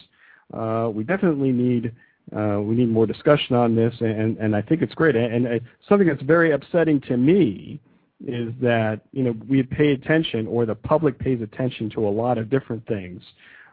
Uh, 0.54 0.88
we 0.94 1.02
definitely 1.02 1.50
need 1.50 1.92
we 2.32 2.74
need 2.74 2.88
more 2.88 3.06
discussion 3.06 3.56
on 3.56 3.74
this, 3.76 3.94
and 4.00 4.36
and 4.38 4.54
I 4.56 4.62
think 4.62 4.82
it's 4.82 4.94
great. 4.94 5.16
And, 5.16 5.46
and 5.46 5.60
something 5.88 6.08
that's 6.08 6.22
very 6.22 6.52
upsetting 6.52 7.00
to 7.02 7.16
me 7.16 7.80
is 8.24 8.52
that 8.60 9.00
you 9.12 9.22
know 9.22 9.34
we 9.48 9.62
pay 9.62 9.92
attention, 9.92 10.46
or 10.46 10.66
the 10.66 10.74
public 10.74 11.18
pays 11.18 11.40
attention 11.42 11.90
to 11.90 12.06
a 12.06 12.10
lot 12.10 12.38
of 12.38 12.48
different 12.48 12.86
things. 12.86 13.22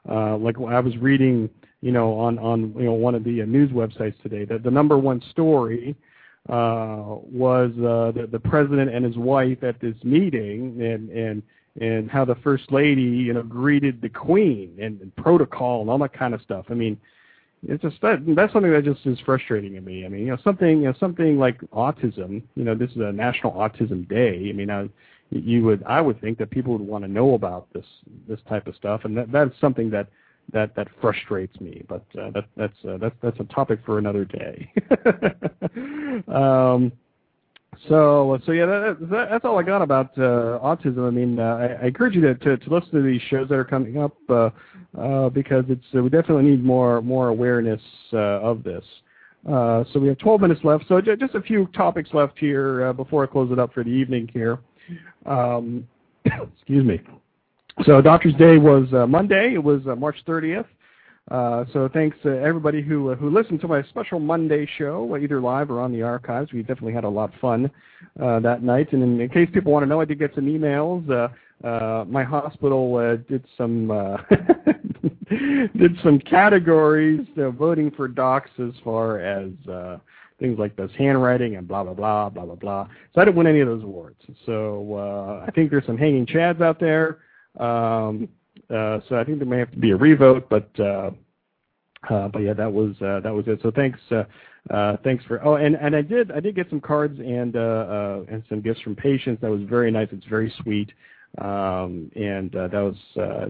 Uh, 0.09 0.35
like 0.37 0.57
I 0.57 0.79
was 0.79 0.97
reading, 0.97 1.49
you 1.81 1.91
know, 1.91 2.13
on 2.13 2.37
on 2.39 2.73
you 2.77 2.83
know 2.83 2.93
one 2.93 3.15
of 3.15 3.23
the 3.23 3.41
uh, 3.41 3.45
news 3.45 3.71
websites 3.71 4.21
today 4.21 4.45
that 4.45 4.63
the 4.63 4.71
number 4.71 4.97
one 4.97 5.21
story 5.31 5.95
uh, 6.49 7.15
was 7.31 7.71
uh, 7.77 8.11
the, 8.11 8.27
the 8.29 8.39
president 8.39 8.93
and 8.93 9.05
his 9.05 9.17
wife 9.17 9.63
at 9.63 9.79
this 9.79 9.95
meeting, 10.03 10.81
and 10.81 11.09
and 11.09 11.43
and 11.79 12.11
how 12.11 12.25
the 12.25 12.35
first 12.35 12.71
lady, 12.71 13.01
you 13.01 13.33
know, 13.33 13.43
greeted 13.43 14.01
the 14.01 14.09
queen 14.09 14.77
and, 14.79 14.99
and 15.01 15.15
protocol 15.15 15.81
and 15.81 15.89
all 15.89 15.97
that 15.97 16.13
kind 16.13 16.33
of 16.33 16.41
stuff. 16.41 16.65
I 16.69 16.73
mean, 16.73 16.99
it's 17.67 17.81
just 17.81 18.01
that 18.01 18.19
that's 18.35 18.51
something 18.53 18.71
that 18.71 18.83
just 18.83 19.05
is 19.05 19.19
frustrating 19.25 19.73
to 19.73 19.81
me. 19.81 20.05
I 20.05 20.09
mean, 20.09 20.21
you 20.21 20.27
know, 20.27 20.37
something 20.43 20.79
you 20.79 20.85
know, 20.85 20.93
something 20.99 21.37
like 21.37 21.59
autism. 21.71 22.43
You 22.55 22.63
know, 22.63 22.75
this 22.75 22.91
is 22.91 22.97
a 22.97 23.11
National 23.11 23.53
Autism 23.53 24.07
Day. 24.07 24.47
I 24.49 24.53
mean, 24.53 24.69
I, 24.69 24.89
you 25.29 25.63
would 25.63 25.83
I 25.85 26.01
would 26.01 26.19
think 26.21 26.37
that 26.39 26.49
people 26.49 26.77
would 26.77 26.87
want 26.87 27.03
to 27.03 27.07
know 27.09 27.35
about 27.35 27.67
this 27.73 27.85
this 28.27 28.39
type 28.47 28.67
of 28.67 28.75
stuff, 28.75 29.01
and 29.05 29.17
that 29.17 29.31
that's 29.31 29.59
something 29.61 29.89
that 29.91 30.07
that 30.51 30.75
that 30.75 30.87
frustrates 30.99 31.59
me. 31.61 31.83
But 31.87 32.03
uh, 32.19 32.31
that 32.31 32.45
that's 32.57 32.85
uh, 32.87 32.97
that's 32.97 33.15
that's 33.21 33.39
a 33.39 33.45
topic 33.45 33.79
for 33.85 33.97
another 33.97 34.25
day. 34.25 34.71
um, 36.27 36.91
so 37.87 38.39
so 38.45 38.51
yeah, 38.51 38.65
that, 38.65 38.97
that, 39.09 39.27
that's 39.29 39.45
all 39.45 39.59
I 39.59 39.63
got 39.63 39.81
about 39.81 40.17
uh, 40.17 40.59
autism. 40.59 41.07
I 41.07 41.11
mean, 41.11 41.39
uh, 41.39 41.77
I, 41.79 41.83
I 41.83 41.87
encourage 41.87 42.15
you 42.15 42.21
to, 42.21 42.35
to 42.35 42.57
to 42.57 42.69
listen 42.69 42.91
to 42.91 43.01
these 43.01 43.21
shows 43.29 43.49
that 43.49 43.55
are 43.55 43.63
coming 43.63 43.97
up 43.97 44.15
uh, 44.29 44.49
uh, 44.97 45.29
because 45.29 45.65
it's 45.69 45.85
we 45.93 46.09
definitely 46.09 46.43
need 46.43 46.63
more 46.63 47.01
more 47.01 47.29
awareness 47.29 47.81
uh, 48.13 48.17
of 48.17 48.63
this. 48.63 48.83
Uh, 49.47 49.83
so 49.91 49.99
we 49.99 50.07
have 50.07 50.17
12 50.19 50.39
minutes 50.39 50.61
left. 50.63 50.85
So 50.87 51.01
j- 51.01 51.17
just 51.17 51.35
a 51.35 51.41
few 51.41 51.67
topics 51.75 52.09
left 52.13 52.39
here 52.39 52.93
before 52.93 53.23
I 53.23 53.27
close 53.27 53.51
it 53.51 53.59
up 53.59 53.73
for 53.73 53.83
the 53.83 53.89
evening 53.89 54.29
here. 54.33 54.59
Um, 55.25 55.85
excuse 56.25 56.85
me. 56.85 57.01
So 57.85 58.01
Doctor's 58.01 58.35
Day 58.35 58.57
was 58.57 58.87
Monday. 59.09 59.53
It 59.53 59.63
was 59.63 59.81
March 59.97 60.17
30th. 60.25 60.65
Uh, 61.31 61.63
so 61.71 61.89
thanks 61.93 62.17
to 62.21 62.29
everybody 62.41 62.81
who 62.81 63.11
uh, 63.11 63.15
who 63.15 63.29
listened 63.29 63.61
to 63.61 63.67
my 63.67 63.81
special 63.83 64.19
Monday 64.19 64.67
show, 64.77 65.15
either 65.15 65.39
live 65.39 65.71
or 65.71 65.79
on 65.79 65.91
the 65.93 66.01
archives. 66.01 66.51
We 66.51 66.61
definitely 66.61 66.93
had 66.93 67.05
a 67.05 67.09
lot 67.09 67.33
of 67.33 67.39
fun 67.39 67.71
uh, 68.21 68.39
that 68.41 68.61
night. 68.61 68.91
And 68.91 69.01
in, 69.01 69.21
in 69.21 69.29
case 69.29 69.49
people 69.53 69.71
want 69.71 69.83
to 69.83 69.87
know, 69.87 70.01
I 70.01 70.05
did 70.05 70.19
get 70.19 70.35
some 70.35 70.45
emails. 70.45 71.09
Uh, 71.09 71.29
uh, 71.65 72.03
my 72.09 72.23
hospital 72.23 72.97
uh, 72.97 73.15
did 73.29 73.45
some 73.57 73.89
uh, 73.89 74.17
did 75.77 75.97
some 76.03 76.19
categories 76.19 77.25
uh, 77.37 77.51
voting 77.51 77.89
for 77.91 78.09
docs 78.09 78.51
as 78.59 78.73
far 78.83 79.21
as 79.21 79.49
uh, 79.69 79.97
things 80.39 80.59
like 80.59 80.75
this 80.75 80.91
handwriting 80.97 81.55
and 81.55 81.65
blah 81.67 81.85
blah 81.85 81.93
blah 81.93 82.29
blah 82.29 82.45
blah 82.45 82.55
blah. 82.55 82.87
So 83.15 83.21
I 83.21 83.25
didn't 83.25 83.37
win 83.37 83.47
any 83.47 83.61
of 83.61 83.67
those 83.67 83.83
awards. 83.83 84.19
So 84.45 84.95
uh, 84.95 85.45
I 85.47 85.51
think 85.51 85.71
there's 85.71 85.85
some 85.85 85.97
hanging 85.97 86.25
chads 86.25 86.61
out 86.61 86.81
there. 86.81 87.19
Um, 87.57 88.27
uh, 88.27 88.42
so 89.09 89.17
I 89.17 89.23
think 89.23 89.39
there 89.39 89.47
may 89.47 89.59
have 89.59 89.71
to 89.71 89.77
be 89.77 89.91
a 89.91 89.97
revote, 89.97 90.49
but 90.49 90.69
uh, 90.79 91.11
uh, 92.09 92.27
but 92.27 92.39
yeah, 92.39 92.53
that 92.53 92.71
was 92.71 92.95
uh, 93.01 93.19
that 93.21 93.33
was 93.33 93.45
it. 93.47 93.59
So 93.61 93.71
thanks 93.71 93.99
uh, 94.11 94.23
uh, 94.69 94.97
thanks 95.03 95.23
for 95.25 95.43
oh 95.45 95.55
and 95.55 95.95
I 95.95 96.01
did 96.01 96.31
I 96.31 96.39
did 96.39 96.55
get 96.55 96.69
some 96.69 96.81
cards 96.81 97.19
and 97.19 97.55
uh, 97.55 97.59
uh, 97.59 98.23
and 98.29 98.43
some 98.49 98.61
gifts 98.61 98.81
from 98.81 98.95
patients. 98.95 99.41
That 99.41 99.51
was 99.51 99.61
very 99.63 99.91
nice. 99.91 100.09
It's 100.11 100.25
very 100.25 100.53
sweet. 100.61 100.91
Um, 101.39 102.11
and 102.15 102.55
uh, 102.55 102.67
that 102.67 102.79
was 102.79 102.95
uh, 103.17 103.45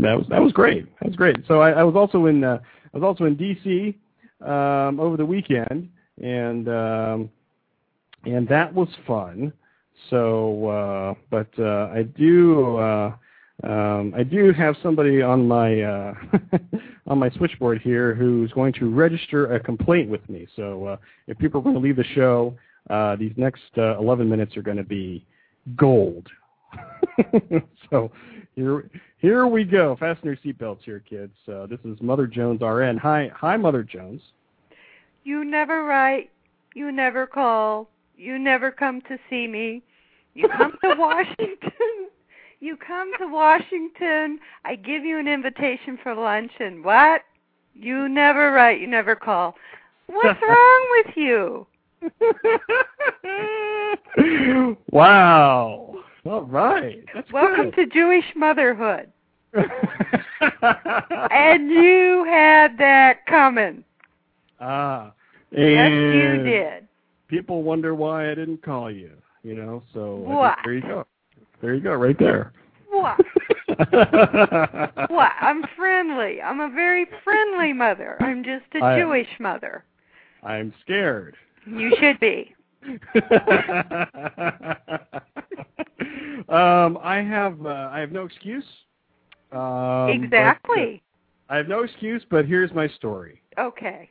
that 0.00 0.16
was 0.16 0.26
that 0.28 0.40
was 0.40 0.52
great. 0.52 0.86
That 1.00 1.08
was 1.08 1.16
great. 1.16 1.36
So 1.48 1.60
I, 1.60 1.82
was 1.82 1.96
also 1.96 2.26
in 2.26 2.44
uh, 2.44 2.60
I 2.92 2.96
was 2.96 3.02
also 3.02 3.24
in 3.24 3.36
D.C. 3.36 3.98
Um, 4.40 5.00
over 5.00 5.16
the 5.16 5.26
weekend, 5.26 5.90
and 6.22 6.68
um, 6.68 7.30
and 8.24 8.46
that 8.48 8.72
was 8.72 8.88
fun. 9.04 9.52
So, 10.10 10.68
uh, 10.68 11.14
but 11.30 11.48
uh, 11.58 11.90
I 11.92 12.02
do 12.02 12.76
uh, 12.76 13.16
um, 13.62 14.12
I 14.16 14.24
do 14.24 14.52
have 14.52 14.74
somebody 14.82 15.22
on 15.22 15.46
my 15.46 15.80
uh, 15.80 16.14
on 17.06 17.18
my 17.18 17.30
switchboard 17.30 17.80
here 17.80 18.14
who's 18.14 18.50
going 18.52 18.72
to 18.74 18.92
register 18.92 19.54
a 19.54 19.60
complaint 19.60 20.10
with 20.10 20.28
me. 20.28 20.48
So 20.56 20.86
uh, 20.86 20.96
if 21.28 21.38
people 21.38 21.60
are 21.60 21.64
going 21.64 21.76
to 21.76 21.80
leave 21.80 21.96
the 21.96 22.04
show, 22.14 22.56
uh, 22.90 23.14
these 23.16 23.32
next 23.36 23.62
uh, 23.78 23.96
11 23.98 24.28
minutes 24.28 24.56
are 24.56 24.62
going 24.62 24.76
to 24.76 24.84
be 24.84 25.24
gold. 25.76 26.26
so 27.90 28.10
here 28.56 28.90
here 29.18 29.46
we 29.46 29.62
go. 29.62 29.96
Fasten 30.00 30.26
your 30.26 30.36
seatbelts 30.36 30.82
here, 30.82 31.02
kids. 31.08 31.34
Uh, 31.50 31.66
this 31.66 31.78
is 31.84 31.96
Mother 32.02 32.26
Jones 32.26 32.60
RN. 32.60 32.96
Hi, 32.98 33.30
hi, 33.34 33.56
Mother 33.56 33.84
Jones. 33.84 34.20
You 35.22 35.44
never 35.44 35.84
write. 35.84 36.30
You 36.74 36.90
never 36.90 37.26
call. 37.26 37.88
You 38.16 38.38
never 38.38 38.72
come 38.72 39.00
to 39.02 39.16
see 39.30 39.46
me. 39.46 39.82
You 40.34 40.48
come 40.48 40.72
to 40.82 40.94
Washington 40.98 42.08
you 42.64 42.76
come 42.78 43.12
to 43.18 43.26
Washington, 43.26 44.38
I 44.64 44.76
give 44.76 45.04
you 45.04 45.18
an 45.18 45.28
invitation 45.28 45.98
for 46.02 46.14
lunch, 46.14 46.52
and 46.60 46.82
what? 46.82 47.20
You 47.74 48.08
never 48.08 48.52
write, 48.52 48.80
you 48.80 48.86
never 48.86 49.14
call. 49.14 49.54
What's 50.06 50.40
wrong 50.48 50.86
with 51.04 51.14
you? 51.16 51.66
wow. 54.90 55.96
All 56.24 56.42
right. 56.42 57.04
That's 57.12 57.30
Welcome 57.30 57.70
good. 57.70 57.76
to 57.76 57.86
Jewish 57.86 58.24
motherhood. 58.34 59.12
and 59.52 59.68
you 61.70 62.24
had 62.26 62.78
that 62.78 63.26
coming. 63.26 63.84
Ah. 64.58 65.12
yes, 65.52 65.90
you 65.90 66.42
did. 66.42 66.88
People 67.28 67.62
wonder 67.62 67.94
why 67.94 68.30
I 68.30 68.34
didn't 68.34 68.62
call 68.62 68.90
you, 68.90 69.12
you 69.42 69.54
know, 69.54 69.82
so 69.92 70.24
there 70.64 70.74
you 70.74 70.80
go. 70.80 71.06
There 71.64 71.72
you 71.72 71.80
go, 71.80 71.94
right 71.94 72.18
there. 72.18 72.52
What? 72.90 73.18
What? 75.08 75.32
I'm 75.40 75.64
friendly. 75.76 76.42
I'm 76.42 76.60
a 76.60 76.68
very 76.68 77.06
friendly 77.24 77.72
mother. 77.72 78.18
I'm 78.20 78.44
just 78.44 78.66
a 78.74 78.84
I- 78.84 79.00
Jewish 79.00 79.28
mother. 79.40 79.82
I'm 80.42 80.74
scared. 80.82 81.36
You 81.66 81.96
should 81.98 82.20
be. 82.20 82.54
um, 86.50 86.98
I 87.02 87.24
have 87.26 87.64
uh, 87.64 87.88
I 87.90 87.98
have 88.00 88.12
no 88.12 88.26
excuse. 88.26 88.66
Um, 89.50 90.10
exactly. 90.10 91.02
but- 91.48 91.54
I 91.54 91.56
have 91.56 91.68
no 91.68 91.82
excuse, 91.82 92.22
but 92.30 92.44
here's 92.44 92.72
my 92.74 92.88
story. 92.88 93.40
Okay. 93.58 94.10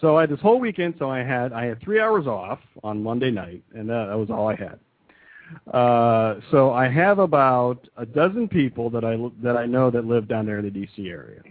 So 0.00 0.16
I 0.16 0.22
had 0.22 0.30
this 0.30 0.40
whole 0.40 0.58
weekend. 0.58 0.94
So 0.98 1.10
I 1.10 1.18
had 1.18 1.52
I 1.52 1.66
had 1.66 1.82
three 1.82 2.00
hours 2.00 2.26
off 2.26 2.60
on 2.82 3.02
Monday 3.02 3.30
night, 3.30 3.62
and 3.74 3.86
that, 3.90 4.06
that 4.06 4.16
was 4.16 4.30
all 4.30 4.48
I 4.48 4.56
had. 4.56 4.80
Uh, 5.72 6.36
so 6.50 6.72
I 6.72 6.88
have 6.88 7.18
about 7.18 7.86
a 7.96 8.06
dozen 8.06 8.48
people 8.48 8.90
that 8.90 9.04
I 9.04 9.16
that 9.42 9.56
I 9.56 9.66
know 9.66 9.90
that 9.90 10.04
live 10.04 10.28
down 10.28 10.46
there 10.46 10.58
in 10.58 10.64
the 10.64 10.70
D.C. 10.70 11.08
area. 11.08 11.42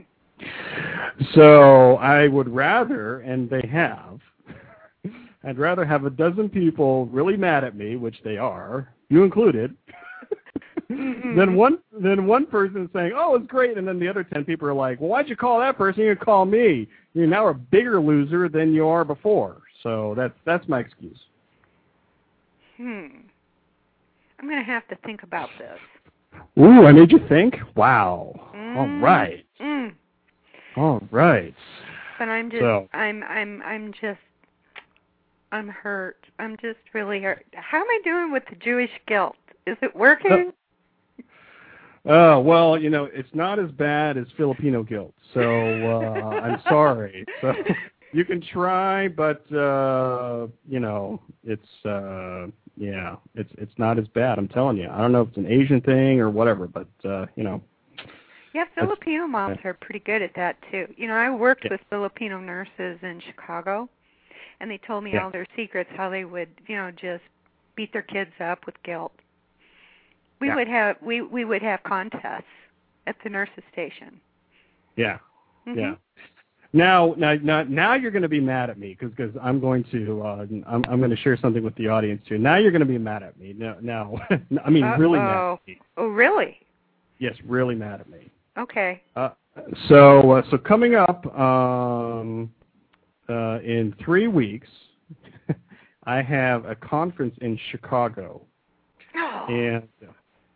So 1.34 1.96
I 1.98 2.28
would 2.28 2.48
rather, 2.48 3.20
and 3.22 3.50
they 3.50 3.68
have, 3.72 4.20
I'd 5.44 5.58
rather 5.58 5.86
have 5.86 6.06
a 6.06 6.10
dozen 6.10 6.50
people 6.50 7.08
really 7.08 7.38
mad 7.38 7.64
at 7.64 7.76
me, 7.76 7.98
which 7.98 8.16
they 8.24 8.38
are, 8.38 8.90
you 9.10 9.24
included, 9.24 9.76
than 10.90 11.56
one 11.56 11.80
than 12.00 12.26
one 12.26 12.46
person 12.46 12.90
saying, 12.94 13.12
"Oh, 13.16 13.36
it's 13.36 13.48
great," 13.48 13.78
and 13.78 13.88
then 13.88 14.00
the 14.00 14.08
other 14.08 14.24
ten 14.24 14.44
people 14.44 14.68
are 14.68 14.74
like, 14.74 15.00
"Well, 15.00 15.10
why'd 15.10 15.30
you 15.30 15.36
call 15.36 15.60
that 15.60 15.78
person? 15.78 16.04
You 16.04 16.16
call 16.16 16.46
me. 16.46 16.88
You're 17.14 17.28
now 17.28 17.48
a 17.48 17.54
bigger 17.54 18.02
loser 18.02 18.50
than 18.50 18.74
you 18.74 18.88
are 18.88 19.06
before." 19.06 19.62
So 19.84 20.14
that's 20.18 20.34
that's 20.46 20.68
my 20.68 20.80
excuse. 20.80 21.20
Hmm. 22.78 23.08
I'm 24.40 24.48
going 24.48 24.60
to 24.64 24.72
have 24.72 24.88
to 24.88 24.96
think 25.06 25.24
about 25.24 25.50
this. 25.58 25.78
Ooh, 26.58 26.86
I 26.86 26.92
made 26.92 27.12
you 27.12 27.20
think. 27.28 27.56
Wow. 27.76 28.34
All 28.36 28.54
Mm, 28.56 29.02
right. 29.02 29.46
Mm. 29.62 29.94
All 30.78 31.02
right. 31.12 31.54
But 32.18 32.30
I'm 32.30 32.50
just 32.50 32.62
So- 32.62 32.88
I'm 32.94 33.24
I'm 33.24 33.62
I'm 33.64 33.92
just 34.00 34.20
I'm 35.52 35.68
hurt. 35.68 36.26
I'm 36.38 36.56
just 36.62 36.78
really 36.94 37.22
hurt. 37.22 37.46
How 37.54 37.78
am 37.80 37.88
I 37.90 38.00
doing 38.04 38.32
with 38.32 38.44
the 38.50 38.56
Jewish 38.58 38.92
guilt? 39.08 39.36
Is 39.66 39.78
it 39.82 39.96
working? 39.96 40.52
Uh, 42.08 42.40
well, 42.40 42.78
you 42.80 42.90
know, 42.90 43.06
it's 43.14 43.30
not 43.34 43.60
as 43.60 43.70
bad 43.72 44.18
as 44.18 44.26
Filipino 44.38 44.84
guilt. 44.84 45.14
So 45.34 45.42
uh, 45.42 46.40
I'm 46.42 46.62
sorry. 46.70 47.26
So 47.42 47.54
you 48.14 48.24
can 48.26 48.42
try, 48.42 49.08
but 49.10 49.42
uh, 49.54 50.48
you 50.68 50.80
know, 50.80 51.22
it's 51.44 51.86
uh, 51.86 52.48
yeah, 52.80 53.18
it's 53.36 53.52
it's 53.58 53.78
not 53.78 54.00
as 54.00 54.08
bad. 54.08 54.38
I'm 54.40 54.48
telling 54.48 54.78
you. 54.78 54.90
I 54.90 54.98
don't 55.00 55.12
know 55.12 55.22
if 55.24 55.28
it's 55.30 55.38
an 55.38 55.46
Asian 55.48 55.82
thing 55.82 56.20
or 56.22 56.30
whatever, 56.30 56.66
but 56.66 56.88
uh, 57.04 57.26
you 57.36 57.44
know, 57.44 57.62
Yeah, 58.54 58.64
Filipino 58.74 59.28
moms 59.28 59.60
are 59.66 59.74
pretty 59.74 60.00
good 60.00 60.22
at 60.22 60.34
that 60.36 60.56
too. 60.72 60.88
You 60.98 61.08
know, 61.08 61.14
I 61.16 61.30
worked 61.30 61.66
Yeah. 61.66 61.72
with 61.72 61.82
Filipino 61.90 62.40
nurses 62.40 62.98
in 63.04 63.20
Chicago, 63.28 63.90
and 64.62 64.72
they 64.72 64.78
told 64.78 65.04
me 65.04 65.12
Yeah. 65.14 65.26
all 65.26 65.30
their 65.30 65.46
secrets, 65.58 65.90
how 65.96 66.10
they 66.10 66.24
would, 66.24 66.50
you 66.68 66.76
know, 66.78 66.90
just 66.92 67.24
beat 67.76 67.92
their 67.92 68.02
kids 68.02 68.32
up 68.40 68.66
with 68.66 68.82
guilt. 68.84 69.12
We 70.40 70.48
Yeah. 70.48 70.56
would 70.56 70.68
have 70.70 71.02
we 71.02 71.22
we 71.22 71.44
would 71.44 71.62
have 71.62 71.84
contests 71.84 72.46
at 73.08 73.18
the 73.24 73.30
nurses 73.30 73.64
station. 73.74 74.22
yeah, 74.96 75.20
Mhm. 75.68 75.76
yeah. 75.76 75.96
Now, 76.72 77.16
now, 77.18 77.34
now, 77.34 77.64
now 77.64 77.96
you're 77.96 78.12
going 78.12 78.22
to 78.22 78.30
be 78.30 78.40
mad 78.40 78.70
at 78.70 78.78
me 78.78 78.96
because 79.00 79.32
I'm 79.42 79.60
going 79.60 79.84
to 79.92 80.22
uh, 80.22 80.46
I'm 80.68 80.86
I'm 80.88 81.00
going 81.00 81.10
to 81.10 81.18
share 81.18 81.36
something 81.38 81.64
with 81.64 81.74
the 81.76 81.88
audience 81.88 82.22
too. 82.28 82.38
Now 82.38 82.58
you're 82.58 82.72
going 82.72 82.82
to 82.82 82.86
be 82.86 83.00
mad 83.00 83.24
at 83.24 83.40
me. 83.40 83.54
Now, 83.58 83.78
now, 83.82 84.20
I 84.66 84.70
mean, 84.70 84.86
really 85.00 85.18
mad. 85.18 85.36
Uh-oh. 85.36 85.54
At 85.64 85.68
me. 85.68 85.80
Oh, 85.98 86.08
really? 86.08 86.58
Yes, 87.18 87.36
really 87.46 87.76
mad 87.76 88.02
at 88.02 88.10
me. 88.10 88.30
Okay. 88.58 89.02
Uh, 89.16 89.30
so, 89.88 90.32
uh, 90.32 90.42
so 90.52 90.58
coming 90.58 90.96
up 90.96 91.26
um, 91.38 92.52
uh, 93.28 93.60
in 93.62 93.96
three 94.04 94.28
weeks, 94.28 94.68
I 96.04 96.22
have 96.22 96.66
a 96.66 96.76
conference 96.76 97.36
in 97.42 97.60
Chicago, 97.72 98.42
Oh. 99.16 99.46
and 99.50 99.88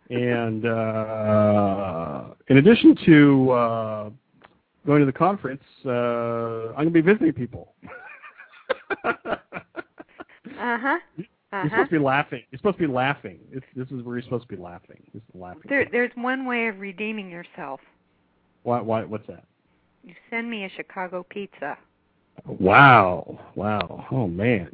and 0.09 0.65
uh, 0.65 2.25
in 2.49 2.57
addition 2.57 2.95
to 3.05 3.51
uh, 3.51 4.09
going 4.85 4.99
to 4.99 5.05
the 5.05 5.11
conference, 5.13 5.63
uh, 5.85 6.69
I'm 6.69 6.73
going 6.75 6.85
to 6.87 6.91
be 6.91 7.01
visiting 7.01 7.33
people. 7.33 7.73
Uh-huh. 10.59 10.99
You're 11.17 11.25
Uh-huh. 11.51 11.69
supposed 11.69 11.89
to 11.89 11.99
be 11.99 12.03
laughing. 12.03 12.43
You're 12.51 12.57
supposed 12.59 12.77
to 12.77 12.87
be 12.87 12.93
laughing. 12.93 13.39
This, 13.53 13.63
this 13.75 13.87
is 13.91 14.03
where 14.03 14.15
you're 14.15 14.23
supposed 14.23 14.47
to 14.49 14.55
be 14.55 14.61
laughing. 14.61 15.01
This 15.13 15.21
is 15.23 15.35
laughing. 15.35 15.61
There 15.67 15.87
there's 15.91 16.11
one 16.15 16.45
way 16.45 16.67
of 16.67 16.79
redeeming 16.79 17.29
yourself. 17.29 17.79
Why? 18.63 18.79
Why? 18.81 19.03
What's 19.03 19.27
that? 19.27 19.43
You 20.03 20.13
send 20.29 20.49
me 20.49 20.63
a 20.65 20.69
Chicago 20.69 21.25
pizza. 21.29 21.77
Wow. 22.45 23.39
Wow. 23.55 24.05
Oh 24.11 24.27
man. 24.27 24.69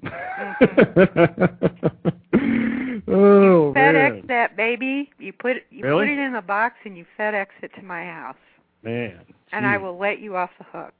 Mm-hmm. 2.33 2.97
oh 3.11 3.73
FedEx 3.75 4.11
man. 4.13 4.23
that 4.27 4.55
baby. 4.57 5.09
You 5.19 5.33
put 5.33 5.57
it 5.57 5.65
you 5.71 5.83
Really? 5.83 6.05
put 6.05 6.11
it 6.13 6.19
in 6.19 6.35
a 6.35 6.41
box 6.41 6.75
and 6.85 6.97
you 6.97 7.05
FedEx 7.17 7.47
it 7.61 7.71
to 7.75 7.81
my 7.83 8.03
house. 8.05 8.35
Man. 8.83 9.19
And 9.51 9.65
I 9.65 9.77
will 9.77 9.97
let 9.97 10.19
you 10.19 10.35
off 10.35 10.51
the 10.57 10.65
hook. 10.65 10.93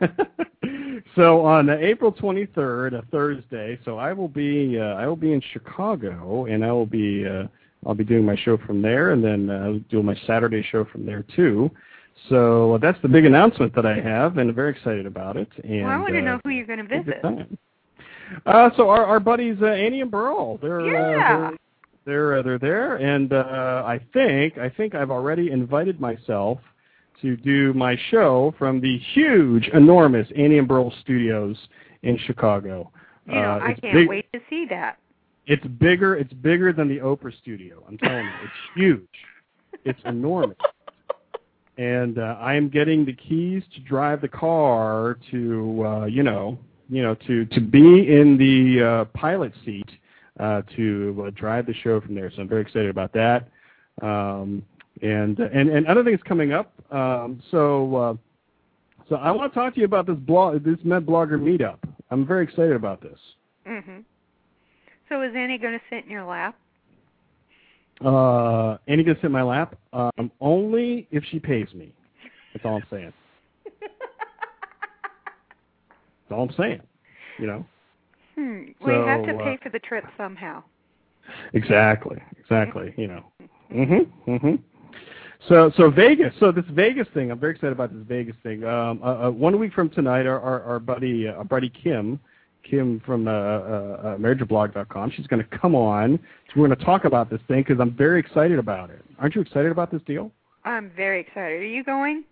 so 1.14 1.44
on 1.44 1.70
uh, 1.70 1.76
April 1.80 2.12
23rd, 2.12 2.98
a 2.98 3.02
Thursday, 3.10 3.78
so 3.84 3.98
I 3.98 4.12
will 4.12 4.28
be 4.28 4.78
uh, 4.80 4.94
I 4.94 5.06
will 5.06 5.16
be 5.16 5.32
in 5.32 5.40
Chicago, 5.52 6.46
and 6.46 6.64
I 6.64 6.72
will 6.72 6.86
be 6.86 7.26
uh, 7.26 7.44
I'll 7.86 7.94
be 7.94 8.04
doing 8.04 8.24
my 8.24 8.36
show 8.36 8.56
from 8.58 8.82
there, 8.82 9.12
and 9.12 9.22
then 9.22 9.48
uh, 9.48 9.64
I'll 9.66 9.78
do 9.90 10.02
my 10.02 10.16
Saturday 10.26 10.62
show 10.70 10.84
from 10.84 11.06
there 11.06 11.24
too. 11.34 11.70
So 12.28 12.74
uh, 12.74 12.78
that's 12.78 13.00
the 13.02 13.08
big 13.08 13.24
announcement 13.24 13.74
that 13.76 13.86
I 13.86 14.00
have, 14.00 14.38
and 14.38 14.48
I'm 14.50 14.54
very 14.54 14.72
excited 14.72 15.06
about 15.06 15.36
it. 15.36 15.48
And 15.62 15.82
well, 15.82 15.92
I 15.92 15.98
want 15.98 16.14
to 16.14 16.18
uh, 16.18 16.22
know 16.22 16.40
who 16.42 16.50
you're 16.50 16.66
going 16.66 16.86
to 16.86 16.94
Have 16.94 17.06
a 17.06 17.12
good 17.12 17.22
visit. 17.22 17.58
Uh, 18.44 18.70
so 18.76 18.88
our 18.88 19.04
our 19.04 19.20
buddies 19.20 19.56
uh, 19.62 19.66
Annie 19.66 20.00
and 20.00 20.10
Burl, 20.10 20.58
they're 20.58 20.80
Yeah. 20.80 21.50
uh, 21.50 21.50
they're 21.50 21.56
they're, 22.04 22.38
uh, 22.38 22.42
they're 22.42 22.58
there, 22.58 22.96
and 22.96 23.32
uh, 23.32 23.84
I 23.86 24.00
think 24.12 24.58
I 24.58 24.68
think 24.68 24.94
I've 24.94 25.10
already 25.10 25.50
invited 25.50 26.00
myself 26.00 26.58
to 27.22 27.36
do 27.36 27.72
my 27.74 27.96
show 28.10 28.54
from 28.58 28.80
the 28.80 28.98
huge, 29.14 29.68
enormous 29.68 30.28
Annie 30.36 30.58
and 30.58 30.68
Burl 30.68 30.92
Studios 31.00 31.56
in 32.02 32.18
Chicago. 32.26 32.90
You 33.26 33.34
know, 33.34 33.40
Uh, 33.40 33.58
I 33.62 33.74
can't 33.74 33.92
big- 33.94 34.08
wait 34.08 34.32
to 34.32 34.40
see 34.48 34.66
that. 34.66 34.98
It's 35.46 35.64
bigger. 35.78 36.16
It's 36.16 36.32
bigger 36.32 36.72
than 36.72 36.88
the 36.88 36.98
Oprah 36.98 37.36
studio. 37.38 37.82
I'm 37.88 37.96
telling 37.98 38.24
you, 38.24 38.32
it's 38.42 38.52
huge. 38.74 39.08
It's 39.84 40.00
enormous. 40.04 40.56
And 41.78 42.18
uh, 42.18 42.36
I 42.40 42.54
am 42.54 42.68
getting 42.68 43.04
the 43.04 43.12
keys 43.12 43.62
to 43.74 43.80
drive 43.80 44.20
the 44.22 44.28
car 44.28 45.18
to, 45.30 45.84
uh, 45.86 46.04
you 46.06 46.22
know, 46.22 46.58
you 46.88 47.02
know, 47.02 47.14
to 47.26 47.44
to 47.46 47.60
be 47.60 48.10
in 48.10 48.38
the 48.38 48.82
uh, 48.82 49.04
pilot 49.18 49.52
seat 49.64 49.88
uh, 50.40 50.62
to 50.74 51.24
uh, 51.26 51.30
drive 51.34 51.66
the 51.66 51.74
show 51.74 52.00
from 52.00 52.14
there. 52.14 52.30
So 52.34 52.40
I'm 52.42 52.48
very 52.48 52.62
excited 52.62 52.88
about 52.88 53.12
that. 53.12 53.48
Um, 54.02 54.62
and 55.02 55.38
and 55.38 55.68
and 55.70 55.86
other 55.86 56.04
things 56.04 56.20
coming 56.24 56.52
up. 56.52 56.72
Um, 56.92 57.40
so 57.50 57.96
uh, 57.96 58.14
so 59.08 59.16
I 59.16 59.30
want 59.30 59.52
to 59.52 59.58
talk 59.58 59.74
to 59.74 59.80
you 59.80 59.86
about 59.86 60.06
this 60.06 60.16
blog, 60.16 60.64
this 60.64 60.78
Med 60.84 61.06
Blogger 61.06 61.38
meetup. 61.38 61.78
I'm 62.10 62.26
very 62.26 62.44
excited 62.44 62.72
about 62.72 63.00
this. 63.00 63.18
Mhm. 63.66 64.04
So 65.08 65.22
is 65.22 65.32
Annie 65.36 65.58
going 65.58 65.74
to 65.74 65.80
sit 65.88 66.04
in 66.04 66.10
your 66.10 66.24
lap? 66.24 66.56
Uh, 68.04 68.76
Annie 68.88 69.04
gonna 69.04 69.16
sit 69.16 69.26
in 69.26 69.32
my 69.32 69.42
lap. 69.42 69.76
Um, 69.92 70.30
only 70.40 71.06
if 71.10 71.24
she 71.30 71.38
pays 71.38 71.72
me. 71.74 71.92
That's 72.52 72.64
all 72.64 72.76
I'm 72.76 72.84
saying. 72.90 73.12
That's 73.80 73.92
all 76.30 76.42
I'm 76.42 76.54
saying. 76.56 76.80
You 77.38 77.46
know. 77.46 77.66
Hmm. 78.34 78.64
we 78.84 78.92
have 78.92 79.24
to 79.24 79.32
So, 79.32 79.40
uh, 79.40 79.44
pay 79.44 79.58
for 79.62 79.70
the 79.70 79.78
trip 79.78 80.04
somehow. 80.18 80.62
Exactly. 81.54 82.18
Exactly. 82.38 82.92
You 82.96 83.08
know. 83.08 83.24
Mhm. 83.70 84.06
Mhm. 84.26 84.58
So 85.48 85.70
so 85.76 85.90
Vegas. 85.90 86.34
So 86.40 86.50
this 86.50 86.64
Vegas 86.70 87.06
thing. 87.14 87.30
I'm 87.30 87.38
very 87.38 87.52
excited 87.52 87.72
about 87.72 87.92
this 87.92 88.02
Vegas 88.06 88.36
thing. 88.42 88.64
Um, 88.64 89.00
uh, 89.02 89.26
uh, 89.26 89.30
one 89.30 89.58
week 89.58 89.72
from 89.72 89.90
tonight, 89.90 90.26
our 90.26 90.40
our, 90.40 90.62
our 90.62 90.78
buddy 90.80 91.28
uh, 91.28 91.32
our 91.34 91.44
buddy 91.44 91.68
Kim. 91.70 92.20
Kim 92.68 93.00
from 93.06 93.28
uh, 93.28 93.30
uh, 93.30 93.34
uh, 93.34 94.16
emergiblog.com. 94.16 95.12
She's 95.14 95.28
going 95.28 95.40
to 95.40 95.58
come 95.58 95.76
on. 95.76 96.18
So 96.48 96.60
we're 96.60 96.66
going 96.66 96.76
to 96.76 96.84
talk 96.84 97.04
about 97.04 97.30
this 97.30 97.40
thing 97.46 97.60
because 97.60 97.78
I'm 97.80 97.96
very 97.96 98.18
excited 98.18 98.58
about 98.58 98.90
it. 98.90 99.04
Aren't 99.20 99.36
you 99.36 99.40
excited 99.40 99.70
about 99.70 99.92
this 99.92 100.02
deal? 100.04 100.32
I'm 100.64 100.90
very 100.96 101.20
excited. 101.20 101.62
Are 101.62 101.64
you 101.64 101.84
going? 101.84 102.24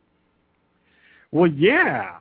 Well, 1.31 1.47
yeah. 1.47 2.19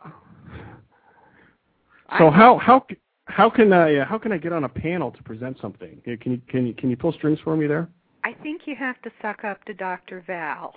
So 2.20 2.26
I'm- 2.28 2.34
how 2.34 2.58
how 2.60 2.86
how 3.26 3.50
can 3.50 3.74
I 3.74 3.96
uh, 3.96 4.06
how 4.06 4.20
can 4.20 4.32
I 4.32 4.38
get 4.38 4.54
on 4.54 4.64
a 4.66 4.70
panel 4.70 5.10
to 5.12 5.24
present 5.24 5.58
something? 5.60 6.00
Can 6.04 6.34
you 6.34 6.42
can 6.48 6.68
you 6.68 6.74
can 6.74 6.90
you 6.92 6.98
pull 6.98 7.14
strings 7.14 7.40
for 7.44 7.58
me 7.58 7.66
there? 7.66 7.88
I 8.24 8.34
think 8.34 8.62
you 8.66 8.76
have 8.76 9.02
to 9.02 9.12
suck 9.22 9.44
up 9.44 9.64
to 9.66 9.74
Dr. 9.74 10.24
Val. 10.26 10.76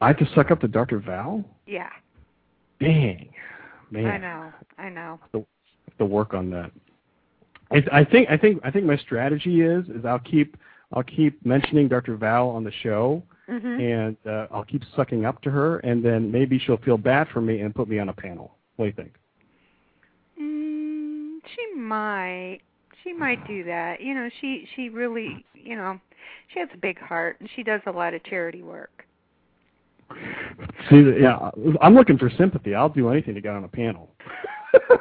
I 0.00 0.08
have 0.08 0.18
to 0.18 0.28
suck 0.34 0.50
up 0.50 0.60
to 0.60 0.68
Dr. 0.68 0.98
Val. 0.98 1.44
Yeah. 1.66 1.90
Dang, 2.80 3.28
man, 3.90 4.06
I 4.06 4.16
know. 4.16 4.52
I 4.78 4.88
know. 4.88 5.20
I 5.34 5.38
have 5.38 5.98
to 5.98 6.04
work 6.06 6.32
on 6.32 6.48
that. 6.50 6.70
I, 7.70 7.82
I 7.92 8.04
think 8.04 8.30
I 8.30 8.38
think 8.38 8.60
I 8.64 8.70
think 8.70 8.86
my 8.86 8.96
strategy 8.96 9.60
is 9.60 9.84
is 9.88 10.04
I'll 10.06 10.18
keep 10.18 10.56
I'll 10.92 11.02
keep 11.02 11.44
mentioning 11.44 11.88
Dr. 11.88 12.16
Val 12.16 12.48
on 12.48 12.64
the 12.64 12.72
show, 12.82 13.22
hmm 13.46 13.80
and 13.80 14.16
uh, 14.26 14.46
I'll 14.50 14.64
keep 14.64 14.82
sucking 14.96 15.26
up 15.26 15.42
to 15.42 15.50
her, 15.50 15.78
and 15.80 16.02
then 16.04 16.32
maybe 16.32 16.58
she'll 16.58 16.78
feel 16.78 16.96
bad 16.96 17.28
for 17.28 17.42
me 17.42 17.60
and 17.60 17.74
put 17.74 17.86
me 17.88 17.98
on 17.98 18.08
a 18.08 18.14
panel. 18.14 18.56
What 18.76 18.86
do 18.86 18.88
you 18.88 18.94
think? 18.96 19.14
Mm, 20.40 21.38
she 21.54 21.78
might. 21.78 22.60
She 23.04 23.12
might 23.12 23.46
do 23.46 23.64
that. 23.64 24.00
You 24.00 24.14
know, 24.14 24.30
she 24.40 24.66
she 24.74 24.88
really, 24.88 25.44
you 25.54 25.76
know, 25.76 26.00
she 26.52 26.60
has 26.60 26.68
a 26.74 26.78
big 26.78 26.98
heart 26.98 27.36
and 27.40 27.48
she 27.56 27.62
does 27.62 27.80
a 27.86 27.90
lot 27.90 28.14
of 28.14 28.22
charity 28.24 28.62
work. 28.62 29.04
See, 30.88 31.14
yeah, 31.20 31.50
I'm 31.80 31.94
looking 31.94 32.18
for 32.18 32.30
sympathy. 32.30 32.74
I'll 32.74 32.88
do 32.88 33.08
anything 33.10 33.34
to 33.34 33.40
get 33.40 33.52
on 33.54 33.64
a 33.64 33.68
panel. 33.68 34.14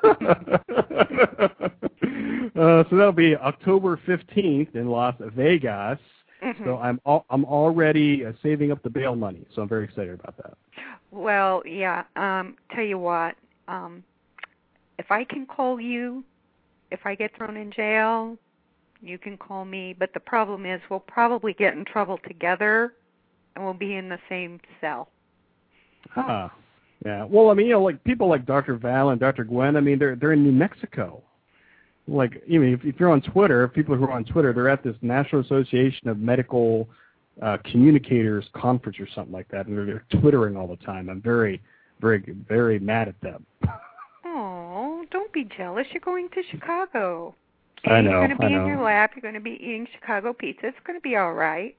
uh, 2.56 2.84
so 2.90 2.96
that'll 2.96 3.12
be 3.12 3.36
October 3.36 4.00
15th 4.08 4.76
in 4.76 4.88
Las 4.88 5.16
Vegas. 5.36 6.00
Mhm. 6.44 6.64
So 6.64 6.78
I'm 6.78 7.02
al- 7.06 7.26
I'm 7.30 7.44
already 7.46 8.26
uh, 8.26 8.32
saving 8.42 8.72
up 8.72 8.82
the 8.82 8.90
bail 8.90 9.16
money. 9.16 9.46
So 9.54 9.62
I'm 9.62 9.68
very 9.68 9.84
excited 9.84 10.20
about 10.20 10.38
that. 10.38 10.58
Well, 11.12 11.62
yeah. 11.66 12.04
Um, 12.16 12.56
tell 12.74 12.84
you 12.84 12.98
what. 12.98 13.36
Um, 13.68 14.04
if 14.98 15.12
I 15.12 15.24
can 15.24 15.46
call 15.46 15.80
you, 15.80 16.24
if 16.92 17.06
I 17.06 17.16
get 17.16 17.36
thrown 17.36 17.58
in 17.58 17.72
jail, 17.72 18.38
you 19.02 19.18
can 19.18 19.38
call 19.38 19.66
me. 19.66 19.94
But 19.98 20.14
the 20.14 20.20
problem 20.20 20.66
is, 20.66 20.82
we'll 20.90 21.00
probably 21.02 21.54
get 21.54 21.74
in 21.74 21.84
trouble 21.86 22.20
together, 22.28 22.94
and 23.56 23.64
we'll 23.64 23.74
be 23.74 23.96
in 23.96 24.10
the 24.10 24.20
same 24.30 24.60
cell. 24.82 25.10
Ah, 26.16 26.54
yeah. 27.06 27.24
Well, 27.26 27.50
I 27.50 27.54
mean, 27.54 27.68
you 27.68 27.74
know, 27.74 27.84
like 27.84 28.04
people 28.04 28.28
like 28.30 28.46
Dr. 28.46 28.76
Val 28.76 29.10
and 29.10 29.20
Dr. 29.20 29.44
Gwen. 29.44 29.76
I 29.76 29.82
mean, 29.82 30.00
they're 30.00 30.16
they're 30.16 30.34
in 30.34 30.44
New 30.44 30.52
Mexico. 30.52 31.22
Like, 32.08 32.42
even 32.48 32.74
if, 32.74 32.84
if 32.84 33.00
you're 33.00 33.12
on 33.12 33.22
Twitter, 33.22 33.68
people 33.68 33.96
who 33.96 34.06
are 34.06 34.12
on 34.12 34.24
Twitter, 34.26 34.52
they're 34.52 34.70
at 34.70 34.84
this 34.84 34.96
National 35.02 35.42
Association 35.42 36.10
of 36.10 36.18
Medical 36.18 36.90
uh, 37.42 37.58
Communicators 37.66 38.46
conference 38.54 39.00
or 39.00 39.08
something 39.14 39.34
like 39.34 39.48
that, 39.50 39.68
and 39.68 39.78
they're, 39.78 39.86
they're 39.86 40.06
twittering 40.20 40.58
all 40.58 40.68
the 40.68 40.78
time. 40.78 41.10
I'm 41.10 41.22
very, 41.22 41.62
very, 42.02 42.24
very 42.48 42.80
mad 42.80 43.10
at 43.10 43.22
them. 43.22 43.46
Oh, 44.26 45.06
don't 45.12 45.32
be 45.32 45.48
jealous. 45.56 45.86
You're 45.92 46.02
going 46.02 46.30
to 46.30 46.42
Chicago. 46.50 47.36
I 47.86 48.02
know, 48.02 48.12
You're 48.12 48.28
going 48.28 48.30
to 48.32 48.48
be 48.48 48.54
in 48.54 48.66
your 48.66 48.82
lap. 48.82 49.12
You're 49.16 49.22
going 49.22 49.36
to 49.36 49.40
be 49.40 49.52
eating 49.62 49.88
Chicago 50.00 50.34
pizza. 50.34 50.68
It's 50.68 50.78
going 50.86 50.98
to 50.98 51.02
be 51.02 51.16
all 51.16 51.34
right. 51.34 51.76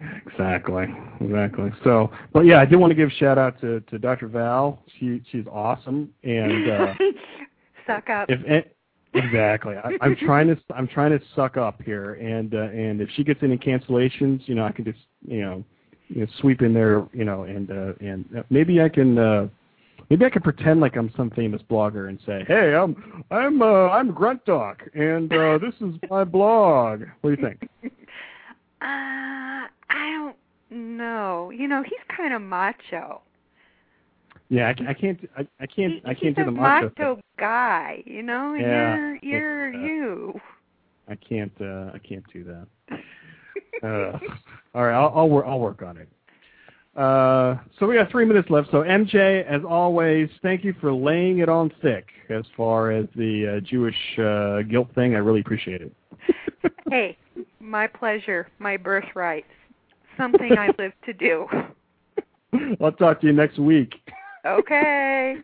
Exactly, 0.00 0.86
exactly. 1.20 1.70
So, 1.82 2.10
but 2.32 2.44
yeah, 2.44 2.60
I 2.60 2.64
did 2.64 2.76
want 2.76 2.90
to 2.90 2.94
give 2.94 3.08
a 3.08 3.12
shout 3.12 3.38
out 3.38 3.60
to 3.60 3.80
to 3.80 3.98
Dr. 3.98 4.28
Val. 4.28 4.82
She 4.98 5.22
she's 5.30 5.46
awesome, 5.50 6.12
and 6.22 6.70
uh, 6.70 6.94
Suck 7.86 8.10
up. 8.10 8.28
if 8.28 8.66
exactly, 9.14 9.76
I, 9.76 9.96
I'm 10.00 10.16
trying 10.16 10.48
to 10.48 10.56
I'm 10.74 10.88
trying 10.88 11.16
to 11.16 11.24
suck 11.34 11.56
up 11.56 11.80
here, 11.82 12.14
and 12.14 12.54
uh, 12.54 12.58
and 12.58 13.00
if 13.00 13.08
she 13.14 13.24
gets 13.24 13.42
any 13.42 13.56
cancellations, 13.56 14.46
you 14.46 14.54
know, 14.54 14.64
I 14.64 14.72
can 14.72 14.84
just 14.84 14.98
you 15.26 15.42
know, 15.42 15.64
you 16.08 16.22
know 16.22 16.26
sweep 16.40 16.62
in 16.62 16.74
there, 16.74 17.06
you 17.12 17.24
know, 17.24 17.44
and 17.44 17.70
uh, 17.70 17.92
and 18.00 18.24
uh, 18.38 18.42
maybe 18.50 18.80
I 18.80 18.88
can. 18.88 19.18
Uh, 19.18 19.48
Maybe 20.10 20.26
I 20.26 20.28
could 20.28 20.44
pretend 20.44 20.80
like 20.80 20.96
I'm 20.96 21.10
some 21.16 21.30
famous 21.30 21.62
blogger 21.62 22.10
and 22.10 22.18
say, 22.26 22.44
"Hey, 22.46 22.74
I'm 22.74 23.24
I'm 23.30 23.62
uh, 23.62 23.88
I'm 23.88 24.12
Grunt 24.12 24.44
Doc, 24.44 24.82
and 24.92 25.32
uh, 25.32 25.56
this 25.56 25.72
is 25.80 25.94
my 26.10 26.24
blog." 26.24 27.04
What 27.22 27.34
do 27.34 27.42
you 27.42 27.48
think? 27.48 27.70
Uh, 28.82 29.53
I 29.94 30.10
don't 30.10 30.36
know. 30.96 31.50
You 31.50 31.68
know, 31.68 31.82
he's 31.82 32.16
kind 32.16 32.34
of 32.34 32.42
macho. 32.42 33.22
Yeah, 34.48 34.72
I, 34.78 34.90
I 34.90 34.94
can't. 34.94 35.18
I, 35.38 35.46
I 35.60 35.66
can't. 35.66 35.94
He- 35.94 36.02
I 36.04 36.14
can't 36.14 36.36
do 36.36 36.44
the 36.44 36.50
macho. 36.50 36.90
macho 36.98 37.14
thing. 37.14 37.22
guy. 37.38 38.02
You 38.04 38.22
know, 38.22 38.54
Yeah, 38.54 38.96
you're 38.96 39.16
you're 39.22 39.72
that. 39.72 39.80
you. 39.80 40.40
I 41.08 41.14
can't. 41.16 41.52
Uh, 41.60 41.92
I 41.94 41.98
can't 42.06 42.24
do 42.32 42.44
that. 42.44 42.66
Uh, 43.82 44.18
all 44.74 44.84
right, 44.84 44.94
I'll 44.94 45.12
I'll, 45.14 45.28
wor- 45.28 45.46
I'll 45.46 45.60
work 45.60 45.82
on 45.82 45.96
it. 45.96 46.08
Uh, 46.96 47.56
so 47.78 47.86
we 47.86 47.94
got 47.96 48.10
three 48.10 48.24
minutes 48.24 48.50
left. 48.50 48.70
So 48.70 48.82
MJ, 48.82 49.44
as 49.46 49.62
always, 49.68 50.28
thank 50.42 50.62
you 50.64 50.74
for 50.80 50.92
laying 50.92 51.38
it 51.38 51.48
on 51.48 51.72
thick 51.82 52.06
as 52.30 52.44
far 52.56 52.92
as 52.92 53.06
the 53.16 53.56
uh, 53.56 53.60
Jewish 53.60 53.96
uh, 54.18 54.62
guilt 54.62 54.88
thing. 54.94 55.14
I 55.14 55.18
really 55.18 55.40
appreciate 55.40 55.82
it. 55.82 55.92
hey, 56.90 57.16
my 57.60 57.86
pleasure, 57.86 58.48
my 58.58 58.76
birthright. 58.76 59.44
Something 60.16 60.56
I 60.56 60.70
live 60.78 60.92
to 61.06 61.12
do. 61.12 61.46
I'll 62.80 62.92
talk 62.92 63.20
to 63.20 63.26
you 63.26 63.32
next 63.32 63.58
week. 63.58 63.94
Okay. 64.46 65.36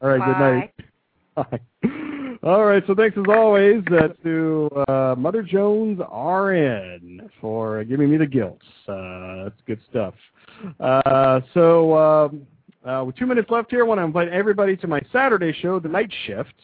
All 0.00 0.08
right. 0.08 0.18
Good 0.24 0.38
night. 0.38 0.74
Bye. 1.34 1.60
All 2.42 2.64
right. 2.64 2.82
So 2.86 2.94
thanks 2.94 3.16
as 3.16 3.24
always 3.28 3.82
uh, 3.92 4.08
to 4.24 4.68
uh, 4.88 5.14
Mother 5.16 5.42
Jones 5.42 6.00
RN 6.00 7.30
for 7.40 7.84
giving 7.84 8.10
me 8.10 8.16
the 8.16 8.26
guilt. 8.26 8.60
Uh, 8.88 9.44
that's 9.44 9.60
good 9.66 9.80
stuff. 9.88 10.14
Uh, 10.80 11.40
so 11.54 11.96
um, 11.96 12.46
uh, 12.84 13.04
with 13.04 13.16
two 13.16 13.26
minutes 13.26 13.50
left 13.50 13.70
here, 13.70 13.84
I 13.84 13.86
want 13.86 13.98
to 14.00 14.04
invite 14.04 14.28
everybody 14.28 14.76
to 14.78 14.86
my 14.86 15.00
Saturday 15.12 15.54
show, 15.60 15.78
The 15.78 15.88
Night 15.88 16.12
Shift, 16.26 16.54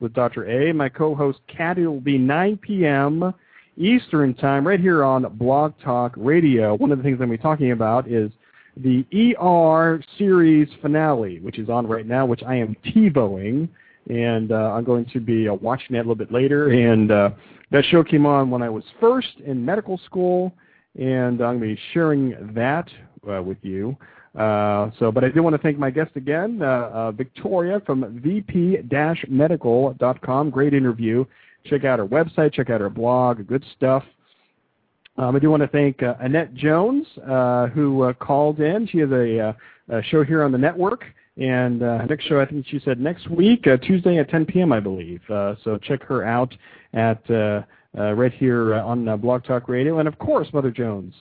with 0.00 0.12
Dr. 0.12 0.44
A. 0.48 0.72
My 0.72 0.88
co-host 0.88 1.40
Kathy 1.48 1.86
will 1.86 2.00
be 2.00 2.18
9 2.18 2.58
p.m. 2.58 3.32
Eastern 3.76 4.34
Time, 4.34 4.66
right 4.66 4.80
here 4.80 5.04
on 5.04 5.26
Blog 5.36 5.74
Talk 5.82 6.14
Radio. 6.16 6.76
One 6.76 6.92
of 6.92 6.98
the 6.98 7.04
things 7.04 7.14
I'm 7.14 7.26
going 7.26 7.30
to 7.30 7.38
be 7.38 7.42
talking 7.42 7.72
about 7.72 8.08
is 8.08 8.30
the 8.76 9.04
ER 9.38 10.02
series 10.18 10.68
finale, 10.80 11.40
which 11.40 11.58
is 11.58 11.68
on 11.68 11.86
right 11.86 12.06
now, 12.06 12.24
which 12.26 12.42
I 12.42 12.56
am 12.56 12.76
TiVoing, 12.84 13.68
and 14.08 14.52
uh, 14.52 14.72
I'm 14.72 14.84
going 14.84 15.04
to 15.12 15.20
be 15.20 15.48
uh, 15.48 15.54
watching 15.54 15.94
that 15.94 16.00
a 16.00 16.06
little 16.06 16.14
bit 16.14 16.32
later. 16.32 16.68
And 16.68 17.10
uh, 17.10 17.30
that 17.70 17.84
show 17.86 18.04
came 18.04 18.26
on 18.26 18.50
when 18.50 18.60
I 18.62 18.68
was 18.68 18.84
first 19.00 19.40
in 19.44 19.64
medical 19.64 19.98
school, 20.06 20.52
and 20.98 21.40
I'm 21.40 21.58
going 21.58 21.60
to 21.60 21.76
be 21.76 21.80
sharing 21.92 22.52
that 22.54 22.88
uh, 23.30 23.42
with 23.42 23.58
you. 23.62 23.96
Uh, 24.34 24.90
so, 24.98 25.12
but 25.12 25.24
I 25.24 25.28
do 25.28 25.42
want 25.42 25.54
to 25.54 25.60
thank 25.60 25.78
my 25.78 25.90
guest 25.90 26.12
again, 26.14 26.62
uh, 26.62 27.12
Victoria 27.12 27.82
from 27.84 28.18
VP-Medical.com. 28.22 30.50
Great 30.50 30.72
interview. 30.72 31.26
Check 31.64 31.84
out 31.84 31.98
her 31.98 32.06
website. 32.06 32.52
Check 32.52 32.70
out 32.70 32.80
her 32.80 32.90
blog. 32.90 33.46
Good 33.46 33.64
stuff. 33.76 34.04
Um, 35.18 35.36
I 35.36 35.38
do 35.38 35.50
want 35.50 35.62
to 35.62 35.68
thank 35.68 36.02
uh, 36.02 36.14
Annette 36.20 36.54
Jones, 36.54 37.06
uh, 37.28 37.66
who 37.68 38.02
uh, 38.02 38.12
called 38.14 38.60
in. 38.60 38.86
She 38.86 38.98
has 38.98 39.10
a, 39.10 39.48
uh, 39.48 39.52
a 39.90 40.02
show 40.04 40.24
here 40.24 40.42
on 40.42 40.52
the 40.52 40.58
network, 40.58 41.04
and 41.36 41.82
uh, 41.82 42.04
next 42.06 42.24
show 42.26 42.40
I 42.40 42.46
think 42.46 42.66
she 42.66 42.80
said 42.82 42.98
next 42.98 43.30
week, 43.30 43.66
uh, 43.66 43.76
Tuesday 43.76 44.18
at 44.18 44.30
10 44.30 44.46
p.m. 44.46 44.72
I 44.72 44.80
believe. 44.80 45.20
So 45.28 45.78
check 45.82 46.02
her 46.04 46.24
out 46.24 46.54
at 46.94 47.22
right 47.94 48.32
here 48.32 48.74
on 48.74 49.20
Blog 49.20 49.44
Talk 49.44 49.68
Radio, 49.68 49.98
and 49.98 50.08
of 50.08 50.18
course 50.18 50.48
Mother 50.54 50.70
Jones, 50.70 51.14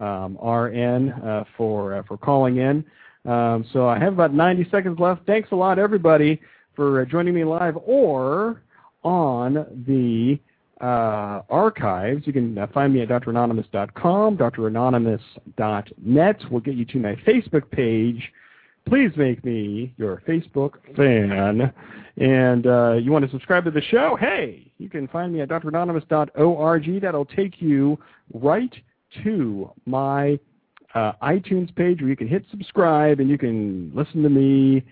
um, 0.00 0.36
RN, 0.42 1.44
for 1.56 2.04
for 2.08 2.16
calling 2.16 2.56
in. 2.56 2.84
Um, 3.26 3.64
so 3.72 3.88
I 3.88 3.98
have 3.98 4.12
about 4.12 4.32
90 4.32 4.68
seconds 4.70 5.00
left. 5.00 5.26
Thanks 5.26 5.50
a 5.50 5.56
lot, 5.56 5.80
everybody, 5.80 6.40
for 6.76 7.04
joining 7.06 7.34
me 7.34 7.44
live 7.44 7.76
or 7.84 8.62
on 9.06 9.54
the 9.86 10.38
uh, 10.84 11.40
archives. 11.48 12.26
You 12.26 12.32
can 12.32 12.58
uh, 12.58 12.66
find 12.74 12.92
me 12.92 13.02
at 13.02 13.08
dranonymous.com, 13.08 14.36
dranonymous.net. 14.36 16.40
We'll 16.50 16.60
get 16.60 16.74
you 16.74 16.84
to 16.84 16.98
my 16.98 17.14
Facebook 17.26 17.70
page. 17.70 18.32
Please 18.86 19.12
make 19.16 19.44
me 19.44 19.94
your 19.96 20.22
Facebook 20.28 20.72
fan. 20.96 21.72
And 22.18 22.66
uh, 22.66 22.94
you 22.94 23.12
want 23.12 23.24
to 23.24 23.30
subscribe 23.30 23.64
to 23.64 23.70
the 23.70 23.80
show? 23.80 24.16
Hey, 24.18 24.72
you 24.78 24.88
can 24.88 25.06
find 25.08 25.32
me 25.32 25.40
at 25.40 25.50
dranonymous.org. 25.50 27.00
That'll 27.00 27.24
take 27.24 27.62
you 27.62 27.98
right 28.34 28.74
to 29.22 29.70
my 29.86 30.40
uh, 30.94 31.12
iTunes 31.22 31.74
page 31.74 32.00
where 32.00 32.10
you 32.10 32.16
can 32.16 32.28
hit 32.28 32.44
subscribe 32.50 33.20
and 33.20 33.30
you 33.30 33.38
can 33.38 33.92
listen 33.94 34.22
to 34.22 34.30
me 34.30 34.84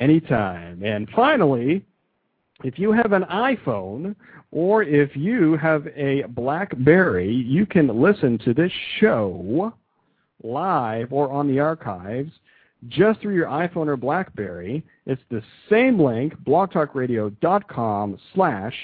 anytime. 0.00 0.84
And 0.84 1.08
finally, 1.14 1.84
if 2.64 2.78
you 2.78 2.92
have 2.92 3.12
an 3.12 3.24
iPhone 3.24 4.14
or 4.50 4.82
if 4.82 5.16
you 5.16 5.56
have 5.56 5.86
a 5.96 6.22
BlackBerry, 6.28 7.32
you 7.32 7.66
can 7.66 7.88
listen 8.00 8.38
to 8.44 8.54
this 8.54 8.72
show 8.98 9.72
live 10.42 11.12
or 11.12 11.30
on 11.30 11.48
the 11.48 11.60
archives 11.60 12.32
just 12.88 13.20
through 13.20 13.34
your 13.34 13.46
iPhone 13.46 13.86
or 13.86 13.96
BlackBerry. 13.96 14.84
It's 15.06 15.22
the 15.30 15.42
same 15.70 16.00
link, 16.00 16.34
blogtalkradio.com 16.44 18.18
slash 18.34 18.74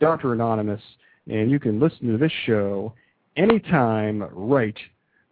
Dr. 0.00 0.32
Anonymous, 0.32 0.82
and 1.28 1.50
you 1.50 1.58
can 1.58 1.80
listen 1.80 2.10
to 2.12 2.18
this 2.18 2.32
show 2.46 2.92
anytime 3.36 4.22
right 4.32 4.76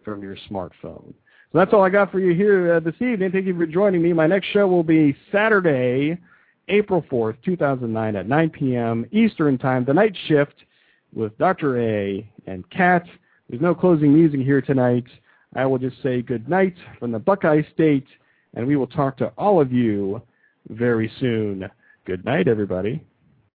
from 0.04 0.22
your 0.22 0.36
smartphone. 0.50 1.14
So 1.52 1.58
that's 1.58 1.72
all 1.72 1.82
I 1.82 1.88
got 1.88 2.12
for 2.12 2.20
you 2.20 2.34
here 2.34 2.74
uh, 2.74 2.80
this 2.80 2.94
evening. 3.00 3.32
Thank 3.32 3.46
you 3.46 3.56
for 3.56 3.66
joining 3.66 4.02
me. 4.02 4.12
My 4.12 4.26
next 4.26 4.48
show 4.48 4.66
will 4.66 4.82
be 4.82 5.16
Saturday, 5.32 6.18
April 6.68 7.02
4th, 7.10 7.36
2009 7.44 8.16
at 8.16 8.28
9 8.28 8.50
p.m. 8.50 9.06
Eastern 9.12 9.58
Time, 9.58 9.84
the 9.84 9.94
night 9.94 10.16
shift 10.26 10.54
with 11.14 11.36
Dr. 11.38 11.80
A 11.80 12.28
and 12.46 12.68
Kat. 12.70 13.04
There's 13.48 13.62
no 13.62 13.74
closing 13.74 14.12
music 14.12 14.40
here 14.40 14.60
tonight. 14.60 15.04
I 15.54 15.64
will 15.66 15.78
just 15.78 16.02
say 16.02 16.22
good 16.22 16.48
night 16.48 16.74
from 16.98 17.12
the 17.12 17.18
Buckeye 17.18 17.62
State, 17.72 18.06
and 18.54 18.66
we 18.66 18.76
will 18.76 18.86
talk 18.86 19.16
to 19.18 19.32
all 19.38 19.60
of 19.60 19.72
you 19.72 20.20
very 20.68 21.10
soon. 21.18 21.68
Good 22.04 22.24
night, 22.24 22.48
everybody. 22.48 23.02